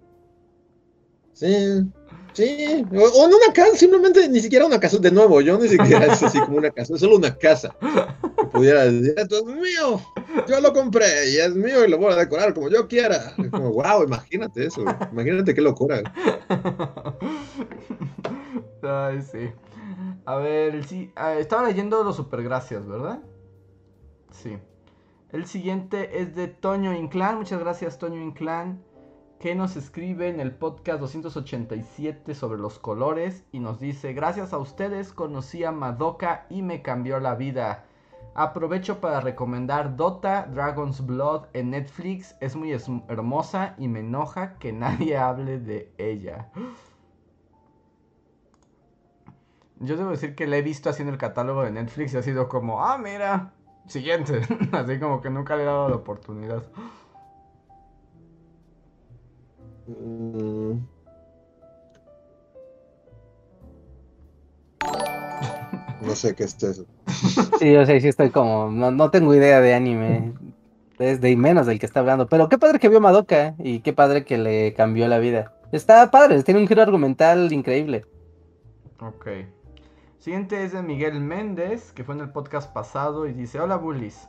Sí, 1.39 1.89
sí. 2.39 2.85
O, 2.93 3.25
en 3.25 3.35
una 3.35 3.53
casa, 3.53 3.77
simplemente 3.77 4.29
ni 4.29 4.41
siquiera 4.41 4.67
una 4.67 4.81
casa. 4.81 4.99
De 4.99 5.11
nuevo, 5.11 5.41
yo 5.41 5.59
ni 5.59 5.69
siquiera 5.69 6.07
es 6.07 6.23
así 6.23 6.39
como 6.41 6.59
una 6.59 6.71
casa, 6.71 6.95
es 6.95 7.01
solo 7.01 7.17
una 7.17 7.37
casa. 7.37 7.75
Que 8.37 8.45
pudiera 8.45 8.85
decir, 8.85 9.15
esto 9.17 9.39
es 9.39 9.45
mío, 9.45 10.01
yo 10.49 10.61
lo 10.61 10.73
compré 10.73 11.31
y 11.31 11.37
es 11.37 11.55
mío 11.55 11.85
y 11.85 11.91
lo 11.91 11.99
voy 11.99 12.13
a 12.13 12.17
decorar 12.17 12.55
como 12.55 12.71
yo 12.71 12.89
quiera. 12.89 13.35
Es 13.37 13.51
como, 13.51 13.73
wow, 13.73 14.05
imagínate 14.05 14.67
eso, 14.67 14.85
imagínate 15.13 15.55
qué 15.55 15.61
locura. 15.61 16.03
Ay, 18.83 19.23
sí. 19.23 19.51
A 20.25 20.37
ver, 20.37 20.81
ah, 21.17 21.35
estaba 21.35 21.69
leyendo 21.69 22.05
los 22.05 22.17
supergracias, 22.17 22.87
¿verdad? 22.87 23.21
Sí. 24.31 24.59
El 25.33 25.47
siguiente 25.47 26.21
es 26.21 26.35
de 26.35 26.49
Toño 26.49 26.95
Inclán. 26.95 27.37
Muchas 27.37 27.61
gracias, 27.61 27.99
Toño 27.99 28.21
Inclán. 28.21 28.83
Que 29.41 29.55
nos 29.55 29.77
escribe 29.77 30.29
en 30.29 30.41
el 30.41 30.51
podcast 30.51 30.99
287 30.99 32.35
sobre 32.35 32.59
los 32.59 32.81
colores. 32.81 33.45
Y 33.53 33.61
nos 33.61 33.79
dice: 33.79 34.13
Gracias 34.13 34.53
a 34.53 34.59
ustedes 34.59 35.13
conocí 35.13 35.63
a 35.63 35.71
Madoka 35.71 36.47
y 36.51 36.63
me 36.63 36.83
cambió 36.83 37.21
la 37.21 37.37
vida. 37.37 37.85
Aprovecho 38.35 39.01
para 39.01 39.21
recomendar 39.21 39.97
Dota 39.97 40.47
Dragon's 40.47 41.07
Blood 41.07 41.47
en 41.53 41.71
Netflix. 41.71 42.35
Es 42.41 42.57
muy 42.57 42.73
hermosa 42.73 43.75
y 43.79 43.87
me 43.87 44.01
enoja 44.01 44.59
que 44.59 44.73
nadie 44.73 45.17
hable 45.19 45.61
de 45.61 45.93
ella. 45.99 46.51
Yo 49.81 49.97
debo 49.97 50.11
decir 50.11 50.35
que 50.35 50.49
le 50.49 50.59
he 50.59 50.63
visto 50.63 50.91
haciendo 50.91 51.13
el 51.13 51.19
catálogo 51.19 51.63
de 51.63 51.71
Netflix 51.71 52.13
y 52.13 52.17
ha 52.17 52.23
sido 52.23 52.49
como, 52.49 52.85
ah, 52.85 52.99
mira, 52.99 53.53
siguiente. 53.87 54.41
Así 54.73 54.99
como 54.99 55.21
que 55.21 55.31
nunca 55.31 55.55
le 55.55 55.63
he 55.63 55.67
dado 55.67 55.89
la 55.89 55.97
oportunidad. 55.97 56.65
Mm. 59.89 60.79
No 66.03 66.15
sé 66.15 66.35
qué 66.35 66.45
es 66.45 66.63
eso. 66.63 66.87
Sí, 67.59 67.75
o 67.75 67.85
sea, 67.85 68.01
sí 68.01 68.09
estoy 68.09 68.31
como, 68.31 68.71
no, 68.71 68.91
no 68.91 69.11
tengo 69.11 69.35
idea 69.35 69.61
de 69.61 69.75
anime. 69.75 70.33
Desde 70.99 71.31
y 71.31 71.37
menos 71.37 71.67
del 71.67 71.79
que 71.79 71.87
está 71.87 72.01
hablando. 72.01 72.29
Pero 72.29 72.49
qué 72.49 72.59
padre 72.59 72.79
que 72.79 72.89
vio 72.89 73.01
Madoka 73.01 73.55
y 73.59 73.81
qué 73.81 73.93
padre 73.93 74.25
que 74.25 74.37
le 74.37 74.75
cambió 74.75 75.07
la 75.09 75.19
vida. 75.19 75.53
Está 75.71 76.11
padre, 76.11 76.43
tiene 76.43 76.61
un 76.61 76.67
giro 76.67 76.83
argumental 76.83 77.53
increíble. 77.53 78.05
Ok. 79.01 79.29
Siguiente 80.19 80.65
es 80.65 80.73
de 80.73 80.83
Miguel 80.83 81.21
Méndez, 81.21 81.93
que 81.93 82.05
fue 82.05 82.15
en 82.15 82.23
el 82.23 82.31
podcast 82.31 82.73
pasado 82.73 83.27
y 83.27 83.33
dice, 83.33 83.61
hola 83.61 83.77
bullies. 83.77 84.29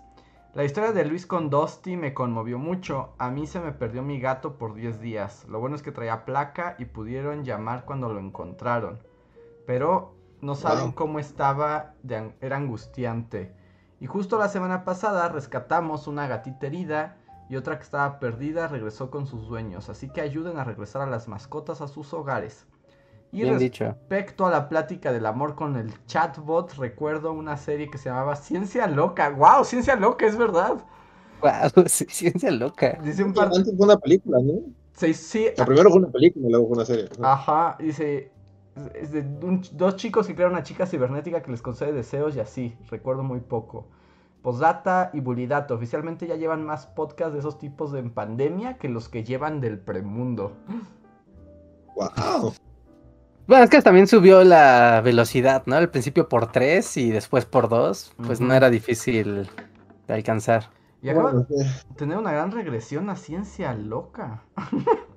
La 0.56 0.64
historia 0.64 0.92
de 0.92 1.06
Luis 1.06 1.28
con 1.28 1.50
Dusty 1.50 1.96
me 1.96 2.14
conmovió 2.14 2.58
mucho. 2.58 3.14
A 3.20 3.30
mí 3.30 3.46
se 3.46 3.60
me 3.60 3.72
perdió 3.72 4.02
mi 4.02 4.20
gato 4.20 4.58
por 4.58 4.74
10 4.74 5.00
días. 5.00 5.46
Lo 5.48 5.60
bueno 5.60 5.76
es 5.76 5.84
que 5.84 5.92
traía 5.92 6.26
placa 6.26 6.76
y 6.80 6.86
pudieron 6.86 7.44
llamar 7.44 7.86
cuando 7.86 8.12
lo 8.12 8.20
encontraron. 8.20 9.00
Pero 9.68 10.16
no 10.42 10.56
saben 10.56 10.86
Wow. 10.88 10.96
cómo 10.96 11.20
estaba, 11.20 11.94
de 12.04 12.34
era 12.42 12.58
angustiante. 12.58 13.54
Y 14.00 14.08
justo 14.08 14.40
la 14.40 14.50
semana 14.50 14.86
pasada 14.86 15.30
rescatamos 15.30 16.08
una 16.08 16.28
gatita 16.28 16.68
herida 16.68 17.18
y 17.48 17.56
otra 17.56 17.78
que 17.78 17.84
estaba 17.84 18.20
perdida 18.20 18.68
regresó 18.68 19.12
con 19.12 19.28
sus 19.28 19.48
dueños. 19.48 19.90
Así 19.90 20.10
que 20.10 20.22
ayuden 20.22 20.58
a 20.58 20.64
regresar 20.64 21.04
a 21.04 21.06
las 21.08 21.28
mascotas 21.28 21.82
a 21.82 21.88
sus 21.88 22.14
hogares. 22.14 22.66
Y 23.32 23.42
Bien 23.42 23.54
res- 23.54 23.60
dicho. 23.60 23.86
Respecto 23.86 24.46
a 24.48 24.52
la 24.52 24.70
plática 24.70 25.12
del 25.12 25.26
amor 25.26 25.56
con 25.56 25.76
el 25.76 25.94
chatbot, 26.06 26.74
recuerdo 26.74 27.32
una 27.32 27.58
serie 27.58 27.90
que 27.90 27.98
se 27.98 28.10
llamaba 28.10 28.36
Ciencia 28.36 28.88
Loca. 28.88 29.30
¡Wow! 29.30 29.64
Ciencia 29.66 29.96
Loca, 29.96 30.26
es 30.26 30.36
verdad. 30.38 30.78
Wow, 31.42 31.84
sí, 31.86 32.06
ciencia 32.10 32.52
loca. 32.52 32.98
Dice 33.02 33.24
un 33.24 33.34
par 33.34 33.48
Antes 33.56 33.74
fue 33.78 33.86
una 33.86 33.98
película, 33.98 34.40
¿no? 34.44 34.54
Sí, 34.94 35.14
sí. 35.14 35.48
Sea, 35.56 35.66
primero 35.66 35.90
fue 35.90 36.00
una 36.00 36.10
película 36.12 36.48
y 36.48 36.52
luego 36.52 36.68
fue 36.68 36.76
una 36.78 36.86
serie. 36.86 37.08
Ajá, 37.22 37.78
dice. 37.80 38.32
Es 38.96 39.12
de 39.12 39.22
un- 39.22 39.62
dos 39.74 39.96
chicos 39.96 40.28
que 40.28 40.36
crean 40.36 40.52
una 40.52 40.64
chica 40.64 40.86
cibernética 40.86 41.42
que 41.42 41.52
les 41.52 41.62
concede 41.62 41.94
deseos 41.94 42.36
y 42.36 42.40
así. 42.42 42.78
Recuerdo 42.90 43.24
muy 43.24 43.40
poco. 43.40 43.88
Posdata 44.42 45.12
y 45.14 45.20
Bulidato. 45.22 45.76
Oficialmente 45.76 46.28
ya 46.28 46.36
llevan 46.36 46.66
más 46.66 46.88
podcasts 46.88 47.34
de 47.34 47.40
esos 47.40 47.58
tipos 47.58 47.92
de 47.92 48.00
en 48.00 48.10
pandemia 48.12 48.78
que 48.78 48.90
los 48.90 49.08
que 49.10 49.24
llevan 49.24 49.62
del 49.62 49.80
premundo. 49.80 50.54
Wow. 51.96 52.54
Bueno, 53.50 53.64
es 53.64 53.72
que 53.72 53.82
también 53.82 54.06
subió 54.06 54.44
la 54.44 55.02
velocidad, 55.04 55.64
¿no? 55.66 55.76
Al 55.76 55.90
principio 55.90 56.30
por 56.30 56.52
3 56.52 56.98
y 56.98 57.10
después 57.10 57.46
por 57.46 57.68
2. 57.68 58.14
Pues 58.24 58.40
no 58.40 58.54
era 58.54 58.70
difícil 58.70 59.50
de 60.08 60.14
alcanzar. 60.14 60.70
Y 61.02 61.10
acaba 61.10 61.32
Bueno, 61.32 61.48
de 61.50 61.66
tener 61.96 62.20
una 62.20 62.32
gran 62.32 62.52
regresión 62.52 63.10
a 63.10 63.16
Ciencia 63.16 63.74
Loca. 63.74 64.44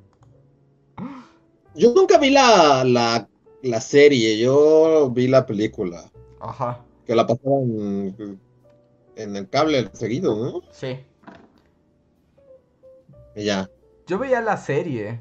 Yo 1.74 1.92
nunca 1.94 2.18
vi 2.18 2.30
la, 2.30 2.84
la, 2.84 3.28
la 3.62 3.80
serie, 3.80 4.38
yo 4.38 5.10
vi 5.10 5.28
la 5.28 5.46
película. 5.46 6.10
Ajá, 6.40 6.84
Que 7.06 7.14
la 7.14 7.26
pasaban 7.26 8.16
en 9.16 9.36
el 9.36 9.48
cable 9.48 9.90
seguido, 9.94 10.36
¿no? 10.36 10.62
sí. 10.70 11.04
Y 13.34 13.44
ya. 13.44 13.68
Yo 14.06 14.18
veía 14.18 14.40
la 14.40 14.56
serie. 14.56 15.20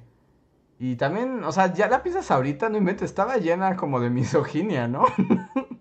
Y 0.84 0.95
también, 0.95 1.44
o 1.44 1.52
sea, 1.52 1.72
ya 1.76 1.88
la 1.88 2.02
piensas 2.02 2.32
ahorita, 2.32 2.68
no 2.70 2.78
inventes, 2.80 3.06
estaba 3.12 3.38
llena 3.38 3.76
como 3.76 3.99
de 3.99 4.10
misoginia, 4.10 4.88
¿no? 4.88 5.06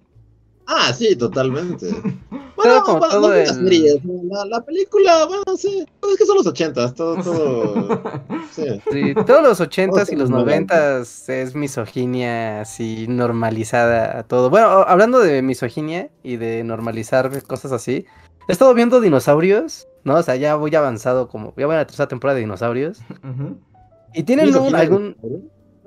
Ah, 0.72 0.92
sí, 0.92 1.16
totalmente. 1.16 1.88
Bueno, 2.54 2.82
como 2.84 2.98
bueno, 2.98 3.14
todo 3.14 3.28
no 3.28 3.34
el- 3.34 3.46
serie, 3.46 3.94
o 3.94 4.00
sea, 4.02 4.10
la, 4.24 4.44
la 4.44 4.60
película, 4.60 5.24
bueno, 5.24 5.42
sí. 5.56 5.86
Pues 5.98 6.12
es 6.12 6.18
que 6.18 6.26
son 6.26 6.36
los 6.36 6.46
ochentas, 6.46 6.94
todo, 6.94 7.16
todo. 7.24 8.02
Sí. 8.52 8.66
Sí, 8.92 9.14
todos 9.26 9.42
los 9.42 9.60
80s 9.62 10.12
y 10.12 10.16
los 10.16 10.28
90s 10.30 11.28
es 11.32 11.54
misoginia 11.54 12.60
así 12.60 13.06
normalizada 13.08 14.24
todo. 14.24 14.50
Bueno, 14.50 14.66
hablando 14.86 15.20
de 15.20 15.40
misoginia 15.40 16.10
y 16.22 16.36
de 16.36 16.62
normalizar 16.62 17.42
cosas 17.44 17.72
así, 17.72 18.04
he 18.46 18.52
estado 18.52 18.74
viendo 18.74 19.00
dinosaurios, 19.00 19.88
¿no? 20.04 20.16
O 20.16 20.22
sea, 20.22 20.36
ya 20.36 20.54
voy 20.56 20.74
avanzado 20.74 21.28
como, 21.28 21.54
ya 21.56 21.64
voy 21.64 21.76
a 21.76 21.78
la 21.78 21.86
tercera 21.86 22.08
temporada 22.08 22.34
de 22.34 22.42
dinosaurios. 22.42 22.98
Ujú. 23.24 23.56
Y 24.14 24.22
tienen 24.24 24.46
un, 24.48 24.52
Misoginia, 24.52 24.80
algún, 24.80 25.16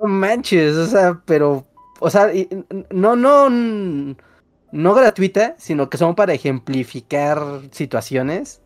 no 0.00 0.06
manches, 0.08 0.76
o 0.76 0.86
sea, 0.86 1.20
pero, 1.24 1.66
o 2.00 2.10
sea, 2.10 2.32
y- 2.34 2.48
no, 2.90 3.16
no, 3.16 3.48
no 3.50 4.94
gratuita, 4.94 5.54
sino 5.58 5.88
que 5.88 5.98
son 5.98 6.14
para 6.14 6.32
ejemplificar 6.32 7.42
situaciones. 7.70 8.60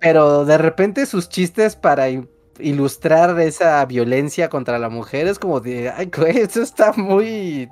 Pero 0.00 0.44
de 0.44 0.58
repente 0.58 1.06
sus 1.06 1.28
chistes 1.28 1.76
para 1.76 2.06
ilustrar 2.58 3.38
esa 3.40 3.84
violencia 3.86 4.48
contra 4.48 4.78
la 4.78 4.88
mujer 4.88 5.26
es 5.26 5.38
como 5.38 5.60
de, 5.60 5.90
ay, 5.90 6.10
güey, 6.14 6.38
esto 6.38 6.60
está 6.62 6.92
muy, 6.92 7.68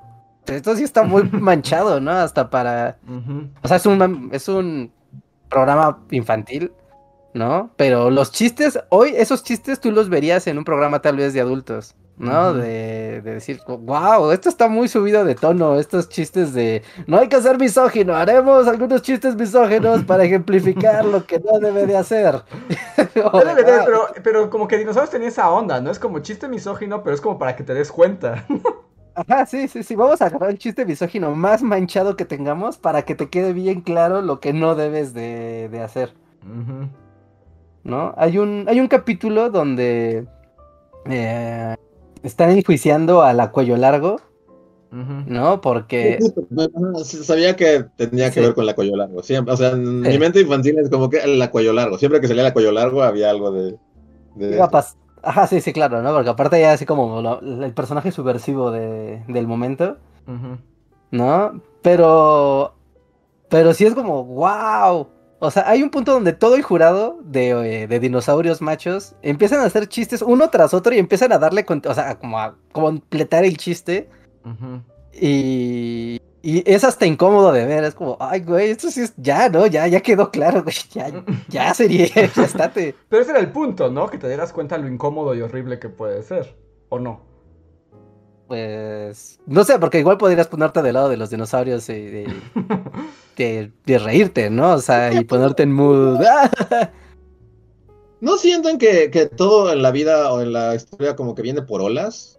esto 0.47 0.74
sí 0.77 0.82
está 0.85 1.02
muy 1.02 1.23
manchado, 1.32 2.01
¿no? 2.01 2.10
Hasta 2.12 2.48
para, 2.51 2.98
o 3.62 3.69
sea, 3.69 3.77
es 3.77 3.86
un, 3.86 4.31
es 4.32 4.48
un 4.48 4.90
programa 5.48 5.98
infantil, 6.10 6.73
¿no? 7.35 7.71
Pero 7.77 8.11
los 8.11 8.33
chistes, 8.33 8.79
hoy 8.91 9.15
esos 9.17 9.43
chistes 9.43 9.81
tú 9.81 9.91
los 9.91 10.09
verías 10.09 10.47
en 10.47 10.59
un 10.59 10.65
programa 10.65 11.01
tal 11.01 11.17
vez 11.17 11.33
de 11.33 11.41
adultos, 11.41 11.95
¿no? 12.19 12.53
De, 12.53 13.21
de 13.23 13.35
decir, 13.35 13.61
wow, 13.67 14.31
esto 14.31 14.49
está 14.49 14.69
muy 14.69 14.89
subido 14.89 15.25
de 15.25 15.35
tono, 15.35 15.79
estos 15.79 16.09
chistes 16.09 16.53
de, 16.53 16.83
no 17.07 17.19
hay 17.19 17.29
que 17.29 17.41
ser 17.41 17.59
misógino, 17.59 18.15
haremos 18.15 18.69
algunos 18.69 19.03
chistes 19.03 19.35
misóginos 19.35 20.05
para 20.07 20.25
ejemplificar 20.25 21.05
lo 21.05 21.25
que 21.27 21.41
no 21.41 21.59
debe 21.59 21.87
de 21.87 21.97
hacer. 21.97 22.43
No 23.15 23.31
debe 23.41 23.63
de, 23.63 23.81
pero, 23.85 24.07
pero 24.23 24.51
como 24.51 24.67
que 24.69 24.79
dinosaurios 24.79 25.11
tenía 25.11 25.29
esa 25.29 25.51
onda, 25.51 25.81
¿no? 25.81 25.91
Es 25.91 25.99
como 25.99 26.21
chiste 26.21 26.49
misógino, 26.49 27.03
pero 27.03 27.15
es 27.15 27.21
como 27.21 27.39
para 27.39 27.57
que 27.57 27.63
te 27.63 27.75
des 27.75 27.91
cuenta. 27.91 28.47
Ajá, 29.15 29.45
sí, 29.45 29.69
sí, 29.69 29.83
sí, 29.83 29.95
vamos 29.95 30.23
a 30.23 30.27
agarrar 30.27 30.51
el 30.51 30.59
chiste 30.59 30.87
misógino 30.87 31.35
más 31.35 31.63
manchado 31.63 32.17
que 32.17 32.25
tengamos 32.25 32.79
para 32.79 33.03
que 33.03 33.15
te 33.15 33.29
quede 33.29 33.53
bien 33.53 33.83
claro 33.83 34.23
lo 34.23 34.41
que 34.41 34.53
no 34.53 34.75
debes 34.75 35.13
de, 35.13 35.69
de 35.71 35.81
hacer. 35.81 36.15
Ujú. 36.43 36.89
¿No? 37.85 38.15
Hay 38.17 38.39
un, 38.39 38.65
hay 38.69 38.81
un 38.81 38.89
capítulo 38.89 39.51
donde 39.51 40.27
eh, 41.07 41.77
están 42.23 42.51
enjuiciando 42.51 43.23
a 43.23 43.33
la 43.33 43.51
cuello 43.51 43.77
largo. 43.77 44.21
¿no? 44.95 45.63
Porque... 45.63 46.19
Sabía 47.03 47.57
que 47.57 47.87
tenía 47.97 48.27
que 48.29 48.35
Sí. 48.35 48.41
ver 48.41 48.55
con 48.55 48.67
la 48.67 48.75
cuello 48.75 48.95
largo. 48.95 49.23
Siempre, 49.23 49.55
o 49.55 49.57
sea, 49.57 49.71
en 49.71 50.03
Sí. 50.05 50.09
mi 50.11 50.19
mente 50.19 50.41
infantil 50.41 50.79
es 50.79 50.91
como 50.91 51.09
que 51.09 51.27
la 51.27 51.51
cuello 51.51 51.73
largo. 51.73 51.97
Siempre 51.97 52.21
que 52.21 52.29
salía 52.29 52.43
la 52.43 52.53
cuello 52.53 52.73
largo 52.73 53.03
había 53.03 53.31
algo 53.31 53.51
de. 53.53 53.79
de 54.35 54.61
Ajá, 55.25 55.47
sí, 55.47 55.61
sí, 55.63 55.73
claro, 55.73 56.03
¿no? 56.03 56.13
Porque 56.13 56.29
aparte 56.29 56.61
ya 56.61 56.73
así 56.73 56.85
como 56.85 57.23
lo- 57.23 57.41
el 57.41 57.73
personaje 57.73 58.11
subversivo 58.13 58.71
de, 58.71 59.23
del 59.29 59.47
momento. 59.47 59.97
¿no? 61.11 61.61
Pero... 61.81 62.75
Pero 63.49 63.73
sí 63.75 63.87
es 63.87 63.95
como, 63.95 64.25
wow. 64.25 65.09
O 65.44 65.51
sea, 65.51 65.69
hay 65.69 65.82
un 65.82 65.90
punto 65.90 66.12
donde 66.12 66.32
todo 66.35 66.55
el 66.55 66.62
jurado 66.62 67.19
de, 67.24 67.51
eh, 67.51 67.86
de 67.89 67.98
dinosaurios 67.98 68.62
machos 68.62 69.16
empiezan 69.23 69.59
a 69.59 69.64
hacer 69.64 69.89
chistes 69.89 70.23
uno 70.23 70.51
tras 70.51 70.73
otro 70.73 70.94
y 70.94 70.98
empiezan 71.01 71.32
a 71.32 71.39
darle, 71.40 71.66
o 71.69 71.94
sea, 71.94 72.16
como 72.16 72.39
a 72.39 72.55
completar 72.70 73.44
el 73.44 73.56
chiste. 73.56 74.09
Y, 75.12 76.20
y 76.43 76.73
es 76.73 76.85
hasta 76.85 77.06
incómodo 77.06 77.51
de 77.51 77.66
ver, 77.66 77.82
es 77.82 77.97
como, 77.97 78.16
ay, 78.20 78.43
güey, 78.43 78.70
esto 78.70 78.89
sí 78.89 79.01
es, 79.01 79.14
ya, 79.16 79.48
¿no? 79.48 79.66
Ya, 79.66 79.89
ya 79.89 80.01
quedó 80.01 80.31
claro, 80.31 80.62
güey, 80.62 80.77
ya, 80.93 81.10
ya 81.48 81.74
sería, 81.74 82.06
ya 82.06 82.44
estate. 82.44 82.94
Pero 83.09 83.23
ese 83.23 83.32
era 83.32 83.40
el 83.40 83.51
punto, 83.51 83.90
¿no? 83.90 84.09
Que 84.09 84.19
te 84.19 84.28
dieras 84.28 84.52
cuenta 84.52 84.78
lo 84.78 84.86
incómodo 84.86 85.35
y 85.35 85.40
horrible 85.40 85.81
que 85.81 85.89
puede 85.89 86.23
ser. 86.23 86.55
¿O 86.89 87.01
no? 87.01 87.32
Pues, 88.53 89.41
no 89.47 89.65
sé, 89.65 89.79
porque 89.79 89.99
igual 89.99 90.19
podrías 90.19 90.47
ponerte 90.47 90.83
del 90.83 90.93
lado 90.93 91.09
de 91.09 91.16
los 91.16 91.31
dinosaurios 91.31 91.89
y 91.89 91.95
de, 91.95 92.35
de, 93.39 93.73
de 93.87 93.99
reírte, 93.99 94.51
¿no? 94.51 94.74
O 94.74 94.79
sea, 94.79 95.11
y 95.11 95.24
ponerte 95.24 95.62
en 95.62 95.73
mood. 95.73 96.20
¿No 98.20 98.37
sienten 98.37 98.77
que, 98.77 99.11
que 99.11 99.24
todo 99.24 99.73
en 99.73 99.81
la 99.81 99.91
vida 99.91 100.31
o 100.35 100.43
en 100.43 100.53
la 100.53 100.74
historia 100.74 101.16
como 101.16 101.35
que 101.35 101.41
viene 101.41 101.62
por 101.62 101.81
olas? 101.81 102.39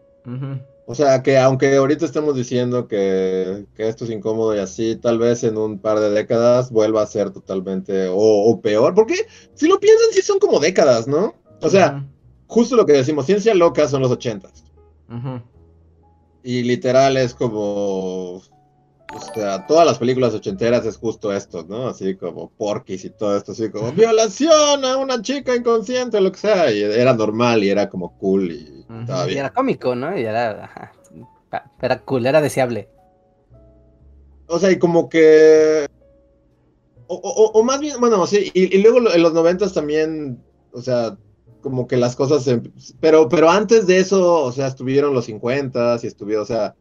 O 0.86 0.94
sea, 0.94 1.24
que 1.24 1.40
aunque 1.40 1.78
ahorita 1.78 2.06
estemos 2.06 2.36
diciendo 2.36 2.88
que, 2.88 3.66
que 3.74 3.90
esto 3.90 4.06
es 4.06 4.12
incómodo 4.12 4.56
y 4.56 4.60
así, 4.60 4.96
tal 4.96 5.18
vez 5.18 5.44
en 5.44 5.58
un 5.58 5.80
par 5.80 6.00
de 6.00 6.12
décadas 6.12 6.70
vuelva 6.70 7.02
a 7.02 7.08
ser 7.08 7.32
totalmente 7.32 8.08
o, 8.08 8.18
o 8.20 8.62
peor. 8.62 8.94
Porque 8.94 9.16
si 9.56 9.68
lo 9.68 9.80
piensan, 9.80 10.10
sí 10.12 10.22
son 10.22 10.38
como 10.38 10.60
décadas, 10.60 11.08
¿no? 11.08 11.34
O 11.60 11.70
sea, 11.70 12.06
justo 12.46 12.76
lo 12.76 12.86
que 12.86 12.94
decimos, 12.94 13.26
ciencia 13.26 13.56
loca 13.56 13.88
son 13.88 14.04
los 14.04 14.12
ochentas. 14.12 14.64
Ujú. 15.10 15.42
Y 16.44 16.64
literal 16.64 17.18
es 17.18 17.34
como. 17.34 18.42
O 19.16 19.20
sea, 19.36 19.68
todas 19.68 19.86
las 19.86 20.00
películas 20.00 20.34
ochenteras 20.34 20.86
es 20.88 20.98
justo 20.98 21.32
esto, 21.32 21.64
¿no? 21.70 21.88
Así 21.88 22.16
como 22.16 22.50
Porky's 22.58 23.06
y 23.06 23.12
todo 23.12 23.38
esto, 23.38 23.52
así 23.52 23.70
como 23.70 23.92
violación 23.92 24.84
a 24.84 24.98
una 24.98 25.22
chica 25.22 25.56
inconsciente, 25.56 26.20
lo 26.20 26.32
que 26.32 26.40
sea. 26.40 26.72
Y 26.72 26.82
era 26.82 27.14
normal 27.14 27.64
y 27.64 27.70
era 27.70 27.88
como 27.90 28.18
cool 28.18 28.52
y 28.52 28.86
estaba 29.02 29.26
Y 29.26 29.28
bien. 29.28 29.40
era 29.40 29.52
cómico, 29.54 29.94
¿no? 29.96 30.18
Y 30.18 30.24
era, 30.24 30.64
ajá, 30.64 30.94
era 31.80 32.00
cool, 32.00 32.26
era 32.26 32.42
deseable. 32.42 32.90
o 34.48 34.58
sea, 34.60 34.72
y 34.72 34.80
como 34.80 35.08
que... 35.10 35.86
O, 37.08 37.16
o- 37.16 37.60
o 37.60 37.64
más 37.64 37.80
bien, 37.80 38.00
bueno, 38.00 38.26
sí, 38.26 38.50
y, 38.54 38.76
y 38.76 38.82
luego 38.82 38.98
en 38.98 39.22
los 39.22 39.34
noventas 39.34 39.74
también, 39.74 40.42
o 40.72 40.82
sea, 40.82 41.18
como 41.64 41.88
que 41.88 41.98
las 41.98 42.16
cosas... 42.16 42.44
se- 42.44 42.62
pero, 43.00 43.28
pero 43.30 43.50
antes 43.50 43.88
de 43.88 43.98
eso, 44.00 44.44
o 44.44 44.52
sea, 44.52 44.68
estuvieron 44.68 45.16
los 45.16 45.26
50 45.26 45.98
y 46.04 46.08
estuvieron, 46.08 46.44
o 46.44 46.46
sea, 46.46 46.76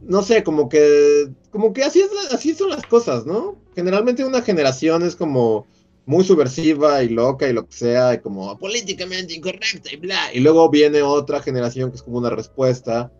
no 0.00 0.22
sé, 0.22 0.42
como 0.44 0.68
que, 0.68 1.30
como 1.50 1.72
que 1.72 1.82
así, 1.84 2.00
es, 2.00 2.10
así 2.32 2.54
son 2.54 2.70
las 2.70 2.84
cosas, 2.86 3.24
¿no? 3.26 3.56
Generalmente 3.74 4.24
una 4.24 4.42
generación 4.42 5.02
es 5.02 5.16
como 5.16 5.66
muy 6.04 6.22
subversiva 6.24 7.02
y 7.02 7.08
loca 7.08 7.48
y 7.48 7.52
lo 7.52 7.66
que 7.66 7.74
sea, 7.74 8.14
y 8.14 8.18
como 8.20 8.56
políticamente 8.58 9.34
incorrecta 9.34 9.90
y 9.92 9.96
bla. 9.96 10.32
Y 10.34 10.40
luego 10.40 10.68
viene 10.70 11.02
otra 11.02 11.40
generación 11.42 11.90
que 11.90 11.96
es 11.96 12.02
como 12.02 12.18
una 12.18 12.30
respuesta 12.30 13.10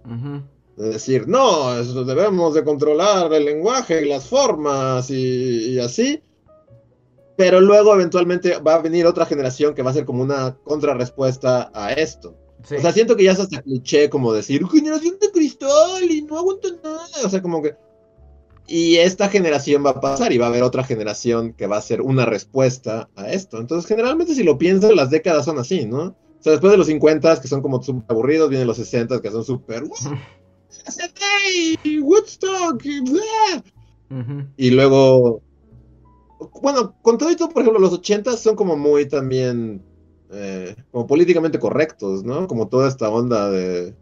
de 0.76 0.90
decir, 0.90 1.26
no, 1.26 1.76
eso 1.78 2.04
debemos 2.04 2.54
de 2.54 2.62
controlar 2.62 3.32
el 3.32 3.46
lenguaje 3.46 4.04
y 4.04 4.08
las 4.08 4.28
formas 4.28 5.10
y, 5.10 5.72
y 5.72 5.78
así. 5.80 6.20
Pero 7.36 7.60
luego 7.60 7.94
eventualmente 7.94 8.58
va 8.58 8.76
a 8.76 8.82
venir 8.82 9.06
otra 9.06 9.26
generación 9.26 9.74
que 9.74 9.82
va 9.82 9.90
a 9.90 9.94
ser 9.94 10.04
como 10.04 10.22
una 10.22 10.56
contrarrespuesta 10.64 11.70
a 11.74 11.92
esto. 11.92 12.36
Sí. 12.64 12.76
O 12.76 12.80
sea, 12.80 12.92
siento 12.92 13.14
que 13.14 13.24
ya 13.24 13.32
es 13.32 13.40
hasta 13.40 13.60
cliché 13.60 14.08
como 14.08 14.32
decir, 14.32 14.66
generación 14.66 15.18
de 15.20 15.30
cristal 15.30 16.10
y 16.10 16.22
no 16.22 16.38
aguanta 16.38 16.68
nada. 16.82 17.06
O 17.24 17.28
sea, 17.28 17.42
como 17.42 17.62
que... 17.62 17.76
Y 18.68 18.96
esta 18.96 19.28
generación 19.28 19.84
va 19.86 19.90
a 19.90 20.00
pasar 20.00 20.32
y 20.32 20.38
va 20.38 20.46
a 20.46 20.48
haber 20.48 20.64
otra 20.64 20.82
generación 20.82 21.52
que 21.52 21.68
va 21.68 21.76
a 21.76 21.82
ser 21.82 22.00
una 22.00 22.26
respuesta 22.26 23.08
a 23.14 23.30
esto. 23.30 23.60
Entonces, 23.60 23.86
generalmente 23.86 24.34
si 24.34 24.42
lo 24.42 24.58
piensas, 24.58 24.92
las 24.92 25.10
décadas 25.10 25.44
son 25.44 25.58
así, 25.58 25.86
¿no? 25.86 25.98
O 26.06 26.14
sea, 26.40 26.50
después 26.52 26.72
de 26.72 26.78
los 26.78 26.88
50, 26.88 27.40
que 27.40 27.46
son 27.48 27.62
como 27.62 27.80
súper 27.82 28.04
aburridos, 28.08 28.48
vienen 28.48 28.66
los 28.66 28.78
60, 28.78 29.20
que 29.20 29.30
son 29.30 29.44
súper... 29.44 29.84
Woodstock! 32.02 32.84
y 32.84 33.00
bla. 33.00 33.62
Ujú. 34.10 34.48
Y 34.56 34.70
luego... 34.70 35.42
Bueno, 36.62 36.96
con 37.02 37.18
todo 37.18 37.30
esto, 37.30 37.48
por 37.48 37.62
ejemplo, 37.62 37.80
los 37.80 37.92
80 37.92 38.36
son 38.36 38.56
como 38.56 38.76
muy 38.76 39.08
también... 39.08 39.84
eh, 40.30 40.74
como 40.90 41.06
políticamente 41.06 41.58
correctos, 41.58 42.24
¿no? 42.24 42.46
Como 42.46 42.68
toda 42.68 42.88
esta 42.88 43.08
onda 43.10 43.50
de... 43.50 43.96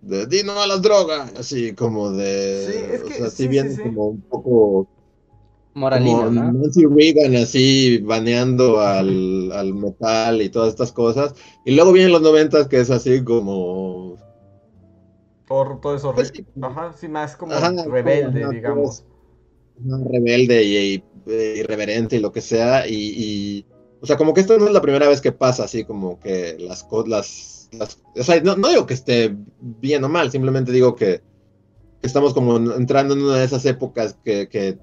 De 0.00 0.26
di 0.26 0.42
no 0.44 0.60
a 0.60 0.66
las 0.66 0.80
drogas, 0.82 1.32
así 1.36 1.74
como 1.74 2.12
de... 2.12 2.66
Sí, 2.66 2.72
es 2.72 3.02
que- 3.02 3.14
o 3.14 3.18
sea, 3.18 3.30
sí, 3.30 3.36
sí 3.42 3.48
bien 3.48 3.68
sí, 3.68 3.76
sí. 3.76 3.82
como 3.82 4.06
un 4.08 4.22
poco... 4.22 4.88
Moralino, 5.74 6.28
como 6.28 6.30
¿no? 6.30 6.52
Nancy 6.52 6.84
Reagan 6.86 7.36
así 7.36 7.98
baneando 7.98 8.80
al, 8.80 9.52
al 9.52 9.74
metal 9.74 10.42
y 10.42 10.48
todas 10.50 10.70
estas 10.70 10.92
cosas. 10.92 11.34
Y 11.64 11.72
luego 11.74 11.92
vienen 11.92 12.12
los 12.12 12.22
noventas 12.22 12.68
que 12.68 12.80
es 12.80 12.90
así 12.90 13.22
como... 13.24 14.16
Por 15.46 15.80
todo 15.80 15.94
eso. 15.96 16.14
Pues. 16.14 16.32
Ajá, 16.62 16.92
sí, 16.92 17.08
más 17.08 17.36
como 17.36 17.52
Ajá, 17.54 17.72
rebelde, 17.84 18.40
como, 18.40 18.54
digamos. 18.56 19.04
Rebelde 19.84 20.62
y, 20.64 21.04
eh, 21.26 21.54
irreverente 21.58 22.16
y 22.16 22.20
lo 22.20 22.32
que 22.32 22.40
sea. 22.40 22.86
Y, 22.86 22.94
y, 22.94 23.66
o 24.00 24.06
sea, 24.06 24.16
como 24.16 24.34
que 24.34 24.40
esto 24.40 24.58
no 24.58 24.66
es 24.66 24.72
la 24.72 24.82
primera 24.82 25.08
vez 25.08 25.20
que 25.20 25.32
pasa, 25.32 25.64
así 25.64 25.84
como 25.84 26.20
que 26.20 26.56
las 26.58 26.84
cosas. 26.84 27.68
Las, 27.72 28.02
o 28.16 28.22
sea, 28.22 28.40
no, 28.40 28.56
no 28.56 28.68
digo 28.68 28.86
que 28.86 28.94
esté 28.94 29.34
bien 29.60 30.04
o 30.04 30.08
mal, 30.08 30.30
simplemente 30.30 30.72
digo 30.72 30.94
que, 30.94 31.20
que 32.00 32.06
estamos 32.06 32.32
como 32.32 32.56
entrando 32.56 33.14
en 33.14 33.22
una 33.22 33.36
de 33.36 33.44
esas 33.44 33.64
épocas 33.66 34.16
que, 34.24 34.48
que 34.48 34.78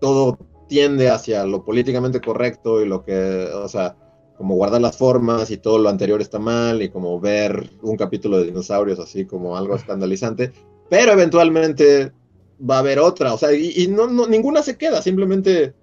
todo 0.00 0.38
tiende 0.68 1.10
hacia 1.10 1.44
lo 1.44 1.64
políticamente 1.64 2.20
correcto 2.20 2.80
y 2.80 2.86
lo 2.86 3.04
que, 3.04 3.48
o 3.52 3.68
sea, 3.68 3.96
como 4.38 4.54
guardar 4.54 4.80
las 4.80 4.96
formas 4.96 5.50
y 5.50 5.58
todo 5.58 5.78
lo 5.78 5.88
anterior 5.88 6.20
está 6.22 6.38
mal 6.38 6.80
y 6.80 6.88
como 6.88 7.20
ver 7.20 7.68
un 7.82 7.96
capítulo 7.96 8.38
de 8.38 8.46
dinosaurios 8.46 8.98
así 8.98 9.26
como 9.26 9.56
algo 9.56 9.74
escandalizante, 9.74 10.52
pero 10.88 11.12
eventualmente 11.12 12.12
va 12.68 12.76
a 12.76 12.78
haber 12.80 12.98
otra, 12.98 13.34
o 13.34 13.38
sea, 13.38 13.52
y, 13.52 13.72
y 13.76 13.88
no, 13.88 14.06
no, 14.06 14.26
ninguna 14.26 14.62
se 14.62 14.76
queda, 14.76 15.02
simplemente 15.02 15.74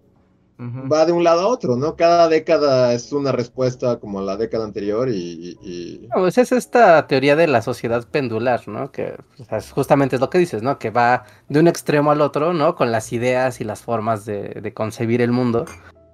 va 0.60 1.06
de 1.06 1.12
un 1.12 1.24
lado 1.24 1.42
a 1.42 1.48
otro, 1.48 1.76
¿no? 1.76 1.96
Cada 1.96 2.28
década 2.30 2.92
es 2.94 3.12
una 3.12 3.32
respuesta 3.32 4.00
como 4.00 4.20
a 4.20 4.24
la 4.24 4.38
década 4.38 4.66
anterior 4.66 5.08
y... 5.10 5.14
y- 5.16 5.58
y- 5.62 6.08
No, 6.08 6.22
pues 6.22 6.38
es 6.40 6.52
esta 6.52 7.06
teoría 7.06 7.36
de 7.36 7.46
la 7.46 7.62
sociedad 7.62 8.08
pendular, 8.10 8.68
¿no? 8.68 8.92
Que 8.92 9.14
o 9.40 9.44
sea, 9.46 9.60
es- 9.60 9.72
justamente 9.72 10.16
es 10.16 10.20
lo 10.22 10.32
que 10.32 10.40
dices, 10.40 10.64
¿no? 10.64 10.80
Que 10.80 10.90
va 10.90 11.26
de 11.48 11.60
un 11.60 11.68
extremo 11.68 12.10
al 12.10 12.22
otro, 12.22 12.54
¿no? 12.54 12.74
Con 12.76 12.92
las 12.92 13.14
ideas 13.14 13.62
y 13.62 13.66
las 13.66 13.82
formas 13.82 14.26
de, 14.26 14.60
de 14.62 14.74
concebir 14.74 15.22
el 15.22 15.32
mundo, 15.32 15.66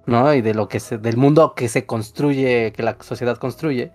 ¿no? 0.06 0.34
Y 0.34 0.42
de 0.42 0.52
lo 0.52 0.68
que 0.68 0.78
se, 0.80 0.98
del 0.98 1.16
mundo 1.16 1.54
que 1.54 1.68
se 1.70 1.86
construye, 1.86 2.72
que 2.72 2.82
la 2.82 2.98
sociedad 3.00 3.38
construye. 3.38 3.92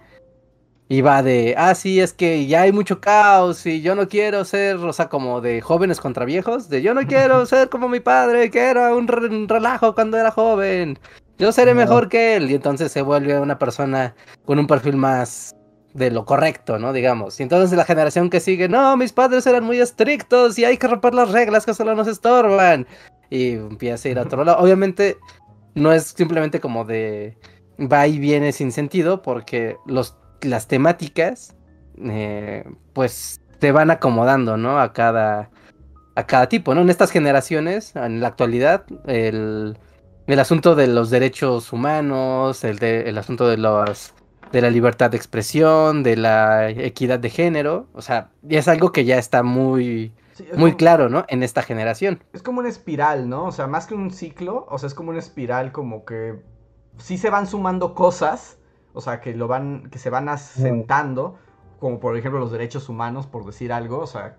Y 0.92 1.02
va 1.02 1.22
de, 1.22 1.54
ah, 1.58 1.76
sí, 1.76 2.00
es 2.00 2.14
que 2.14 2.48
ya 2.48 2.62
hay 2.64 2.72
mucho 2.72 3.00
caos 3.00 3.64
y 3.68 3.82
yo 3.82 3.94
no 3.96 4.08
quiero 4.08 4.44
ser, 4.44 4.78
o 4.78 4.92
sea, 4.92 5.08
como 5.08 5.40
de 5.40 5.62
jóvenes 5.62 6.00
contra 6.02 6.26
viejos, 6.26 6.68
de 6.68 6.82
yo 6.82 6.96
no 6.96 7.02
quiero 7.08 7.46
ser 7.46 7.70
como 7.70 7.88
mi 7.90 8.00
padre, 8.00 8.50
que 8.50 8.60
era 8.60 8.96
un, 8.96 9.08
re- 9.08 9.28
un 9.28 9.48
relajo 9.48 9.94
cuando 9.94 10.18
era 10.18 10.32
joven. 10.32 10.98
Yo 11.38 11.52
seré 11.52 11.74
mejor 11.76 12.10
que 12.10 12.36
él. 12.36 12.50
Y 12.52 12.56
entonces 12.56 12.92
se 12.92 13.02
vuelve 13.04 13.40
una 13.40 13.60
persona 13.60 14.16
con 14.46 14.60
un 14.60 14.68
perfil 14.68 14.98
más 14.98 15.56
de 15.94 16.12
lo 16.12 16.26
correcto, 16.26 16.80
¿no? 16.80 16.92
Digamos. 16.94 17.40
Y 17.40 17.44
entonces 17.44 17.78
la 17.78 17.86
generación 17.86 18.30
que 18.30 18.40
sigue, 18.40 18.68
no, 18.68 18.98
mis 18.98 19.14
padres 19.14 19.46
eran 19.48 19.64
muy 19.64 19.80
estrictos 19.80 20.58
y 20.60 20.66
hay 20.66 20.78
que 20.78 20.88
romper 20.88 21.14
las 21.14 21.32
reglas 21.32 21.66
que 21.66 21.74
solo 21.76 21.96
nos 21.96 22.08
estorban. 22.08 22.88
Y 23.30 23.52
empieza 23.54 24.08
a 24.10 24.12
ir 24.12 24.20
a 24.20 24.24
otro 24.24 24.44
lado. 24.44 24.60
Obviamente 24.60 25.18
no 25.76 25.94
es 25.94 26.08
simplemente 26.18 26.60
como 26.60 26.84
de 26.86 27.38
va 27.80 28.08
y 28.08 28.20
viene 28.20 28.52
sin 28.52 28.72
sentido 28.72 29.22
porque 29.22 29.78
los, 29.86 30.18
las 30.42 30.68
temáticas 30.68 31.56
eh, 32.02 32.64
pues 32.94 33.42
te 33.60 33.72
van 33.72 33.92
acomodando, 33.92 34.58
¿no? 34.58 34.80
A 34.80 34.94
cada, 34.94 35.50
a 36.16 36.26
cada 36.26 36.48
tipo, 36.50 36.74
¿no? 36.76 36.82
En 36.82 36.90
estas 36.90 37.12
generaciones, 37.12 37.96
en 37.96 38.22
la 38.22 38.28
actualidad, 38.30 38.86
el, 39.06 39.78
el 40.28 40.40
asunto 40.40 40.76
de 40.76 40.88
los 40.88 41.10
derechos 41.10 41.74
humanos, 41.74 42.64
el, 42.64 42.80
de, 42.80 43.10
el 43.10 43.18
asunto 43.18 43.48
de 43.48 43.58
los 43.58 44.14
de 44.52 44.62
la 44.62 44.72
libertad 44.72 45.12
de 45.12 45.18
expresión, 45.18 46.02
de 46.02 46.16
la 46.16 46.70
equidad 46.72 47.20
de 47.20 47.30
género, 47.30 47.86
o 47.94 48.02
sea, 48.02 48.30
es 48.50 48.68
algo 48.68 48.92
que 48.92 49.06
ya 49.06 49.20
está 49.20 49.44
muy, 49.44 50.12
Sí, 50.34 50.46
es 50.52 50.58
muy 50.58 50.72
como- 50.72 50.78
claro, 50.78 51.10
¿no? 51.10 51.26
En 51.28 51.44
esta 51.44 51.62
generación. 51.62 52.24
Es 52.34 52.42
como 52.42 52.60
una 52.62 52.70
espiral, 52.70 53.30
¿no? 53.30 53.46
O 53.46 53.52
sea, 53.52 53.68
más 53.68 53.86
que 53.86 53.94
un 53.94 54.10
ciclo, 54.10 54.66
o 54.70 54.78
sea, 54.80 54.88
es 54.88 54.96
como 54.96 55.12
una 55.12 55.20
espiral 55.20 55.72
como 55.72 56.04
que 56.04 56.40
sí 56.98 57.18
se 57.20 57.30
van 57.30 57.46
sumando 57.46 57.94
cosas, 57.94 58.58
o 59.00 59.02
sea, 59.02 59.22
que 59.22 59.36
lo 59.36 59.48
van, 59.48 59.90
que 59.92 60.00
se 60.00 60.10
van 60.12 60.30
asentando, 60.30 61.38
como 61.80 62.00
por 62.00 62.18
ejemplo 62.18 62.40
los 62.40 62.52
derechos 62.52 62.90
humanos, 62.90 63.28
por 63.28 63.46
decir 63.46 63.74
algo, 63.74 64.00
o 64.00 64.08
sea, 64.08 64.38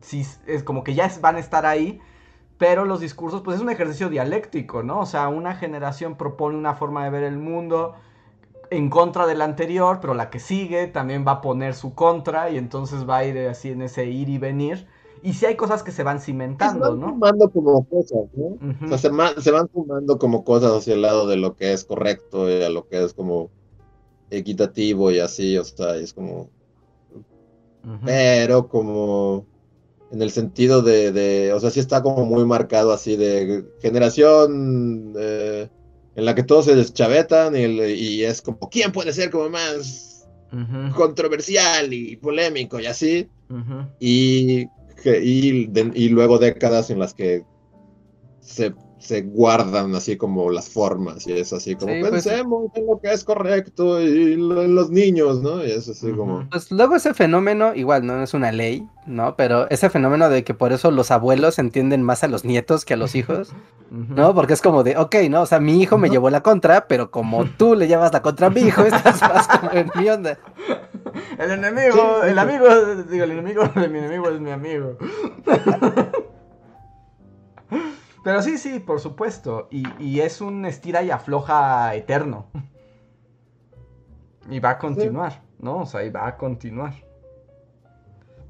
sí 0.00 0.26
es 0.46 0.62
como 0.64 0.84
que 0.84 0.94
ya 0.94 1.06
es- 1.06 1.20
van 1.20 1.36
a 1.36 1.40
estar 1.40 1.66
ahí, 1.66 2.00
pero 2.58 2.84
los 2.86 3.00
discursos, 3.00 3.42
pues 3.42 3.56
es 3.58 3.62
un 3.62 3.70
ejercicio 3.70 4.10
dialéctico, 4.10 4.82
¿no? 4.82 5.00
O 5.00 5.06
sea, 5.06 5.28
una 5.28 5.56
generación 5.56 6.16
propone 6.16 6.58
una 6.58 6.74
forma 6.74 7.04
de 7.04 7.10
ver 7.10 7.24
el 7.24 7.38
mundo 7.38 7.96
en 8.70 8.90
contra 8.90 9.26
de 9.26 9.34
la 9.34 9.44
anterior, 9.44 9.98
pero 10.00 10.14
la 10.14 10.30
que 10.30 10.40
sigue 10.40 10.86
también 10.88 11.24
va 11.26 11.32
a 11.32 11.40
poner 11.40 11.74
su 11.74 11.94
contra 11.94 12.50
y 12.50 12.58
entonces 12.58 13.08
va 13.08 13.18
a 13.18 13.24
ir 13.24 13.38
así 13.48 13.70
en 13.70 13.82
ese 13.82 14.06
ir 14.06 14.28
y 14.28 14.38
venir. 14.38 14.86
Y 15.22 15.34
sí 15.34 15.46
hay 15.46 15.56
cosas 15.56 15.82
que 15.82 15.92
se 15.92 16.02
van 16.02 16.20
se 16.20 16.24
cimentando, 16.26 16.80
van 16.80 16.96
¿no? 16.96 17.06
sumando 17.12 17.50
como 17.50 17.86
cosas, 17.88 18.26
¿no? 18.32 18.46
O 18.46 18.60
sea, 18.86 18.98
se, 18.98 19.10
se 19.42 19.50
van 19.50 19.68
sumando 19.72 20.18
como 20.18 20.44
cosas 20.44 20.72
hacia 20.72 20.94
el 20.94 21.02
lado 21.02 21.26
de 21.26 21.36
lo 21.36 21.54
que 21.56 21.72
es 21.72 21.84
correcto 21.84 22.50
y 22.50 22.62
a 22.62 22.70
lo 22.70 22.86
que 22.86 23.02
es 23.04 23.14
como 23.14 23.52
equitativo 24.36 25.10
y 25.10 25.18
así, 25.20 25.56
o 25.58 25.64
sea, 25.64 25.96
es 25.96 26.12
como... 26.12 26.50
Pero 28.04 28.68
como 28.68 29.46
en 30.10 30.22
el 30.22 30.30
sentido 30.30 30.82
de, 30.82 31.12
de, 31.12 31.52
o 31.52 31.60
sea, 31.60 31.70
sí 31.70 31.80
está 31.80 32.02
como 32.02 32.24
muy 32.24 32.44
marcado 32.44 32.92
así 32.92 33.16
de 33.16 33.64
generación 33.80 35.12
eh, 35.18 35.68
en 36.14 36.24
la 36.24 36.34
que 36.34 36.42
todos 36.42 36.66
se 36.66 36.76
deschavetan 36.76 37.54
y, 37.56 38.22
es 38.22 38.40
como, 38.42 38.58
¿quién 38.70 38.92
puede 38.92 39.12
ser 39.12 39.30
como 39.30 39.50
más 39.50 40.26
controversial 40.94 41.92
y 41.92 42.16
polémico 42.16 42.78
y 42.78 42.86
así? 42.86 43.28
Ujú. 43.50 43.86
Y, 43.98 44.66
que- 45.02 45.20
y, 45.22 45.66
de- 45.66 45.92
y 45.94 46.08
luego 46.10 46.38
décadas 46.38 46.90
en 46.90 46.98
las 47.00 47.12
que 47.14 47.44
se, 48.40 48.72
se 49.04 49.22
guardan 49.22 49.94
así 49.94 50.16
como 50.16 50.50
las 50.50 50.68
formas 50.68 51.26
y 51.26 51.32
es 51.34 51.52
así 51.52 51.74
como 51.76 51.92
Sí, 51.92 52.00
pues- 52.00 52.10
pensemos 52.10 52.70
en 52.74 52.86
lo 52.86 52.98
que 53.00 53.12
es 53.12 53.22
correcto 53.24 54.00
y 54.00 54.36
lo- 54.36 54.62
en 54.62 54.74
los 54.74 54.90
niños, 54.90 55.40
¿no? 55.42 55.64
Y 55.64 55.70
es 55.70 55.88
así 55.88 56.10
como... 56.12 56.48
Pues 56.50 56.70
luego 56.72 56.96
ese 56.96 57.14
fenómeno, 57.14 57.74
igual 57.74 58.06
no 58.06 58.22
es 58.22 58.34
una 58.34 58.50
ley, 58.52 58.86
¿no? 59.06 59.36
Pero 59.36 59.68
ese 59.70 59.90
fenómeno 59.90 60.28
de 60.30 60.42
que 60.44 60.54
por 60.54 60.72
eso 60.72 60.90
los 60.90 61.10
abuelos 61.10 61.58
entienden 61.58 62.02
más 62.02 62.24
a 62.24 62.28
los 62.28 62.44
nietos 62.44 62.84
que 62.84 62.94
a 62.94 62.96
los 62.96 63.14
hijos. 63.14 63.52
¿no? 63.90 64.34
Porque 64.34 64.54
es 64.54 64.62
como 64.62 64.82
de, 64.82 64.96
ok, 64.96 65.14
¿no? 65.30 65.42
O 65.42 65.46
sea, 65.46 65.60
mi 65.60 65.80
hijo 65.80 65.98
me 65.98 66.10
llevó 66.10 66.28
la 66.30 66.42
contra, 66.42 66.88
pero 66.88 67.10
como 67.12 67.44
tú 67.44 67.76
le 67.76 67.86
llevas 67.86 68.12
la 68.12 68.22
contra 68.22 68.48
a 68.48 68.50
mi 68.50 68.62
hijo, 68.62 68.82
estás 68.82 69.20
más 69.20 69.46
como 69.46 69.70
en 69.72 69.88
mi 69.94 70.08
onda. 70.08 70.36
El 71.38 71.50
enemigo, 71.52 72.20
Sí, 72.22 72.28
el 72.30 72.38
amigo, 72.38 72.64
digo, 73.08 73.24
el 73.24 73.30
enemigo 73.32 73.62
de 73.76 73.88
mi 73.88 73.98
enemigo 73.98 74.28
es 74.30 74.40
mi 74.40 74.50
amigo. 74.50 74.96
Pero 78.24 78.40
sí, 78.40 78.56
sí, 78.56 78.80
por 78.80 79.00
supuesto. 79.00 79.68
Y, 79.70 79.84
y 80.02 80.20
es 80.20 80.40
un 80.40 80.64
estira 80.64 81.02
y 81.02 81.10
afloja 81.10 81.94
eterno. 81.94 82.46
Y 84.48 84.60
va 84.60 84.70
a 84.70 84.78
continuar, 84.78 85.42
¿no? 85.58 85.80
O 85.80 85.86
sea, 85.86 86.02
y 86.04 86.10
va 86.10 86.26
a 86.26 86.36
continuar. 86.36 86.94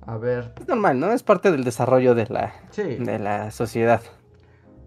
A 0.06 0.16
ver, 0.16 0.52
Es 0.60 0.68
normal, 0.68 1.00
¿no? 1.00 1.12
Es 1.12 1.22
parte 1.22 1.50
del 1.50 1.64
desarrollo 1.64 2.14
de 2.14 2.26
la, 2.26 2.52
sí. 2.70 2.82
de 2.82 3.18
la 3.18 3.50
sociedad. 3.50 4.00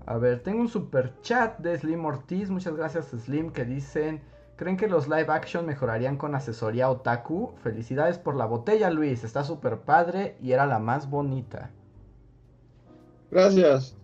A 0.06 0.18
ver, 0.18 0.42
tengo 0.42 0.62
un 0.62 0.70
super 0.70 1.20
chat 1.22 1.60
de 1.60 1.78
Slim 1.78 2.06
Ortiz. 2.06 2.50
Muchas 2.50 2.76
gracias, 2.76 3.08
Slim, 3.08 3.52
que 3.52 3.66
dicen: 3.66 4.22
¿Creen 4.56 4.78
que 4.78 4.88
los 4.88 5.08
live 5.08 5.28
action 5.30 5.66
mejorarían 5.66 6.18
con 6.18 6.34
asesoría 6.34 6.90
otaku? 6.90 7.56
Felicidades 7.62 8.20
por 8.20 8.36
la 8.36 8.46
botella, 8.46 8.90
Luis. 8.90 9.26
Está 9.26 9.44
súper 9.44 9.80
padre 9.80 10.38
y 10.42 10.54
era 10.54 10.66
la 10.66 10.80
más 10.80 11.10
bonita. 11.10 11.72
Gracias. 13.32 13.98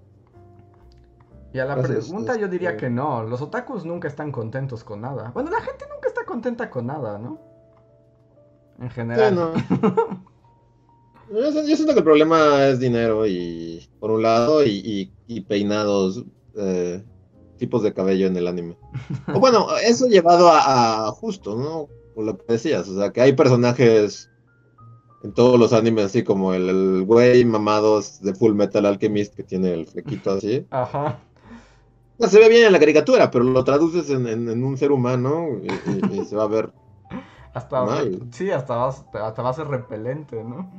Y 1.54 1.60
a 1.60 1.66
la 1.66 1.76
Gracias, 1.76 2.06
pregunta 2.08 2.36
yo 2.38 2.48
diría 2.48 2.76
que 2.78 2.90
no. 2.90 3.24
Los 3.24 3.42
otakus 3.42 3.86
nunca 3.86 4.08
están 4.08 4.32
contentos 4.32 4.84
con 4.84 5.02
nada. 5.02 5.32
Bueno, 5.34 5.52
la 5.52 5.62
gente 5.62 5.86
nunca 5.94 6.08
está 6.08 6.26
contenta 6.26 6.70
con 6.70 6.88
nada, 6.88 7.20
¿no? 7.20 7.40
En 8.80 8.90
Sí, 8.90 8.96
general. 8.96 9.36
no. 9.36 9.52
Yo, 11.32 11.52
siento- 11.52 11.70
yo 11.70 11.76
siento 11.76 11.94
que 11.94 12.00
el 12.00 12.06
problema 12.06 12.66
es 12.68 12.80
dinero 12.80 13.26
y 13.26 13.88
por 14.00 14.12
un 14.12 14.22
lado 14.22 14.64
y, 14.64 14.70
y- 14.70 15.14
y 15.28 15.42
peinados, 15.42 16.24
eh, 16.56 17.04
tipos 17.58 17.82
de 17.82 17.94
cabello 17.94 18.28
en 18.28 18.36
el 18.38 18.48
anime. 18.48 18.78
O 19.34 19.40
bueno, 19.40 19.68
eso 19.84 20.08
llevado 20.08 20.50
a, 20.50 21.08
a 21.08 21.12
justo, 21.12 21.56
¿no? 21.56 21.88
Por 22.14 22.26
lo 22.26 22.38
que 22.38 22.54
decías, 22.54 22.88
o 22.90 22.98
sea, 23.00 23.12
que 23.12 23.22
hay 23.22 23.34
personajes 23.34 24.30
en 25.24 25.34
todos 25.34 25.58
los 25.60 25.72
animes, 25.74 26.06
así 26.06 26.24
como 26.24 26.54
el, 26.54 26.70
el 26.70 27.04
güey 27.06 27.46
mamados 27.46 28.20
de 28.22 28.36
Full 28.36 28.54
Metal 28.54 28.86
Alchemist 28.86 29.34
que 29.34 29.44
tiene 29.44 29.74
el 29.74 29.88
flequito 29.88 30.32
así. 30.34 30.68
Ajá. 30.70 31.20
O 32.18 32.24
sea, 32.24 32.30
se 32.30 32.40
ve 32.40 32.50
bien 32.50 32.66
en 32.66 32.72
la 32.72 32.80
caricatura, 32.80 33.30
pero 33.32 33.44
lo 33.44 33.64
traduces 33.64 34.10
en, 34.10 34.28
en- 34.28 34.50
en 34.50 34.64
un 34.64 34.78
ser 34.78 34.92
humano 34.92 35.48
y, 35.62 35.68
y- 35.92 36.20
y 36.22 36.26
se 36.26 36.36
va 36.36 36.44
a 36.44 36.48
ver 36.48 36.72
Hasta, 37.54 37.86
Mal. 37.86 38.22
sí, 38.32 38.52
hasta 38.52 38.76
va, 38.76 38.88
hasta 38.90 39.42
va 39.42 39.50
a 39.50 39.54
ser 39.54 39.68
repelente, 39.68 40.44
¿no? 40.44 40.70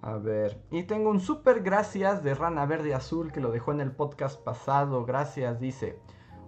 A 0.00 0.16
ver, 0.16 0.62
y 0.70 0.84
tengo 0.84 1.10
un 1.10 1.20
super 1.20 1.62
gracias 1.62 2.22
de 2.22 2.34
Rana 2.34 2.64
Verde 2.66 2.94
Azul 2.94 3.30
que 3.32 3.40
lo 3.40 3.50
dejó 3.50 3.72
en 3.72 3.80
el 3.82 3.92
podcast 3.92 4.40
pasado. 4.42 5.04
Gracias, 5.04 5.60
dice. 5.60 5.98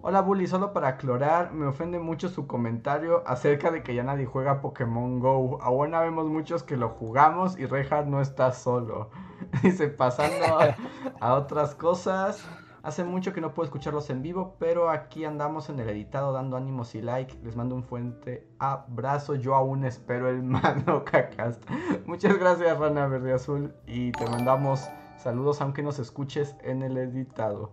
Hola 0.01 0.21
Bully, 0.21 0.47
solo 0.47 0.73
para 0.73 0.89
aclarar, 0.89 1.53
me 1.53 1.67
ofende 1.67 1.99
mucho 1.99 2.29
su 2.29 2.47
comentario 2.47 3.25
acerca 3.27 3.73
de 3.73 3.83
que 3.83 3.97
ya 3.97 4.05
nadie 4.05 4.27
juega 4.27 4.61
Pokémon 4.61 5.19
Go. 5.19 5.59
Aún 5.61 5.91
vemos 5.91 6.27
muchos 6.27 6.63
que 6.63 6.77
lo 6.77 6.91
jugamos 6.91 7.59
y 7.59 7.67
Reinhardt 7.67 8.07
no 8.07 8.21
está 8.21 8.53
solo. 8.53 9.11
Dice, 9.63 9.89
pasando 9.89 10.57
a, 10.57 10.77
a 11.21 11.35
otras 11.35 11.75
cosas. 11.75 12.49
Hace 12.85 13.03
mucho 13.03 13.33
que 13.33 13.41
no 13.41 13.55
puedo 13.55 13.65
escucharlos 13.65 14.09
en 14.09 14.23
vivo, 14.23 14.55
pero 14.61 14.89
aquí 14.89 15.25
andamos 15.25 15.69
en 15.69 15.81
el 15.81 15.89
editado 15.89 16.33
dando 16.33 16.57
ánimos 16.57 16.95
y 16.95 17.03
like. 17.03 17.37
Les 17.43 17.57
mando 17.57 17.75
un 17.75 17.83
fuerte 17.83 18.47
abrazo. 18.61 19.35
Yo 19.35 19.57
aún 19.57 19.85
espero 19.85 20.29
el 20.29 20.43
mano 20.45 21.05
cacast. 21.05 21.61
Muchas 22.07 22.39
gracias, 22.39 22.79
Rana 22.79 23.09
Verde 23.09 23.33
Azul. 23.33 23.75
Y 23.85 24.13
te 24.13 24.31
mandamos 24.31 24.89
saludos 25.17 25.61
aunque 25.61 25.83
nos 25.83 25.99
escuches 25.99 26.55
en 26.63 26.83
el 26.83 26.97
editado. 26.97 27.73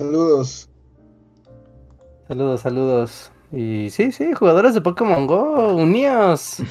Saludos. 0.00 0.70
Saludos, 2.26 2.60
saludos. 2.62 3.32
Y 3.52 3.90
sí, 3.90 4.12
sí, 4.12 4.32
jugadores 4.32 4.72
de 4.72 4.80
Pokémon 4.80 5.26
Go, 5.26 5.74
uníos. 5.74 6.62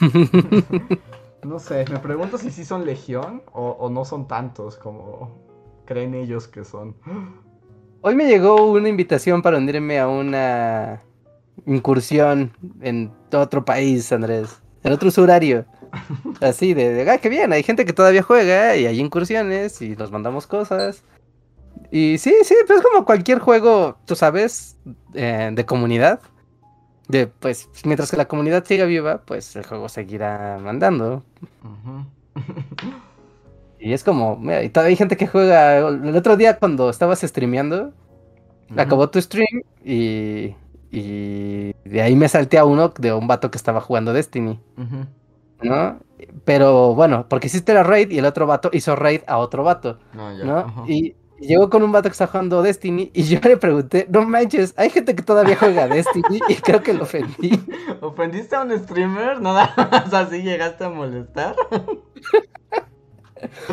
No 1.42 1.58
sé, 1.58 1.86
me 1.90 1.98
pregunto 2.00 2.36
si 2.36 2.50
sí 2.50 2.66
son 2.66 2.84
legión 2.84 3.42
o, 3.52 3.70
o 3.70 3.88
no 3.88 4.04
son 4.04 4.28
tantos 4.28 4.76
como 4.76 5.40
creen 5.86 6.12
ellos 6.12 6.46
que 6.46 6.64
son. 6.64 6.94
Hoy 8.02 8.14
me 8.14 8.26
llegó 8.26 8.70
una 8.70 8.90
invitación 8.90 9.40
para 9.40 9.56
unirme 9.56 9.98
a 9.98 10.06
una 10.06 11.02
incursión 11.64 12.52
en 12.82 13.10
otro 13.32 13.64
país, 13.64 14.12
Andrés. 14.12 14.60
En 14.82 14.92
otro 14.92 15.10
horario. 15.16 15.64
Así 16.42 16.74
de, 16.74 16.92
de, 16.92 17.10
ah, 17.10 17.16
qué 17.16 17.30
bien, 17.30 17.54
hay 17.54 17.62
gente 17.62 17.86
que 17.86 17.94
todavía 17.94 18.22
juega 18.22 18.76
y 18.76 18.84
hay 18.84 19.00
incursiones 19.00 19.80
y 19.80 19.96
nos 19.96 20.10
mandamos 20.10 20.46
cosas. 20.46 21.02
Y 21.90 22.18
sí, 22.18 22.34
sí, 22.44 22.54
pues 22.66 22.82
como 22.82 23.04
cualquier 23.04 23.40
juego, 23.40 23.96
tú 24.04 24.14
sabes, 24.14 24.76
eh, 25.14 25.50
de 25.52 25.66
comunidad. 25.66 26.20
De, 27.08 27.26
pues, 27.26 27.68
mientras 27.84 28.10
que 28.10 28.16
la 28.16 28.28
comunidad 28.28 28.64
siga 28.64 28.84
viva, 28.84 29.22
pues 29.24 29.56
el 29.56 29.66
juego 29.66 29.88
seguirá 29.88 30.58
mandando. 30.62 31.24
Y 33.82 33.94
es 33.94 34.04
como, 34.04 34.36
mira, 34.36 34.62
y 34.62 34.68
todavía 34.68 34.90
hay 34.90 34.96
gente 34.96 35.16
que 35.16 35.26
juega. 35.26 35.78
El 35.78 36.14
otro 36.14 36.36
día 36.36 36.58
cuando 36.58 36.90
estabas 36.90 37.22
streameando, 37.22 37.92
acabó 38.76 39.08
tu 39.08 39.18
stream 39.20 39.62
y, 39.82 40.54
y 40.90 41.72
de 41.84 42.02
ahí 42.02 42.14
me 42.14 42.28
salté 42.28 42.58
a 42.58 42.66
uno 42.66 42.90
de 42.90 43.12
un 43.14 43.26
vato 43.26 43.50
que 43.50 43.56
estaba 43.56 43.80
jugando 43.80 44.12
Destiny. 44.12 44.60
¿no? 45.62 45.98
Pero 46.44 46.94
bueno, 46.94 47.26
porque 47.28 47.46
hiciste 47.46 47.72
la 47.74 47.82
raid 47.82 48.10
y 48.10 48.18
el 48.18 48.26
otro 48.26 48.46
vato 48.46 48.70
hizo 48.72 48.96
raid 48.96 49.22
a 49.26 49.38
otro 49.38 49.64
vato, 49.64 49.98
No, 50.12 50.36
ya. 50.36 50.44
¿no? 50.44 50.84
Y, 50.86 51.14
y 51.40 51.46
llegó 51.48 51.70
con 51.70 51.82
un 51.82 51.90
vato 51.90 52.08
que 52.08 52.12
está 52.12 52.26
jugando 52.26 52.62
Destiny 52.62 53.10
y 53.14 53.22
yo 53.24 53.40
le 53.42 53.56
pregunté, 53.56 54.06
no 54.10 54.22
manches, 54.26 54.74
hay 54.76 54.90
gente 54.90 55.14
que 55.16 55.22
todavía 55.22 55.56
juega 55.56 55.88
Destiny 55.88 56.40
y 56.48 56.56
creo 56.56 56.82
que 56.82 56.92
lo 56.94 57.04
ofendí. 57.04 57.52
¿Ofendiste 58.00 58.56
a 58.56 58.62
un 58.62 58.78
streamer? 58.78 59.40
Nada 59.40 59.74
más 59.76 60.12
así 60.12 60.42
llegaste 60.42 60.84
a 60.84 60.90
molestar. 60.90 61.56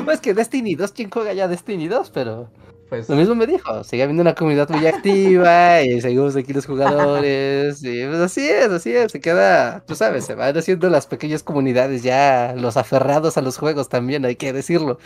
Pues 0.06 0.22
que 0.22 0.34
Destiny 0.34 0.76
2, 0.76 0.92
¿quién 0.94 1.10
juega 1.10 1.34
ya 1.34 1.48
Destiny 1.48 1.88
2? 1.88 2.12
Pero 2.12 2.50
Pues 2.90 3.10
lo 3.10 3.18
mismo 3.18 3.36
me 3.36 3.46
dijo, 3.48 3.84
sigue 3.84 4.04
habiendo 4.04 4.22
una 4.22 4.34
comunidad 4.36 4.70
muy 4.70 4.86
activa 4.88 5.82
y 5.84 6.00
seguimos 6.02 6.36
aquí 6.38 6.54
los 6.54 6.66
jugadores 6.66 7.84
y 7.84 8.06
pues 8.06 8.20
así 8.20 8.48
es, 8.48 8.70
así 8.70 8.94
es, 8.96 9.12
se 9.12 9.20
queda, 9.20 9.84
tú 9.86 9.96
sabes, 9.96 10.26
se 10.26 10.36
van 10.36 10.58
haciendo 10.58 10.90
las 10.90 11.08
pequeñas 11.08 11.44
comunidades 11.44 12.02
ya, 12.04 12.56
los 12.58 12.78
aferrados 12.78 13.38
a 13.38 13.42
los 13.42 13.58
juegos 13.58 13.90
también, 13.90 14.24
hay 14.26 14.38
que 14.38 14.54
decirlo. 14.54 15.00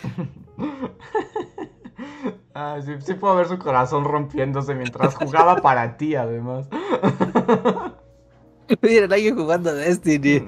Ah, 2.54 2.78
sí, 2.84 2.92
sí 3.00 3.14
puedo 3.14 3.36
ver 3.36 3.46
su 3.48 3.58
corazón 3.58 4.04
rompiéndose 4.04 4.74
mientras 4.74 5.14
jugaba 5.14 5.56
para 5.56 5.96
ti, 5.96 6.14
además. 6.14 6.68
Miren, 8.82 9.12
alguien 9.12 9.36
jugando 9.36 9.74
Destiny. 9.74 10.40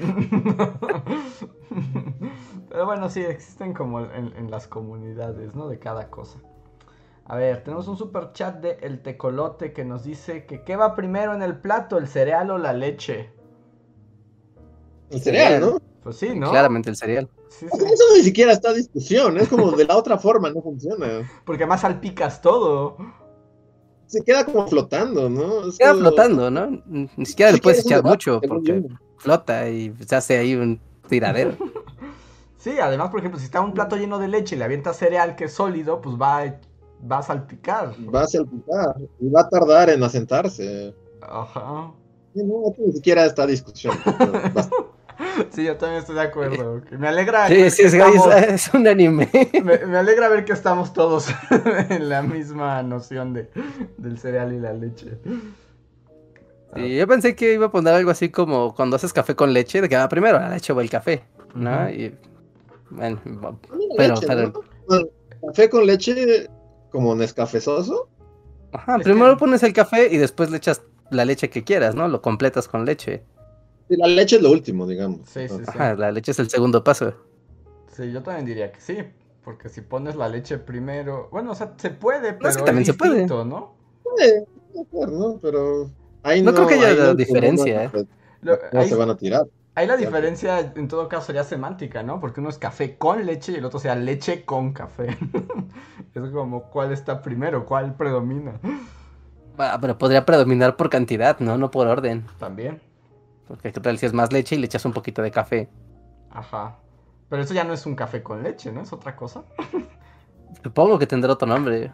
Pero 2.68 2.86
bueno, 2.86 3.08
sí, 3.08 3.20
existen 3.22 3.72
como 3.72 4.00
en, 4.00 4.34
en 4.36 4.50
las 4.50 4.66
comunidades, 4.66 5.54
¿no? 5.54 5.68
De 5.68 5.78
cada 5.78 6.10
cosa. 6.10 6.38
A 7.26 7.36
ver, 7.36 7.62
tenemos 7.64 7.88
un 7.88 7.96
super 7.96 8.32
chat 8.32 8.60
de 8.60 8.78
El 8.82 9.00
Tecolote 9.00 9.72
que 9.72 9.84
nos 9.84 10.04
dice 10.04 10.44
que 10.44 10.62
¿qué 10.62 10.76
va 10.76 10.94
primero 10.94 11.34
en 11.34 11.42
el 11.42 11.56
plato, 11.56 11.96
el 11.96 12.06
cereal 12.06 12.50
o 12.50 12.58
la 12.58 12.74
leche? 12.74 13.32
El 15.14 15.22
cereal, 15.22 15.60
¿no? 15.60 15.78
Pues 16.02 16.16
sí, 16.16 16.34
¿no? 16.38 16.50
Claramente 16.50 16.90
el 16.90 16.96
cereal. 16.96 17.28
Sí, 17.48 17.66
O 17.70 17.76
sí. 17.76 17.82
sea, 17.82 17.88
Eso 17.94 18.04
ni 18.16 18.22
siquiera 18.22 18.52
está 18.52 18.70
a 18.70 18.74
discusión, 18.74 19.38
es 19.38 19.48
como 19.48 19.72
de 19.72 19.84
la 19.84 19.96
otra 19.96 20.18
forma, 20.18 20.50
no 20.50 20.60
funciona. 20.62 21.30
Porque 21.44 21.66
más 21.66 21.80
salpicas 21.82 22.40
todo. 22.42 22.96
Se 24.06 24.22
queda 24.22 24.44
como 24.44 24.66
flotando, 24.68 25.28
¿no? 25.30 25.68
Es 25.68 25.78
Queda 25.78 25.90
como- 25.92 26.00
flotando, 26.02 26.50
¿no? 26.50 26.82
Ni 26.86 27.26
siquiera 27.26 27.50
le 27.52 27.58
puedes 27.58 27.84
echar 27.84 28.04
mucho 28.04 28.40
porque 28.46 28.84
flota 29.16 29.68
y 29.68 29.94
se 30.06 30.14
hace 30.14 30.36
ahí 30.38 30.54
un 30.54 30.80
tiradero. 31.08 31.52
Sí, 32.58 32.78
además, 32.80 33.10
por 33.10 33.18
ejemplo, 33.20 33.38
si 33.38 33.44
está 33.44 33.60
un 33.60 33.74
plato 33.74 33.94
lleno 33.94 34.18
de 34.18 34.26
leche 34.26 34.54
y 34.54 34.58
le 34.58 34.64
avientas 34.64 34.96
cereal 34.96 35.36
que 35.36 35.44
es 35.44 35.52
sólido, 35.52 36.00
pues 36.00 36.16
va, 36.16 36.38
a- 36.38 36.60
va 37.12 37.18
a 37.18 37.22
salpicar. 37.22 37.92
Va 38.14 38.22
a 38.22 38.26
salpicar 38.26 38.96
y 39.20 39.28
va 39.28 39.42
a 39.42 39.48
tardar 39.50 39.90
en 39.90 40.02
asentarse. 40.02 40.94
Ajá. 41.20 41.92
No, 42.34 42.74
ni 42.78 42.92
siquiera 42.92 43.26
está 43.26 43.42
a 43.42 43.46
discusión. 43.48 43.94
Sí, 45.50 45.64
yo 45.64 45.76
también 45.76 46.00
estoy 46.00 46.14
de 46.16 46.20
acuerdo. 46.22 46.82
Que 46.82 46.96
Me 46.98 47.08
alegra 47.08 47.48
Sí, 47.48 47.54
ver 47.56 47.70
sí, 47.70 47.82
que 47.82 47.88
es, 47.88 47.94
estamos- 47.94 48.34
es 48.48 48.74
un 48.74 48.86
anime. 48.86 49.28
me, 49.64 49.78
me 49.86 49.96
alegra 49.98 50.28
ver 50.28 50.44
que 50.44 50.52
estamos 50.52 50.92
todos 50.92 51.28
en 51.90 52.08
la 52.08 52.22
misma 52.22 52.82
noción 52.82 53.32
de, 53.32 53.50
del 53.98 54.18
cereal 54.18 54.52
y 54.52 54.60
la 54.60 54.72
leche. 54.72 55.18
Sí, 56.76 56.96
yo 56.96 57.06
pensé 57.06 57.36
que 57.36 57.52
iba 57.54 57.66
a 57.66 57.70
poner 57.70 57.94
algo 57.94 58.10
así 58.10 58.30
como 58.30 58.74
cuando 58.74 58.96
haces 58.96 59.12
café 59.12 59.36
con 59.36 59.52
leche, 59.52 59.80
de 59.80 59.88
que 59.88 59.96
va 59.96 60.08
primero 60.08 60.38
la 60.40 60.48
leche 60.48 60.72
o 60.72 60.80
el 60.80 60.90
café, 60.90 61.22
¿no? 61.54 61.88
Y 61.88 62.16
bueno, 62.90 63.20
va- 63.42 63.52
Mira, 63.76 63.94
Pero, 63.96 64.14
leche, 64.14 64.26
pero- 64.26 64.42
¿no? 64.48 64.60
Bueno, 64.88 65.06
Café 65.46 65.68
con 65.68 65.86
leche 65.86 66.48
como 66.90 67.14
Nescafezoso. 67.14 68.08
ajá, 68.72 68.96
Es 68.96 69.02
primero 69.04 69.34
que- 69.34 69.38
pones 69.40 69.62
el 69.62 69.72
café 69.72 70.08
y 70.12 70.16
después 70.16 70.50
le 70.50 70.56
echas 70.56 70.82
la 71.10 71.24
leche 71.24 71.48
que 71.50 71.62
quieras, 71.64 71.94
¿no? 71.94 72.08
Lo 72.08 72.22
completas 72.22 72.66
con 72.66 72.84
leche. 72.86 73.22
Y 73.88 73.96
la 73.96 74.06
leche 74.06 74.36
es 74.36 74.42
lo 74.42 74.50
último, 74.50 74.86
digamos. 74.86 75.28
Sí, 75.28 75.48
sí, 75.48 75.64
sí. 75.72 75.78
Ajá, 75.78 75.94
la 75.94 76.10
leche 76.12 76.32
es 76.32 76.38
el 76.38 76.48
segundo 76.50 76.82
paso. 76.84 77.14
Sí, 77.92 78.10
yo 78.12 78.22
también 78.22 78.46
diría 78.46 78.72
que 78.72 78.80
sí. 78.80 78.98
Porque 79.44 79.68
si 79.68 79.82
pones 79.82 80.16
la 80.16 80.28
leche 80.28 80.58
primero. 80.58 81.28
Bueno, 81.30 81.52
o 81.52 81.54
sea, 81.54 81.74
se 81.76 81.90
puede, 81.90 82.32
pero 82.32 82.48
es 82.50 82.56
que 82.56 82.62
también 82.62 82.82
es 82.82 82.88
se 82.88 82.94
puede. 82.94 83.28
distinto, 83.28 83.44
¿no? 83.44 83.74
Puede, 84.02 84.46
¿no? 85.12 85.38
Pero 85.40 85.90
ahí 86.22 86.42
No 86.42 86.52
no, 86.52 86.52
creo 86.52 86.66
que 86.66 86.74
haya 86.74 86.94
no 86.94 87.14
diferencia, 87.14 87.90
no, 87.92 88.00
¿eh? 88.00 88.06
No 88.72 88.80
ahí, 88.80 88.88
se 88.88 88.94
van 88.94 89.10
a 89.10 89.16
tirar. 89.16 89.46
ahí 89.74 89.86
la 89.86 89.96
diferencia 89.96 90.60
en 90.76 90.88
todo 90.88 91.08
caso 91.08 91.26
sería 91.26 91.44
semántica, 91.44 92.02
¿no? 92.02 92.20
Porque 92.20 92.40
uno 92.40 92.48
es 92.50 92.58
café 92.58 92.96
con 92.98 93.24
leche 93.26 93.52
y 93.52 93.56
el 93.56 93.64
otro 93.64 93.78
sea 93.80 93.94
leche 93.96 94.44
con 94.44 94.72
café. 94.72 95.08
es 96.14 96.30
como 96.30 96.70
cuál 96.70 96.92
está 96.92 97.22
primero, 97.22 97.66
cuál 97.66 97.96
predomina. 97.96 98.60
Ah, 99.58 99.78
pero 99.80 99.98
podría 99.98 100.24
predominar 100.26 100.76
por 100.76 100.90
cantidad, 100.90 101.38
¿no? 101.40 101.58
No 101.58 101.70
por 101.70 101.86
orden. 101.86 102.26
También. 102.38 102.80
Porque 103.48 103.72
qué 103.72 103.80
tal 103.80 103.98
si 103.98 104.06
es 104.06 104.12
más 104.12 104.32
leche 104.32 104.54
y 104.56 104.58
le 104.58 104.66
echas 104.66 104.84
un 104.84 104.92
poquito 104.92 105.22
de 105.22 105.30
café. 105.30 105.68
Ajá. 106.30 106.78
Pero 107.28 107.42
eso 107.42 107.54
ya 107.54 107.64
no 107.64 107.72
es 107.72 107.84
un 107.86 107.94
café 107.96 108.22
con 108.22 108.42
leche, 108.42 108.72
¿no? 108.72 108.80
Es 108.82 108.92
otra 108.92 109.16
cosa. 109.16 109.44
Supongo 110.62 110.98
que 110.98 111.06
tendrá 111.06 111.32
otro 111.32 111.48
nombre. 111.48 111.92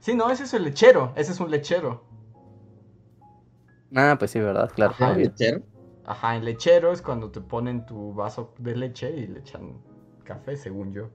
Sí, 0.00 0.14
no, 0.14 0.30
ese 0.30 0.44
es 0.44 0.54
el 0.54 0.64
lechero. 0.64 1.12
Ese 1.16 1.32
es 1.32 1.40
un 1.40 1.50
lechero. 1.50 2.04
Ah, 3.94 4.16
pues 4.18 4.30
sí, 4.30 4.40
¿verdad? 4.40 4.70
Claro. 4.74 4.94
Ajá. 6.06 6.36
El 6.36 6.44
lechero 6.44 6.92
es 6.92 7.02
cuando 7.02 7.30
te 7.30 7.40
ponen 7.40 7.84
tu 7.86 8.14
vaso 8.14 8.54
de 8.58 8.76
leche 8.76 9.10
y 9.10 9.26
le 9.26 9.40
echan 9.40 9.78
café, 10.24 10.56
según 10.56 10.92
yo. 10.92 11.08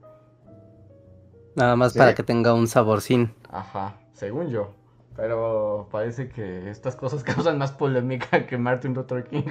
Nada 1.56 1.76
más 1.76 1.92
Sí. 1.92 1.98
para 1.98 2.14
que 2.14 2.22
tenga 2.22 2.52
un 2.52 2.66
saborcín. 2.66 3.32
Ajá, 3.48 3.96
según 4.12 4.48
yo. 4.48 4.74
Pero 5.16 5.88
parece 5.92 6.28
que 6.28 6.70
estas 6.70 6.96
cosas 6.96 7.22
causan 7.24 7.58
más 7.58 7.72
polémica 7.72 8.46
que 8.46 8.58
Martin 8.58 8.94
Luther 8.94 9.24
King. 9.24 9.42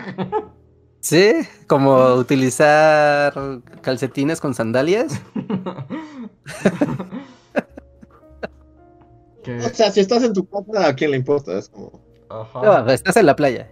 Sí, 0.99 1.34
como 1.68 2.14
utilizar 2.15 3.34
calcetines 3.81 4.40
con 4.40 4.53
sandalias. 4.53 5.19
que, 9.44 9.57
O 9.57 9.69
sea, 9.69 9.91
si 9.91 9.99
estás 9.99 10.23
en 10.23 10.34
tu 10.34 10.48
casa, 10.48 10.88
¿a 10.88 10.95
quién 10.95 11.11
le 11.11 11.18
importa? 11.18 11.57
Es 11.57 11.68
como. 11.69 12.02
ajá. 12.30 12.61
No, 12.61 12.90
estás 12.90 13.18
en 13.18 13.26
la 13.26 13.35
playa. 13.35 13.69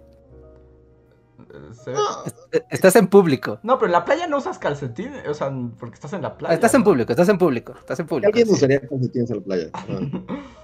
se- 1.71 1.93
No, 1.93 2.01
Estás 2.69 2.95
en 2.97 3.07
público. 3.07 3.59
No, 3.63 3.77
pero 3.77 3.85
en 3.87 3.93
la 3.93 4.03
playa 4.03 4.27
no 4.27 4.37
usas 4.37 4.59
calcetines, 4.59 5.25
o 5.27 5.33
sea, 5.33 5.51
porque 5.79 5.95
estás 5.95 6.11
en 6.13 6.21
la 6.23 6.37
playa. 6.37 6.53
Estás 6.55 6.73
en 6.73 6.83
público, 6.83 7.11
estás 7.13 7.29
en 7.29 7.37
público, 7.37 7.73
estás 7.79 7.99
en 7.99 8.07
público. 8.07 8.27
alguien 8.27 8.47
sí. 8.47 8.53
usaría 8.53 8.81
calcetines 8.81 9.31
en 9.31 9.37
la 9.37 9.43
playa. 9.43 9.69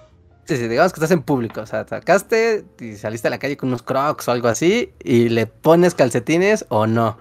Sí, 0.48 0.56
sí, 0.56 0.68
digamos 0.68 0.94
que 0.94 0.98
estás 0.98 1.12
en 1.12 1.24
público, 1.24 1.62
o 1.62 1.66
sea, 1.66 1.86
sacaste 1.86 2.66
y 2.80 2.96
saliste 2.96 3.28
a 3.28 3.32
la 3.32 3.38
calle 3.40 3.58
con 3.58 3.68
unos 3.70 3.84
crocs 3.84 4.28
o 4.28 4.32
algo 4.32 4.48
así 4.48 4.94
y 5.04 5.28
le 5.30 5.46
pones 5.46 5.94
calcetines 5.94 6.66
o 6.70 6.88
no. 6.88 7.18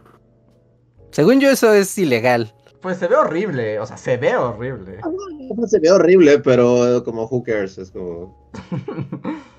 Según 1.10 1.40
yo 1.40 1.50
eso 1.50 1.72
es 1.72 1.96
ilegal. 1.98 2.54
Pues 2.80 2.98
se 2.98 3.08
ve 3.08 3.16
horrible, 3.16 3.80
o 3.80 3.86
sea, 3.86 3.96
se 3.96 4.16
ve 4.16 4.36
horrible. 4.36 4.98
Ah, 5.02 5.08
Se 5.66 5.80
ve 5.80 5.90
horrible, 5.90 6.38
pero 6.38 7.02
como 7.04 7.24
who 7.26 7.42
cares, 7.42 7.78
es 7.78 7.90
como. 7.90 8.50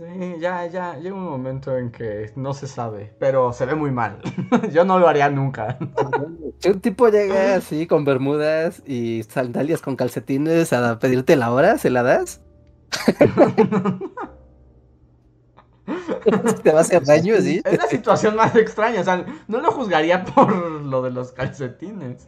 Sí, 0.00 0.36
ya, 0.38 0.66
ya, 0.66 0.96
llega 0.96 1.14
un 1.14 1.26
momento 1.26 1.76
en 1.76 1.90
que 1.90 2.32
no 2.34 2.54
se 2.54 2.66
sabe, 2.66 3.14
pero 3.18 3.52
se 3.52 3.66
ve 3.66 3.74
muy 3.74 3.90
mal. 3.90 4.18
Yo 4.72 4.82
no 4.82 4.98
lo 4.98 5.06
haría 5.06 5.28
nunca. 5.28 5.76
Si 6.58 6.70
un 6.70 6.80
tipo 6.80 7.10
llega 7.10 7.56
así 7.56 7.86
con 7.86 8.06
bermudas 8.06 8.82
y 8.86 9.22
sandalias 9.24 9.82
con 9.82 9.96
calcetines 9.96 10.72
a 10.72 10.98
pedirte 10.98 11.36
la 11.36 11.52
hora, 11.52 11.76
¿se 11.76 11.90
la 11.90 12.02
das? 12.02 12.40
¿Te 16.62 16.72
va 16.72 16.78
a 16.78 16.80
hacer 16.82 17.04
daño 17.04 17.34
así? 17.34 17.60
Es 17.62 17.76
la 17.76 17.86
situación 17.86 18.36
más 18.36 18.56
extraña, 18.56 19.02
o 19.02 19.04
sea, 19.04 19.26
no 19.48 19.60
lo 19.60 19.70
juzgaría 19.70 20.24
por 20.24 20.50
lo 20.80 21.02
de 21.02 21.10
los 21.10 21.32
calcetines. 21.32 22.24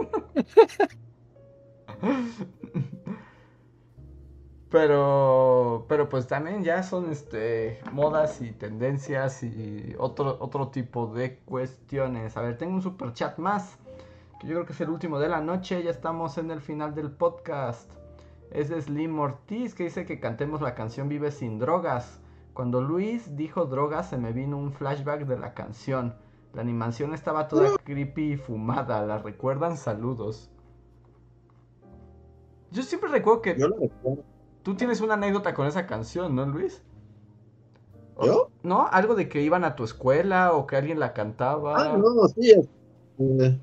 Pero, 4.72 5.84
pero 5.86 6.08
pues 6.08 6.26
también 6.26 6.64
ya 6.64 6.82
son 6.82 7.12
este 7.12 7.78
modas 7.92 8.40
y 8.40 8.52
tendencias 8.52 9.42
y 9.42 9.94
otro, 9.98 10.38
otro 10.40 10.68
tipo 10.68 11.08
de 11.08 11.36
cuestiones. 11.40 12.38
A 12.38 12.40
ver, 12.40 12.56
tengo 12.56 12.72
un 12.72 12.80
super 12.80 13.12
chat 13.12 13.36
más, 13.36 13.76
que 14.40 14.46
yo 14.46 14.54
creo 14.54 14.64
que 14.64 14.72
es 14.72 14.80
el 14.80 14.88
último 14.88 15.18
de 15.18 15.28
la 15.28 15.42
noche, 15.42 15.82
ya 15.82 15.90
estamos 15.90 16.38
en 16.38 16.50
el 16.50 16.62
final 16.62 16.94
del 16.94 17.10
podcast. 17.10 17.92
Es 18.50 18.70
de 18.70 18.80
Slim 18.80 19.18
Ortiz 19.18 19.74
que 19.74 19.84
dice 19.84 20.06
que 20.06 20.18
cantemos 20.20 20.62
la 20.62 20.74
canción 20.74 21.06
Vive 21.10 21.32
sin 21.32 21.58
drogas. 21.58 22.20
Cuando 22.54 22.80
Luis 22.80 23.36
dijo 23.36 23.66
drogas 23.66 24.08
se 24.08 24.16
me 24.16 24.32
vino 24.32 24.56
un 24.56 24.72
flashback 24.72 25.26
de 25.26 25.38
la 25.38 25.52
canción. 25.52 26.16
La 26.54 26.62
animación 26.62 27.12
estaba 27.12 27.46
toda 27.46 27.76
creepy 27.84 28.32
y 28.32 28.36
fumada. 28.38 29.04
¿La 29.04 29.18
recuerdan? 29.18 29.76
Saludos. 29.76 30.50
Yo 32.70 32.82
siempre 32.82 33.10
recuerdo 33.10 33.42
que 33.42 33.58
Yo 33.58 33.68
lo 33.68 33.76
recuerdo. 33.76 34.31
Tú 34.62 34.74
tienes 34.74 35.00
una 35.00 35.14
anécdota 35.14 35.54
con 35.54 35.66
esa 35.66 35.86
canción, 35.86 36.34
¿no, 36.34 36.46
Luis? 36.46 36.82
¿Yo? 38.22 38.50
¿No? 38.62 38.86
Algo 38.86 39.14
de 39.14 39.28
que 39.28 39.42
iban 39.42 39.64
a 39.64 39.74
tu 39.74 39.84
escuela 39.84 40.52
o 40.52 40.66
que 40.66 40.76
alguien 40.76 41.00
la 41.00 41.12
cantaba. 41.12 41.94
Ah, 41.94 41.96
no, 41.98 42.28
sí. 42.28 42.52
eh, 43.18 43.58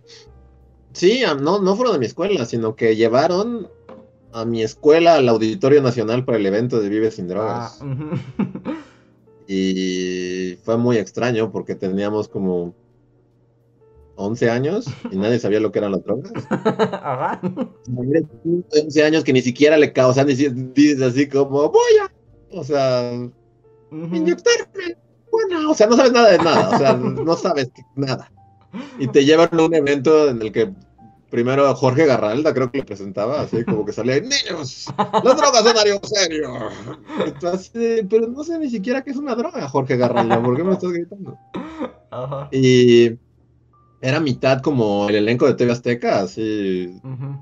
sí, 0.94 1.24
ah, 1.24 1.36
no, 1.36 1.60
no 1.60 1.76
fueron 1.76 1.94
de 1.94 2.00
mi 2.00 2.06
escuela, 2.06 2.46
sino 2.46 2.76
que 2.76 2.96
llevaron 2.96 3.68
a 4.34 4.46
mi 4.46 4.62
escuela 4.62 5.16
al 5.16 5.30
Auditorio 5.30 5.82
Nacional 5.82 6.26
para 6.26 6.38
el 6.38 6.46
evento 6.46 6.80
de 6.82 6.90
Vive 6.90 7.12
sin 7.12 7.26
Ah, 7.26 7.28
Drogas. 7.30 7.82
ujú. 7.82 8.74
Y 9.52 10.58
fue 10.64 10.78
muy 10.78 10.98
extraño 10.98 11.52
porque 11.52 11.74
teníamos 11.74 12.28
como 12.28 12.76
11 14.20 14.50
años 14.50 14.86
y 15.12 15.18
nadie 15.18 15.40
sabía 15.40 15.60
lo 15.60 15.72
que 15.72 15.80
eran 15.80 15.94
las 15.94 16.04
drogas. 16.04 16.32
Ajá. 16.50 17.40
Eres 18.10 18.24
un 18.44 18.66
de 18.72 18.82
11 18.82 19.04
años 19.04 19.24
que 19.24 19.34
ni 19.34 19.42
siquiera 19.42 19.78
le 19.78 19.94
causan, 19.94 20.28
dices 20.28 21.02
así 21.02 21.28
como, 21.28 21.70
voy 21.70 21.98
a, 22.02 22.12
o 22.58 22.64
sea, 22.64 23.12
Ujú. 23.92 24.16
inyectarme. 24.16 24.98
Bueno, 25.32 25.72
o 25.72 25.74
sea, 25.74 25.88
no 25.88 25.96
sabes 25.96 26.12
nada 26.12 26.32
de 26.32 26.38
nada, 26.40 26.70
o 26.70 26.78
sea, 26.78 26.94
no 26.94 27.36
sabes 27.36 27.72
nada. 27.96 28.32
Y 28.98 29.08
te 29.08 29.24
llevan 29.26 29.50
a 29.52 29.64
un 29.64 29.74
evento 29.74 30.30
en 30.30 30.42
el 30.42 30.52
que 30.52 30.74
primero 31.30 31.74
Jorge 31.76 32.06
Garralda 32.06 32.54
creo 32.54 32.72
que 32.72 32.80
lo 32.80 32.86
presentaba, 32.86 33.42
así 33.42 33.64
como 33.64 33.86
que 33.86 33.94
salía, 33.94 34.20
niños, 34.20 34.88
las 34.98 35.38
drogas 35.38 35.64
son 35.64 35.78
algo 35.78 36.00
serio. 36.04 36.50
De, 37.74 38.08
pero 38.10 38.28
no 38.28 38.44
sé 38.44 38.58
ni 38.58 38.70
siquiera 38.70 39.04
qué 39.04 39.12
es 39.12 39.18
una 39.18 39.36
droga, 39.36 39.70
Jorge 39.70 39.98
Garralda, 39.98 40.42
¿por 40.42 40.58
qué 40.58 40.64
me 40.64 40.74
estás 40.74 40.92
gritando? 40.92 41.38
Ajá. 42.10 42.50
Y 42.52 43.12
era 44.02 44.20
mitad 44.20 44.62
como 44.62 45.10
el 45.10 45.16
elenco 45.16 45.46
de 45.48 45.54
TV 45.56 45.72
Azteca, 45.72 46.22
así, 46.22 47.00
Ujú. 47.04 47.38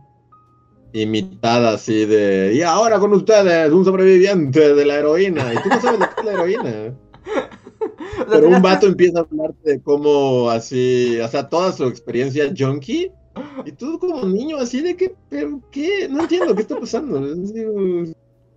y 0.94 1.06
mitad 1.06 1.68
así 1.74 2.06
de, 2.06 2.54
y 2.56 2.62
ahora 2.62 3.00
con 3.00 3.14
ustedes, 3.14 3.72
un 3.72 3.86
sobreviviente 3.86 4.74
de 4.74 4.86
la 4.86 4.96
heroína, 4.96 5.54
y 5.54 5.58
tú 5.62 5.70
no 5.70 5.82
sabes 5.82 6.00
lo 6.00 6.10
que 6.10 6.20
es 6.22 6.26
la 6.26 6.34
heroína. 6.34 6.96
Pero 8.30 8.48
un 8.48 8.62
vato 8.62 8.88
empieza 8.88 9.20
a 9.20 9.22
hablarte 9.22 9.70
de 9.72 9.82
cómo 9.82 10.50
así, 10.50 11.20
o 11.20 11.28
sea, 11.28 11.48
toda 11.48 11.72
su 11.72 11.86
experiencia 11.86 12.52
junkie, 12.58 13.12
y 13.66 13.72
tú 13.74 14.00
como 14.00 14.24
niño 14.26 14.58
así 14.58 14.82
de 14.82 14.96
que, 14.98 15.14
pero 15.30 15.62
qué, 15.72 16.08
no 16.10 16.22
entiendo 16.22 16.56
qué 16.56 16.62
está 16.64 16.80
pasando. 16.80 17.20
Así, 17.20 17.64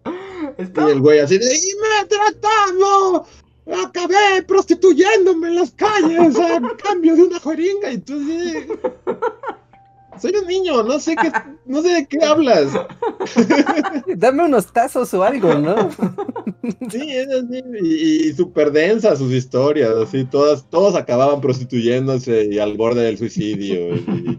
Está- 0.56 0.88
Y 0.88 0.92
el 0.92 1.00
güey 1.00 1.18
así 1.18 1.36
de, 1.36 1.44
y 1.44 1.48
me 1.48 2.02
he 2.02 2.06
tratado, 2.06 3.26
acabé 3.72 4.42
prostituyéndome 4.46 5.48
en 5.48 5.54
las 5.56 5.70
calles 5.72 6.36
a 6.38 6.60
cambio 6.82 7.16
de 7.16 7.22
una 7.24 7.40
jeringa, 7.40 7.92
y 7.92 7.98
tú 7.98 8.20
soy 10.20 10.32
un 10.36 10.46
niño, 10.46 10.82
no 10.82 10.98
sé 11.00 11.16
qué, 11.16 11.32
no 11.64 11.80
sé 11.80 11.88
de 11.94 12.06
qué 12.06 12.22
hablas. 12.22 12.68
Dame 14.16 14.44
unos 14.44 14.70
tazos 14.70 15.14
o 15.14 15.22
algo, 15.22 15.54
¿no? 15.54 15.88
Sí, 16.90 17.10
es 17.10 17.28
así, 17.28 17.62
y, 17.82 18.28
y 18.28 18.32
súper 18.34 18.70
densa 18.70 19.16
sus 19.16 19.32
historias, 19.32 19.90
así, 19.96 20.24
todas, 20.24 20.68
todos 20.68 20.94
acababan 20.94 21.40
prostituyéndose 21.40 22.48
y 22.50 22.58
al 22.58 22.76
borde 22.76 23.02
del 23.04 23.16
suicidio, 23.16 23.94
y, 23.96 24.38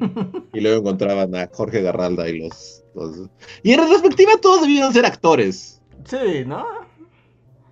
y 0.53 0.59
luego 0.61 0.81
encontraban 0.81 1.33
a 1.35 1.49
Jorge 1.51 1.81
Garralda 1.81 2.29
y 2.29 2.37
los, 2.39 2.83
los- 2.93 3.29
Y 3.63 3.71
en 3.73 3.79
retrospectiva 3.79 4.33
todos 4.39 4.61
debían 4.61 4.93
ser 4.93 5.05
actores. 5.07 5.81
Sí, 6.05 6.45
¿no? 6.45 6.65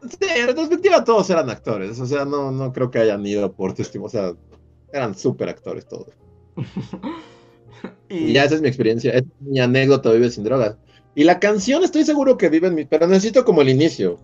Sí, 0.02 0.28
en 0.36 0.48
retrospectiva 0.48 1.04
todos 1.04 1.30
eran 1.30 1.50
actores, 1.50 2.00
o 2.00 2.06
sea, 2.06 2.26
no, 2.26 2.52
no 2.52 2.72
creo 2.72 2.90
que 2.90 3.00
hayan 3.00 3.26
ido 3.26 3.52
por 3.52 3.74
testimonio, 3.74 4.08
o 4.08 4.10
sea, 4.10 4.34
eran 4.94 5.16
súper 5.16 5.50
actores 5.50 5.88
todos. 5.88 6.10
Y 8.10 8.32
Y 8.32 8.34
ya 8.34 8.44
esa 8.44 8.56
es 8.56 8.62
mi 8.62 8.68
experiencia, 8.68 9.12
es 9.14 9.24
mi 9.40 9.60
anécdota 9.60 10.12
Vive 10.12 10.30
sin 10.30 10.44
drogas. 10.44 10.76
Y 11.16 11.24
la 11.24 11.40
canción 11.40 11.84
estoy 11.84 12.04
seguro 12.04 12.38
que 12.38 12.50
vive 12.50 12.68
en 12.68 12.76
mi... 12.76 12.86
Pero 12.86 13.08
necesito 13.08 13.46
como 13.46 13.62
el 13.62 13.70
inicio. 13.70 14.20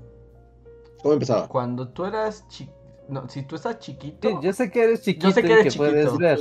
¿Cómo 1.01 1.13
empezaba? 1.13 1.47
cuando 1.47 1.89
tú 1.89 2.05
eras 2.05 2.47
chiquito. 2.49 2.75
No, 3.07 3.29
si 3.29 3.43
tú 3.43 3.55
estás 3.55 3.79
chiquito. 3.79 4.27
Sí, 4.27 4.35
yo 4.41 4.53
sé 4.53 4.71
que 4.71 4.83
eres 4.83 5.03
chiquito 5.03 5.27
Yo 5.27 5.33
sé 5.33 5.41
que 5.43 5.47
y 5.47 5.51
eres 5.51 5.73
que 5.73 5.77
puedes 5.77 6.17
ver. 6.17 6.39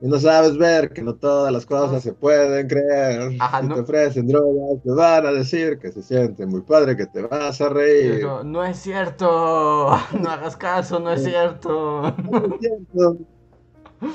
Y 0.00 0.08
no 0.08 0.18
sabes 0.20 0.58
ver 0.58 0.92
que 0.92 1.00
no 1.00 1.14
todas 1.14 1.50
las 1.50 1.64
cosas 1.64 2.02
se 2.02 2.12
pueden 2.12 2.68
creer. 2.68 3.30
Ajá, 3.40 3.62
si 3.62 3.66
no. 3.68 3.74
te 3.76 3.80
ofrecen 3.80 4.26
drogas, 4.28 4.82
te 4.82 4.90
van 4.90 5.24
a 5.26 5.32
decir 5.32 5.78
que 5.78 5.90
se 5.90 6.02
siente 6.02 6.44
muy 6.44 6.60
padre, 6.60 6.96
que 6.96 7.06
te 7.06 7.22
vas 7.22 7.60
a 7.62 7.70
reír. 7.70 8.26
no 8.44 8.62
es 8.64 8.76
cierto. 8.78 9.26
No 10.20 10.30
hagas 10.30 10.56
caso, 10.56 11.00
no 11.00 11.12
es 11.12 11.22
cierto. 11.24 12.02
No 12.30 12.44
es 12.46 12.60
cierto. 12.60 13.16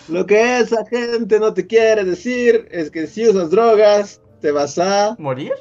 Lo 0.10 0.26
que 0.28 0.60
esa 0.60 0.86
gente 0.86 1.40
no 1.40 1.52
te 1.54 1.66
quiere 1.66 2.04
decir 2.04 2.68
es 2.70 2.92
que 2.92 3.08
si 3.08 3.28
usas 3.28 3.50
drogas, 3.50 4.22
te 4.40 4.52
vas 4.52 4.78
a 4.78 5.16
¿Morir? 5.18 5.54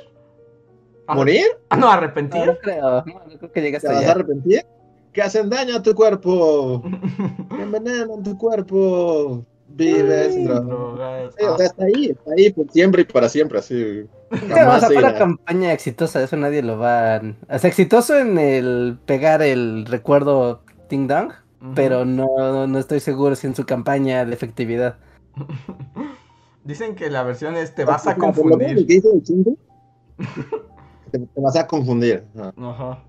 Morir, 1.08 1.46
Ah, 1.70 1.76
no, 1.76 1.90
arrepentir. 1.90 2.46
no 2.46 2.56
creo, 2.58 3.02
no, 3.06 3.20
creo 3.38 3.52
que 3.52 3.78
te 3.80 3.88
vas 3.88 4.04
a 4.06 4.10
arrepentir, 4.12 4.64
que 5.12 5.22
hacen 5.22 5.48
daño 5.50 5.76
a 5.76 5.82
tu 5.82 5.94
cuerpo, 5.94 6.82
que 7.56 7.62
envenenan 7.62 8.22
tu 8.22 8.36
cuerpo. 8.38 9.44
Vive 9.72 10.32
sin 10.32 10.44
drogas. 10.44 11.34
Sí, 11.38 11.44
o 11.44 11.56
sea, 11.56 11.66
está 11.66 11.84
ahí, 11.84 12.06
está 12.10 12.32
ahí 12.36 12.50
por 12.52 12.70
siempre 12.70 13.02
y 13.02 13.04
para 13.04 13.28
siempre, 13.28 13.58
así. 13.58 14.08
Claro, 14.48 14.72
o 14.76 14.78
Jamás 14.78 14.80
sea, 14.80 14.88
se 14.88 14.94
fue 14.94 15.02
una 15.02 15.10
irá. 15.10 15.18
campaña 15.18 15.72
exitosa, 15.72 16.22
eso 16.22 16.36
nadie 16.36 16.62
lo 16.62 16.78
va 16.78 17.16
a... 17.16 17.22
O 17.48 17.58
sea, 17.58 17.68
exitoso 17.68 18.16
en 18.18 18.38
el 18.38 18.98
pegar 19.06 19.42
el 19.42 19.86
recuerdo 19.86 20.62
Ding 20.88 21.06
Dong, 21.08 21.32
pero 21.74 22.04
no, 22.04 22.66
no 22.66 22.78
estoy 22.78 23.00
seguro 23.00 23.36
si 23.36 23.46
en 23.46 23.54
su 23.54 23.64
campaña 23.66 24.24
de 24.24 24.34
efectividad. 24.34 24.98
Dicen 26.64 26.94
que 26.94 27.10
la 27.10 27.22
versión 27.22 27.56
es 27.56 27.74
te 27.74 27.84
vas 27.84 28.06
a 28.06 28.16
confundir. 28.16 28.70
el 28.88 29.24
single, 29.24 29.56
te, 31.10 31.18
te 31.18 31.40
vas 31.40 31.56
a 31.56 31.66
confundir. 31.66 32.24
ajá. 32.36 32.52
Ajá. 32.56 33.04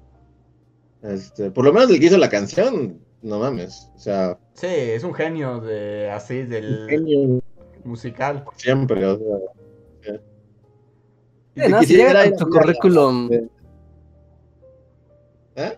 Este, 1.04 1.50
por 1.52 1.66
lo 1.66 1.74
menos 1.74 1.90
el 1.90 2.00
que 2.00 2.06
hizo 2.06 2.18
la 2.18 2.30
canción, 2.30 3.00
no 3.22 3.40
mames. 3.40 3.90
O 3.96 4.00
sea, 4.00 4.38
Sí, 4.54 4.68
es 4.68 5.04
un 5.04 5.14
genio 5.14 5.60
de 5.62 6.10
así 6.12 6.44
del 6.44 6.88
genio 6.90 7.42
musical. 7.84 8.44
siempre. 8.58 9.06
O 9.06 9.18
sea, 9.18 10.18
Sí, 11.56 11.62
¿no? 11.70 11.84
Si 11.84 11.96
llega 11.98 12.24
con 12.30 12.38
su 12.40 12.50
currículum, 12.50 13.30
¿Eh? 15.56 15.78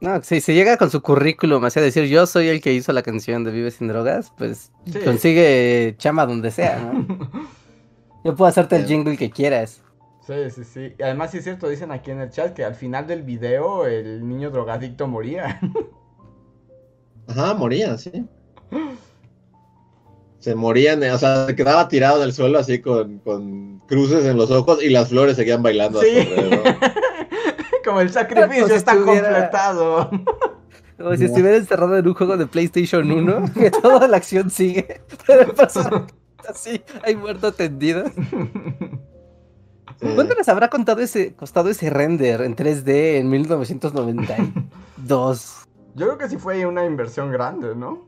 no, 0.00 0.20
si 0.22 0.40
se 0.40 0.52
llega 0.52 0.76
con 0.76 0.90
su 0.90 1.00
currículum, 1.00 1.64
así 1.64 1.78
a 1.78 1.82
decir 1.82 2.04
yo 2.06 2.26
soy 2.26 2.48
el 2.48 2.60
que 2.60 2.72
hizo 2.72 2.92
la 2.92 3.02
canción 3.02 3.44
de 3.44 3.52
Vive 3.52 3.70
sin 3.70 3.86
drogas, 3.86 4.32
pues 4.36 4.72
Sí. 4.86 4.98
consigue 5.04 5.94
chama 5.98 6.26
donde 6.26 6.50
sea, 6.50 6.80
¿no? 6.80 7.06
Yo 8.24 8.36
puedo 8.36 8.48
hacerte 8.48 8.76
el 8.76 8.86
jingle 8.86 9.16
que 9.16 9.30
quieras. 9.30 9.82
Sí, 10.24 10.34
sí, 10.50 10.62
sí. 10.64 10.94
Y 10.96 11.02
además 11.02 11.32
sí 11.32 11.38
es 11.38 11.44
cierto, 11.44 11.68
dicen 11.68 11.90
aquí 11.90 12.12
en 12.12 12.20
el 12.20 12.30
chat 12.30 12.52
que 12.54 12.64
al 12.64 12.76
final 12.76 13.04
del 13.08 13.22
video 13.24 13.84
el 13.86 14.28
niño 14.28 14.50
drogadicto 14.50 15.06
moría. 15.08 15.60
Ajá, 17.28 17.54
moría, 17.54 17.96
sí. 17.98 18.10
Se 20.38 20.54
morían, 20.56 21.02
o 21.04 21.18
sea, 21.18 21.46
se 21.46 21.54
quedaba 21.54 21.86
tirado 21.88 22.16
en 22.18 22.24
el 22.24 22.32
suelo 22.32 22.58
así 22.58 22.80
con, 22.80 23.18
con 23.20 23.78
cruces 23.86 24.24
en 24.26 24.36
los 24.36 24.50
ojos 24.50 24.82
y 24.82 24.88
las 24.90 25.08
flores 25.10 25.36
seguían 25.36 25.62
bailando 25.62 26.00
a 26.00 26.02
su 26.02 26.08
Sí. 26.08 26.16
Como 27.84 28.00
el 28.00 28.10
sacrificio 28.10 28.62
Como 28.62 28.68
si 28.68 28.74
está 28.74 28.92
estuviera- 28.92 29.28
completado. 29.28 30.10
Como 30.98 31.16
si 31.16 31.24
estuviera 31.24 31.56
encerrado 31.56 31.96
en 31.96 32.06
un 32.08 32.14
juego 32.14 32.36
de 32.36 32.46
PlayStation 32.46 33.10
1, 33.12 33.52
que 33.54 33.70
toda 33.70 34.06
la 34.08 34.16
acción 34.16 34.50
sigue, 34.50 35.00
pero 35.26 35.54
pasa 35.54 36.06
así, 36.48 36.82
hay 37.04 37.14
muerto 37.16 37.52
tendido. 37.52 38.04
Sí. 40.00 40.08
¿Cuánto 40.16 40.34
les 40.34 40.48
habrá 40.48 40.68
contado 40.70 41.00
ese, 41.00 41.34
costado 41.34 41.68
ese 41.70 41.88
render 41.90 42.40
en 42.42 42.56
3D 42.56 43.16
en 43.18 43.30
1992? 43.30 45.54
Yo 45.94 46.06
creo 46.06 46.18
que 46.18 46.28
sí 46.28 46.36
fue 46.38 46.64
una 46.66 46.84
inversión 46.84 47.30
grande, 47.30 47.74
¿no? 47.74 48.06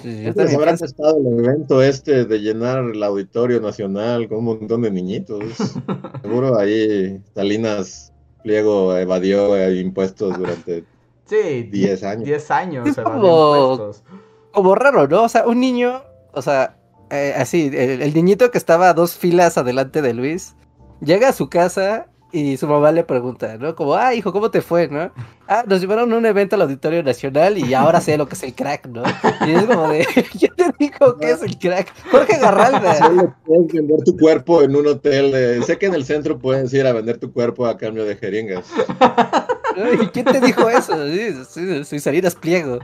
Sí, 0.00 0.22
yo 0.24 0.32
¿Cuántos 0.32 0.34
también 0.36 0.56
habrán 0.60 0.74
estado 0.76 1.16
el 1.18 1.38
evento 1.44 1.82
este 1.82 2.24
de 2.24 2.38
llenar 2.38 2.78
el 2.84 3.02
auditorio 3.02 3.60
nacional 3.60 4.26
con 4.28 4.38
un 4.38 4.44
montón 4.44 4.82
de 4.82 4.90
niñitos? 4.90 5.42
Seguro 6.22 6.58
ahí 6.58 7.20
Salinas 7.34 8.12
Pliego 8.42 8.96
evadió 8.96 9.56
eh, 9.56 9.76
impuestos 9.80 10.38
durante 10.38 10.84
Sí, 11.26 11.64
10 11.64 12.04
años. 12.04 12.24
10 12.24 12.50
años 12.52 12.86
Es 12.88 12.96
como- 12.96 13.74
impuestos. 13.76 14.04
como 14.52 14.74
raro, 14.76 15.08
¿no? 15.08 15.24
O 15.24 15.28
sea, 15.28 15.46
un 15.46 15.60
niño, 15.60 16.02
o 16.32 16.40
sea, 16.40 16.78
eh, 17.10 17.34
así, 17.36 17.66
el, 17.74 18.00
el 18.00 18.14
niñito 18.14 18.50
que 18.50 18.58
estaba 18.58 18.88
a 18.90 18.94
dos 18.94 19.14
filas 19.16 19.58
adelante 19.58 20.00
de 20.02 20.14
Luis, 20.14 20.54
llega 21.00 21.28
a 21.28 21.32
su 21.32 21.48
casa 21.50 22.06
y 22.38 22.56
su 22.56 22.66
mamá 22.66 22.92
le 22.92 23.02
pregunta, 23.04 23.56
¿no? 23.58 23.74
Como, 23.74 23.94
ah, 23.94 24.14
hijo, 24.14 24.32
¿cómo 24.32 24.50
te 24.50 24.60
fue, 24.60 24.88
no? 24.88 25.10
Ah, 25.48 25.64
nos 25.66 25.80
llevaron 25.80 26.12
a 26.12 26.16
un 26.16 26.26
evento 26.26 26.56
al 26.56 26.62
Auditorio 26.62 27.02
Nacional 27.02 27.56
y 27.58 27.72
ahora 27.74 28.00
sé 28.00 28.18
lo 28.18 28.28
que 28.28 28.34
es 28.34 28.42
el 28.42 28.54
crack, 28.54 28.86
¿no? 28.88 29.02
Y 29.46 29.52
es 29.52 29.64
como 29.64 29.88
de, 29.88 30.04
¿quién 30.38 30.52
te 30.56 30.64
dijo 30.78 31.16
que 31.16 31.30
es 31.30 31.42
el 31.42 31.58
crack? 31.58 31.92
Jorge 32.10 32.38
Garralda. 32.38 32.94
Solo 32.98 33.34
puedes 33.44 33.72
vender 33.72 34.02
tu 34.04 34.16
cuerpo 34.16 34.62
en 34.62 34.74
un 34.76 34.86
hotel. 34.86 35.32
de- 35.32 35.62
Sé 35.62 35.78
que 35.78 35.86
en 35.86 35.94
el 35.94 36.04
centro 36.04 36.38
puedes 36.38 36.72
ir 36.74 36.86
a 36.86 36.92
vender 36.92 37.18
tu 37.18 37.32
cuerpo 37.32 37.66
a 37.66 37.76
cambio 37.78 38.04
de 38.04 38.16
jeringas. 38.16 38.66
¿no? 39.76 40.02
¿Y 40.02 40.06
quién 40.08 40.24
te 40.26 40.40
dijo 40.40 40.68
eso? 40.68 41.06
Sí, 41.08 41.32
sí, 41.48 41.84
soy 41.84 41.98
Salinas 42.00 42.34
Pliego. 42.34 42.78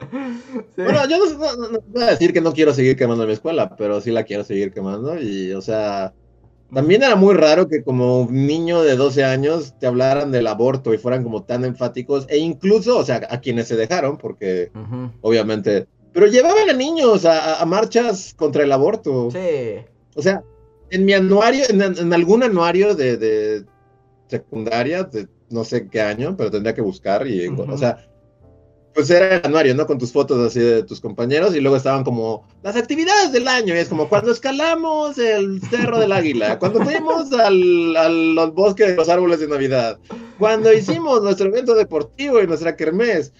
Sí. 0.00 0.82
Bueno, 0.82 1.00
yo 1.08 1.18
no, 1.18 1.26
no- 1.38 1.56
no- 1.56 1.68
no 1.70 1.78
voy 1.88 2.02
a 2.02 2.06
decir 2.06 2.32
que 2.32 2.40
no 2.40 2.52
quiero 2.52 2.72
seguir 2.72 2.96
quemando 2.96 3.26
mi 3.26 3.32
escuela, 3.32 3.74
pero 3.76 4.00
sí 4.00 4.10
la 4.10 4.22
quiero 4.24 4.44
seguir 4.44 4.72
quemando. 4.72 5.18
Y, 5.20 5.52
o 5.52 5.60
sea, 5.60 6.12
también 6.74 7.02
era 7.02 7.16
muy 7.16 7.34
raro 7.34 7.68
que 7.68 7.82
como 7.82 8.22
un 8.22 8.46
niño 8.46 8.82
de 8.82 8.96
12 8.96 9.24
años 9.24 9.74
te 9.78 9.86
hablaran 9.86 10.30
del 10.32 10.46
aborto 10.46 10.92
y 10.92 10.98
fueran 10.98 11.22
como 11.22 11.44
tan 11.44 11.64
enfáticos. 11.64 12.26
E 12.28 12.38
incluso, 12.38 12.98
o 12.98 13.04
sea, 13.04 13.26
a 13.30 13.40
quienes 13.40 13.68
se 13.68 13.76
dejaron, 13.76 14.18
porque 14.18 14.70
obviamente... 15.22 15.86
Pero 16.12 16.26
llevaban 16.26 16.70
a 16.70 16.72
niños 16.72 17.24
a, 17.26 17.60
a- 17.60 17.66
marchas 17.66 18.34
contra 18.34 18.64
el 18.64 18.72
aborto. 18.72 19.30
Sí. 19.30 19.84
O 20.14 20.22
sea, 20.22 20.42
en 20.90 21.04
mi 21.04 21.12
anuario, 21.12 21.64
en, 21.68 21.82
en 21.82 22.12
algún 22.14 22.42
anuario 22.42 22.94
de, 22.94 23.16
de 23.18 23.64
secundaria, 24.28 25.04
de 25.04 25.28
no 25.50 25.62
sé 25.64 25.88
qué 25.88 26.00
año, 26.00 26.36
pero 26.36 26.50
tendría 26.50 26.74
que 26.74 26.80
buscar 26.82 27.26
y, 27.26 27.46
o 27.48 27.78
sea, 27.78 28.08
pues 28.96 29.10
era 29.10 29.36
el 29.36 29.42
anuario, 29.44 29.74
¿no? 29.74 29.86
Con 29.86 29.98
tus 29.98 30.10
fotos 30.10 30.38
así 30.44 30.58
de 30.58 30.82
tus 30.82 31.02
compañeros 31.02 31.54
y 31.54 31.60
luego 31.60 31.76
estaban 31.76 32.02
como 32.02 32.48
las 32.62 32.76
actividades 32.76 33.30
del 33.30 33.46
año 33.46 33.74
y 33.74 33.78
es 33.78 33.90
como 33.90 34.08
cuando 34.08 34.32
escalamos 34.32 35.18
el 35.18 35.60
Cerro 35.68 36.00
del 36.00 36.12
Águila, 36.12 36.58
cuando 36.58 36.82
fuimos 36.82 37.30
al, 37.34 37.94
al, 37.94 38.38
al 38.38 38.50
bosque 38.52 38.86
de 38.86 38.96
los 38.96 39.10
árboles 39.10 39.40
de 39.40 39.48
Navidad, 39.48 39.98
cuando 40.38 40.72
hicimos 40.72 41.22
nuestro 41.22 41.48
evento 41.48 41.74
deportivo 41.74 42.40
y 42.40 42.46
nuestra 42.46 42.74
kermés. 42.74 43.34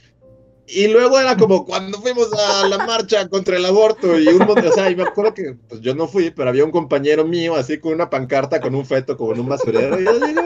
Y 0.69 0.89
luego 0.89 1.19
era 1.19 1.37
como 1.37 1.65
cuando 1.65 2.01
fuimos 2.03 2.29
a 2.35 2.69
la 2.69 2.85
marcha 2.85 3.27
contra 3.29 3.57
el 3.57 3.65
aborto 3.65 4.19
y 4.19 4.27
un 4.29 4.39
montón, 4.39 4.67
o 4.67 4.73
sea, 4.73 4.91
y 4.91 4.97
me 4.97 5.05
acuerdo 5.05 5.33
que 5.33 5.57
pues, 5.69 5.81
yo 5.81 5.95
no 5.95 6.07
fui, 6.07 6.33
pero 6.33 6.51
había 6.51 6.65
un 6.65 6.73
compañero 6.73 7.25
mío 7.25 7.55
así 7.55 7.79
con 7.79 7.95
una 7.95 8.11
pancarta 8.11 8.61
con 8.61 8.75
un 8.75 8.85
feto 8.85 9.17
como 9.17 9.33
en 9.33 9.41
un 9.41 9.49
basurero. 9.49 9.99
Y 9.99 10.05
digo, 10.05 10.43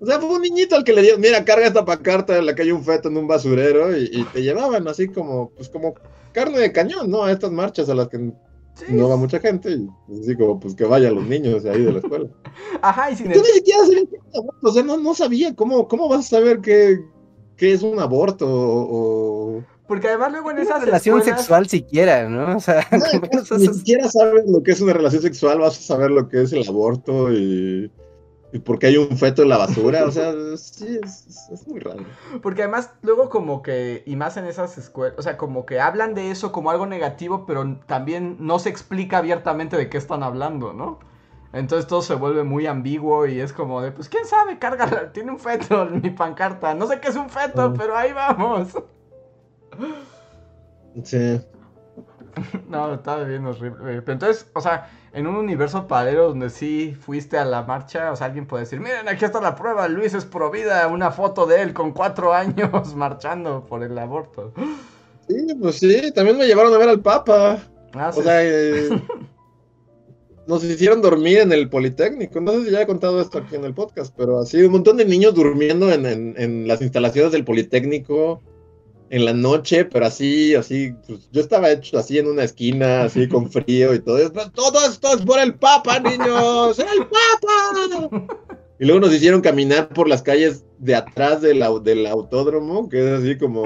o 0.00 0.06
sea, 0.06 0.18
fue 0.20 0.30
un 0.30 0.42
niñito 0.42 0.76
al 0.76 0.84
que 0.84 0.92
le 0.92 1.02
dieron, 1.02 1.20
mira, 1.20 1.44
carga 1.44 1.66
esta 1.66 1.84
pancarta 1.84 2.36
en 2.38 2.46
la 2.46 2.54
que 2.54 2.62
hay 2.62 2.72
un 2.72 2.84
feto 2.84 3.08
en 3.08 3.16
un 3.16 3.26
basurero 3.28 3.96
y, 3.96 4.08
y 4.12 4.24
te 4.24 4.42
llevaban 4.42 4.86
así 4.88 5.08
como, 5.08 5.50
pues 5.50 5.68
como 5.68 5.94
carne 6.32 6.58
de 6.58 6.72
cañón, 6.72 7.10
¿no? 7.10 7.24
A 7.24 7.32
estas 7.32 7.50
marchas 7.50 7.88
a 7.88 7.94
las 7.94 8.08
que 8.08 8.32
Sí. 8.74 8.84
no 8.90 9.08
va 9.08 9.16
mucha 9.16 9.40
gente 9.40 9.70
y 9.72 9.88
así 10.20 10.36
como, 10.36 10.60
pues 10.60 10.76
que 10.76 10.84
vayan 10.84 11.16
los 11.16 11.26
niños 11.26 11.64
ahí 11.64 11.82
de 11.82 11.92
la 11.94 11.98
escuela. 11.98 12.28
Ajá, 12.80 13.10
y 13.10 13.16
sin 13.16 13.26
Yo 13.26 13.32
el- 13.32 13.42
ni 13.42 13.48
siquiera 13.54 13.82
sabía 13.84 14.04
qué 14.08 14.16
era 14.16 14.22
un 14.30 14.36
aborto, 14.44 14.68
o 14.68 14.72
sea, 14.72 14.82
no, 14.84 14.96
no 14.98 15.14
sabía 15.14 15.54
cómo, 15.56 15.88
cómo 15.88 16.08
vas 16.08 16.20
a 16.26 16.28
saber 16.36 16.60
qué, 16.60 17.00
qué 17.56 17.72
es 17.72 17.82
un 17.82 17.98
aborto 17.98 18.46
o... 18.48 19.64
Porque 19.88 20.06
además 20.08 20.30
luego 20.30 20.50
en 20.52 20.58
esas 20.58 20.84
relación 20.84 21.18
escuelas- 21.18 21.38
sexual 21.40 21.68
siquiera, 21.68 22.28
¿no? 22.28 22.56
O 22.56 22.60
sea, 22.60 22.86
No, 22.92 22.98
esas- 23.40 23.58
ni 23.58 23.66
siquiera 23.66 24.08
sabes 24.08 24.44
lo 24.46 24.62
que 24.62 24.70
es 24.70 24.80
una 24.80 24.92
relación 24.92 25.22
sexual, 25.22 25.58
vas 25.58 25.76
a 25.76 25.82
saber 25.82 26.12
lo 26.12 26.28
que 26.28 26.42
es 26.42 26.52
el 26.52 26.64
aborto 26.68 27.32
y, 27.32 27.90
y 28.52 28.58
por 28.60 28.78
qué 28.78 28.86
hay 28.88 28.96
un 28.96 29.16
feto 29.18 29.42
en 29.42 29.50
la 29.50 29.58
basura, 29.58 30.04
o 30.06 30.10
sea, 30.10 30.32
sí, 30.56 30.98
es, 31.02 31.48
es- 31.52 31.66
muy 31.68 31.80
raro. 31.80 32.04
Porque 32.42 32.62
además 32.62 32.92
luego 33.02 33.28
como 33.28 33.62
que, 33.62 34.02
y 34.06 34.16
más 34.16 34.36
en 34.38 34.46
esas 34.46 34.78
escuelas, 34.78 35.18
o 35.18 35.22
sea, 35.22 35.36
como 35.36 35.66
que 35.66 35.80
hablan 35.80 36.14
de 36.14 36.30
eso 36.30 36.50
como 36.52 36.70
algo 36.70 36.86
negativo, 36.86 37.44
pero 37.46 37.76
también 37.86 38.36
no 38.40 38.58
se 38.58 38.70
explica 38.70 39.18
abiertamente 39.18 39.76
de 39.76 39.88
qué 39.90 39.98
están 39.98 40.22
hablando, 40.22 40.72
¿no? 40.72 40.98
Entonces 41.52 41.86
todo 41.86 42.02
se 42.02 42.14
vuelve 42.14 42.44
muy 42.44 42.66
ambiguo 42.66 43.26
y 43.26 43.40
es 43.40 43.52
como 43.52 43.80
de, 43.82 43.90
pues 43.92 44.08
quién 44.08 44.26
sabe, 44.26 44.58
cárgala, 44.58 45.12
tiene 45.12 45.30
un 45.32 45.38
feto 45.38 45.82
en 45.88 46.00
mi 46.02 46.10
pancarta. 46.10 46.74
No 46.74 46.86
sé 46.86 47.00
qué 47.00 47.08
es 47.08 47.16
un 47.16 47.30
feto, 47.30 47.70
Mm. 47.70 47.74
pero 47.76 47.96
ahí 47.96 48.12
vamos. 48.12 48.68
Sí. 51.04 51.40
No, 52.68 52.94
estaba 52.94 53.24
bien 53.24 53.46
horrible. 53.46 54.02
Pero 54.02 54.12
entonces, 54.12 54.50
o 54.54 54.60
sea, 54.60 54.88
en 55.12 55.26
un 55.26 55.36
universo 55.36 55.86
paralelo 55.86 56.28
donde 56.28 56.50
sí 56.50 56.96
fuiste 57.00 57.38
a 57.38 57.44
la 57.44 57.62
marcha, 57.62 58.12
o 58.12 58.16
sea, 58.16 58.26
alguien 58.26 58.46
puede 58.46 58.64
decir, 58.64 58.80
miren, 58.80 59.08
aquí 59.08 59.24
está 59.24 59.40
la 59.40 59.54
prueba, 59.54 59.88
Luis 59.88 60.14
es 60.14 60.24
pro 60.24 60.50
vida, 60.50 60.86
una 60.88 61.10
foto 61.10 61.46
de 61.46 61.62
él 61.62 61.72
con 61.72 61.92
cuatro 61.92 62.32
años 62.34 62.94
marchando 62.94 63.64
por 63.66 63.82
el 63.82 63.96
aborto. 63.98 64.52
Sí, 65.28 65.46
pues 65.60 65.76
sí, 65.76 66.12
también 66.14 66.36
me 66.38 66.46
llevaron 66.46 66.72
a 66.74 66.78
ver 66.78 66.88
al 66.88 67.00
Papa. 67.00 67.58
Ah, 67.94 68.08
O 68.08 68.12
sí. 68.12 68.22
sea, 68.22 68.44
eh, 68.44 68.88
nos 70.46 70.64
hicieron 70.64 71.02
dormir 71.02 71.38
en 71.40 71.52
el 71.52 71.68
Politécnico. 71.68 72.40
No 72.40 72.52
sé 72.52 72.64
si 72.64 72.70
ya 72.70 72.80
he 72.82 72.86
contado 72.86 73.20
esto 73.20 73.38
aquí 73.38 73.54
en 73.56 73.64
el 73.64 73.74
podcast, 73.74 74.14
pero 74.16 74.38
así 74.40 74.62
un 74.62 74.72
montón 74.72 74.96
de 74.96 75.04
niños 75.04 75.34
durmiendo 75.34 75.92
en, 75.92 76.06
en- 76.06 76.34
en 76.38 76.66
las 76.68 76.80
instalaciones 76.80 77.32
del 77.32 77.44
Politécnico 77.44 78.40
en 79.10 79.24
la 79.24 79.32
noche, 79.32 79.84
pero 79.84 80.06
así, 80.06 80.54
así, 80.54 80.94
pues, 81.06 81.28
yo 81.32 81.40
estaba 81.40 81.70
hecho 81.70 81.98
así 81.98 82.18
en 82.18 82.26
una 82.26 82.44
esquina, 82.44 83.02
así 83.04 83.28
con 83.28 83.50
frío 83.50 83.94
y 83.94 84.00
todo. 84.00 84.18
"Pero 84.32 84.50
Todo 84.50 84.84
esto 84.86 85.14
es 85.14 85.22
por 85.22 85.38
el 85.38 85.54
Papa, 85.54 85.98
niños, 86.00 86.78
el 86.78 87.06
Papa. 87.06 88.26
Y 88.80 88.84
luego 88.84 89.00
nos 89.00 89.12
hicieron 89.14 89.40
caminar 89.40 89.88
por 89.88 90.08
las 90.08 90.22
calles 90.22 90.64
de 90.78 90.94
atrás 90.94 91.40
del, 91.42 91.64
del 91.82 92.06
autódromo, 92.06 92.88
que 92.88 93.00
es 93.04 93.20
así 93.20 93.36
como 93.36 93.64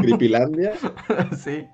Creepylandia 0.00 0.74
sí. 1.44 1.66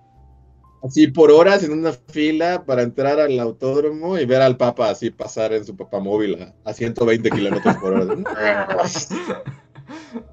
así 0.82 1.08
por 1.08 1.30
horas 1.30 1.62
en 1.64 1.72
una 1.72 1.92
fila 1.92 2.64
para 2.64 2.80
entrar 2.82 3.20
al 3.20 3.38
autódromo 3.40 4.18
y 4.18 4.24
ver 4.24 4.40
al 4.40 4.56
Papa 4.56 4.88
así 4.88 5.10
pasar 5.10 5.52
en 5.52 5.66
su 5.66 5.76
papamóvil 5.76 6.40
a, 6.42 6.54
a 6.70 6.72
120 6.72 7.28
kilómetros 7.30 7.76
por 7.76 7.92
hora. 7.92 8.16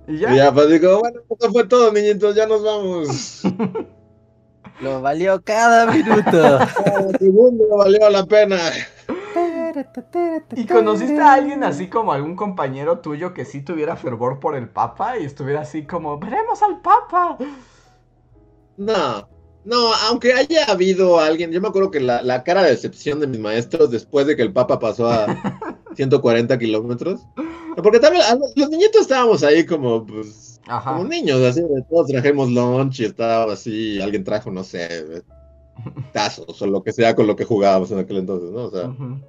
Y 0.07 0.15
Y 0.15 0.19
ya. 0.19 0.35
ya, 0.35 0.53
pues 0.53 0.69
digo, 0.69 0.99
bueno, 0.99 1.21
eso 1.29 1.51
fue 1.51 1.67
todo, 1.67 1.91
niñitos, 1.91 2.35
ya 2.35 2.45
nos 2.45 2.63
vamos. 2.63 3.41
Lo 4.81 5.01
valió 5.01 5.41
cada 5.41 5.85
minuto. 5.85 6.31
Cada 6.85 7.11
segundo 7.17 7.77
valió 7.77 8.09
la 8.09 8.25
pena. 8.25 8.57
¿Y 10.55 10.65
conociste 10.65 11.21
a 11.21 11.33
alguien 11.33 11.63
así 11.63 11.87
como 11.87 12.11
algún 12.11 12.35
compañero 12.35 12.99
tuyo 12.99 13.33
que 13.33 13.45
sí 13.45 13.61
tuviera 13.61 13.95
fervor 13.95 14.39
por 14.39 14.55
el 14.55 14.69
Papa 14.69 15.17
y 15.17 15.25
estuviera 15.25 15.61
así 15.61 15.85
como, 15.85 16.19
veremos 16.19 16.61
al 16.61 16.81
Papa? 16.81 17.37
No, 18.77 19.29
no, 19.63 19.93
aunque 20.09 20.33
haya 20.33 20.65
habido 20.65 21.19
alguien, 21.19 21.51
yo 21.51 21.61
me 21.61 21.69
acuerdo 21.69 21.91
que 21.91 21.99
la, 21.99 22.21
la 22.21 22.43
cara 22.43 22.63
de 22.63 22.71
decepción 22.71 23.19
de 23.19 23.27
mis 23.27 23.39
maestros 23.39 23.91
después 23.91 24.27
de 24.27 24.35
que 24.35 24.41
el 24.41 24.53
Papa 24.53 24.79
pasó 24.79 25.07
a 25.09 25.25
140 25.95 26.57
kilómetros, 26.59 27.21
porque 27.81 27.99
también 27.99 28.23
los 28.55 28.69
niñitos 28.69 29.01
estábamos 29.01 29.43
ahí 29.43 29.65
como, 29.65 30.05
pues, 30.05 30.59
Ajá. 30.67 30.93
como 30.93 31.05
niños, 31.05 31.41
así, 31.41 31.61
de 31.61 31.83
todos 31.89 32.07
trajimos 32.07 32.49
lunch 32.49 33.01
y 33.01 33.05
estaba 33.05 33.53
así, 33.53 33.99
alguien 34.01 34.23
trajo, 34.23 34.51
no 34.51 34.63
sé, 34.63 35.23
tazos 36.13 36.61
o 36.61 36.67
lo 36.67 36.83
que 36.83 36.93
sea 36.93 37.15
con 37.15 37.27
lo 37.27 37.35
que 37.35 37.45
jugábamos 37.45 37.91
en 37.91 37.99
aquel 37.99 38.17
entonces, 38.17 38.51
¿no? 38.51 38.65
O 38.65 38.71
sea, 38.71 38.87
Ujú. 38.89 39.19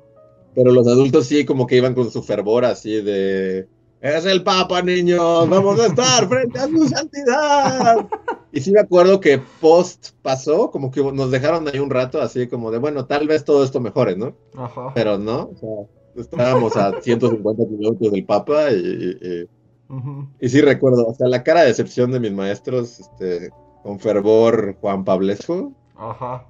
pero 0.55 0.73
los 0.73 0.87
adultos 0.87 1.27
sí 1.27 1.45
como 1.45 1.67
que 1.67 1.77
iban 1.77 1.95
con 1.95 2.11
su 2.11 2.23
fervor 2.23 2.65
así 2.65 3.03
de, 3.03 3.69
es 4.01 4.25
el 4.27 4.45
Papa, 4.45 4.83
niños, 4.83 5.49
vamos 5.49 5.81
a 5.81 5.87
estar 5.87 6.29
frente 6.29 6.59
a 6.59 6.67
su 6.69 6.89
santidad. 6.89 8.07
Y 8.53 8.61
sí 8.63 8.73
me 8.73 8.81
acuerdo 8.81 9.21
que 9.21 9.39
post 9.61 10.13
pasó, 10.23 10.71
como 10.71 10.91
que 10.91 11.03
nos 11.13 11.31
dejaron 11.31 11.69
ahí 11.69 11.79
un 11.79 11.91
rato 11.91 12.23
así 12.23 12.47
como 12.47 12.71
de, 12.71 12.79
bueno, 12.79 13.05
tal 13.05 13.29
vez 13.29 13.45
todo 13.45 13.63
esto 13.63 13.81
mejore, 13.81 14.17
¿no? 14.17 14.35
Ajá. 14.57 14.93
Pero 14.95 15.19
no, 15.19 15.51
o 15.53 15.57
sea, 15.61 15.96
estábamos 16.17 16.77
a 16.77 17.01
150 17.01 17.65
kilómetros 17.67 18.13
del 18.13 18.25
Papa 18.25 18.71
y, 18.73 18.77
y- 18.77 19.29
y- 19.43 19.49
Ujú. 19.89 20.27
y 20.41 20.49
sí 20.49 20.61
recuerdo, 20.61 21.07
o 21.07 21.15
sea, 21.15 21.29
la 21.29 21.43
cara 21.43 21.61
de 21.63 21.69
decepción 21.69 22.11
de 22.11 22.21
mis 22.21 22.33
maestros, 22.33 22.99
este, 23.01 23.51
con 23.83 23.99
fervor 24.01 24.77
Juan 24.81 25.05
Pablesco, 25.05 25.73
Ajá. 25.97 26.45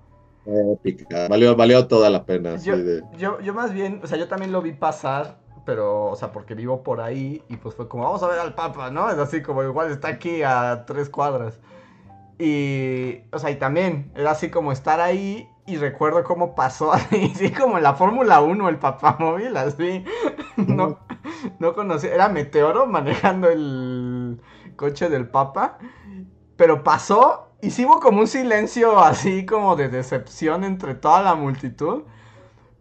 épica, 0.46 1.28
valió, 1.28 1.54
valió 1.56 1.86
toda 1.86 2.10
la 2.10 2.24
pena, 2.24 2.56
Yo, 2.56 2.76
de... 2.76 3.02
yo, 3.18 3.40
yo 3.40 3.54
más 3.54 3.72
bien, 3.72 4.00
o 4.02 4.06
sea, 4.06 4.18
yo 4.18 4.28
también 4.28 4.52
lo 4.52 4.62
vi 4.62 4.72
pasar, 4.72 5.38
pero, 5.64 6.06
o 6.06 6.16
sea, 6.16 6.32
porque 6.32 6.54
vivo 6.54 6.82
por 6.82 7.00
ahí 7.00 7.42
y 7.48 7.56
pues 7.56 7.74
fue 7.74 7.88
como, 7.88 8.04
vamos 8.04 8.22
a 8.22 8.28
ver 8.28 8.38
al 8.38 8.54
Papa, 8.54 8.90
¿no? 8.90 9.10
Es 9.10 9.18
así 9.18 9.42
como, 9.42 9.62
igual 9.62 9.90
está 9.90 10.08
aquí 10.08 10.42
a 10.42 10.84
tres 10.86 11.08
cuadras. 11.10 11.58
Y, 12.38 13.20
o 13.32 13.38
sea, 13.38 13.50
y 13.50 13.56
también 13.56 14.12
era 14.14 14.32
así 14.32 14.50
como 14.50 14.70
estar 14.72 15.00
ahí 15.00 15.48
y 15.66 15.76
recuerdo 15.76 16.22
cómo 16.24 16.54
pasó 16.54 16.92
así, 16.92 17.28
sí, 17.36 17.52
como 17.52 17.76
en 17.76 17.82
la 17.82 17.94
Fórmula 17.94 18.40
1, 18.40 18.68
el 18.68 18.78
papamóvil, 18.78 19.56
así. 19.56 20.04
No, 20.56 20.98
no 21.58 21.74
conocía, 21.74 22.14
era 22.14 22.30
Meteoro 22.30 22.86
manejando 22.86 23.50
el 23.50 24.40
coche 24.74 25.10
del 25.10 25.28
Papa, 25.28 25.76
pero 26.56 26.82
pasó 26.82 27.50
y 27.60 27.70
sí 27.70 27.84
hubo 27.84 28.00
como 28.00 28.20
un 28.20 28.26
silencio 28.26 28.98
así 29.00 29.44
como 29.44 29.76
de 29.76 29.90
decepción 29.90 30.64
entre 30.64 30.94
toda 30.94 31.22
la 31.22 31.34
multitud. 31.34 32.04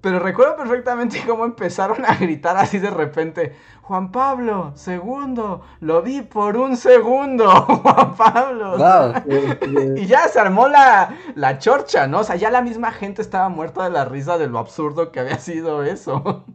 Pero 0.05 0.19
recuerdo 0.19 0.55
perfectamente 0.55 1.23
cómo 1.25 1.45
empezaron 1.45 2.05
a 2.05 2.13
gritar 2.13 2.55
así 2.57 2.77
de 2.77 2.91
repente, 2.91 3.55
Juan 3.81 4.11
Pablo, 4.11 4.71
segundo, 4.75 5.63
lo 5.79 6.03
vi 6.03 6.21
por 6.21 6.57
un 6.57 6.77
segundo, 6.77 7.49
Juan 7.81 8.15
Pablo. 8.15 8.77
Wow. 8.77 9.95
Y 9.97 10.05
ya 10.05 10.27
se 10.27 10.39
armó 10.39 10.67
la, 10.67 11.17
la 11.33 11.57
chorcha, 11.57 12.05
¿no? 12.05 12.19
O 12.19 12.23
sea, 12.23 12.35
ya 12.35 12.51
la 12.51 12.61
misma 12.61 12.91
gente 12.91 13.23
estaba 13.23 13.49
muerta 13.49 13.85
de 13.85 13.89
la 13.89 14.05
risa 14.05 14.37
de 14.37 14.45
lo 14.45 14.59
absurdo 14.59 15.11
que 15.11 15.21
había 15.21 15.39
sido 15.39 15.81
eso. 15.81 16.45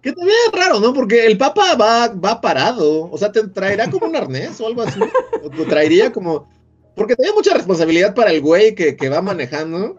Que 0.00 0.12
también 0.12 0.36
es 0.46 0.60
raro, 0.60 0.78
¿no? 0.78 0.94
Porque 0.94 1.26
el 1.26 1.36
Papa 1.38 1.74
va, 1.74 2.06
va 2.06 2.40
parado. 2.40 3.10
O 3.10 3.18
sea, 3.18 3.32
te 3.32 3.48
traerá 3.48 3.90
como 3.90 4.06
un 4.06 4.14
arnés 4.14 4.60
o 4.60 4.66
algo 4.68 4.82
así. 4.82 5.00
O 5.42 5.50
te 5.50 5.64
traería 5.64 6.12
como. 6.12 6.48
Porque 6.94 7.16
tenía 7.16 7.32
mucha 7.32 7.52
responsabilidad 7.52 8.14
para 8.14 8.30
el 8.30 8.40
güey 8.40 8.76
que, 8.76 8.94
que 8.94 9.08
va 9.08 9.20
manejando. 9.20 9.96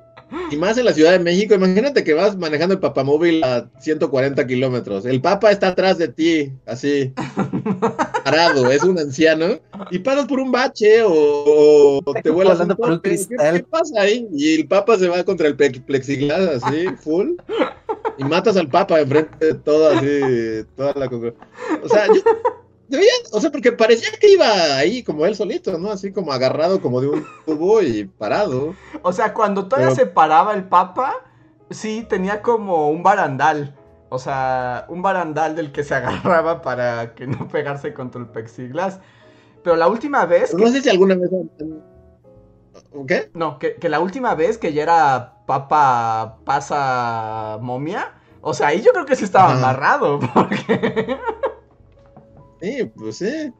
Y 0.50 0.56
más 0.58 0.78
en 0.78 0.86
la 0.86 0.94
Ciudad 0.94 1.12
de 1.12 1.20
México. 1.20 1.54
Imagínate 1.56 2.04
que 2.04 2.14
vas 2.14 2.38
manejando 2.38 2.74
el 2.74 2.80
papamóvil 2.80 3.44
a 3.44 3.70
140 3.80 4.46
kilómetros. 4.48 5.06
El 5.06 5.22
Papa 5.22 5.52
está 5.52 5.70
atrás 5.70 5.98
de 5.98 6.08
ti, 6.08 6.52
así. 6.66 7.14
Parado, 8.24 8.70
es 8.72 8.84
un 8.84 9.00
anciano. 9.00 9.60
Y 9.90 10.00
pasas 10.00 10.26
por 10.26 10.40
un 10.40 10.52
bache 10.52 11.02
o, 11.04 12.02
o 12.04 12.14
te 12.22 12.30
vuelas 12.30 12.56
Volando 12.60 12.76
por 12.78 12.90
un 12.90 12.96
tope. 12.98 13.10
¿Qué- 13.10 13.16
cristal. 13.16 13.58
¿Qué, 13.58 13.64
pasa 13.64 14.02
ahí? 14.02 14.28
Y 14.34 14.56
el 14.56 14.68
Papa 14.68 14.98
se 14.98 15.08
va 15.08 15.24
contra 15.24 15.48
el 15.48 15.58
ple- 15.58 15.84
plexiglas, 15.84 16.64
así, 16.64 16.88
full. 17.02 17.32
Y 18.18 18.24
matas 18.24 18.58
al 18.58 18.68
Papa 18.68 19.00
enfrente 19.00 19.46
de 19.46 19.54
todo 19.56 19.90
así, 19.90 20.66
toda 20.76 20.94
la 20.96 21.08
O 21.84 21.90
sea, 21.90 22.08
yo 22.08 22.22
o 23.32 23.40
sea, 23.42 23.52
porque 23.52 23.72
parecía 23.72 24.10
que 24.20 24.32
iba 24.32 24.78
ahí 24.78 25.04
como 25.04 25.26
él 25.26 25.36
solito, 25.36 25.78
¿no? 25.78 25.92
Así 25.92 26.12
como 26.12 26.32
agarrado 26.32 26.82
como 26.82 27.02
de 27.02 27.08
un 27.10 27.26
tubo 27.46 27.82
y 27.82 28.06
parado. 28.06 28.76
O 29.02 29.14
sea, 29.14 29.34
cuando 29.34 29.68
todavía 29.68 29.94
Pero- 29.94 29.96
se 29.96 30.06
paraba 30.12 30.54
el 30.54 30.66
Papa, 30.66 31.16
sí 31.70 32.06
tenía 32.10 32.42
como 32.42 32.90
un 32.90 33.04
barandal. 33.04 33.76
O 34.10 34.20
sea, 34.20 34.86
un 34.90 35.02
barandal 35.02 35.56
del 35.56 35.72
que 35.72 35.84
se 35.84 35.96
agarraba 35.96 36.62
para 36.62 37.14
que 37.16 37.28
no 37.28 37.48
pegarse 37.48 37.94
contra 37.94 38.22
el 38.22 38.28
plexiglas. 38.28 39.00
Pero 39.64 39.76
la 39.76 39.88
última 39.88 40.26
vez 40.26 40.54
No 40.54 40.68
sé 40.68 40.82
si 40.82 40.90
alguna 40.90 41.16
vez... 41.16 41.30
¿Qué? 43.08 43.30
No, 43.34 43.60
que, 43.60 43.76
que 43.76 43.90
la 43.90 44.00
última 44.00 44.34
vez 44.36 44.58
que 44.58 44.74
ya 44.74 44.84
era 44.84 45.34
papa 45.46 46.38
pasa 46.46 47.58
momia, 47.62 48.14
o 48.42 48.54
sea, 48.54 48.68
ahí 48.68 48.82
yo 48.82 48.92
creo 48.92 49.06
que 49.06 49.16
sí 49.16 49.24
estaba 49.26 49.52
Ajá. 49.52 49.58
amarrado, 49.58 50.20
porque... 50.34 51.18
Sí, 52.62 52.92
pues 52.96 53.18
sí. 53.18 53.52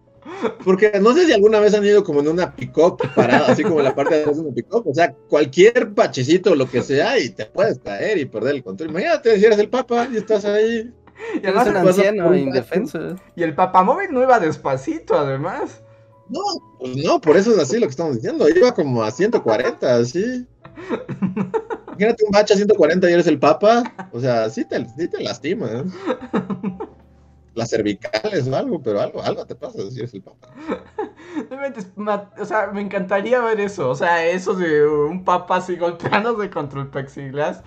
Porque 0.64 1.00
no 1.02 1.14
sé 1.14 1.26
si 1.26 1.34
alguna 1.34 1.60
vez 1.60 1.74
han 1.74 1.84
ido 1.84 2.04
como 2.04 2.20
en 2.20 2.28
una 2.28 2.56
pick-up 2.56 3.02
parada, 3.16 3.48
así 3.52 3.64
como 3.64 3.80
en 3.80 3.86
la 3.86 3.96
parte 3.96 4.16
de 4.16 4.22
atrás 4.22 4.38
de 4.38 4.44
una 4.44 4.54
pick-up. 4.54 4.88
O 4.88 4.94
sea, 4.94 5.12
cualquier 5.28 5.88
bachecito 5.88 6.52
o 6.52 6.56
lo 6.56 6.70
que 6.70 6.82
sea 6.84 7.18
y 7.18 7.30
te 7.30 7.46
puedes 7.48 7.80
caer 7.80 8.20
y 8.20 8.26
perder 8.26 8.56
el 8.56 8.64
control. 8.64 8.92
Imagínate 8.92 9.40
si 9.40 9.46
eres 9.46 9.58
el 9.58 9.70
Papa 9.70 10.08
y 10.12 10.18
estás 10.18 10.46
ahí. 10.46 10.94
Y, 11.42 11.46
además- 11.48 11.68
un 11.68 11.78
anciano 11.78 12.36
indefenso. 12.36 13.16
y 13.36 13.44
el 13.44 13.56
papamóvil 13.56 14.12
no 14.12 14.22
iba 14.22 14.40
despacito, 14.40 15.18
además. 15.18 15.84
No, 16.30 16.40
pues 16.80 16.96
no, 16.98 17.20
por 17.20 17.36
eso 17.36 17.52
es 17.52 17.60
así 17.60 17.80
lo 17.80 17.88
que 17.88 17.92
estamos 17.92 18.16
diciendo. 18.16 18.48
Iba 18.48 18.74
como 18.74 19.04
a 19.04 19.12
140, 19.12 19.96
así. 19.98 20.48
Imagínate 21.88 22.24
un 22.26 22.32
bache 22.32 22.54
a 22.54 22.58
140 22.58 23.10
y 23.10 23.14
eres 23.14 23.28
el 23.28 23.38
Papa. 23.40 23.84
O 24.14 24.20
sea, 24.20 24.50
sí 24.50 24.66
te, 24.66 24.86
sí 24.98 25.08
te 25.08 25.22
lastimas. 25.22 25.84
Las 27.54 27.70
cervicales 27.70 28.48
o 28.48 28.56
algo, 28.56 28.82
pero 28.82 29.02
algo, 29.02 29.22
algo 29.22 29.46
te 29.46 29.56
pasa 29.56 29.80
si 29.92 30.00
eres 30.00 30.14
el 30.14 30.22
Papa. 30.22 30.48
O 32.38 32.46
sea, 32.46 32.72
me 32.74 32.82
encantaría 32.82 33.40
ver 33.42 33.60
eso. 33.62 33.90
O 33.90 33.96
sea, 33.96 34.26
eso 34.26 34.54
de 34.54 34.86
un 34.86 35.24
papa 35.24 35.58
así 35.58 35.76
golpeándose 35.78 36.50
contra 36.50 36.82
el 36.82 36.88
plexiglas. 36.88 37.64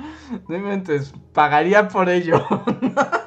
No 0.48 0.56
inventes, 0.56 1.12
pagaría 1.32 1.89
por 1.89 2.09
ello. 2.09 2.44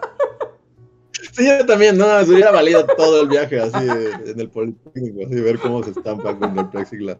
Sí, 1.34 1.45
yo 1.45 1.65
también, 1.67 1.97
no, 1.97 2.05
se 2.23 2.31
hubiera 2.31 2.49
valido 2.51 2.84
todo 2.97 3.21
el 3.21 3.27
viaje 3.27 3.59
así 3.59 3.88
en 4.25 4.39
el 4.39 4.49
Politécnico, 4.49 5.27
así 5.27 5.39
ver 5.39 5.59
cómo 5.59 5.84
se 5.84 5.91
estampa 5.91 6.35
con 6.35 6.57
el 6.57 6.67
plexiglas. 6.69 7.17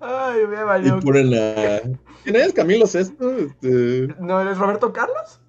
Ay, 0.00 0.46
me 0.46 0.60
Y 0.60 0.64
valió. 0.64 1.00
ponen 1.00 1.32
a. 1.34 1.80
¿Quién 2.24 2.36
es? 2.36 2.52
Camilo 2.52 2.86
Sesto, 2.86 3.30
este. 3.30 4.08
¿No 4.20 4.40
eres 4.40 4.58
Roberto 4.58 4.92
Carlos? 4.92 5.40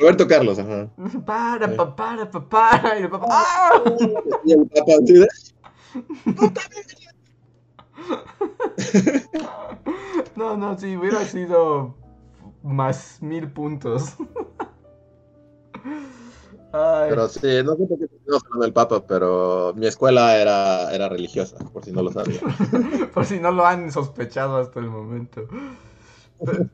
Roberto 0.00 0.26
Carlos, 0.26 0.58
ajá. 0.58 0.88
Para, 1.26 1.76
pa, 1.76 1.94
para, 1.94 2.30
pa, 2.30 2.48
para. 2.48 2.98
Y 2.98 3.02
el 3.02 3.10
papá. 3.10 3.26
¡Ah! 3.30 3.82
Y 4.44 4.52
el 4.52 4.70
así 5.02 5.12
de. 5.12 5.28
No, 10.36 10.56
no, 10.56 10.78
sí, 10.78 10.96
hubiera 10.96 11.24
sido 11.26 11.96
más 12.62 13.20
mil 13.20 13.52
puntos. 13.52 14.14
Ay, 16.72 17.10
Pero 17.10 17.28
sí, 17.28 17.62
no 17.64 17.76
sé 17.76 17.86
por 17.86 17.98
qué 17.98 18.06
hablando 18.26 18.62
del 18.62 18.72
Papa, 18.72 19.04
pero 19.06 19.74
mi 19.76 19.86
escuela 19.86 20.36
era, 20.36 20.94
era 20.94 21.08
religiosa, 21.08 21.58
por 21.72 21.84
si 21.84 21.92
no 21.92 22.02
lo 22.02 22.12
sabía. 22.12 22.40
por 23.12 23.26
si 23.26 23.40
no 23.40 23.50
lo 23.50 23.66
han 23.66 23.92
sospechado 23.92 24.56
hasta 24.56 24.80
el 24.80 24.88
momento. 24.88 25.46
Pero, 26.38 26.70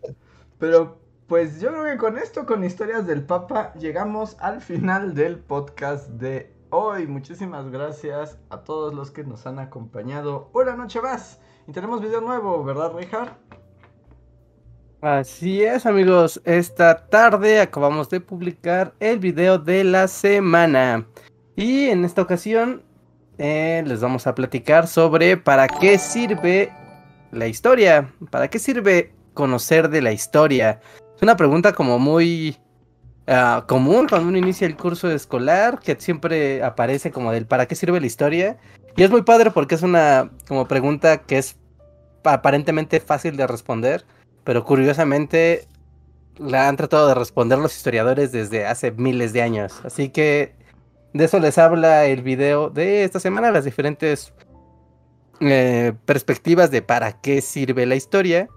pero, 0.59 0.98
pues 1.27 1.61
yo 1.61 1.70
creo 1.70 1.85
que 1.85 1.97
con 1.97 2.19
esto, 2.19 2.47
con 2.47 2.62
historias 2.62 3.05
del 3.07 3.24
Papa, 3.24 3.73
llegamos 3.74 4.36
al 4.39 4.61
final 4.61 5.15
del 5.15 5.39
podcast 5.39 6.09
de 6.11 6.55
hoy. 6.70 7.09
Muchísimas 7.09 7.69
gracias 7.69 8.39
a 8.48 8.59
todos 8.59 8.94
los 8.94 9.11
que 9.11 9.24
nos 9.24 9.44
han 9.44 9.59
acompañado 9.59 10.51
una 10.53 10.77
noche 10.77 11.01
más. 11.01 11.40
Y 11.66 11.73
tenemos 11.73 12.01
video 12.01 12.20
nuevo, 12.20 12.62
¿verdad, 12.62 12.93
Richard? 12.94 13.36
Así 15.01 15.65
es, 15.65 15.85
amigos. 15.85 16.40
Esta 16.44 17.09
tarde 17.09 17.61
acabamos 17.61 18.09
de 18.09 18.20
publicar 18.20 18.94
el 19.01 19.19
video 19.19 19.59
de 19.59 19.82
la 19.82 20.07
semana. 20.07 21.07
Y 21.57 21.86
en 21.89 22.05
esta 22.05 22.23
ocasión 22.23 22.82
eh, 23.39 23.82
les 23.85 24.01
vamos 24.01 24.28
a 24.28 24.35
platicar 24.36 24.86
sobre 24.86 25.36
para 25.36 25.66
qué 25.66 25.98
sirve 25.98 26.73
la 27.32 27.48
historia. 27.48 28.12
¿Para 28.31 28.48
qué 28.48 28.61
sirve 28.61 29.12
conocer 29.35 29.89
de 29.89 30.03
la 30.03 30.12
historia? 30.12 30.81
Es 31.17 31.23
una 31.23 31.37
pregunta 31.37 31.73
como 31.73 31.99
muy 31.99 32.57
ah, 33.27 33.65
común 33.67 34.07
cuando 34.09 34.29
uno 34.29 34.39
inicia 34.39 34.67
el 34.67 34.77
curso 34.77 35.11
escolar, 35.11 35.81
que 35.81 35.97
siempre 35.99 36.63
aparece 36.63 37.11
como 37.11 37.33
del 37.33 37.47
¿para 37.47 37.67
qué 37.67 37.75
sirve 37.75 38.01
la 38.01 38.07
historia? 38.07 38.59
Y 38.97 39.03
es 39.03 39.11
muy 39.11 39.23
padre 39.23 39.51
porque 39.51 39.75
es 39.75 39.83
una 39.83 40.31
como 40.47 40.69
pregunta 40.69 41.19
que 41.19 41.39
es 41.39 41.57
aparentemente 42.25 43.01
fácil 43.01 43.37
de 43.37 43.47
responder 43.47 44.05
pero 44.47 44.65
curiosamente 44.65 45.67
la 46.39 46.69
han 46.69 46.77
tratado 46.77 47.09
de 47.09 47.17
responder 47.17 47.59
los 47.59 47.77
historiadores 47.77 48.31
desde 48.31 48.65
hace 48.65 48.93
miles 48.93 49.33
de 49.33 49.43
años. 49.43 49.81
Así 49.85 50.09
que 50.09 50.55
de 51.13 51.25
eso 51.25 51.41
les 51.41 51.59
habla 51.59 52.07
el 52.07 52.23
video 52.23 52.71
de 52.71 53.03
esta 53.03 53.19
semana, 53.19 53.51
las 53.51 53.65
diferentes 53.65 54.33
eh, 55.41 55.95
perspectivas 56.05 56.71
de 56.71 56.81
para 56.81 57.21
qué 57.21 57.41
sirve 57.41 57.87
la 57.87 57.97
historia. 57.97 58.49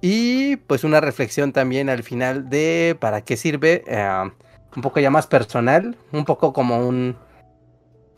Y 0.00 0.56
pues 0.56 0.84
una 0.84 1.00
reflexión 1.00 1.52
también 1.52 1.88
al 1.88 2.02
final 2.02 2.48
de 2.48 2.96
para 3.00 3.22
qué 3.22 3.36
sirve, 3.36 3.84
eh, 3.86 4.30
un 4.76 4.82
poco 4.82 5.00
ya 5.00 5.10
más 5.10 5.26
personal, 5.26 5.96
un 6.12 6.24
poco 6.24 6.52
como 6.52 6.86
un, 6.86 7.16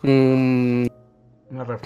un 0.02 0.90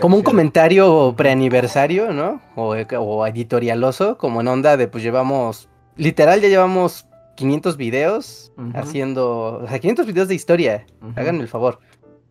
como 0.01 0.17
un 0.17 0.23
comentario 0.23 1.15
preaniversario, 1.17 2.13
¿no? 2.13 2.41
O, 2.57 2.75
o, 2.75 3.27
editorialoso, 3.27 4.17
como 4.17 4.41
en 4.41 4.49
onda 4.49 4.77
de 4.77 4.89
pues 4.89 5.03
llevamos, 5.05 5.69
literal 5.97 6.41
ya 6.41 6.49
llevamos 6.49 7.07
500 7.37 7.77
videos 7.77 8.53
haciendo, 8.75 9.61
o 9.63 9.69
sea, 9.69 9.79
500 9.79 10.07
videos 10.07 10.29
de 10.29 10.35
historia, 10.35 10.87
háganme 11.15 11.43
el 11.43 11.49
favor, 11.49 11.79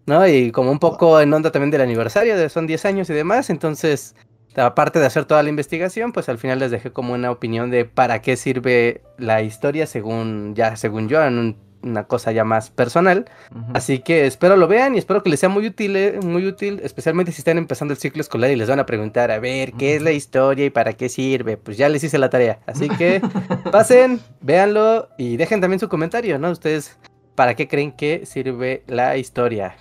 ¿no? 0.05 0.27
Y 0.27 0.51
como 0.51 0.71
un 0.71 0.79
poco 0.79 1.19
en 1.21 1.33
onda 1.33 1.51
también 1.51 1.71
del 1.71 1.81
aniversario, 1.81 2.35
de 2.37 2.49
son 2.49 2.67
10 2.67 2.85
años 2.85 3.09
y 3.09 3.13
demás, 3.13 3.49
entonces, 3.49 4.15
aparte 4.59 4.99
de 4.99 5.05
hacer 5.05 5.25
toda 5.25 5.43
la 5.43 5.49
investigación, 5.49 6.11
pues 6.11 6.29
al 6.29 6.37
final 6.37 6.59
les 6.59 6.71
dejé 6.71 6.91
como 6.91 7.13
una 7.13 7.31
opinión 7.31 7.71
de 7.71 7.85
para 7.85 8.21
qué 8.21 8.35
sirve 8.37 9.01
la 9.17 9.41
historia 9.41 9.87
según, 9.87 10.55
ya 10.55 10.75
según 10.75 11.09
yo, 11.09 11.23
en 11.23 11.37
un 11.37 11.69
una 11.81 12.05
cosa 12.05 12.31
ya 12.31 12.43
más 12.43 12.69
personal. 12.69 13.25
Así 13.73 13.99
que 13.99 14.25
espero 14.25 14.55
lo 14.57 14.67
vean 14.67 14.95
y 14.95 14.97
espero 14.97 15.23
que 15.23 15.29
les 15.29 15.39
sea 15.39 15.49
muy 15.49 15.65
útil, 15.67 15.95
eh, 15.95 16.19
muy 16.21 16.45
útil, 16.45 16.79
especialmente 16.83 17.31
si 17.31 17.39
están 17.39 17.57
empezando 17.57 17.93
el 17.93 17.99
ciclo 17.99 18.21
escolar 18.21 18.51
y 18.51 18.55
les 18.55 18.69
van 18.69 18.79
a 18.79 18.85
preguntar, 18.85 19.31
a 19.31 19.39
ver, 19.39 19.73
¿qué 19.73 19.95
es 19.95 20.01
la 20.01 20.11
historia 20.11 20.65
y 20.65 20.69
para 20.69 20.93
qué 20.93 21.09
sirve? 21.09 21.57
Pues 21.57 21.77
ya 21.77 21.89
les 21.89 22.03
hice 22.03 22.17
la 22.17 22.29
tarea. 22.29 22.59
Así 22.65 22.89
que 22.89 23.21
pasen, 23.71 24.19
véanlo 24.41 25.09
y 25.17 25.37
dejen 25.37 25.61
también 25.61 25.79
su 25.79 25.89
comentario, 25.89 26.37
¿no? 26.39 26.51
Ustedes, 26.51 26.97
¿para 27.35 27.55
qué 27.55 27.67
creen 27.67 27.91
que 27.91 28.25
sirve 28.25 28.83
la 28.87 29.17
historia? 29.17 29.75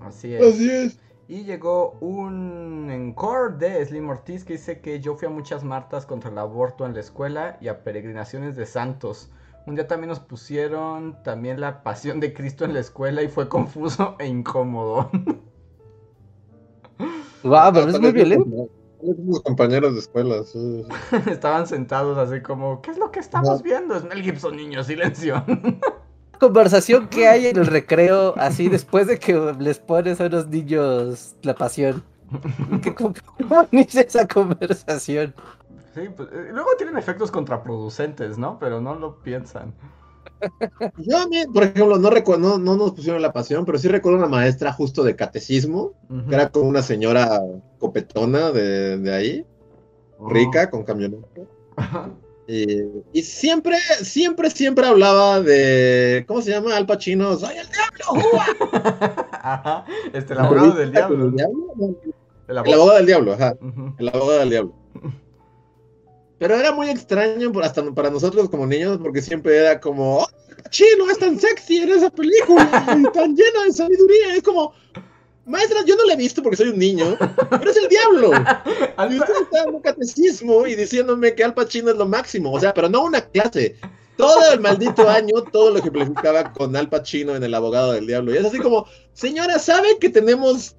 Así 0.00 0.34
es. 0.34 0.42
Así 0.42 0.70
es. 0.70 0.99
Y 1.30 1.44
llegó 1.44 1.92
un 2.00 2.90
encore 2.90 3.56
de 3.56 3.86
Slim 3.86 4.08
Ortiz 4.08 4.44
que 4.44 4.54
dice 4.54 4.80
que 4.80 4.98
yo 4.98 5.14
fui 5.14 5.28
a 5.28 5.30
muchas 5.30 5.62
martas 5.62 6.04
contra 6.04 6.28
el 6.28 6.36
aborto 6.38 6.84
en 6.84 6.92
la 6.92 6.98
escuela 6.98 7.56
y 7.60 7.68
a 7.68 7.84
peregrinaciones 7.84 8.56
de 8.56 8.66
santos. 8.66 9.30
Un 9.64 9.76
día 9.76 9.86
también 9.86 10.08
nos 10.08 10.18
pusieron 10.18 11.22
también 11.22 11.60
la 11.60 11.84
pasión 11.84 12.18
de 12.18 12.34
Cristo 12.34 12.64
en 12.64 12.74
la 12.74 12.80
escuela 12.80 13.22
y 13.22 13.28
fue 13.28 13.48
confuso 13.48 14.16
e 14.18 14.26
incómodo. 14.26 15.08
Wow, 17.42 17.72
pero 17.72 17.88
es 17.88 17.98
muy 17.98 18.12
violento. 18.12 18.68
Los 19.00 19.40
compañeros 19.40 19.94
de 19.94 20.00
escuela, 20.00 20.42
Estaban 21.30 21.66
sentados 21.66 22.18
así 22.18 22.42
como, 22.42 22.82
¿qué 22.82 22.90
es 22.90 22.98
lo 22.98 23.10
que 23.10 23.20
estamos 23.20 23.62
viendo? 23.62 23.94
Es 23.94 24.04
Mel 24.04 24.20
Gibson, 24.20 24.56
niño, 24.56 24.84
silencio. 24.84 25.42
Conversación 26.40 27.08
que 27.08 27.28
hay 27.28 27.48
en 27.48 27.58
el 27.58 27.66
recreo, 27.66 28.34
así 28.38 28.70
después 28.70 29.06
de 29.06 29.18
que 29.18 29.34
les 29.58 29.78
pones 29.78 30.22
a 30.22 30.26
unos 30.26 30.48
niños 30.48 31.36
la 31.42 31.54
pasión. 31.54 32.02
¿Cómo, 32.96 33.14
cómo 33.36 33.68
inicia 33.70 34.00
esa 34.00 34.26
conversación? 34.26 35.34
Sí, 35.94 36.00
pues, 36.16 36.30
eh, 36.32 36.48
luego 36.50 36.70
tienen 36.78 36.96
efectos 36.96 37.30
contraproducentes, 37.30 38.38
¿no? 38.38 38.58
Pero 38.58 38.80
no 38.80 38.94
lo 38.94 39.20
piensan. 39.20 39.74
Yo 40.96 41.18
a 41.18 41.26
mí, 41.26 41.44
por 41.52 41.64
ejemplo, 41.64 41.98
no, 41.98 42.08
recuerdo, 42.08 42.58
no, 42.58 42.76
nos 42.76 42.92
pusieron 42.92 43.20
la 43.20 43.34
pasión, 43.34 43.66
pero 43.66 43.76
sí 43.76 43.88
recuerdo 43.88 44.16
una 44.18 44.28
maestra 44.28 44.72
justo 44.72 45.02
de 45.04 45.16
catecismo, 45.16 45.92
que 46.28 46.34
era 46.34 46.48
como 46.48 46.68
una 46.68 46.80
señora 46.80 47.42
copetona 47.78 48.50
de, 48.50 48.96
de 48.96 49.14
ahí, 49.14 49.46
oh. 50.18 50.30
rica, 50.30 50.70
con 50.70 50.84
camioneta. 50.84 51.26
Y, 53.12 53.22
siempre, 53.22 53.76
siempre, 54.02 54.50
siempre 54.50 54.84
hablaba 54.84 55.40
de, 55.40 56.24
¿cómo 56.26 56.42
se 56.42 56.50
llama? 56.50 56.76
Al 56.76 56.84
Pacino, 56.84 57.36
¡soy 57.36 57.56
el 57.56 57.68
diablo! 57.68 58.28
Ajá, 59.32 59.84
este, 60.12 60.32
el 60.32 60.40
abogado 60.40 60.72
del 60.72 60.90
diablo. 60.90 61.32
El, 62.48 62.58
abogado 62.58 62.96
del 62.96 63.06
diablo, 63.06 63.32
ajá. 63.34 63.54
El 63.98 64.08
abogado 64.08 64.40
del 64.40 64.50
diablo. 64.50 64.74
Pero 66.38 66.56
era 66.56 66.72
muy 66.72 66.90
extraño 66.90 67.52
hasta 67.62 67.84
para 67.92 68.10
nosotros 68.10 68.50
como 68.50 68.66
niños, 68.66 68.98
porque 68.98 69.22
siempre 69.22 69.56
era 69.56 69.78
como, 69.78 70.18
oh, 70.18 70.26
chino, 70.70 71.08
es 71.08 71.18
tan 71.20 71.38
sexy 71.38 71.78
en 71.78 71.90
esa 71.90 72.10
película, 72.10 72.68
y 72.98 73.02
tan 73.12 73.36
llena 73.36 73.64
de 73.66 73.72
sabiduría. 73.72 74.34
Es 74.34 74.42
como, 74.42 74.72
maestra, 75.50 75.80
yo 75.86 75.96
no 75.96 76.04
la 76.04 76.14
he 76.14 76.16
visto 76.16 76.42
porque 76.42 76.56
soy 76.56 76.68
un 76.68 76.78
niño, 76.78 77.16
pero 77.50 77.70
es 77.70 77.76
el 77.76 77.88
diablo. 77.88 78.30
y 79.10 79.18
usted 79.18 79.34
está 79.42 79.64
dando 79.64 79.80
catecismo 79.80 80.66
y 80.66 80.74
diciéndome 80.74 81.34
que 81.34 81.44
Al 81.44 81.54
Pacino 81.54 81.90
es 81.90 81.96
lo 81.96 82.06
máximo. 82.06 82.52
O 82.52 82.60
sea, 82.60 82.72
pero 82.72 82.88
no 82.88 83.04
una 83.04 83.20
clase. 83.20 83.76
Todo 84.16 84.52
el 84.52 84.60
maldito 84.60 85.08
año, 85.08 85.42
todo 85.50 85.70
lo 85.70 85.82
que 85.82 85.90
platicaba 85.90 86.52
con 86.52 86.76
Al 86.76 86.88
Pacino 86.88 87.34
en 87.34 87.42
El 87.42 87.54
Abogado 87.54 87.92
del 87.92 88.06
Diablo. 88.06 88.34
Y 88.34 88.38
es 88.38 88.44
así 88.44 88.58
como, 88.58 88.86
señora, 89.12 89.58
¿sabe 89.58 89.98
que 89.98 90.10
tenemos 90.10 90.76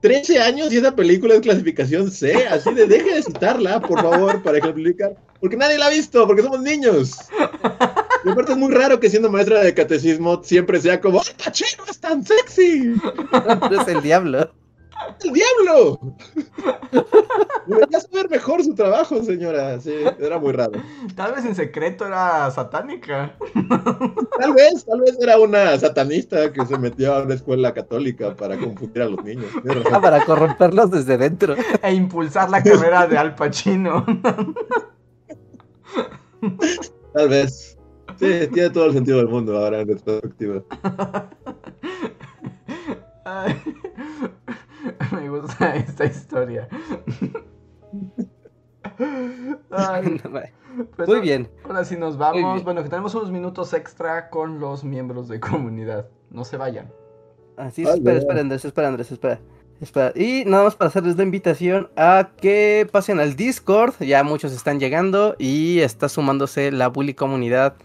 13 0.00 0.38
años 0.40 0.72
y 0.72 0.76
esa 0.76 0.94
película 0.94 1.34
es 1.34 1.40
clasificación 1.40 2.10
C, 2.10 2.46
así 2.46 2.72
de 2.72 2.86
deje 2.86 3.14
de 3.14 3.22
citarla, 3.22 3.80
por 3.80 4.00
favor, 4.00 4.42
para 4.42 4.58
ejemplificar. 4.58 5.16
Porque 5.40 5.56
nadie 5.56 5.78
la 5.78 5.86
ha 5.86 5.90
visto, 5.90 6.26
porque 6.26 6.42
somos 6.42 6.60
niños. 6.60 7.16
Y 8.24 8.30
aparte 8.30 8.52
es 8.52 8.58
muy 8.58 8.72
raro 8.72 8.98
que 9.00 9.10
siendo 9.10 9.30
maestra 9.30 9.62
de 9.62 9.74
catecismo 9.74 10.42
siempre 10.42 10.80
sea 10.80 11.00
como, 11.00 11.20
¡Ay, 11.20 11.34
Pachino 11.44 11.84
es 11.88 12.00
tan 12.00 12.24
sexy! 12.24 12.94
es 13.80 13.88
el 13.88 14.02
diablo. 14.02 14.50
¡El 15.24 15.32
diablo! 15.32 16.00
Debería 17.66 18.00
saber 18.00 18.30
mejor 18.30 18.64
su 18.64 18.74
trabajo, 18.74 19.22
señora. 19.22 19.80
Sí, 19.80 19.94
era 20.18 20.38
muy 20.38 20.52
raro. 20.52 20.72
Tal 21.14 21.34
vez 21.34 21.44
en 21.44 21.54
secreto 21.54 22.06
era 22.06 22.50
satánica. 22.50 23.36
Tal 24.38 24.54
vez, 24.54 24.84
tal 24.84 25.00
vez 25.00 25.18
era 25.20 25.38
una 25.38 25.78
satanista 25.78 26.52
que 26.52 26.64
se 26.66 26.78
metió 26.78 27.14
a 27.14 27.22
una 27.22 27.34
escuela 27.34 27.74
católica 27.74 28.34
para 28.34 28.56
confundir 28.58 29.02
a 29.02 29.08
los 29.08 29.22
niños. 29.24 29.46
Ah, 29.92 30.00
para 30.00 30.24
corromperlos 30.24 30.90
desde 30.90 31.18
dentro. 31.18 31.54
E 31.82 31.92
impulsar 31.92 32.50
la 32.50 32.62
carrera 32.62 33.06
de 33.06 33.18
Al 33.18 33.34
Pacino. 33.34 34.04
Tal 37.12 37.28
vez. 37.28 37.77
Sí, 38.18 38.48
tiene 38.52 38.70
todo 38.70 38.86
el 38.86 38.92
sentido 38.92 39.18
del 39.18 39.28
mundo 39.28 39.56
ahora 39.56 39.80
en 39.80 39.86
perspectiva. 39.86 40.62
Ay. 43.24 43.54
Me 45.12 45.28
gusta 45.28 45.76
esta 45.76 46.04
historia. 46.04 46.68
Pues 50.96 51.08
Muy 51.08 51.20
bien. 51.20 51.48
Ahora 51.64 51.84
sí 51.84 51.96
nos 51.96 52.18
vamos. 52.18 52.62
Bueno, 52.64 52.82
que 52.82 52.88
tenemos 52.88 53.14
unos 53.14 53.30
minutos 53.30 53.72
extra 53.74 54.28
con 54.30 54.60
los 54.60 54.84
miembros 54.84 55.28
de 55.28 55.40
comunidad. 55.40 56.08
No 56.30 56.44
se 56.44 56.56
vayan. 56.56 56.92
Así 57.56 57.82
es, 57.82 57.88
espera, 57.88 58.18
espera, 58.18 58.40
Andrés, 58.40 58.64
espera, 58.64 58.88
Andrés, 58.88 59.10
espera. 59.10 59.40
Espera. 59.80 60.12
Y 60.14 60.44
nada 60.46 60.64
más 60.64 60.76
para 60.76 60.88
hacerles 60.88 61.16
la 61.16 61.22
invitación 61.22 61.88
a 61.96 62.30
que 62.40 62.88
pasen 62.90 63.20
al 63.20 63.36
Discord. 63.36 63.94
Ya 64.00 64.22
muchos 64.24 64.52
están 64.52 64.78
llegando 64.78 65.34
y 65.38 65.80
está 65.80 66.08
sumándose 66.08 66.70
la 66.70 66.88
Bully 66.88 67.14
comunidad 67.14 67.76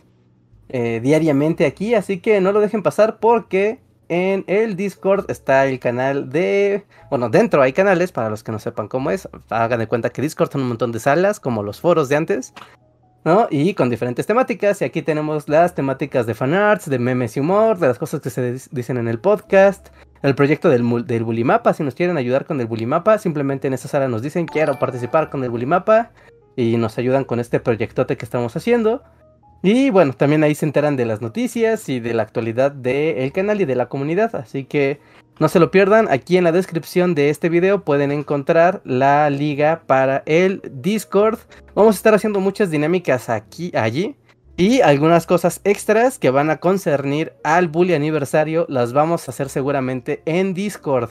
eh, 0.70 1.00
diariamente 1.02 1.66
aquí. 1.66 1.96
Así 1.96 2.20
que 2.20 2.42
no 2.42 2.52
lo 2.52 2.60
dejen 2.60 2.84
pasar 2.84 3.20
porque 3.20 3.80
en 4.10 4.44
el 4.48 4.76
Discord 4.76 5.30
está 5.30 5.66
el 5.66 5.80
canal 5.80 6.30
de... 6.30 6.86
Bueno, 7.10 7.30
dentro 7.30 7.62
hay 7.62 7.74
canales, 7.74 8.12
para 8.12 8.30
los 8.30 8.44
que 8.44 8.52
no 8.52 8.60
sepan 8.60 8.88
cómo 8.88 9.12
es. 9.12 9.28
Hagan 9.50 9.80
de 9.80 9.88
cuenta 9.88 10.10
que 10.10 10.22
Discord 10.22 10.52
son 10.52 10.62
un 10.62 10.68
montón 10.68 10.92
de 10.92 11.00
salas, 11.00 11.40
como 11.40 11.64
los 11.64 11.82
foros 11.82 12.10
de 12.10 12.16
antes. 12.16 12.54
¿no? 13.24 13.48
Y 13.50 13.74
con 13.74 13.90
diferentes 13.90 14.26
temáticas. 14.26 14.82
Y 14.82 14.86
aquí 14.86 15.02
tenemos 15.02 15.48
las 15.48 15.76
temáticas 15.76 16.26
de 16.26 16.34
fanarts, 16.34 16.90
de 16.90 17.00
memes 17.00 17.38
y 17.38 17.40
humor, 17.40 17.80
de 17.80 17.88
las 17.88 17.98
cosas 17.98 18.22
que 18.22 18.30
se 18.30 18.58
dicen 18.72 18.98
en 18.98 19.08
el 19.08 19.20
podcast. 19.20 19.90
El 20.22 20.36
proyecto 20.36 20.70
del, 20.70 21.06
del 21.06 21.24
Bulimapa, 21.24 21.74
si 21.74 21.84
nos 21.84 21.96
quieren 21.96 22.18
ayudar 22.18 22.46
con 22.46 22.62
el 22.62 22.68
Bulimapa, 22.68 23.18
simplemente 23.18 23.68
en 23.68 23.74
esa 23.74 23.88
sala 23.88 24.08
nos 24.08 24.22
dicen 24.22 24.46
quiero 24.46 24.80
participar 24.80 25.30
con 25.30 25.44
el 25.44 25.50
Bulimapa. 25.50 26.12
Y 26.56 26.78
nos 26.78 26.98
ayudan 27.00 27.24
con 27.24 27.40
este 27.40 27.60
proyectote 27.60 28.16
que 28.16 28.26
estamos 28.26 28.56
haciendo. 28.56 29.02
Y 29.66 29.92
bueno, 29.92 30.12
también 30.12 30.44
ahí 30.44 30.56
se 30.56 30.66
enteran 30.66 30.98
de 30.98 31.06
las 31.06 31.22
noticias 31.22 31.88
y 31.88 32.02
de 32.02 32.14
la 32.14 32.24
actualidad 32.24 32.74
del 32.74 33.32
canal 33.32 33.62
y 33.62 33.66
de 33.66 33.76
la 33.76 33.88
comunidad. 33.88 34.36
Así 34.36 34.66
que 34.66 35.00
no 35.40 35.48
se 35.48 35.58
lo 35.58 35.72
pierdan. 35.72 36.10
Aquí 36.12 36.36
en 36.36 36.44
la 36.44 36.52
descripción 36.52 37.16
de 37.16 37.30
este 37.30 37.48
video 37.48 37.86
pueden 37.86 38.12
encontrar 38.12 38.82
la 38.84 39.30
liga 39.30 39.84
para 39.88 40.22
el 40.26 40.62
Discord. 40.70 41.40
Vamos 41.76 41.96
a 41.96 41.98
estar 41.98 42.14
haciendo 42.14 42.42
muchas 42.42 42.72
dinámicas 42.72 43.30
aquí, 43.30 43.72
allí. 43.74 44.18
Y 44.58 44.82
algunas 44.82 45.26
cosas 45.26 45.62
extras 45.64 46.20
que 46.20 46.30
van 46.30 46.50
a 46.50 46.58
concernir 46.58 47.32
al 47.46 47.70
bully 47.70 47.94
aniversario 47.94 48.66
las 48.68 48.92
vamos 48.92 49.30
a 49.30 49.32
hacer 49.32 49.48
seguramente 49.48 50.22
en 50.26 50.54
Discord. 50.54 51.10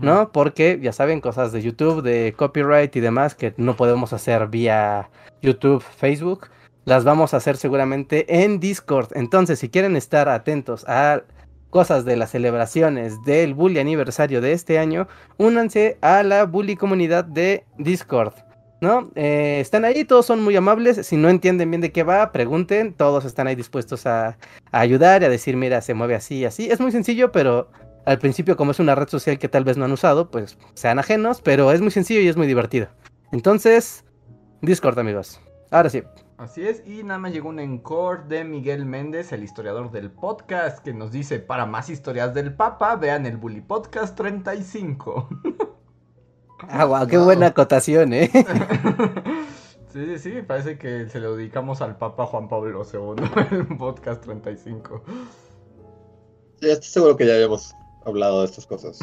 ¿No? 0.00 0.30
Porque 0.30 0.78
ya 0.80 0.92
saben, 0.92 1.20
cosas 1.20 1.50
de 1.50 1.60
YouTube, 1.60 2.02
de 2.02 2.34
copyright 2.36 2.94
y 2.94 3.00
demás 3.00 3.34
que 3.34 3.52
no 3.56 3.76
podemos 3.76 4.12
hacer 4.12 4.46
vía 4.46 5.10
YouTube, 5.42 5.82
Facebook 5.82 6.48
las 6.84 7.04
vamos 7.04 7.34
a 7.34 7.38
hacer 7.38 7.56
seguramente 7.56 8.42
en 8.42 8.60
Discord. 8.60 9.08
Entonces, 9.14 9.58
si 9.58 9.68
quieren 9.68 9.96
estar 9.96 10.28
atentos 10.28 10.84
a 10.88 11.22
cosas 11.70 12.04
de 12.04 12.16
las 12.16 12.30
celebraciones 12.30 13.22
del 13.24 13.54
Bully 13.54 13.78
aniversario 13.78 14.40
de 14.40 14.52
este 14.52 14.78
año, 14.78 15.08
únanse 15.38 15.96
a 16.00 16.22
la 16.22 16.44
Bully 16.44 16.76
comunidad 16.76 17.24
de 17.24 17.64
Discord. 17.78 18.34
¿no? 18.82 19.10
Eh, 19.14 19.58
están 19.60 19.84
ahí, 19.84 20.04
todos 20.04 20.26
son 20.26 20.42
muy 20.42 20.56
amables. 20.56 21.06
Si 21.06 21.16
no 21.16 21.28
entienden 21.28 21.70
bien 21.70 21.80
de 21.80 21.92
qué 21.92 22.02
va, 22.02 22.32
pregunten. 22.32 22.92
Todos 22.92 23.24
están 23.24 23.46
ahí 23.46 23.54
dispuestos 23.54 24.06
a, 24.06 24.36
a 24.72 24.80
ayudar 24.80 25.22
y 25.22 25.26
a 25.26 25.28
decir, 25.28 25.56
mira, 25.56 25.80
se 25.80 25.94
mueve 25.94 26.16
así 26.16 26.44
así. 26.44 26.68
Es 26.68 26.80
muy 26.80 26.90
sencillo, 26.90 27.30
pero 27.30 27.70
al 28.04 28.18
principio, 28.18 28.56
como 28.56 28.72
es 28.72 28.80
una 28.80 28.96
red 28.96 29.08
social 29.08 29.38
que 29.38 29.48
tal 29.48 29.62
vez 29.62 29.76
no 29.76 29.84
han 29.84 29.92
usado, 29.92 30.30
pues 30.30 30.58
sean 30.74 30.98
ajenos, 30.98 31.40
pero 31.40 31.70
es 31.70 31.80
muy 31.80 31.92
sencillo 31.92 32.20
y 32.20 32.28
es 32.28 32.36
muy 32.36 32.48
divertido. 32.48 32.88
Entonces, 33.30 34.04
Discord, 34.62 34.98
amigos. 34.98 35.40
Ahora 35.70 35.88
sí. 35.88 36.02
Así 36.42 36.66
es, 36.66 36.82
y 36.84 37.04
nada 37.04 37.20
más 37.20 37.32
llegó 37.32 37.50
un 37.50 37.60
encore 37.60 38.24
de 38.26 38.42
Miguel 38.42 38.84
Méndez, 38.84 39.30
el 39.30 39.44
historiador 39.44 39.92
del 39.92 40.10
podcast, 40.10 40.80
que 40.80 40.92
nos 40.92 41.12
dice, 41.12 41.38
para 41.38 41.66
más 41.66 41.88
historias 41.88 42.34
del 42.34 42.52
Papa, 42.52 42.96
vean 42.96 43.26
el 43.26 43.36
Bully 43.36 43.60
Podcast 43.60 44.16
35. 44.16 45.28
Ah, 46.68 46.84
wow, 46.84 47.06
qué 47.06 47.16
buena 47.16 47.46
acotación, 47.46 48.12
¿eh? 48.12 48.28
sí, 49.92 50.04
sí, 50.04 50.18
sí, 50.18 50.42
parece 50.42 50.78
que 50.78 51.08
se 51.08 51.20
lo 51.20 51.36
dedicamos 51.36 51.80
al 51.80 51.96
Papa 51.96 52.26
Juan 52.26 52.48
Pablo 52.48 52.82
II, 52.92 53.24
el 53.52 53.76
podcast 53.76 54.24
35. 54.24 55.00
Sí, 56.60 56.70
estoy 56.70 56.88
seguro 56.88 57.16
que 57.16 57.24
ya 57.24 57.34
habíamos 57.34 57.72
hablado 58.04 58.40
de 58.40 58.46
estas 58.46 58.66
cosas. 58.66 58.98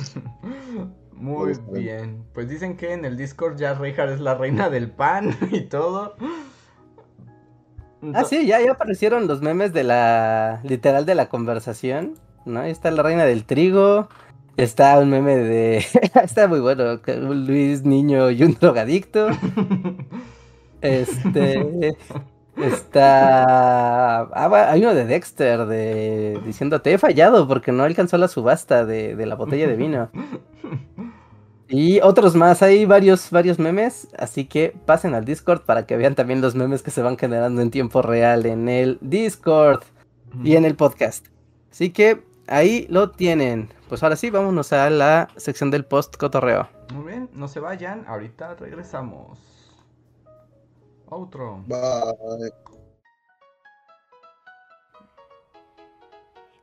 Muy 1.13 1.53
bien, 1.71 2.25
pues 2.33 2.49
dicen 2.49 2.75
que 2.75 2.91
en 2.91 3.05
el 3.05 3.15
Discord 3.15 3.57
ya 3.57 3.75
Reinhardt 3.75 4.11
es 4.11 4.19
la 4.19 4.35
reina 4.35 4.69
del 4.69 4.91
pan 4.91 5.37
y 5.51 5.61
todo. 5.61 6.17
Ah, 8.13 8.23
sí, 8.23 8.45
ya, 8.45 8.61
ya 8.61 8.71
aparecieron 8.71 9.27
los 9.27 9.41
memes 9.41 9.73
de 9.73 9.83
la, 9.83 10.61
literal 10.63 11.05
de 11.05 11.15
la 11.15 11.27
conversación, 11.27 12.15
¿no? 12.45 12.61
Ahí 12.61 12.71
está 12.71 12.91
la 12.91 13.03
reina 13.03 13.25
del 13.25 13.43
trigo, 13.45 14.07
está 14.55 14.99
un 14.99 15.09
meme 15.09 15.35
de, 15.35 15.77
está 16.23 16.47
muy 16.47 16.59
bueno, 16.61 17.01
Luis 17.05 17.83
niño 17.83 18.31
y 18.31 18.43
un 18.43 18.55
drogadicto. 18.59 19.27
Este, 20.81 21.97
está, 22.55 24.21
ah, 24.21 24.71
hay 24.71 24.81
uno 24.81 24.93
de 24.93 25.05
Dexter 25.05 25.65
de 25.65 26.39
diciendo 26.45 26.81
te 26.81 26.93
he 26.93 26.97
fallado 26.97 27.49
porque 27.49 27.73
no 27.73 27.83
alcanzó 27.83 28.17
la 28.17 28.29
subasta 28.29 28.85
de, 28.85 29.15
de 29.17 29.25
la 29.25 29.35
botella 29.35 29.67
de 29.67 29.75
vino. 29.75 30.09
Y 31.71 32.01
otros 32.01 32.35
más, 32.35 32.63
hay 32.63 32.85
varios, 32.85 33.29
varios 33.29 33.59
memes, 33.59 34.07
así 34.17 34.45
que 34.45 34.75
pasen 34.87 35.13
al 35.13 35.23
Discord 35.23 35.61
para 35.61 35.85
que 35.85 35.97
vean 35.97 36.15
también 36.15 36.41
los 36.41 36.55
memes 36.55 36.81
que 36.81 36.89
se 36.89 37.03
van 37.03 37.15
generando 37.15 37.61
en 37.61 37.69
tiempo 37.69 38.01
real 38.01 38.47
en 38.47 38.67
el 38.67 38.97
Discord 39.01 39.83
y 40.43 40.55
en 40.55 40.65
el 40.65 40.75
podcast. 40.75 41.27
Así 41.71 41.91
que 41.91 42.23
ahí 42.47 42.87
lo 42.89 43.11
tienen. 43.11 43.69
Pues 43.87 44.01
ahora 44.01 44.15
sí, 44.15 44.31
vámonos 44.31 44.73
a 44.73 44.89
la 44.89 45.29
sección 45.37 45.69
del 45.69 45.85
post 45.85 46.17
cotorreo. 46.17 46.67
Muy 46.91 47.11
bien, 47.11 47.29
no 47.33 47.47
se 47.47 47.59
vayan, 47.59 48.03
ahorita 48.07 48.55
regresamos. 48.55 49.37
Otro. 51.07 51.63
Bye. 51.67 52.51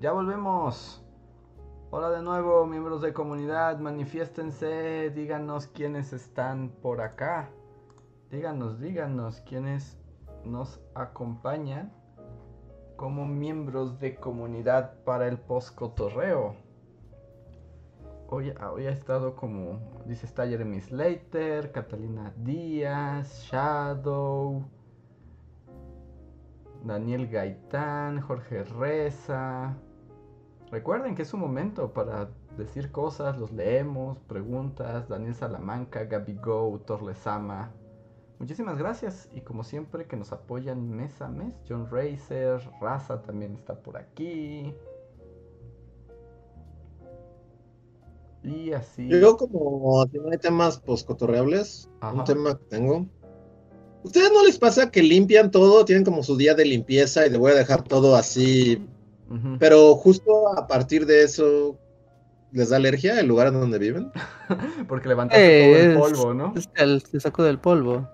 Ya 0.00 0.12
volvemos. 0.12 1.02
Hola 1.90 2.10
de 2.10 2.22
nuevo, 2.22 2.64
miembros 2.66 3.02
de 3.02 3.12
comunidad, 3.12 3.80
manifiéstense, 3.80 5.10
díganos 5.10 5.66
quiénes 5.66 6.12
están 6.12 6.68
por 6.68 7.00
acá. 7.00 7.50
Díganos, 8.30 8.78
díganos 8.78 9.40
quiénes 9.40 9.98
nos 10.44 10.80
acompañan 10.94 11.92
como 12.94 13.26
miembros 13.26 13.98
de 13.98 14.14
comunidad 14.14 15.02
para 15.02 15.26
el 15.26 15.36
post-cotorreo. 15.36 16.54
Hoy, 18.28 18.54
hoy 18.72 18.86
ha 18.86 18.90
estado 18.90 19.34
como, 19.34 19.80
dice, 20.06 20.26
está 20.26 20.46
Jeremy 20.46 20.80
Slater, 20.80 21.72
Catalina 21.72 22.32
Díaz, 22.36 23.48
Shadow, 23.50 24.64
Daniel 26.84 27.26
Gaitán, 27.26 28.20
Jorge 28.20 28.62
Reza. 28.62 29.76
Recuerden 30.70 31.14
que 31.14 31.22
es 31.22 31.32
un 31.32 31.40
momento 31.40 31.92
para 31.92 32.28
decir 32.58 32.90
cosas, 32.90 33.38
los 33.38 33.52
leemos, 33.52 34.18
preguntas, 34.28 35.08
Daniel 35.08 35.34
Salamanca, 35.34 36.04
Gaby 36.04 36.34
Go, 36.34 36.80
Torlesama. 36.84 37.72
Muchísimas 38.38 38.78
gracias 38.78 39.28
y 39.32 39.40
como 39.40 39.64
siempre 39.64 40.06
que 40.06 40.16
nos 40.16 40.32
apoyan 40.32 40.90
mes 40.90 41.20
a 41.22 41.28
mes, 41.28 41.54
John 41.68 41.88
Racer, 41.90 42.60
Raza 42.80 43.22
también 43.22 43.54
está 43.54 43.80
por 43.80 43.96
aquí. 43.96 44.74
Y 48.44 48.72
así. 48.72 49.08
Yo 49.08 49.36
como 49.36 50.06
si 50.06 50.18
no 50.18 50.30
hay 50.30 50.38
temas 50.38 50.80
pues 50.84 51.02
cotorreables, 51.02 51.88
Ajá. 52.00 52.12
un 52.12 52.24
tema 52.24 52.58
que 52.58 52.64
tengo. 52.66 53.06
¿Ustedes 54.04 54.30
no 54.32 54.44
les 54.44 54.58
pasa 54.58 54.90
que 54.90 55.02
limpian 55.02 55.50
todo? 55.50 55.84
Tienen 55.84 56.04
como 56.04 56.22
su 56.22 56.36
día 56.36 56.54
de 56.54 56.64
limpieza 56.64 57.26
y 57.26 57.30
le 57.30 57.38
voy 57.38 57.52
a 57.52 57.56
dejar 57.56 57.82
todo 57.82 58.14
así. 58.14 58.86
Pero 59.58 59.94
justo 59.96 60.56
a 60.58 60.66
partir 60.66 61.04
de 61.06 61.22
eso, 61.22 61.76
¿les 62.52 62.70
da 62.70 62.76
alergia 62.76 63.20
el 63.20 63.26
lugar 63.26 63.48
en 63.48 63.60
donde 63.60 63.78
viven? 63.78 64.10
Porque 64.88 65.08
levantaste 65.08 65.42
todo 65.44 65.76
el 65.82 65.90
Eh, 65.92 65.94
polvo, 65.98 66.34
¿no? 66.34 66.54
Es 66.56 66.68
el 66.76 67.02
que 67.02 67.20
sacó 67.20 67.42
del 67.42 67.58
polvo. 67.58 68.08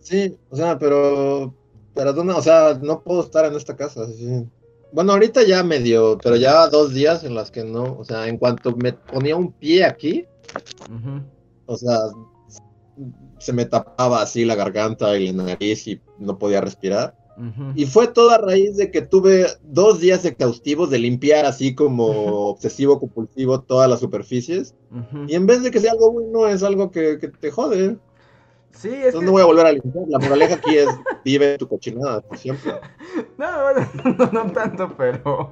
Sí, 0.00 0.36
o 0.50 0.56
sea, 0.56 0.78
pero. 0.78 1.54
Pero 1.94 2.12
¿dónde? 2.12 2.32
O 2.34 2.42
sea, 2.42 2.78
no 2.80 3.02
puedo 3.02 3.22
estar 3.22 3.44
en 3.44 3.54
esta 3.54 3.76
casa. 3.76 4.06
sí. 4.06 4.46
Bueno, 4.92 5.12
ahorita 5.12 5.44
ya 5.44 5.62
medio, 5.62 6.18
pero 6.20 6.34
ya 6.36 6.66
dos 6.68 6.92
días 6.92 7.22
en 7.22 7.34
las 7.34 7.50
que 7.52 7.62
no. 7.64 7.96
O 7.98 8.04
sea, 8.04 8.26
en 8.26 8.38
cuanto 8.38 8.74
me 8.76 8.92
ponía 8.92 9.36
un 9.36 9.52
pie 9.52 9.84
aquí, 9.84 10.26
o 11.66 11.76
sea, 11.76 11.98
se 13.38 13.52
me 13.52 13.64
tapaba 13.66 14.20
así 14.22 14.44
la 14.44 14.56
garganta 14.56 15.16
y 15.16 15.32
la 15.32 15.44
nariz 15.44 15.86
y 15.86 16.00
no 16.18 16.38
podía 16.38 16.60
respirar. 16.60 17.16
Y 17.74 17.86
fue 17.86 18.08
toda 18.08 18.36
a 18.36 18.38
raíz 18.38 18.76
de 18.76 18.90
que 18.90 19.02
tuve 19.02 19.46
dos 19.62 20.00
días 20.00 20.24
exhaustivos 20.24 20.90
de 20.90 20.98
limpiar 20.98 21.46
así 21.46 21.74
como 21.74 22.06
obsesivo 22.50 22.98
compulsivo 22.98 23.60
todas 23.60 23.88
las 23.88 24.00
superficies. 24.00 24.74
Y 25.26 25.34
en 25.34 25.46
vez 25.46 25.62
de 25.62 25.70
que 25.70 25.80
sea 25.80 25.92
algo 25.92 26.12
bueno, 26.12 26.46
es 26.46 26.62
algo 26.62 26.90
que, 26.90 27.18
que 27.18 27.28
te 27.28 27.50
jode. 27.50 27.96
Sí, 28.72 28.88
es 28.88 29.06
Entonces 29.06 29.20
que... 29.20 29.26
no 29.26 29.32
voy 29.32 29.42
a 29.42 29.46
volver 29.46 29.66
a 29.66 29.72
limpiar. 29.72 30.04
La 30.08 30.18
moraleja 30.18 30.54
aquí 30.54 30.76
es 30.76 30.88
vive 31.24 31.58
tu 31.58 31.68
cochinada 31.68 32.20
por 32.20 32.38
siempre. 32.38 32.72
No, 33.36 33.46
bueno, 33.62 33.88
no, 34.18 34.44
no 34.44 34.52
tanto, 34.52 34.94
pero, 34.98 35.50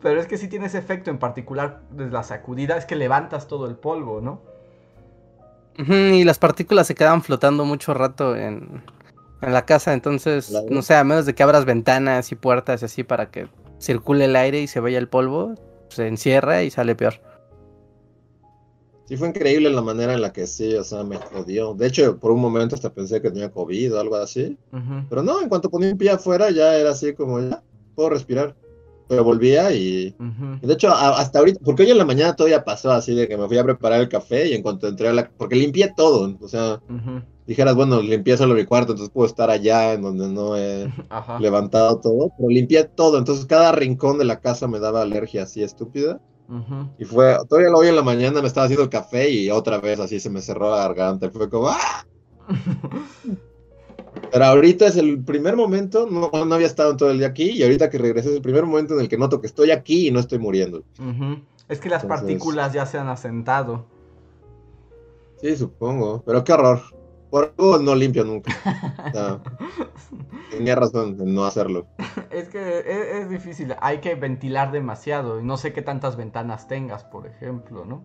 pero 0.00 0.18
es 0.18 0.26
que 0.26 0.38
sí 0.38 0.48
tiene 0.48 0.66
ese 0.66 0.78
efecto 0.78 1.10
en 1.10 1.18
particular 1.18 1.82
de 1.90 2.10
la 2.10 2.22
sacudida, 2.22 2.78
es 2.78 2.86
que 2.86 2.96
levantas 2.96 3.46
todo 3.46 3.66
el 3.66 3.76
polvo, 3.76 4.22
¿no? 4.22 4.40
Y 5.76 6.24
las 6.24 6.38
partículas 6.38 6.86
se 6.86 6.94
quedan 6.94 7.22
flotando 7.22 7.66
mucho 7.66 7.92
rato 7.92 8.34
en, 8.34 8.82
en 9.42 9.52
la 9.52 9.64
casa, 9.66 9.92
entonces, 9.92 10.50
no 10.70 10.82
sé, 10.82 10.94
a 10.94 11.04
menos 11.04 11.26
de 11.26 11.34
que 11.34 11.42
abras 11.42 11.64
ventanas 11.64 12.32
y 12.32 12.36
puertas 12.36 12.82
y 12.82 12.84
así 12.86 13.04
para 13.04 13.30
que 13.30 13.48
circule 13.78 14.24
el 14.26 14.36
aire 14.36 14.60
y 14.60 14.66
se 14.66 14.80
vaya 14.80 14.98
el 14.98 15.08
polvo, 15.08 15.54
se 15.88 16.06
encierra 16.08 16.62
y 16.62 16.70
sale 16.70 16.94
peor. 16.96 17.14
Sí, 19.08 19.16
fue 19.16 19.28
increíble 19.28 19.70
la 19.70 19.82
manera 19.82 20.14
en 20.14 20.20
la 20.20 20.32
que 20.32 20.48
sí, 20.48 20.74
o 20.74 20.82
sea, 20.82 21.04
me 21.04 21.16
jodió. 21.18 21.74
De 21.74 21.86
hecho, 21.86 22.18
por 22.18 22.32
un 22.32 22.40
momento 22.40 22.74
hasta 22.74 22.90
pensé 22.92 23.22
que 23.22 23.30
tenía 23.30 23.50
COVID 23.52 23.94
o 23.94 24.00
algo 24.00 24.16
así. 24.16 24.58
Pero 25.08 25.22
no, 25.22 25.40
en 25.40 25.48
cuanto 25.48 25.70
ponía 25.70 25.92
un 25.92 25.98
pie 25.98 26.10
afuera, 26.10 26.50
ya 26.50 26.74
era 26.76 26.90
así 26.90 27.14
como, 27.14 27.38
ya, 27.40 27.62
puedo 27.94 28.08
respirar. 28.10 28.56
Pero 29.08 29.22
volvía 29.22 29.70
y. 29.70 30.16
De 30.66 30.72
hecho, 30.72 30.88
a- 30.88 31.20
hasta 31.20 31.38
ahorita, 31.38 31.60
porque 31.64 31.84
hoy 31.84 31.90
en 31.92 31.98
la 31.98 32.04
mañana 32.04 32.34
todavía 32.34 32.64
pasó 32.64 32.90
así 32.90 33.14
de 33.14 33.28
que 33.28 33.36
me 33.36 33.46
fui 33.46 33.56
a 33.58 33.62
preparar 33.62 34.00
el 34.00 34.08
café 34.08 34.48
y 34.48 34.54
en 34.54 34.62
cuanto 34.62 34.88
entré 34.88 35.06
a 35.06 35.12
la... 35.12 35.30
Porque 35.36 35.54
limpié 35.54 35.92
todo, 35.96 36.36
o 36.40 36.48
sea. 36.48 36.80
Dijeras, 37.46 37.74
bueno, 37.74 38.00
limpié 38.02 38.36
solo 38.36 38.54
mi 38.54 38.64
cuarto, 38.64 38.92
entonces 38.92 39.12
puedo 39.12 39.26
estar 39.26 39.50
allá 39.50 39.92
en 39.92 40.02
donde 40.02 40.28
no 40.28 40.56
he 40.56 40.92
Ajá. 41.10 41.38
levantado 41.40 41.98
todo, 42.00 42.32
pero 42.36 42.48
limpié 42.48 42.84
todo, 42.84 43.18
entonces 43.18 43.46
cada 43.46 43.72
rincón 43.72 44.18
de 44.18 44.24
la 44.24 44.40
casa 44.40 44.66
me 44.68 44.78
daba 44.80 45.02
alergia 45.02 45.44
así 45.44 45.62
estúpida. 45.62 46.20
Y 46.96 47.04
fue, 47.04 47.36
todavía 47.48 47.72
hoy 47.74 47.88
en 47.88 47.96
la 47.96 48.02
mañana 48.02 48.40
me 48.40 48.46
estaba 48.46 48.66
haciendo 48.66 48.84
el 48.84 48.88
café 48.88 49.28
y 49.30 49.50
otra 49.50 49.78
vez 49.78 49.98
así 49.98 50.20
se 50.20 50.30
me 50.30 50.40
cerró 50.40 50.70
la 50.70 50.76
garganta, 50.76 51.26
y 51.26 51.30
fue 51.30 51.50
como, 51.50 51.68
¡ah! 51.68 52.06
Pero 54.32 54.44
ahorita 54.44 54.86
es 54.86 54.96
el 54.96 55.22
primer 55.24 55.56
momento, 55.56 56.06
no, 56.10 56.30
no 56.44 56.54
había 56.54 56.66
estado 56.66 56.96
todo 56.96 57.10
el 57.10 57.18
día 57.18 57.26
aquí, 57.28 57.50
y 57.50 57.62
ahorita 57.62 57.90
que 57.90 57.98
regresé 57.98 58.30
es 58.30 58.36
el 58.36 58.42
primer 58.42 58.64
momento 58.64 58.94
en 58.94 59.00
el 59.00 59.08
que 59.08 59.18
noto 59.18 59.40
que 59.40 59.46
estoy 59.46 59.70
aquí 59.70 60.08
y 60.08 60.10
no 60.10 60.20
estoy 60.20 60.38
muriendo. 60.38 60.82
Es 61.68 61.80
que 61.80 61.88
las 61.88 62.02
Entonces- 62.02 62.06
partículas 62.26 62.72
ya 62.72 62.86
se 62.86 62.98
han 62.98 63.08
asentado. 63.08 63.84
Sí, 65.40 65.54
supongo, 65.56 66.22
pero 66.24 66.44
qué 66.44 66.52
horror. 66.52 66.80
Por 67.36 67.52
algo 67.58 67.78
no 67.80 67.94
limpio 67.94 68.24
nunca. 68.24 68.50
O 69.08 69.12
sea, 69.12 69.40
tenía 70.50 70.74
razón 70.74 71.18
en 71.20 71.34
no 71.34 71.44
hacerlo. 71.44 71.86
Es 72.30 72.48
que 72.48 72.78
es, 72.78 73.22
es 73.24 73.28
difícil, 73.28 73.74
hay 73.82 73.98
que 73.98 74.14
ventilar 74.14 74.72
demasiado 74.72 75.38
y 75.38 75.44
no 75.44 75.58
sé 75.58 75.74
qué 75.74 75.82
tantas 75.82 76.16
ventanas 76.16 76.66
tengas, 76.66 77.04
por 77.04 77.26
ejemplo, 77.26 77.84
¿no? 77.84 78.02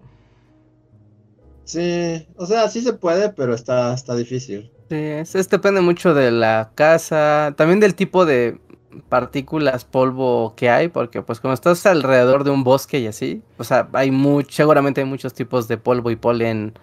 Sí, 1.64 2.28
o 2.36 2.46
sea, 2.46 2.68
sí 2.68 2.82
se 2.82 2.92
puede, 2.92 3.30
pero 3.30 3.54
está, 3.56 3.94
está 3.94 4.18
difícil. 4.18 4.70
Sí, 4.90 4.98
es, 4.98 5.34
es- 5.36 5.48
depende 5.50 5.80
mucho 5.80 6.14
de 6.14 6.30
la 6.32 6.72
casa, 6.76 7.54
también 7.56 7.80
del 7.80 7.96
tipo 7.96 8.26
de 8.26 8.60
partículas, 9.08 9.86
polvo 9.86 10.56
que 10.58 10.70
hay, 10.70 10.90
porque 10.90 11.22
pues 11.22 11.40
como 11.40 11.54
estás 11.54 11.86
alrededor 11.86 12.44
de 12.44 12.50
un 12.52 12.66
bosque 12.66 13.00
y 13.00 13.08
así, 13.08 13.42
o 13.58 13.64
sea, 13.64 13.88
hay 13.94 14.12
mucho, 14.12 14.52
seguramente 14.52 15.00
hay 15.00 15.08
muchos 15.08 15.34
tipos 15.34 15.70
de 15.70 15.78
polvo 15.78 16.12
y 16.12 16.18
polen 16.18 16.74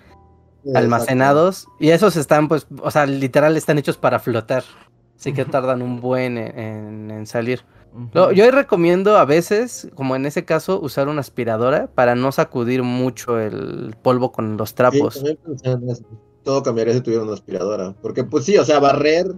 almacenados 0.74 1.66
y 1.81 1.90
esos 1.90 2.16
están 2.16 2.49
pues, 2.49 2.66
o 2.82 2.90
sea, 2.90 3.07
literal 3.07 3.57
están 3.57 3.78
hechos 3.78 3.97
para 3.97 4.19
flotar, 4.19 4.65
así 5.16 5.32
que 5.32 5.45
tardan 5.45 5.82
un 5.82 6.01
buen 6.01 6.39
en, 6.39 6.59
en- 6.59 7.11
en 7.11 7.27
salir. 7.27 7.62
Ujú. 7.95 8.09
Lo- 8.12 8.32
yo 8.32 8.51
recomiendo 8.51 9.16
a 9.16 9.24
veces, 9.24 9.89
como 9.95 10.15
en 10.16 10.27
ese 10.27 10.45
caso, 10.45 10.78
usar 10.81 11.09
una 11.09 11.20
aspiradora 11.20 11.86
para 11.95 12.15
no 12.15 12.32
sacudir 12.32 12.82
mucho 12.82 13.40
el 13.40 13.97
polvo 14.03 14.31
con 14.32 14.57
los. 14.57 14.70
Sí, 14.70 14.74
trapos. 14.77 15.24
Todo 16.45 16.62
cambiaría 16.62 16.95
si 16.95 17.01
tuviera 17.01 17.24
una 17.24 17.32
aspiradora. 17.35 17.95
Porque, 18.01 18.24
pues 18.24 18.45
sí, 18.45 18.57
o 18.59 18.65
sea, 18.65 18.78
barrer 18.78 19.35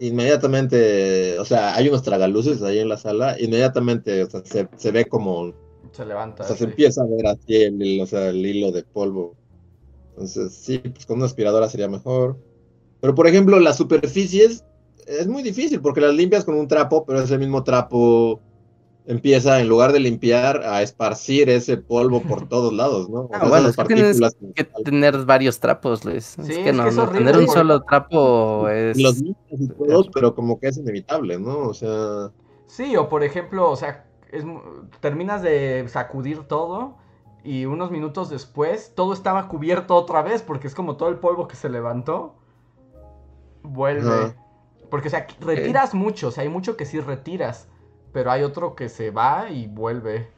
inmediatamente, 0.00 1.38
o 1.38 1.44
sea, 1.44 1.74
hay 1.74 1.88
unos 1.88 2.02
tragaluces 2.02 2.62
ahí 2.62 2.78
en 2.78 2.88
la 2.88 2.96
sala, 2.96 3.36
inmediatamente 3.40 4.22
o 4.24 4.30
sea, 4.30 4.42
se, 4.44 4.68
se 4.76 4.90
ve 4.92 5.06
como, 5.06 5.52
Se 5.92 6.04
levanta. 6.04 6.44
o 6.44 6.46
sea, 6.46 6.56
se 6.56 6.64
empieza 6.64 7.02
a 7.02 7.06
ver 7.06 7.26
así 7.26 7.62
el, 7.62 8.00
o 8.00 8.06
sea, 8.06 8.28
el 8.28 8.44
hilo 8.44 8.70
de 8.70 8.84
polvo. 8.84 9.34
Entonces, 10.18 10.52
sí, 10.52 10.78
pues 10.78 11.06
con 11.06 11.18
una 11.18 11.26
aspiradora 11.26 11.68
sería 11.68 11.88
mejor. 11.88 12.36
Pero, 13.00 13.14
por 13.14 13.28
ejemplo, 13.28 13.60
las 13.60 13.76
superficies 13.76 14.64
es 15.06 15.28
muy 15.28 15.44
difícil 15.44 15.80
porque 15.80 16.00
las 16.00 16.12
limpias 16.14 16.44
con 16.44 16.56
un 16.56 16.66
trapo, 16.66 17.04
pero 17.06 17.20
ese 17.20 17.38
mismo 17.38 17.62
trapo 17.62 18.40
empieza, 19.06 19.60
en 19.60 19.68
lugar 19.68 19.92
de 19.92 20.00
limpiar, 20.00 20.64
a 20.64 20.82
esparcir 20.82 21.48
ese 21.48 21.76
polvo 21.76 22.20
por 22.20 22.48
todos 22.48 22.72
lados, 22.72 23.08
¿no? 23.08 23.20
O 23.20 23.30
Ah, 23.32 23.48
bueno, 23.48 23.68
es 23.68 23.76
que 23.76 23.84
tienes 23.84 24.20
que 24.56 24.64
tener 24.84 25.24
varios 25.24 25.60
trapos, 25.60 26.04
Luis. 26.04 26.36
Sí, 26.42 26.52
es 26.52 26.58
que 26.58 26.72
no, 26.72 26.82
que 26.82 26.88
es 26.88 26.96
no, 26.96 27.04
horrible 27.04 27.30
tener 27.30 27.48
un 27.48 27.54
solo 27.54 27.82
trapo 27.84 28.68
es... 28.68 29.00
los 29.00 29.18
limpias 29.18 29.60
y 29.60 29.68
todo, 29.68 30.10
pero 30.12 30.34
como 30.34 30.58
que 30.58 30.66
es 30.66 30.76
inevitable, 30.78 31.38
¿no? 31.38 31.68
O 31.68 31.74
sea, 31.74 32.32
Sí, 32.66 32.96
o 32.96 33.08
por 33.08 33.22
ejemplo, 33.22 33.70
o 33.70 33.76
sea, 33.76 34.04
es 34.32 34.44
terminas 35.00 35.42
de 35.42 35.86
sacudir 35.88 36.40
todo 36.42 36.96
y 37.44 37.64
unos 37.66 37.90
minutos 37.90 38.28
después 38.30 38.92
todo 38.94 39.12
estaba 39.12 39.48
cubierto 39.48 39.94
otra 39.94 40.22
vez 40.22 40.42
porque 40.42 40.66
es 40.66 40.74
como 40.74 40.96
todo 40.96 41.08
el 41.08 41.16
polvo 41.16 41.48
que 41.48 41.56
se 41.56 41.68
levantó 41.68 42.34
vuelve. 43.62 44.34
Porque, 44.90 45.08
o 45.08 45.10
sea, 45.10 45.26
retiras 45.40 45.94
mucho, 45.94 46.28
o 46.28 46.30
sea, 46.30 46.42
hay 46.42 46.48
mucho 46.48 46.76
que 46.76 46.86
sí 46.86 46.98
retiras, 47.00 47.68
pero 48.12 48.30
hay 48.30 48.42
otro 48.42 48.74
que 48.74 48.88
se 48.88 49.10
va 49.10 49.50
y 49.50 49.66
vuelve. 49.66 50.30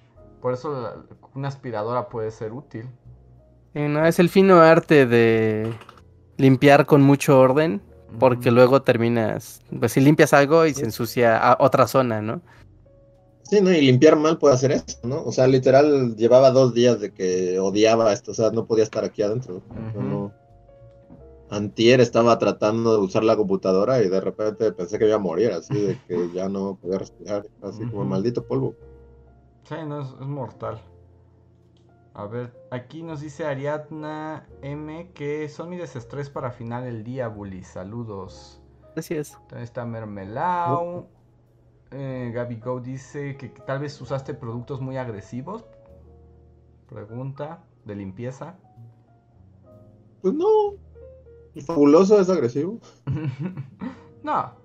Por 0.42 0.54
eso 0.54 0.72
la- 0.80 0.94
una 1.34 1.48
aspiradora 1.48 2.08
puede 2.08 2.30
ser 2.30 2.52
útil. 2.52 2.88
Sí, 3.72 3.80
no, 3.80 4.04
es 4.04 4.18
el 4.18 4.28
fino 4.28 4.60
arte 4.60 5.06
de 5.06 5.72
limpiar 6.36 6.86
con 6.86 7.02
mucho 7.02 7.38
orden, 7.38 7.80
porque 8.18 8.50
luego 8.50 8.82
terminas, 8.82 9.62
pues 9.78 9.92
si 9.92 10.00
limpias 10.00 10.32
algo 10.32 10.66
y 10.66 10.74
se 10.74 10.84
ensucia 10.84 11.38
a 11.38 11.56
otra 11.60 11.86
zona, 11.86 12.20
¿no? 12.20 12.40
Sí, 13.42 13.60
¿no? 13.60 13.70
Y 13.72 13.80
limpiar 13.80 14.16
mal 14.16 14.38
puede 14.38 14.54
hacer 14.54 14.72
eso, 14.72 14.98
¿no? 15.02 15.22
O 15.24 15.32
sea, 15.32 15.46
literal, 15.46 16.16
llevaba 16.16 16.50
dos 16.50 16.74
días 16.74 17.00
de 17.00 17.12
que 17.12 17.58
odiaba 17.58 18.12
esto, 18.12 18.32
o 18.32 18.34
sea, 18.34 18.50
no 18.50 18.66
podía 18.66 18.84
estar 18.84 19.04
aquí 19.04 19.22
adentro. 19.22 19.62
No. 19.94 20.32
Antier 21.50 22.00
estaba 22.00 22.38
tratando 22.38 22.92
de 22.96 23.02
usar 23.02 23.24
la 23.24 23.36
computadora 23.36 24.00
y 24.00 24.08
de 24.08 24.20
repente 24.20 24.70
pensé 24.72 24.98
que 24.98 25.06
iba 25.06 25.16
a 25.16 25.18
morir, 25.18 25.50
así 25.50 25.74
de 25.74 25.98
que 26.06 26.30
ya 26.34 26.48
no 26.48 26.78
podía 26.80 26.98
respirar, 26.98 27.44
así 27.62 27.84
como 27.86 28.02
Ujú. 28.02 28.04
maldito 28.04 28.44
polvo. 28.44 28.74
Sí, 29.64 29.74
no, 29.86 30.00
es, 30.00 30.08
es 30.20 30.26
mortal. 30.26 30.80
A 32.14 32.26
ver, 32.26 32.52
aquí 32.70 33.02
nos 33.02 33.20
dice 33.20 33.46
Ariadna 33.46 34.46
M 34.62 35.10
que 35.14 35.48
son 35.48 35.70
mi 35.70 35.76
desestrés 35.76 36.28
para 36.28 36.50
final 36.50 36.84
del 36.84 37.04
día, 37.04 37.28
Bully. 37.28 37.62
Saludos. 37.62 38.60
Así 38.96 39.14
es. 39.14 39.32
También 39.48 39.62
está 39.62 39.84
Mermelao. 39.84 41.06
Eh, 41.92 42.30
Gaby 42.34 42.56
Go 42.56 42.80
dice 42.80 43.36
que, 43.36 43.52
que 43.52 43.62
tal 43.62 43.80
vez 43.80 44.00
usaste 44.00 44.34
productos 44.34 44.80
muy 44.80 44.96
agresivos. 44.96 45.64
Pregunta 46.88 47.64
de 47.84 47.96
limpieza. 47.96 48.56
Pues 50.22 50.34
no. 50.34 50.74
El 51.54 51.62
fabuloso 51.62 52.20
es 52.20 52.28
agresivo. 52.28 52.78
no. 54.22 54.60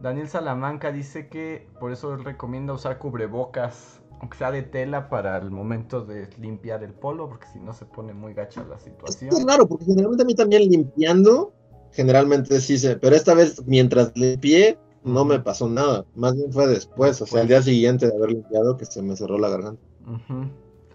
Daniel 0.00 0.28
Salamanca 0.28 0.92
dice 0.92 1.28
que 1.28 1.68
por 1.80 1.92
eso 1.92 2.14
él 2.14 2.24
recomienda 2.24 2.74
usar 2.74 2.98
cubrebocas, 2.98 4.02
aunque 4.20 4.36
sea 4.36 4.50
de 4.50 4.62
tela, 4.62 5.08
para 5.08 5.38
el 5.38 5.50
momento 5.50 6.02
de 6.02 6.28
limpiar 6.38 6.84
el 6.84 6.92
polvo, 6.92 7.28
porque 7.28 7.46
si 7.52 7.58
no 7.60 7.72
se 7.72 7.86
pone 7.86 8.12
muy 8.12 8.34
gacha 8.34 8.62
la 8.64 8.78
situación. 8.78 9.34
es 9.34 9.44
raro, 9.44 9.66
porque 9.66 9.86
generalmente 9.86 10.22
a 10.22 10.26
mí 10.26 10.34
también 10.34 10.68
limpiando, 10.68 11.54
generalmente 11.92 12.60
sí 12.60 12.78
se, 12.78 12.96
pero 12.96 13.16
esta 13.16 13.32
vez 13.32 13.64
mientras 13.66 14.12
limpié, 14.16 14.78
no 15.06 15.24
me 15.24 15.38
pasó 15.40 15.68
nada. 15.68 16.04
Más 16.14 16.34
bien 16.34 16.52
fue 16.52 16.66
después, 16.66 17.20
o 17.22 17.26
sea, 17.26 17.42
el 17.42 17.48
día 17.48 17.62
siguiente 17.62 18.06
de 18.08 18.16
haber 18.16 18.30
limpiado 18.30 18.76
que 18.76 18.84
se 18.84 19.02
me 19.02 19.16
cerró 19.16 19.38
la 19.38 19.48
garganta. 19.48 19.80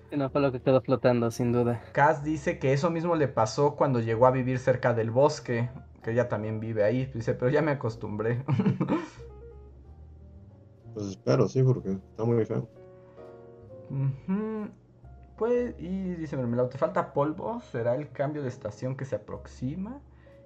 Sí, 0.09 0.17
No 0.17 0.29
fue 0.29 0.41
lo 0.41 0.51
que 0.51 0.59
quedó 0.61 0.81
flotando, 0.81 1.31
sin 1.31 1.53
duda. 1.53 1.81
Cass 1.93 2.23
dice 2.23 2.59
que 2.59 2.73
eso 2.73 2.89
mismo 2.91 3.15
le 3.15 3.27
pasó 3.27 3.75
cuando 3.75 4.01
llegó 4.01 4.27
a 4.27 4.31
vivir 4.31 4.59
cerca 4.59 4.93
del 4.93 5.11
bosque, 5.11 5.69
que 6.03 6.11
ella 6.11 6.27
también 6.27 6.59
vive 6.59 6.83
ahí. 6.83 7.05
Dice, 7.13 7.33
pero 7.33 7.49
ya 7.49 7.61
me 7.61 7.71
acostumbré. 7.71 8.43
Pues 10.93 11.07
espero, 11.07 11.47
sí, 11.47 11.63
porque 11.63 11.91
está 11.91 12.25
muy 12.25 12.45
feo. 12.45 12.67
Ujú. 13.89 14.69
Pues, 15.37 15.73
y 15.79 16.15
dice 16.15 16.35
Mermelado, 16.35 16.69
¿te 16.69 16.77
falta 16.77 17.13
polvo? 17.13 17.61
¿Será 17.71 17.95
el 17.95 18.11
cambio 18.11 18.41
de 18.41 18.49
estación 18.49 18.95
que 18.95 19.05
se 19.05 19.15
aproxima? 19.15 20.01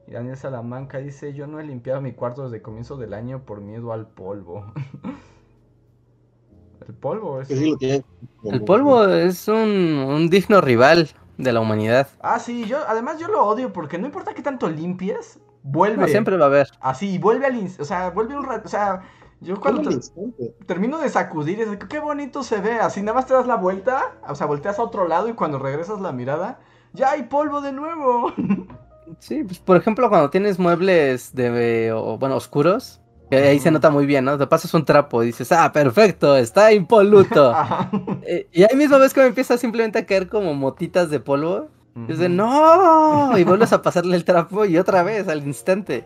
Y 0.08 0.12
Daniel 0.12 0.38
Salamanca 0.38 1.00
dice, 1.00 1.34
yo 1.34 1.48
no 1.48 1.60
he 1.60 1.64
limpiado 1.64 2.02
mi 2.02 2.14
cuarto 2.14 2.44
desde 2.44 2.62
comienzo 2.62 2.98
del 2.98 3.14
año 3.14 3.44
por 3.44 3.62
miedo 3.62 3.92
al 3.92 4.08
polvo. 4.08 4.66
el 6.88 6.94
polvo 6.94 7.42
es... 7.42 7.48
Que 7.48 7.56
sí 7.56 8.04
El 8.44 8.64
polvo 8.64 9.06
es 9.08 9.48
un, 9.48 9.58
un 9.58 10.30
digno 10.30 10.62
rival 10.62 11.10
de 11.38 11.52
la 11.52 11.60
humanidad. 11.60 12.08
Ah, 12.22 12.40
sí, 12.40 12.66
yo 12.66 12.78
además 12.88 13.20
yo 13.20 13.28
lo 13.28 13.44
odio 13.46 13.74
porque 13.74 13.98
no 13.98 14.06
importa 14.06 14.34
qué 14.34 14.44
tanto 14.44 14.70
limpies, 14.70 15.40
vuelve. 15.64 16.04
No, 16.04 16.08
siempre 16.08 16.38
va 16.38 16.46
a 16.46 16.48
haber. 16.48 16.68
Así, 16.82 17.18
vuelve 17.18 17.48
al... 17.48 17.68
O 17.80 17.86
sea, 17.86 18.12
vuelve 18.12 18.38
un 18.38 18.46
rato... 18.46 18.66
O 18.66 18.70
sea, 18.70 19.02
yo 19.42 19.60
cuando... 19.60 19.90
te- 19.90 20.50
termino 20.68 21.00
de 21.00 21.10
sacudir, 21.10 21.62
es 21.62 21.72
de, 21.72 21.80
qué 21.80 22.00
bonito 22.00 22.44
se 22.44 22.62
ve. 22.62 22.74
Así 22.74 23.02
nada 23.02 23.16
más 23.16 23.26
te 23.26 23.34
das 23.34 23.48
la 23.48 23.56
vuelta, 23.56 24.18
o 24.28 24.36
sea, 24.36 24.46
volteas 24.46 24.78
a 24.78 24.84
otro 24.84 25.08
lado 25.08 25.28
y 25.28 25.34
cuando 25.34 25.58
regresas 25.58 26.00
la 26.00 26.12
mirada, 26.12 26.60
ya 26.94 27.12
hay 27.12 27.24
polvo 27.24 27.62
de 27.62 27.72
nuevo. 27.72 28.32
Sí, 29.20 29.44
pues 29.44 29.60
por 29.60 29.78
ejemplo, 29.78 30.10
cuando 30.10 30.30
tienes 30.30 30.60
muebles 30.60 31.34
de, 31.34 31.92
o, 31.92 32.18
bueno, 32.18 32.36
oscuros, 32.36 33.02
que 33.30 33.38
ahí 33.38 33.60
se 33.60 33.72
nota 33.72 33.90
muy 33.90 34.06
bien, 34.06 34.26
¿no? 34.26 34.38
Te 34.38 34.48
pasas 34.48 34.74
un 34.74 34.86
trapo 34.86 35.24
y 35.24 35.28
dices, 35.28 35.52
ah, 35.52 35.72
perfecto, 35.72 36.36
está 36.38 36.72
impoluto. 36.74 37.54
Eh, 38.28 38.48
y 38.52 38.64
ahí 38.64 38.76
mismo 38.76 38.98
ves 38.98 39.14
que 39.14 39.20
me 39.20 39.28
empieza 39.28 39.56
simplemente 39.56 40.00
a 40.00 40.06
caer 40.08 40.28
como 40.28 40.56
motitas 40.56 41.12
de 41.12 41.20
polvo. 41.20 41.68
Y 42.08 42.14
es 42.14 42.18
de, 42.18 42.26
Ujú. 42.26 42.36
no, 42.38 43.38
y 43.38 43.44
vuelves 43.46 43.72
a 43.72 43.84
pasarle 43.84 44.16
el 44.16 44.26
trapo 44.26 44.66
y 44.66 44.80
otra 44.80 45.04
vez 45.04 45.28
al 45.28 45.46
instante. 45.46 46.06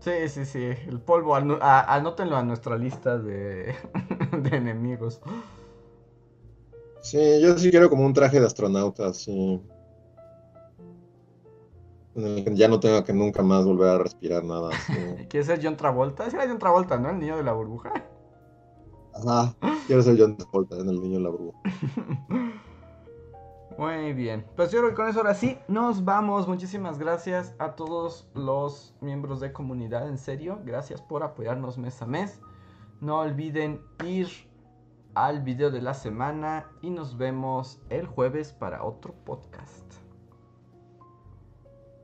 Sí, 0.00 0.28
sí, 0.28 0.46
sí, 0.46 0.64
el 0.88 0.98
polvo, 1.00 1.36
a- 1.36 1.94
anótenlo 1.94 2.36
a 2.38 2.42
nuestra 2.42 2.76
lista 2.78 3.18
de, 3.18 3.74
de 4.38 4.56
enemigos. 4.56 5.20
Sí, 7.02 7.18
yo 7.42 7.58
sí 7.58 7.70
quiero 7.70 7.90
como 7.90 8.06
un 8.06 8.14
traje 8.14 8.40
de 8.40 8.46
astronauta, 8.46 9.06
así. 9.08 9.60
En 12.14 12.26
el 12.26 12.44
que 12.44 12.54
ya 12.54 12.68
no 12.68 12.78
tenga 12.78 13.04
que 13.04 13.12
nunca 13.12 13.42
más 13.42 13.64
volver 13.64 13.88
a 13.88 13.98
respirar 13.98 14.44
nada. 14.44 14.70
¿Quieres 15.28 15.46
ser 15.46 15.60
John 15.62 15.76
Travolta? 15.76 16.28
Sí, 16.28 16.36
era 16.36 16.46
John 16.46 16.58
Travolta, 16.58 16.98
¿no? 16.98 17.10
El 17.10 17.18
niño 17.18 17.36
de 17.36 17.42
la 17.42 17.52
burbuja. 17.52 17.92
Ajá, 19.14 19.54
quiero 19.86 20.02
ser 20.02 20.16
John 20.18 20.36
Travolta 20.36 20.76
en 20.76 20.88
el 20.88 21.00
niño 21.00 21.18
en 21.18 21.22
la 21.22 21.30
burbuja. 21.30 21.58
Muy 23.78 24.12
bien, 24.12 24.44
pues 24.54 24.70
yo 24.70 24.80
creo 24.80 24.90
que 24.90 24.96
con 24.96 25.08
eso 25.08 25.20
ahora 25.20 25.34
sí 25.34 25.58
nos 25.66 26.04
vamos. 26.04 26.46
Muchísimas 26.46 26.98
gracias 26.98 27.54
a 27.58 27.74
todos 27.74 28.28
los 28.34 28.94
miembros 29.00 29.40
de 29.40 29.52
comunidad, 29.52 30.08
en 30.08 30.18
serio. 30.18 30.60
Gracias 30.64 31.00
por 31.00 31.22
apoyarnos 31.22 31.78
mes 31.78 32.00
a 32.02 32.06
mes. 32.06 32.40
No 33.00 33.20
olviden 33.20 33.80
ir 34.04 34.28
al 35.14 35.42
video 35.42 35.70
de 35.70 35.82
la 35.82 35.94
semana 35.94 36.66
y 36.82 36.90
nos 36.90 37.16
vemos 37.16 37.80
el 37.88 38.06
jueves 38.06 38.52
para 38.52 38.84
otro 38.84 39.14
podcast. 39.24 39.81